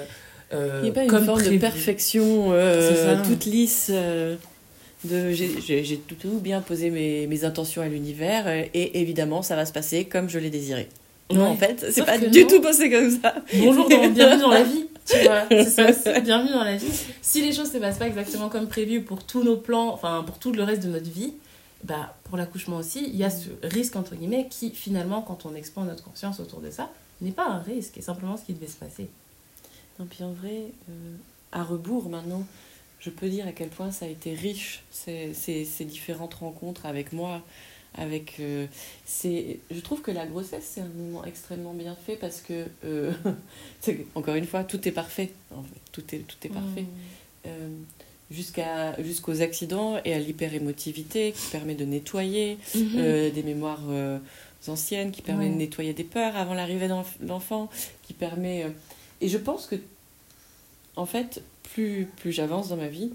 euh, 0.53 0.81
Il 0.81 0.85
n'y 0.85 0.91
a 0.91 0.93
pas 0.95 1.05
une 1.05 1.11
comme 1.11 1.25
forme 1.27 1.43
de 1.43 1.59
perfection 1.59 2.53
euh, 2.53 3.23
toute 3.25 3.45
lisse. 3.45 3.91
De 5.05 5.31
j'ai- 5.31 5.99
tout, 6.07 6.15
tout 6.17 6.39
bien 6.41 6.61
posé 6.61 6.91
mes, 6.91 7.27
mes 7.27 7.45
intentions 7.45 7.83
à 7.83 7.89
l'univers 7.89 8.47
euh, 8.47 8.65
et 8.75 9.01
évidemment 9.01 9.43
ça 9.43 9.55
va 9.57 9.65
se 9.67 9.73
passer 9.73 10.05
comme 10.07 10.29
je 10.29 10.39
l'ai 10.39 10.51
désiré. 10.51 10.89
Non, 11.31 11.43
Ouais. 11.43 11.47
en 11.49 11.57
fait, 11.57 11.87
c'est 11.93 12.05
pas 12.07 12.17
du 12.19 12.41
non. 12.43 12.47
tout 12.49 12.61
passé 12.63 12.91
comme 12.91 13.11
ça. 13.11 13.35
Bonjour, 13.59 13.89
dans, 13.89 14.09
bienvenue 14.11 14.41
dans 14.41 14.49
la 14.51 14.63
vie, 14.63 14.87
tu 15.05 15.19
vois. 15.21 15.45
C'est 15.51 15.93
ça 15.93 16.21
bienvenue 16.21 16.51
dans 16.53 16.65
la 16.65 16.77
vie. 16.77 16.87
Si 17.21 17.43
les 17.43 17.53
choses 17.53 17.69
ne 17.69 17.75
se 17.75 17.79
passent 17.79 17.99
pas 17.99 18.07
exactement 18.09 18.49
comme 18.49 18.67
prévu 18.67 19.03
pour 19.03 19.23
tous 19.25 19.43
nos 19.43 19.57
plans, 19.59 19.93
enfin 19.93 20.25
pour 20.27 20.39
tout 20.39 20.53
le 20.53 20.63
reste 20.63 20.83
de 20.85 20.89
notre 20.89 21.11
vie, 21.11 21.35
bah, 21.85 22.17
pour 22.25 22.37
l'accouchement 22.39 22.79
aussi, 22.79 23.05
il 23.07 23.15
y 23.17 23.25
a 23.25 23.31
ce 23.31 23.51
risque, 23.63 23.95
entre 23.97 24.17
guillemets, 24.17 24.49
qui 24.51 24.71
finalement, 24.71 25.21
quand 25.23 25.45
on 25.47 25.55
expand 25.55 25.87
notre 25.87 26.03
conscience 26.03 26.41
autour 26.41 26.61
de 26.61 26.71
ça, 26.71 26.91
n'est 27.21 27.31
pas 27.31 27.47
un 27.47 27.59
risque, 27.61 27.99
et 27.99 28.03
simplement 28.03 28.37
ce 28.37 28.45
qui 28.45 28.53
devait 28.55 28.67
se 28.67 28.77
passer. 28.77 29.07
Non, 30.01 30.07
puis 30.09 30.25
en 30.25 30.33
vrai, 30.33 30.65
euh, 30.89 30.93
à 31.53 31.63
rebours 31.63 32.09
maintenant, 32.09 32.43
je 33.01 33.11
peux 33.11 33.29
dire 33.29 33.47
à 33.47 33.53
quel 33.53 33.69
point 33.69 33.91
ça 33.91 34.07
a 34.07 34.09
été 34.09 34.35
riche, 34.35 34.83
ces, 34.91 35.33
ces, 35.35 35.65
ces 35.65 35.85
différentes 35.85 36.35
rencontres 36.35 36.87
avec 36.87 37.13
moi. 37.13 37.43
Avec, 37.97 38.37
euh, 38.39 38.67
c'est, 39.07 39.59
je 39.71 39.81
trouve 39.81 40.03
que 40.03 40.11
la 40.11 40.27
grossesse, 40.27 40.73
c'est 40.75 40.83
un 40.83 40.89
moment 40.95 41.25
extrêmement 41.25 41.73
bien 41.75 41.97
fait 41.97 42.17
parce 42.17 42.41
que, 42.43 42.67
euh, 42.85 43.13
encore 44.15 44.35
une 44.35 44.47
fois, 44.47 44.63
tout 44.63 44.87
est 44.87 44.93
parfait. 44.93 45.31
En 45.55 45.63
fait. 45.63 45.81
Tout 45.93 46.15
est, 46.15 46.19
tout 46.19 46.37
est 46.45 46.51
parfait. 46.51 46.85
Euh, 47.47 47.69
jusqu'à, 48.31 49.01
jusqu'aux 49.03 49.41
accidents 49.41 49.97
et 50.05 50.13
à 50.13 50.19
l'hyper-émotivité 50.19 51.33
qui 51.33 51.51
permet 51.51 51.75
de 51.75 51.87
nettoyer 51.87 52.59
euh, 52.77 53.31
des 53.31 53.43
mémoires 53.43 53.83
euh, 53.89 54.19
anciennes, 54.67 55.11
qui 55.11 55.23
permet 55.23 55.47
Ouais. 55.47 55.51
de 55.53 55.57
nettoyer 55.57 55.95
des 55.95 56.05
peurs 56.05 56.37
avant 56.37 56.55
l'arrivée 56.55 56.89
d'enf- 56.89 57.17
d'enfant, 57.21 57.71
qui 58.03 58.13
permet... 58.13 58.65
euh, 58.65 58.69
Et 59.23 59.29
je 59.29 59.39
pense 59.39 59.67
que, 59.67 59.77
en 60.99 61.07
fait, 61.07 61.43
plus, 61.75 62.07
plus 62.17 62.33
j'avance 62.33 62.69
dans 62.69 62.77
ma 62.77 62.89
vie, 62.89 63.13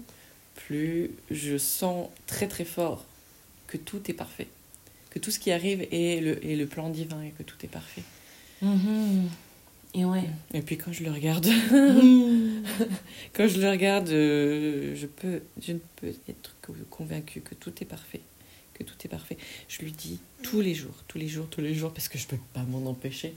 plus 0.54 1.10
je 1.30 1.58
sens 1.58 2.08
très 2.26 2.48
très 2.48 2.64
fort 2.64 3.04
que 3.66 3.76
tout 3.76 4.10
est 4.10 4.14
parfait. 4.14 4.48
Que 5.10 5.18
tout 5.18 5.30
ce 5.30 5.38
qui 5.38 5.52
arrive 5.52 5.86
est 5.92 6.20
le, 6.20 6.44
est 6.44 6.56
le 6.56 6.66
plan 6.66 6.88
divin 6.88 7.22
et 7.22 7.30
que 7.30 7.42
tout 7.42 7.56
est 7.62 7.68
parfait. 7.68 8.02
Mhm. 8.62 9.28
Et 9.96 10.04
ouais. 10.04 10.24
Et 10.52 10.62
puis 10.62 10.76
quand 10.76 10.92
je 10.92 11.04
le 11.04 11.12
regarde, 11.12 11.46
Mhm. 11.46 12.64
quand 13.32 13.46
je 13.46 13.60
le 13.60 13.70
regarde, 13.70 14.08
euh, 14.08 14.96
je, 14.96 15.06
peux, 15.06 15.40
je 15.62 15.72
ne 15.72 15.78
peux 15.96 16.12
être 16.28 16.56
convaincue 16.90 17.40
que 17.42 17.54
tout 17.54 17.72
est 17.80 17.86
parfait. 17.86 18.20
Que 18.72 18.82
tout 18.82 18.96
est 19.04 19.08
parfait. 19.08 19.36
Je 19.68 19.82
lui 19.82 19.92
dis 19.92 20.18
tous 20.42 20.60
les 20.60 20.74
jours, 20.74 20.96
tous 21.06 21.18
les 21.18 21.28
jours, 21.28 21.46
tous 21.48 21.60
les 21.60 21.74
jours, 21.74 21.92
parce 21.92 22.08
que 22.08 22.18
je 22.18 22.26
peux 22.26 22.38
pas 22.54 22.62
m'en 22.64 22.88
empêcher. 22.90 23.34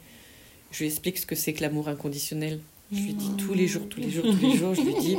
Je 0.72 0.80
lui 0.80 0.88
explique 0.88 1.18
ce 1.20 1.26
que 1.28 1.36
c'est 1.36 1.54
que 1.54 1.62
l'amour 1.62 1.90
inconditionnel. 1.90 2.60
Je 2.92 2.98
lui 3.02 3.14
dis 3.14 3.30
tous 3.38 3.54
les 3.54 3.68
jours, 3.68 3.88
tous 3.90 4.00
les 4.00 4.10
jours, 4.10 4.24
tous 4.24 4.48
les 4.48 4.56
jours, 4.58 4.74
je 4.74 4.82
lui 4.82 4.94
dis, 5.00 5.18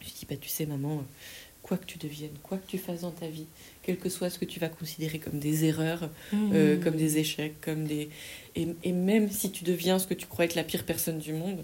je 0.00 0.04
lui 0.06 0.12
dis, 0.18 0.26
bah 0.28 0.36
tu 0.40 0.48
sais 0.48 0.64
maman, 0.66 1.04
quoi 1.62 1.76
que 1.76 1.84
tu 1.84 1.98
deviennes, 1.98 2.30
quoi 2.42 2.56
que 2.58 2.66
tu 2.66 2.78
fasses 2.78 3.02
dans 3.02 3.10
ta 3.10 3.26
vie, 3.28 3.44
quel 3.82 3.98
que 3.98 4.08
soit 4.08 4.30
ce 4.30 4.38
que 4.38 4.44
tu 4.46 4.58
vas 4.60 4.68
considérer 4.70 5.18
comme 5.18 5.38
des 5.38 5.64
erreurs, 5.66 6.08
euh, 6.34 6.76
Mhm. 6.76 6.82
comme 6.82 6.96
des 6.96 7.18
échecs, 7.18 7.60
comme 7.60 7.84
des... 7.84 8.08
Et, 8.56 8.68
et 8.82 8.92
même 8.92 9.30
si 9.30 9.50
tu 9.50 9.64
deviens 9.64 9.98
ce 9.98 10.06
que 10.06 10.14
tu 10.14 10.26
crois 10.26 10.46
être 10.46 10.54
la 10.54 10.64
pire 10.64 10.84
personne 10.84 11.18
du 11.18 11.32
monde, 11.34 11.62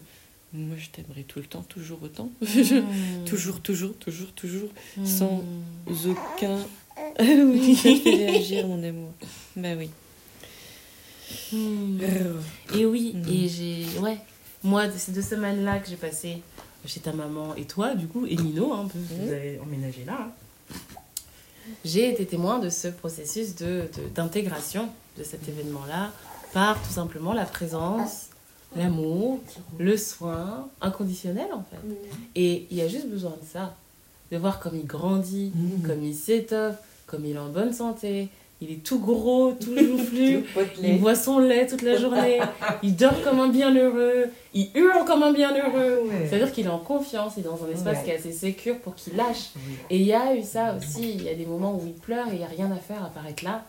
moi 0.53 0.77
je 0.79 0.89
t'aimerai 0.91 1.23
tout 1.25 1.39
le 1.39 1.47
temps, 1.47 1.63
toujours 1.63 2.03
autant. 2.03 2.31
Mhm. 2.43 3.25
toujours, 3.25 3.61
toujours, 3.61 3.95
toujours, 3.97 4.33
toujours, 4.33 4.69
Mhm. 4.99 5.07
sans 5.07 5.45
aucun... 6.07 6.59
oui, 7.21 7.75
ça 7.75 7.91
te 7.91 7.97
fait 8.01 8.11
réagir 8.27 8.67
mon 8.67 8.83
amour. 8.83 9.13
Bah 9.57 9.71
oui. 9.79 9.89
Et 12.75 12.85
oui, 12.85 13.15
et 13.31 13.49
j'ai. 13.49 13.99
Ouais. 14.01 14.19
Moi, 14.67 14.89
de 14.89 14.99
ces 14.99 15.13
deux 15.13 15.23
semaines-là 15.23 15.79
que 15.79 15.89
j'ai 15.89 15.95
passées 15.97 16.43
chez 16.85 16.99
ta 17.01 17.13
maman 17.13 17.55
et 17.57 17.65
toi, 17.65 17.95
du 17.95 18.09
coup, 18.09 18.27
et 18.27 18.35
Nino, 18.35 18.73
hein, 18.73 18.89
parce 18.93 19.05
que 19.05 19.15
vous 19.27 19.33
avez 19.33 19.61
emménagé 19.61 20.05
là, 20.05 20.19
hein, 20.21 20.75
j'ai 21.85 22.11
été 22.13 22.27
témoin 22.27 22.59
de 22.59 22.69
ce 22.69 22.89
processus 22.89 23.55
de- 23.55 23.83
de- 23.97 24.09
d'intégration 24.15 24.89
de, 25.19 25.23
cet 25.25 25.49
événement-là 25.49 26.11
par 26.53 26.81
tout 26.83 26.93
simplement 26.93 27.33
la 27.33 27.45
présence, 27.45 28.27
l'amour, 28.77 29.41
le 29.79 29.97
soin 29.97 30.69
inconditionnel 30.81 31.49
en 31.53 31.63
fait. 31.71 31.79
Et 32.35 32.67
il 32.71 32.77
y 32.77 32.83
a 32.83 32.89
juste 32.89 33.09
besoin 33.09 33.31
de 33.31 33.47
ça, 33.53 33.75
de 34.33 34.37
voir 34.37 34.59
comme 34.61 34.75
il 34.77 34.87
grandit, 34.87 35.53
comme 35.87 36.03
il 36.03 36.15
s'étoffe, 36.15 36.77
comme 37.07 37.25
il 37.25 37.37
est 37.37 37.39
en 37.39 37.51
bonne 37.51 37.73
santé. 37.73 38.29
Il 38.63 38.71
est 38.73 38.83
tout 38.83 38.99
gros, 39.01 39.53
tout 39.53 39.77
joufflu. 39.77 40.45
Il 40.83 40.99
boit 40.99 41.15
son 41.15 41.39
lait 41.41 41.67
toute 41.67 41.83
la 41.83 41.97
journée. 41.99 42.41
il 42.83 42.97
dort 42.97 43.21
comme 43.23 43.39
un 43.39 43.49
bienheureux. 43.49 44.27
Il 44.55 44.71
hurle 44.75 45.05
comme 45.05 45.23
un 45.23 45.33
bienheureux. 45.33 46.09
C'est-à-dire 46.27 46.51
qu'il 46.53 46.65
est 46.65 46.71
en 46.71 46.79
confiance. 46.79 47.35
Il 47.37 47.41
est 47.41 47.43
dans 47.45 47.63
un 47.63 47.71
espace 47.71 47.99
Ouais. 47.99 48.05
qui 48.05 48.11
est 48.11 48.15
assez 48.15 48.33
sécure 48.33 48.79
pour 48.79 48.95
qu'il 48.95 49.15
lâche. 49.15 49.51
Et 49.91 49.97
il 49.99 50.05
y 50.07 50.15
a 50.15 50.35
eu 50.35 50.43
ça 50.43 50.75
aussi. 50.75 51.13
Il 51.17 51.23
y 51.25 51.29
a 51.29 51.35
des 51.35 51.45
moments 51.45 51.75
où 51.75 51.83
il 51.87 51.93
pleure 51.93 52.29
et 52.29 52.33
il 52.33 52.39
n'y 52.39 52.45
a 52.45 52.49
rien 52.49 52.71
à 52.73 52.77
faire 52.77 53.05
à 53.05 53.11
part 53.11 53.27
être 53.27 53.43
là. 53.43 53.65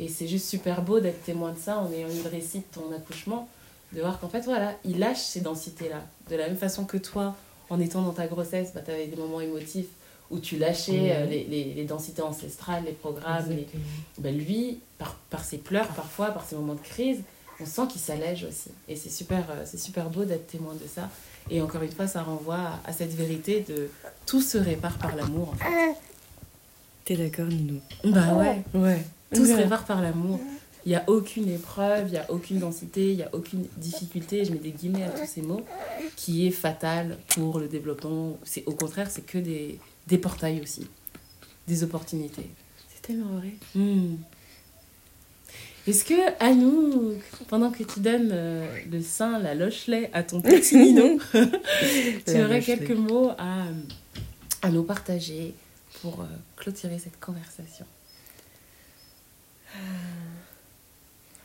Et 0.00 0.08
c'est 0.08 0.26
juste 0.26 0.48
super 0.48 0.82
beau 0.82 0.98
d'être 0.98 1.22
témoin 1.22 1.52
de 1.52 1.58
ça 1.58 1.78
en 1.78 1.92
ayant 1.92 2.08
eu 2.08 2.22
le 2.24 2.28
récit 2.28 2.58
de 2.58 2.64
ton 2.80 2.92
accouchement. 2.92 3.46
De 3.92 4.00
voir 4.00 4.18
qu'en 4.18 4.28
fait, 4.28 4.40
voilà, 4.40 4.72
il 4.84 4.98
lâche 4.98 5.18
ces 5.20 5.42
densités-là. 5.42 6.02
De 6.28 6.34
la 6.34 6.48
même 6.48 6.56
façon 6.56 6.84
que 6.84 6.96
toi, 6.96 7.36
en 7.70 7.78
étant 7.78 8.02
dans 8.02 8.12
ta 8.12 8.26
grossesse, 8.26 8.72
bah, 8.74 8.80
tu 8.84 8.90
avais 8.90 9.06
des 9.06 9.14
moments 9.16 9.40
émotifs 9.40 9.86
où 10.30 10.38
tu 10.38 10.56
lâchais 10.58 11.12
euh, 11.14 11.26
les, 11.26 11.44
les- 11.44 11.74
les 11.74 11.84
densités 11.84 12.22
ancestrales, 12.22 12.84
les 12.84 12.92
programmes, 12.92 13.48
les, 13.50 13.66
ben 14.18 14.36
lui, 14.36 14.80
par, 14.98 15.14
par 15.30 15.44
ses 15.44 15.58
pleurs 15.58 15.88
parfois, 15.88 16.28
par 16.28 16.44
ses 16.46 16.56
moments 16.56 16.74
de 16.74 16.80
crise, 16.80 17.18
on 17.60 17.66
sent 17.66 17.82
qu'il 17.90 18.00
s'allège 18.00 18.44
aussi. 18.44 18.70
Et 18.88 18.96
c'est 18.96 19.10
super, 19.10 19.44
euh, 19.50 19.62
c'est 19.64 19.78
super 19.78 20.10
beau 20.10 20.24
d'être 20.24 20.46
témoin 20.46 20.74
de 20.74 20.86
ça. 20.92 21.08
Et 21.50 21.60
encore 21.60 21.82
une 21.82 21.92
fois, 21.92 22.06
ça 22.06 22.22
renvoie 22.22 22.56
à, 22.56 22.80
à 22.86 22.92
cette 22.92 23.12
vérité 23.14 23.64
de 23.68 23.88
tout 24.26 24.40
se 24.40 24.56
répare 24.58 24.96
par 24.98 25.14
l'amour. 25.14 25.50
en 25.52 25.56
fait. 25.56 25.94
T'es 27.04 27.16
d'accord, 27.16 27.46
Nino 27.46 27.80
Bah 28.04 28.34
ouais, 28.34 28.62
Ouais. 28.74 29.02
tout 29.34 29.44
se 29.44 29.52
répare 29.52 29.84
par 29.84 30.00
l'amour. 30.00 30.40
Il 30.86 30.90
n'y 30.90 30.96
a 30.96 31.04
aucune 31.06 31.48
épreuve, 31.50 32.08
il 32.08 32.12
n'y 32.12 32.18
a 32.18 32.30
aucune 32.30 32.58
densité, 32.58 33.10
il 33.12 33.16
n'y 33.16 33.22
a 33.22 33.28
aucune 33.34 33.66
difficulté, 33.78 34.44
je 34.44 34.52
mets 34.52 34.58
des 34.58 34.70
guillemets 34.70 35.04
à 35.04 35.08
tous 35.10 35.26
ces 35.26 35.40
mots, 35.42 35.62
qui 36.16 36.46
est 36.46 36.50
fatale 36.50 37.16
pour 37.28 37.58
le 37.58 37.68
développement. 37.68 38.38
C'est, 38.44 38.64
au 38.66 38.72
contraire, 38.72 39.10
c'est 39.10 39.24
que 39.24 39.38
des, 39.38 39.78
des 40.06 40.18
portails 40.18 40.60
aussi, 40.60 40.86
des 41.66 41.82
opportunités. 41.82 42.48
C'est 42.88 43.02
tellement 43.02 43.38
vrai. 43.38 43.54
Hmm. 43.74 44.16
Est-ce 45.86 46.04
que, 46.06 46.42
à 46.42 46.54
nous, 46.54 47.12
pendant 47.48 47.70
que 47.70 47.82
tu 47.82 48.00
donnes 48.00 48.30
euh, 48.32 48.66
le 48.90 49.02
sein, 49.02 49.38
la 49.38 49.54
loche-lait 49.54 50.10
à 50.14 50.22
ton 50.22 50.40
petit 50.40 50.76
Nino, 50.76 51.18
tu 52.26 52.42
aurais 52.42 52.62
quelques 52.62 52.96
mots 52.96 53.32
à, 53.36 53.64
à 54.62 54.70
nous 54.70 54.82
partager 54.82 55.54
pour 56.00 56.22
euh, 56.22 56.26
clôturer 56.56 56.98
cette 56.98 57.20
conversation? 57.20 57.84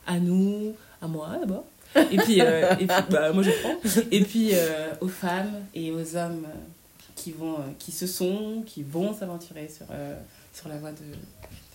À 0.08 0.20
nous, 0.20 0.74
à 1.02 1.08
moi 1.08 1.38
d'abord. 1.40 1.66
Et 2.12 2.18
puis, 2.18 2.40
euh, 2.42 2.72
et 2.80 2.86
puis 2.86 3.04
bah, 3.10 3.34
moi 3.34 3.44
je 3.44 3.50
prends. 3.50 3.76
Et 4.12 4.24
puis 4.24 4.52
aux 5.02 5.08
femmes 5.08 5.66
et 5.74 5.92
aux 5.92 6.16
hommes 6.16 6.46
qui, 7.22 7.32
vont, 7.32 7.58
qui 7.78 7.92
se 7.92 8.08
sont, 8.08 8.64
qui 8.66 8.84
vont 8.84 9.14
s'aventurer 9.14 9.70
sur, 9.70 9.86
sur 10.54 10.70
la 10.70 10.78
voie 10.78 10.92
de, 10.92 11.06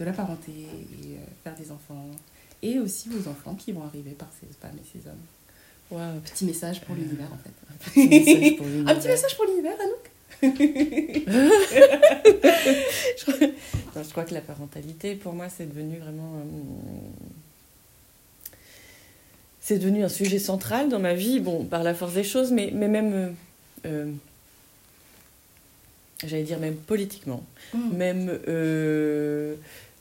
de 0.00 0.04
la 0.04 0.12
parenté 0.12 0.52
et 0.52 1.18
faire 1.42 1.54
des 1.54 1.70
enfants 1.70 2.06
et 2.62 2.78
aussi 2.78 3.10
vos 3.10 3.28
enfants 3.28 3.54
qui 3.54 3.72
vont 3.72 3.84
arriver 3.84 4.12
par 4.12 4.28
ces 4.40 4.46
femmes 4.60 4.78
et 4.78 4.98
ces 4.98 5.06
hommes. 5.08 5.16
Ouais, 5.90 6.18
petit 6.24 6.46
message 6.46 6.80
pour 6.80 6.94
l'univers 6.94 7.28
en 7.32 7.38
fait. 7.38 7.52
Un 7.60 7.74
petit 7.74 8.08
message 8.08 8.56
pour 8.56 8.66
l'univers. 8.66 8.90
un 8.90 8.94
petit 8.98 9.08
message 9.08 9.36
pour 9.36 9.44
l'univers, 9.46 9.78
Anouk 9.80 10.10
je, 10.42 10.48
crois, 14.10 14.24
que 14.24 14.34
la 14.34 14.40
parentalité, 14.40 15.14
pour 15.14 15.32
moi, 15.32 15.48
c'est 15.48 15.66
devenu 15.66 15.98
vraiment. 15.98 16.32
Euh, 16.36 16.42
c'est 19.60 19.78
devenu 19.78 20.02
un 20.04 20.08
sujet 20.08 20.38
central 20.38 20.90
dans 20.90 20.98
ma 20.98 21.14
vie, 21.14 21.40
bon, 21.40 21.64
par 21.64 21.82
la 21.82 21.94
force 21.94 22.12
des 22.14 22.24
choses, 22.24 22.52
mais, 22.52 22.70
mais 22.74 22.88
même. 22.88 23.12
Euh, 23.14 23.30
euh, 23.86 24.12
j'allais 26.28 26.42
dire 26.44 26.58
même 26.58 26.76
politiquement, 26.76 27.44
mm. 27.72 27.96
même 27.96 28.38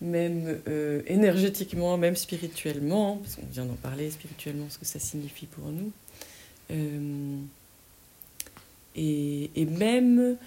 même 0.03 0.59
euh, 0.67 1.01
énergétiquement, 1.07 1.97
même 1.97 2.15
spirituellement, 2.15 3.17
parce 3.17 3.35
qu'on 3.35 3.47
vient 3.51 3.65
d'en 3.65 3.73
parler 3.75 4.11
spirituellement, 4.11 4.65
ce 4.69 4.77
que 4.77 4.85
ça 4.85 4.99
signifie 4.99 5.45
pour 5.45 5.65
nous. 5.65 5.91
Euh, 6.71 7.37
et, 8.95 9.49
et, 9.55 9.65
même, 9.65 10.37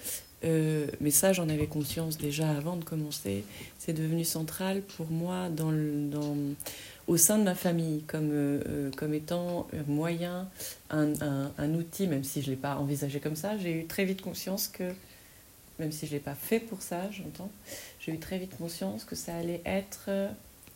euh, 0.43 0.87
mais 1.01 1.11
ça 1.11 1.33
j'en 1.33 1.49
avais 1.49 1.67
conscience 1.67 2.17
déjà 2.17 2.49
avant 2.49 2.77
de 2.77 2.83
commencer, 2.83 3.43
c'est 3.79 3.93
devenu 3.93 4.23
central 4.23 4.81
pour 4.81 5.09
moi 5.09 5.49
dans 5.49 5.71
le, 5.71 6.07
dans, 6.09 6.37
au 7.07 7.17
sein 7.17 7.39
de 7.39 7.43
ma 7.43 7.55
famille, 7.55 8.03
comme, 8.03 8.61
comme 8.95 9.13
étant 9.13 9.67
un 9.73 9.91
moyen, 9.91 10.47
un, 10.91 11.13
un, 11.21 11.51
un 11.57 11.73
outil, 11.73 12.07
même 12.07 12.23
si 12.23 12.41
je 12.41 12.47
ne 12.47 12.51
l'ai 12.51 12.61
pas 12.61 12.75
envisagé 12.75 13.19
comme 13.19 13.35
ça, 13.35 13.57
j'ai 13.57 13.71
eu 13.71 13.85
très 13.85 14.05
vite 14.05 14.21
conscience 14.21 14.67
que 14.67 14.93
même 15.79 15.91
si 15.91 16.05
je 16.05 16.11
ne 16.11 16.17
l'ai 16.17 16.23
pas 16.23 16.35
fait 16.35 16.59
pour 16.59 16.81
ça, 16.81 17.09
j'entends, 17.11 17.51
j'ai 17.99 18.11
eu 18.13 18.19
très 18.19 18.39
vite 18.39 18.57
conscience 18.57 19.03
que 19.03 19.15
ça 19.15 19.35
allait 19.35 19.61
être 19.65 20.09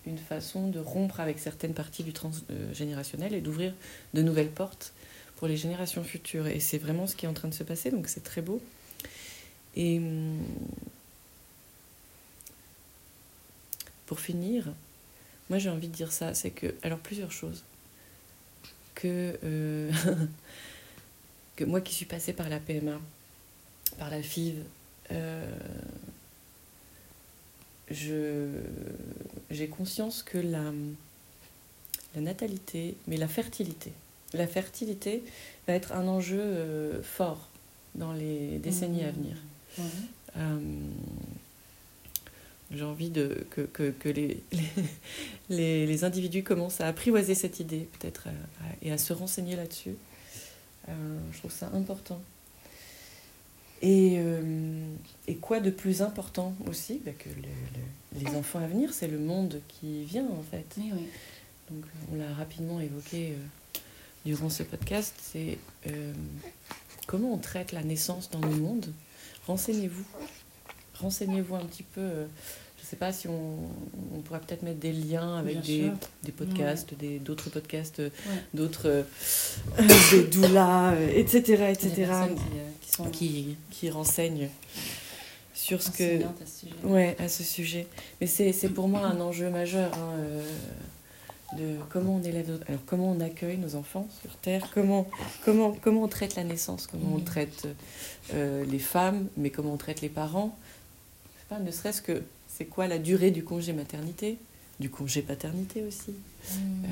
une 0.06 0.18
façon 0.18 0.68
de 0.68 0.80
rompre 0.80 1.19
avec 1.19 1.40
certaines 1.40 1.73
parties 1.73 2.03
du 2.03 2.14
transgénérationnel 2.14 3.34
et 3.34 3.41
d'ouvrir 3.41 3.73
de 4.14 4.22
nouvelles 4.22 4.49
portes 4.49 4.94
pour 5.38 5.48
les 5.48 5.57
générations 5.57 6.03
futures. 6.03 6.48
Et 6.48 6.60
c'est 6.60 6.78
vraiment 6.78 7.07
ce 7.07 7.15
qui 7.15 7.26
est 7.26 7.30
en 7.30 7.34
train 7.34 7.48
de 7.48 7.53
se 7.53 7.64
passer, 7.64 7.91
donc 7.91 8.07
c'est 8.07 8.23
très 8.23 8.41
beau. 8.41 8.61
Et 9.76 9.98
hum, 9.98 10.40
pour 14.06 14.19
finir, 14.19 14.73
moi 15.49 15.60
j'ai 15.60 15.69
envie 15.69 15.88
de 15.88 15.94
dire 15.94 16.11
ça, 16.11 16.34
c'est 16.34 16.52
que, 16.52 16.76
alors 16.84 16.99
plusieurs 16.99 17.32
choses, 17.32 17.64
que, 18.95 19.38
euh, 19.44 19.91
que 21.56 21.64
moi 21.64 21.82
qui 21.82 21.94
suis 21.94 22.06
passée 22.06 22.34
par 22.34 22.49
la 22.49 22.60
PMA, 22.60 22.99
par 23.98 24.10
la 24.10 24.22
FIV, 24.22 24.64
euh, 25.11 25.45
j'ai 29.49 29.67
conscience 29.67 30.23
que 30.23 30.38
la, 30.38 30.71
la 32.15 32.21
natalité, 32.21 32.95
mais 33.07 33.17
la 33.17 33.27
fertilité, 33.27 33.91
la 34.33 34.47
fertilité 34.47 35.23
va 35.67 35.73
être 35.73 35.91
un 35.91 36.07
enjeu 36.07 36.39
euh, 36.39 37.03
fort 37.03 37.49
dans 37.95 38.13
les 38.13 38.59
décennies 38.59 39.03
à 39.03 39.11
venir. 39.11 39.35
Mmh. 39.77 39.81
Euh, 40.38 40.59
j'ai 42.73 42.83
envie 42.83 43.09
de, 43.09 43.45
que, 43.49 43.61
que, 43.61 43.91
que 43.91 44.07
les, 44.07 44.41
les, 45.49 45.85
les, 45.85 46.03
individus 46.05 46.43
commencent 46.43 46.79
à 46.79 46.88
apprivoiser 46.88 47.35
cette 47.35 47.59
idée, 47.59 47.89
peut-être, 47.99 48.29
et 48.81 48.93
à 48.93 48.97
se 48.97 49.11
renseigner 49.11 49.57
là-dessus. 49.57 49.95
je 50.88 51.38
trouve 51.38 51.51
ça 51.51 51.69
important. 51.73 52.21
Et, 53.81 54.17
euh, 54.19 54.85
et, 55.27 55.35
quoi 55.35 55.59
de 55.59 55.71
plus 55.71 56.03
important 56.03 56.53
aussi 56.67 57.01
bah, 57.03 57.11
que 57.17 57.29
les 58.13 58.35
enfants 58.35 58.59
à 58.59 58.67
venir, 58.67 58.93
c'est 58.93 59.07
le 59.07 59.17
monde 59.17 59.59
qui 59.67 60.03
vient 60.03 60.27
en 60.27 60.43
fait. 60.43 60.79
Donc 61.69 61.83
on 62.11 62.15
l'a 62.15 62.31
rapidement 62.33 62.79
évoqué 62.79 63.31
euh, 63.31 63.79
durant 64.25 64.49
ce 64.49 64.61
podcast, 64.61 65.15
c'est 65.19 65.57
euh, 65.87 66.13
comment 67.07 67.33
on 67.33 67.37
traite 67.37 67.71
la 67.71 67.83
naissance 67.83 68.29
dans 68.29 68.41
le 68.41 68.55
monde? 68.55 68.93
Renseignez-vous. 69.47 70.05
Renseignez-vous 70.99 71.55
un 71.55 71.65
petit 71.65 71.83
peu 71.83 72.27
sais 72.91 72.97
pas 72.97 73.13
si 73.13 73.29
on, 73.29 73.55
on 74.13 74.19
pourrait 74.19 74.41
peut-être 74.41 74.63
mettre 74.63 74.79
des 74.79 74.91
liens 74.91 75.37
avec 75.37 75.61
des, 75.61 75.89
des, 76.23 76.31
podcasts, 76.33 76.93
d'autres 77.21 77.49
podcasts, 77.49 78.01
d'autres 78.53 79.05
des 80.11 80.23
doulas, 80.23 80.95
etc. 81.15 81.71
Etc. 81.71 82.05
Qui, 82.91 82.97
sont... 82.97 83.05
qui, 83.05 83.57
qui, 83.69 83.89
renseignent 83.89 84.49
sur 85.53 85.81
ce 85.81 85.91
que. 85.91 86.23
À 86.23 86.30
ce 86.45 86.59
sujet. 86.59 86.76
Ouais, 86.84 87.15
à 87.19 87.30
ce 87.30 87.43
sujet. 87.43 87.88
Mais 88.19 88.27
c'est, 88.27 88.69
pour 88.69 88.88
moi 88.88 89.01
un 89.01 89.19
enjeu 89.19 89.49
majeur. 89.49 89.91
Hein, 89.93 90.18
de 91.57 91.76
comment 91.89 92.15
on 92.15 92.23
élève 92.23 92.63
alors 92.69 92.80
comment 92.85 93.11
on 93.11 93.19
accueille 93.19 93.57
nos 93.57 93.76
enfants 93.76 94.07
sur 94.22 94.34
terre 94.38 94.69
comment 94.73 95.05
comment 95.43 95.73
comment 95.81 96.03
on 96.03 96.07
traite 96.07 96.38
la 96.38 96.45
naissance 96.45 96.88
comment 96.88 97.13
on 97.13 97.19
traite 97.19 97.68
les 98.34 98.80
femmes 98.80 99.27
mais 99.35 99.49
comment 99.49 99.73
on 99.73 99.77
traite 99.77 99.99
les 99.99 100.07
parents 100.07 100.57
pas 101.49 101.59
ne 101.59 101.69
serait-ce 101.69 102.01
que 102.01 102.23
c'est 102.61 102.65
quoi 102.65 102.88
la 102.88 102.97
durée 102.97 103.31
du 103.31 103.43
congé 103.43 103.73
maternité, 103.73 104.38
du 104.80 104.89
congé 104.89 105.22
paternité 105.22 105.84
aussi. 105.84 106.11
Hmm. 106.11 106.85
Euh, 106.85 106.89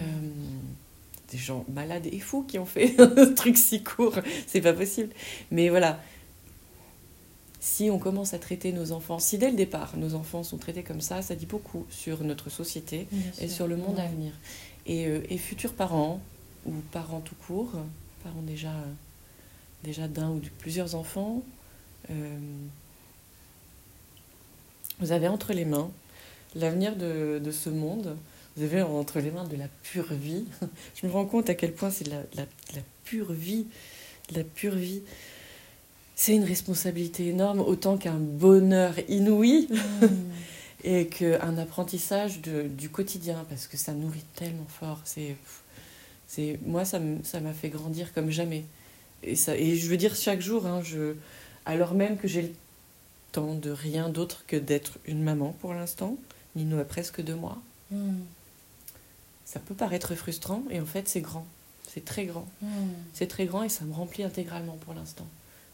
des 1.31 1.37
gens 1.37 1.65
malades 1.73 2.07
et 2.11 2.19
fous 2.19 2.43
qui 2.43 2.59
ont 2.59 2.65
fait 2.65 2.95
un 2.99 3.33
truc 3.33 3.57
si 3.57 3.83
court, 3.83 4.15
c'est 4.47 4.61
pas 4.61 4.73
possible. 4.73 5.13
Mais 5.51 5.69
voilà, 5.69 5.99
si 7.59 7.89
on 7.89 7.99
commence 7.99 8.33
à 8.33 8.39
traiter 8.39 8.71
nos 8.71 8.91
enfants, 8.91 9.19
si 9.19 9.37
dès 9.37 9.49
le 9.49 9.57
départ 9.57 9.97
nos 9.97 10.15
enfants 10.15 10.43
sont 10.43 10.57
traités 10.57 10.83
comme 10.83 11.01
ça, 11.01 11.21
ça 11.21 11.35
dit 11.35 11.45
beaucoup 11.45 11.85
sur 11.89 12.23
notre 12.23 12.49
société 12.49 13.07
et 13.39 13.47
sur 13.47 13.67
le 13.67 13.75
monde 13.75 13.99
à 13.99 14.07
venir. 14.07 14.33
Et, 14.85 15.07
euh, 15.07 15.21
et, 15.29 15.37
futurs 15.37 15.73
parents, 15.73 16.21
ou 16.65 16.71
parents 16.91 17.19
tout 17.19 17.35
court, 17.35 17.71
parents 18.23 18.41
déjà, 18.41 18.73
déjà 19.83 20.07
d'un 20.07 20.29
ou 20.31 20.39
de 20.39 20.49
plusieurs 20.57 20.95
enfants, 20.95 21.43
euh, 22.09 22.37
vous 24.99 25.11
avez 25.11 25.27
entre 25.27 25.53
les 25.53 25.65
mains 25.65 25.91
l'avenir 26.55 26.95
de, 26.95 27.39
de, 27.43 27.51
ce 27.51 27.69
monde. 27.69 28.15
Vous 28.59 28.65
avez 28.65 28.81
entre 28.81 29.21
les 29.21 29.31
mains 29.31 29.45
de 29.45 29.55
la 29.55 29.69
pure 29.83 30.13
vie. 30.13 30.43
Je 31.01 31.07
me 31.07 31.11
rends 31.13 31.25
compte 31.25 31.49
à 31.49 31.53
quel 31.55 31.71
point 31.71 31.89
c'est 31.89 32.03
de 32.03 32.09
la, 32.09 32.23
la, 32.35 32.43
la, 32.75 32.81
pure 33.05 33.31
vie. 33.31 33.67
la 34.35 34.43
pure 34.43 34.75
vie. 34.75 35.01
C'est 36.17 36.35
une 36.35 36.43
responsabilité 36.43 37.29
énorme, 37.29 37.61
autant 37.61 37.95
qu'un 37.95 38.17
bonheur 38.17 38.95
inouï 39.07 39.69
mmh. 39.71 40.05
et 40.83 41.07
qu'un 41.07 41.57
apprentissage 41.57 42.41
de, 42.41 42.63
du 42.63 42.89
quotidien, 42.89 43.45
parce 43.47 43.65
que 43.67 43.77
ça 43.77 43.93
nourrit 43.93 44.25
tellement 44.35 44.67
fort. 44.67 44.99
C'est, 45.05 45.37
c'est, 46.27 46.59
moi, 46.65 46.83
ça 46.83 46.99
m'a 46.99 47.53
fait 47.53 47.69
grandir 47.69 48.13
comme 48.13 48.29
jamais. 48.29 48.65
Et, 49.23 49.37
ça, 49.37 49.55
et 49.55 49.77
je 49.77 49.87
veux 49.87 49.95
dire, 49.95 50.17
chaque 50.17 50.41
jour, 50.41 50.67
hein, 50.67 50.81
je, 50.83 51.13
alors 51.65 51.93
même 51.93 52.17
que 52.17 52.27
j'ai 52.27 52.41
le 52.41 52.51
temps 53.31 53.55
de 53.55 53.71
rien 53.71 54.09
d'autre 54.09 54.43
que 54.47 54.57
d'être 54.57 54.99
une 55.05 55.23
maman 55.23 55.55
pour 55.61 55.73
l'instant. 55.73 56.17
Nino 56.57 56.77
a 56.77 56.83
presque 56.83 57.21
deux 57.21 57.35
mois. 57.35 57.61
Hmm. 57.89 58.17
Ça 59.49 59.59
peut 59.59 59.73
paraître 59.73 60.13
frustrant 60.13 60.63
et 60.69 60.79
en 60.79 60.85
fait 60.85 61.07
c'est 61.07 61.21
grand. 61.21 61.47
C'est 61.91 62.05
très 62.05 62.27
grand. 62.27 62.47
Hmm. 62.61 62.91
C'est 63.13 63.25
très 63.25 63.47
grand 63.47 63.63
et 63.63 63.69
ça 63.69 63.83
me 63.83 63.91
remplit 63.91 64.21
intégralement 64.21 64.77
pour 64.77 64.93
l'instant. 64.93 65.25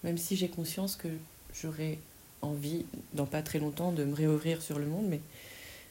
Même 0.06 0.18
si 0.18 0.38
j'ai 0.38 0.48
conscience 0.48 0.96
que 0.96 1.10
j'aurai 1.54 2.00
envie, 2.42 2.86
dans 3.16 3.26
pas 3.26 3.42
très 3.42 3.60
longtemps, 3.60 3.92
de 3.92 4.06
me 4.06 4.16
réouvrir 4.16 4.62
sur 4.62 4.80
le 4.80 4.86
monde. 4.86 5.08
Mais, 5.10 5.20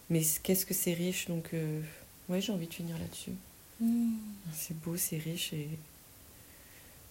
mais 0.08 0.22
qu'est-ce 0.42 0.64
que 0.64 0.72
c'est 0.72 0.94
riche. 0.94 1.28
Donc 1.28 1.50
euh, 1.52 1.82
ouais, 2.30 2.40
j'ai 2.40 2.52
envie 2.52 2.68
de 2.68 2.72
finir 2.72 2.96
là-dessus. 2.96 3.32
Hmm. 3.78 4.14
C'est 4.54 4.80
beau, 4.80 4.96
c'est 4.96 5.18
riche 5.18 5.52
et, 5.52 5.68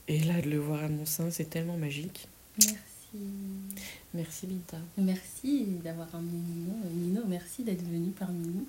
et 0.07 0.21
là 0.21 0.41
de 0.41 0.49
le 0.49 0.57
voir 0.57 0.83
à 0.83 0.87
mon 0.87 1.05
sein, 1.05 1.29
c'est 1.29 1.51
tellement 1.51 1.77
magique. 1.77 2.27
Merci. 2.57 2.79
Merci 4.15 4.47
Binta. 4.47 4.77
Merci 4.97 5.65
d'avoir 5.83 6.07
amené 6.15 6.31
Nino. 6.31 6.73
Nino, 6.95 7.21
merci 7.27 7.61
d'être 7.61 7.83
venu 7.83 8.09
parmi 8.09 8.47
nous. 8.47 8.65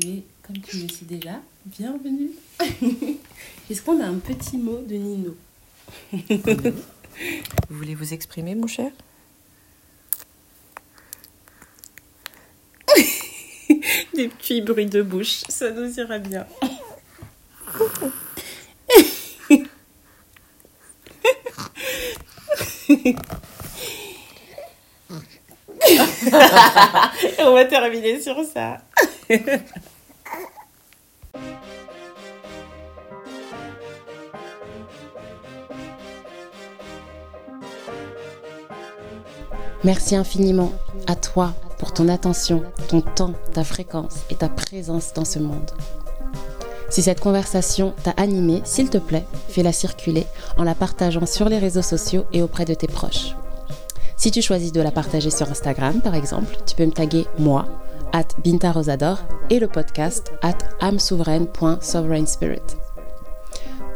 Tu 0.00 0.08
es, 0.08 0.22
comme 0.42 0.58
tu 0.58 0.78
le 0.78 0.88
sais 0.88 1.04
déjà, 1.04 1.40
bienvenue. 1.66 2.30
Est-ce 3.70 3.82
qu'on 3.82 4.00
a 4.00 4.06
un 4.06 4.18
petit 4.18 4.56
mot 4.56 4.80
de 4.80 4.94
Nino 4.94 5.36
Vous 6.12 7.76
voulez 7.76 7.94
vous 7.94 8.12
exprimer, 8.12 8.56
mon 8.56 8.66
cher? 8.66 8.90
Des 14.14 14.28
petits 14.28 14.62
bruits 14.62 14.86
de 14.86 15.02
bouche, 15.02 15.42
ça 15.48 15.70
nous 15.70 15.98
ira 15.98 16.18
bien. 16.18 16.46
on 27.38 27.54
va 27.54 27.64
terminer 27.66 28.20
sur 28.20 28.42
ça. 28.44 28.82
Merci 39.84 40.16
infiniment 40.16 40.72
à 41.06 41.14
toi 41.14 41.52
pour 41.78 41.92
ton 41.92 42.08
attention, 42.08 42.62
ton 42.88 43.02
temps, 43.02 43.34
ta 43.52 43.64
fréquence 43.64 44.20
et 44.30 44.34
ta 44.34 44.48
présence 44.48 45.12
dans 45.12 45.26
ce 45.26 45.38
monde. 45.38 45.70
Si 46.88 47.02
cette 47.02 47.20
conversation 47.20 47.92
t'a 48.02 48.12
animé, 48.12 48.62
s'il 48.64 48.88
te 48.88 48.98
plaît, 48.98 49.26
fais-la 49.48 49.72
circuler 49.72 50.26
en 50.56 50.64
la 50.64 50.74
partageant 50.74 51.26
sur 51.26 51.48
les 51.48 51.58
réseaux 51.58 51.82
sociaux 51.82 52.24
et 52.32 52.40
auprès 52.40 52.64
de 52.64 52.72
tes 52.72 52.86
proches. 52.86 53.34
Si 54.16 54.30
tu 54.30 54.40
choisis 54.40 54.72
de 54.72 54.80
la 54.80 54.90
partager 54.90 55.30
sur 55.30 55.50
Instagram, 55.50 56.00
par 56.00 56.14
exemple, 56.14 56.56
tu 56.64 56.74
peux 56.76 56.86
me 56.86 56.92
taguer 56.92 57.26
moi, 57.38 57.66
at 58.14 58.28
Binta 58.42 58.70
Rosador, 58.70 59.18
et 59.50 59.58
le 59.58 59.66
podcast 59.66 60.32
at 60.40 60.56
amsouveraine.sovereignspirit. 60.80 62.62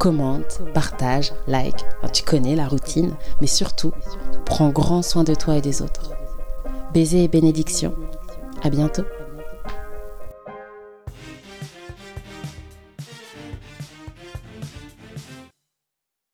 Commente, 0.01 0.61
partage, 0.75 1.33
like, 1.47 1.85
tu 2.13 2.25
connais 2.25 2.57
la 2.57 2.67
routine, 2.67 3.15
mais 3.41 3.47
surtout, 3.47 3.93
prends 4.45 4.71
grand 4.71 5.03
soin 5.03 5.23
de 5.23 5.35
toi 5.35 5.57
et 5.57 5.61
des 5.61 5.83
autres. 5.83 6.11
Baiser 6.93 7.25
et 7.25 7.29
bénédiction. 7.29 7.95
À 8.63 8.71
bientôt. 8.71 9.05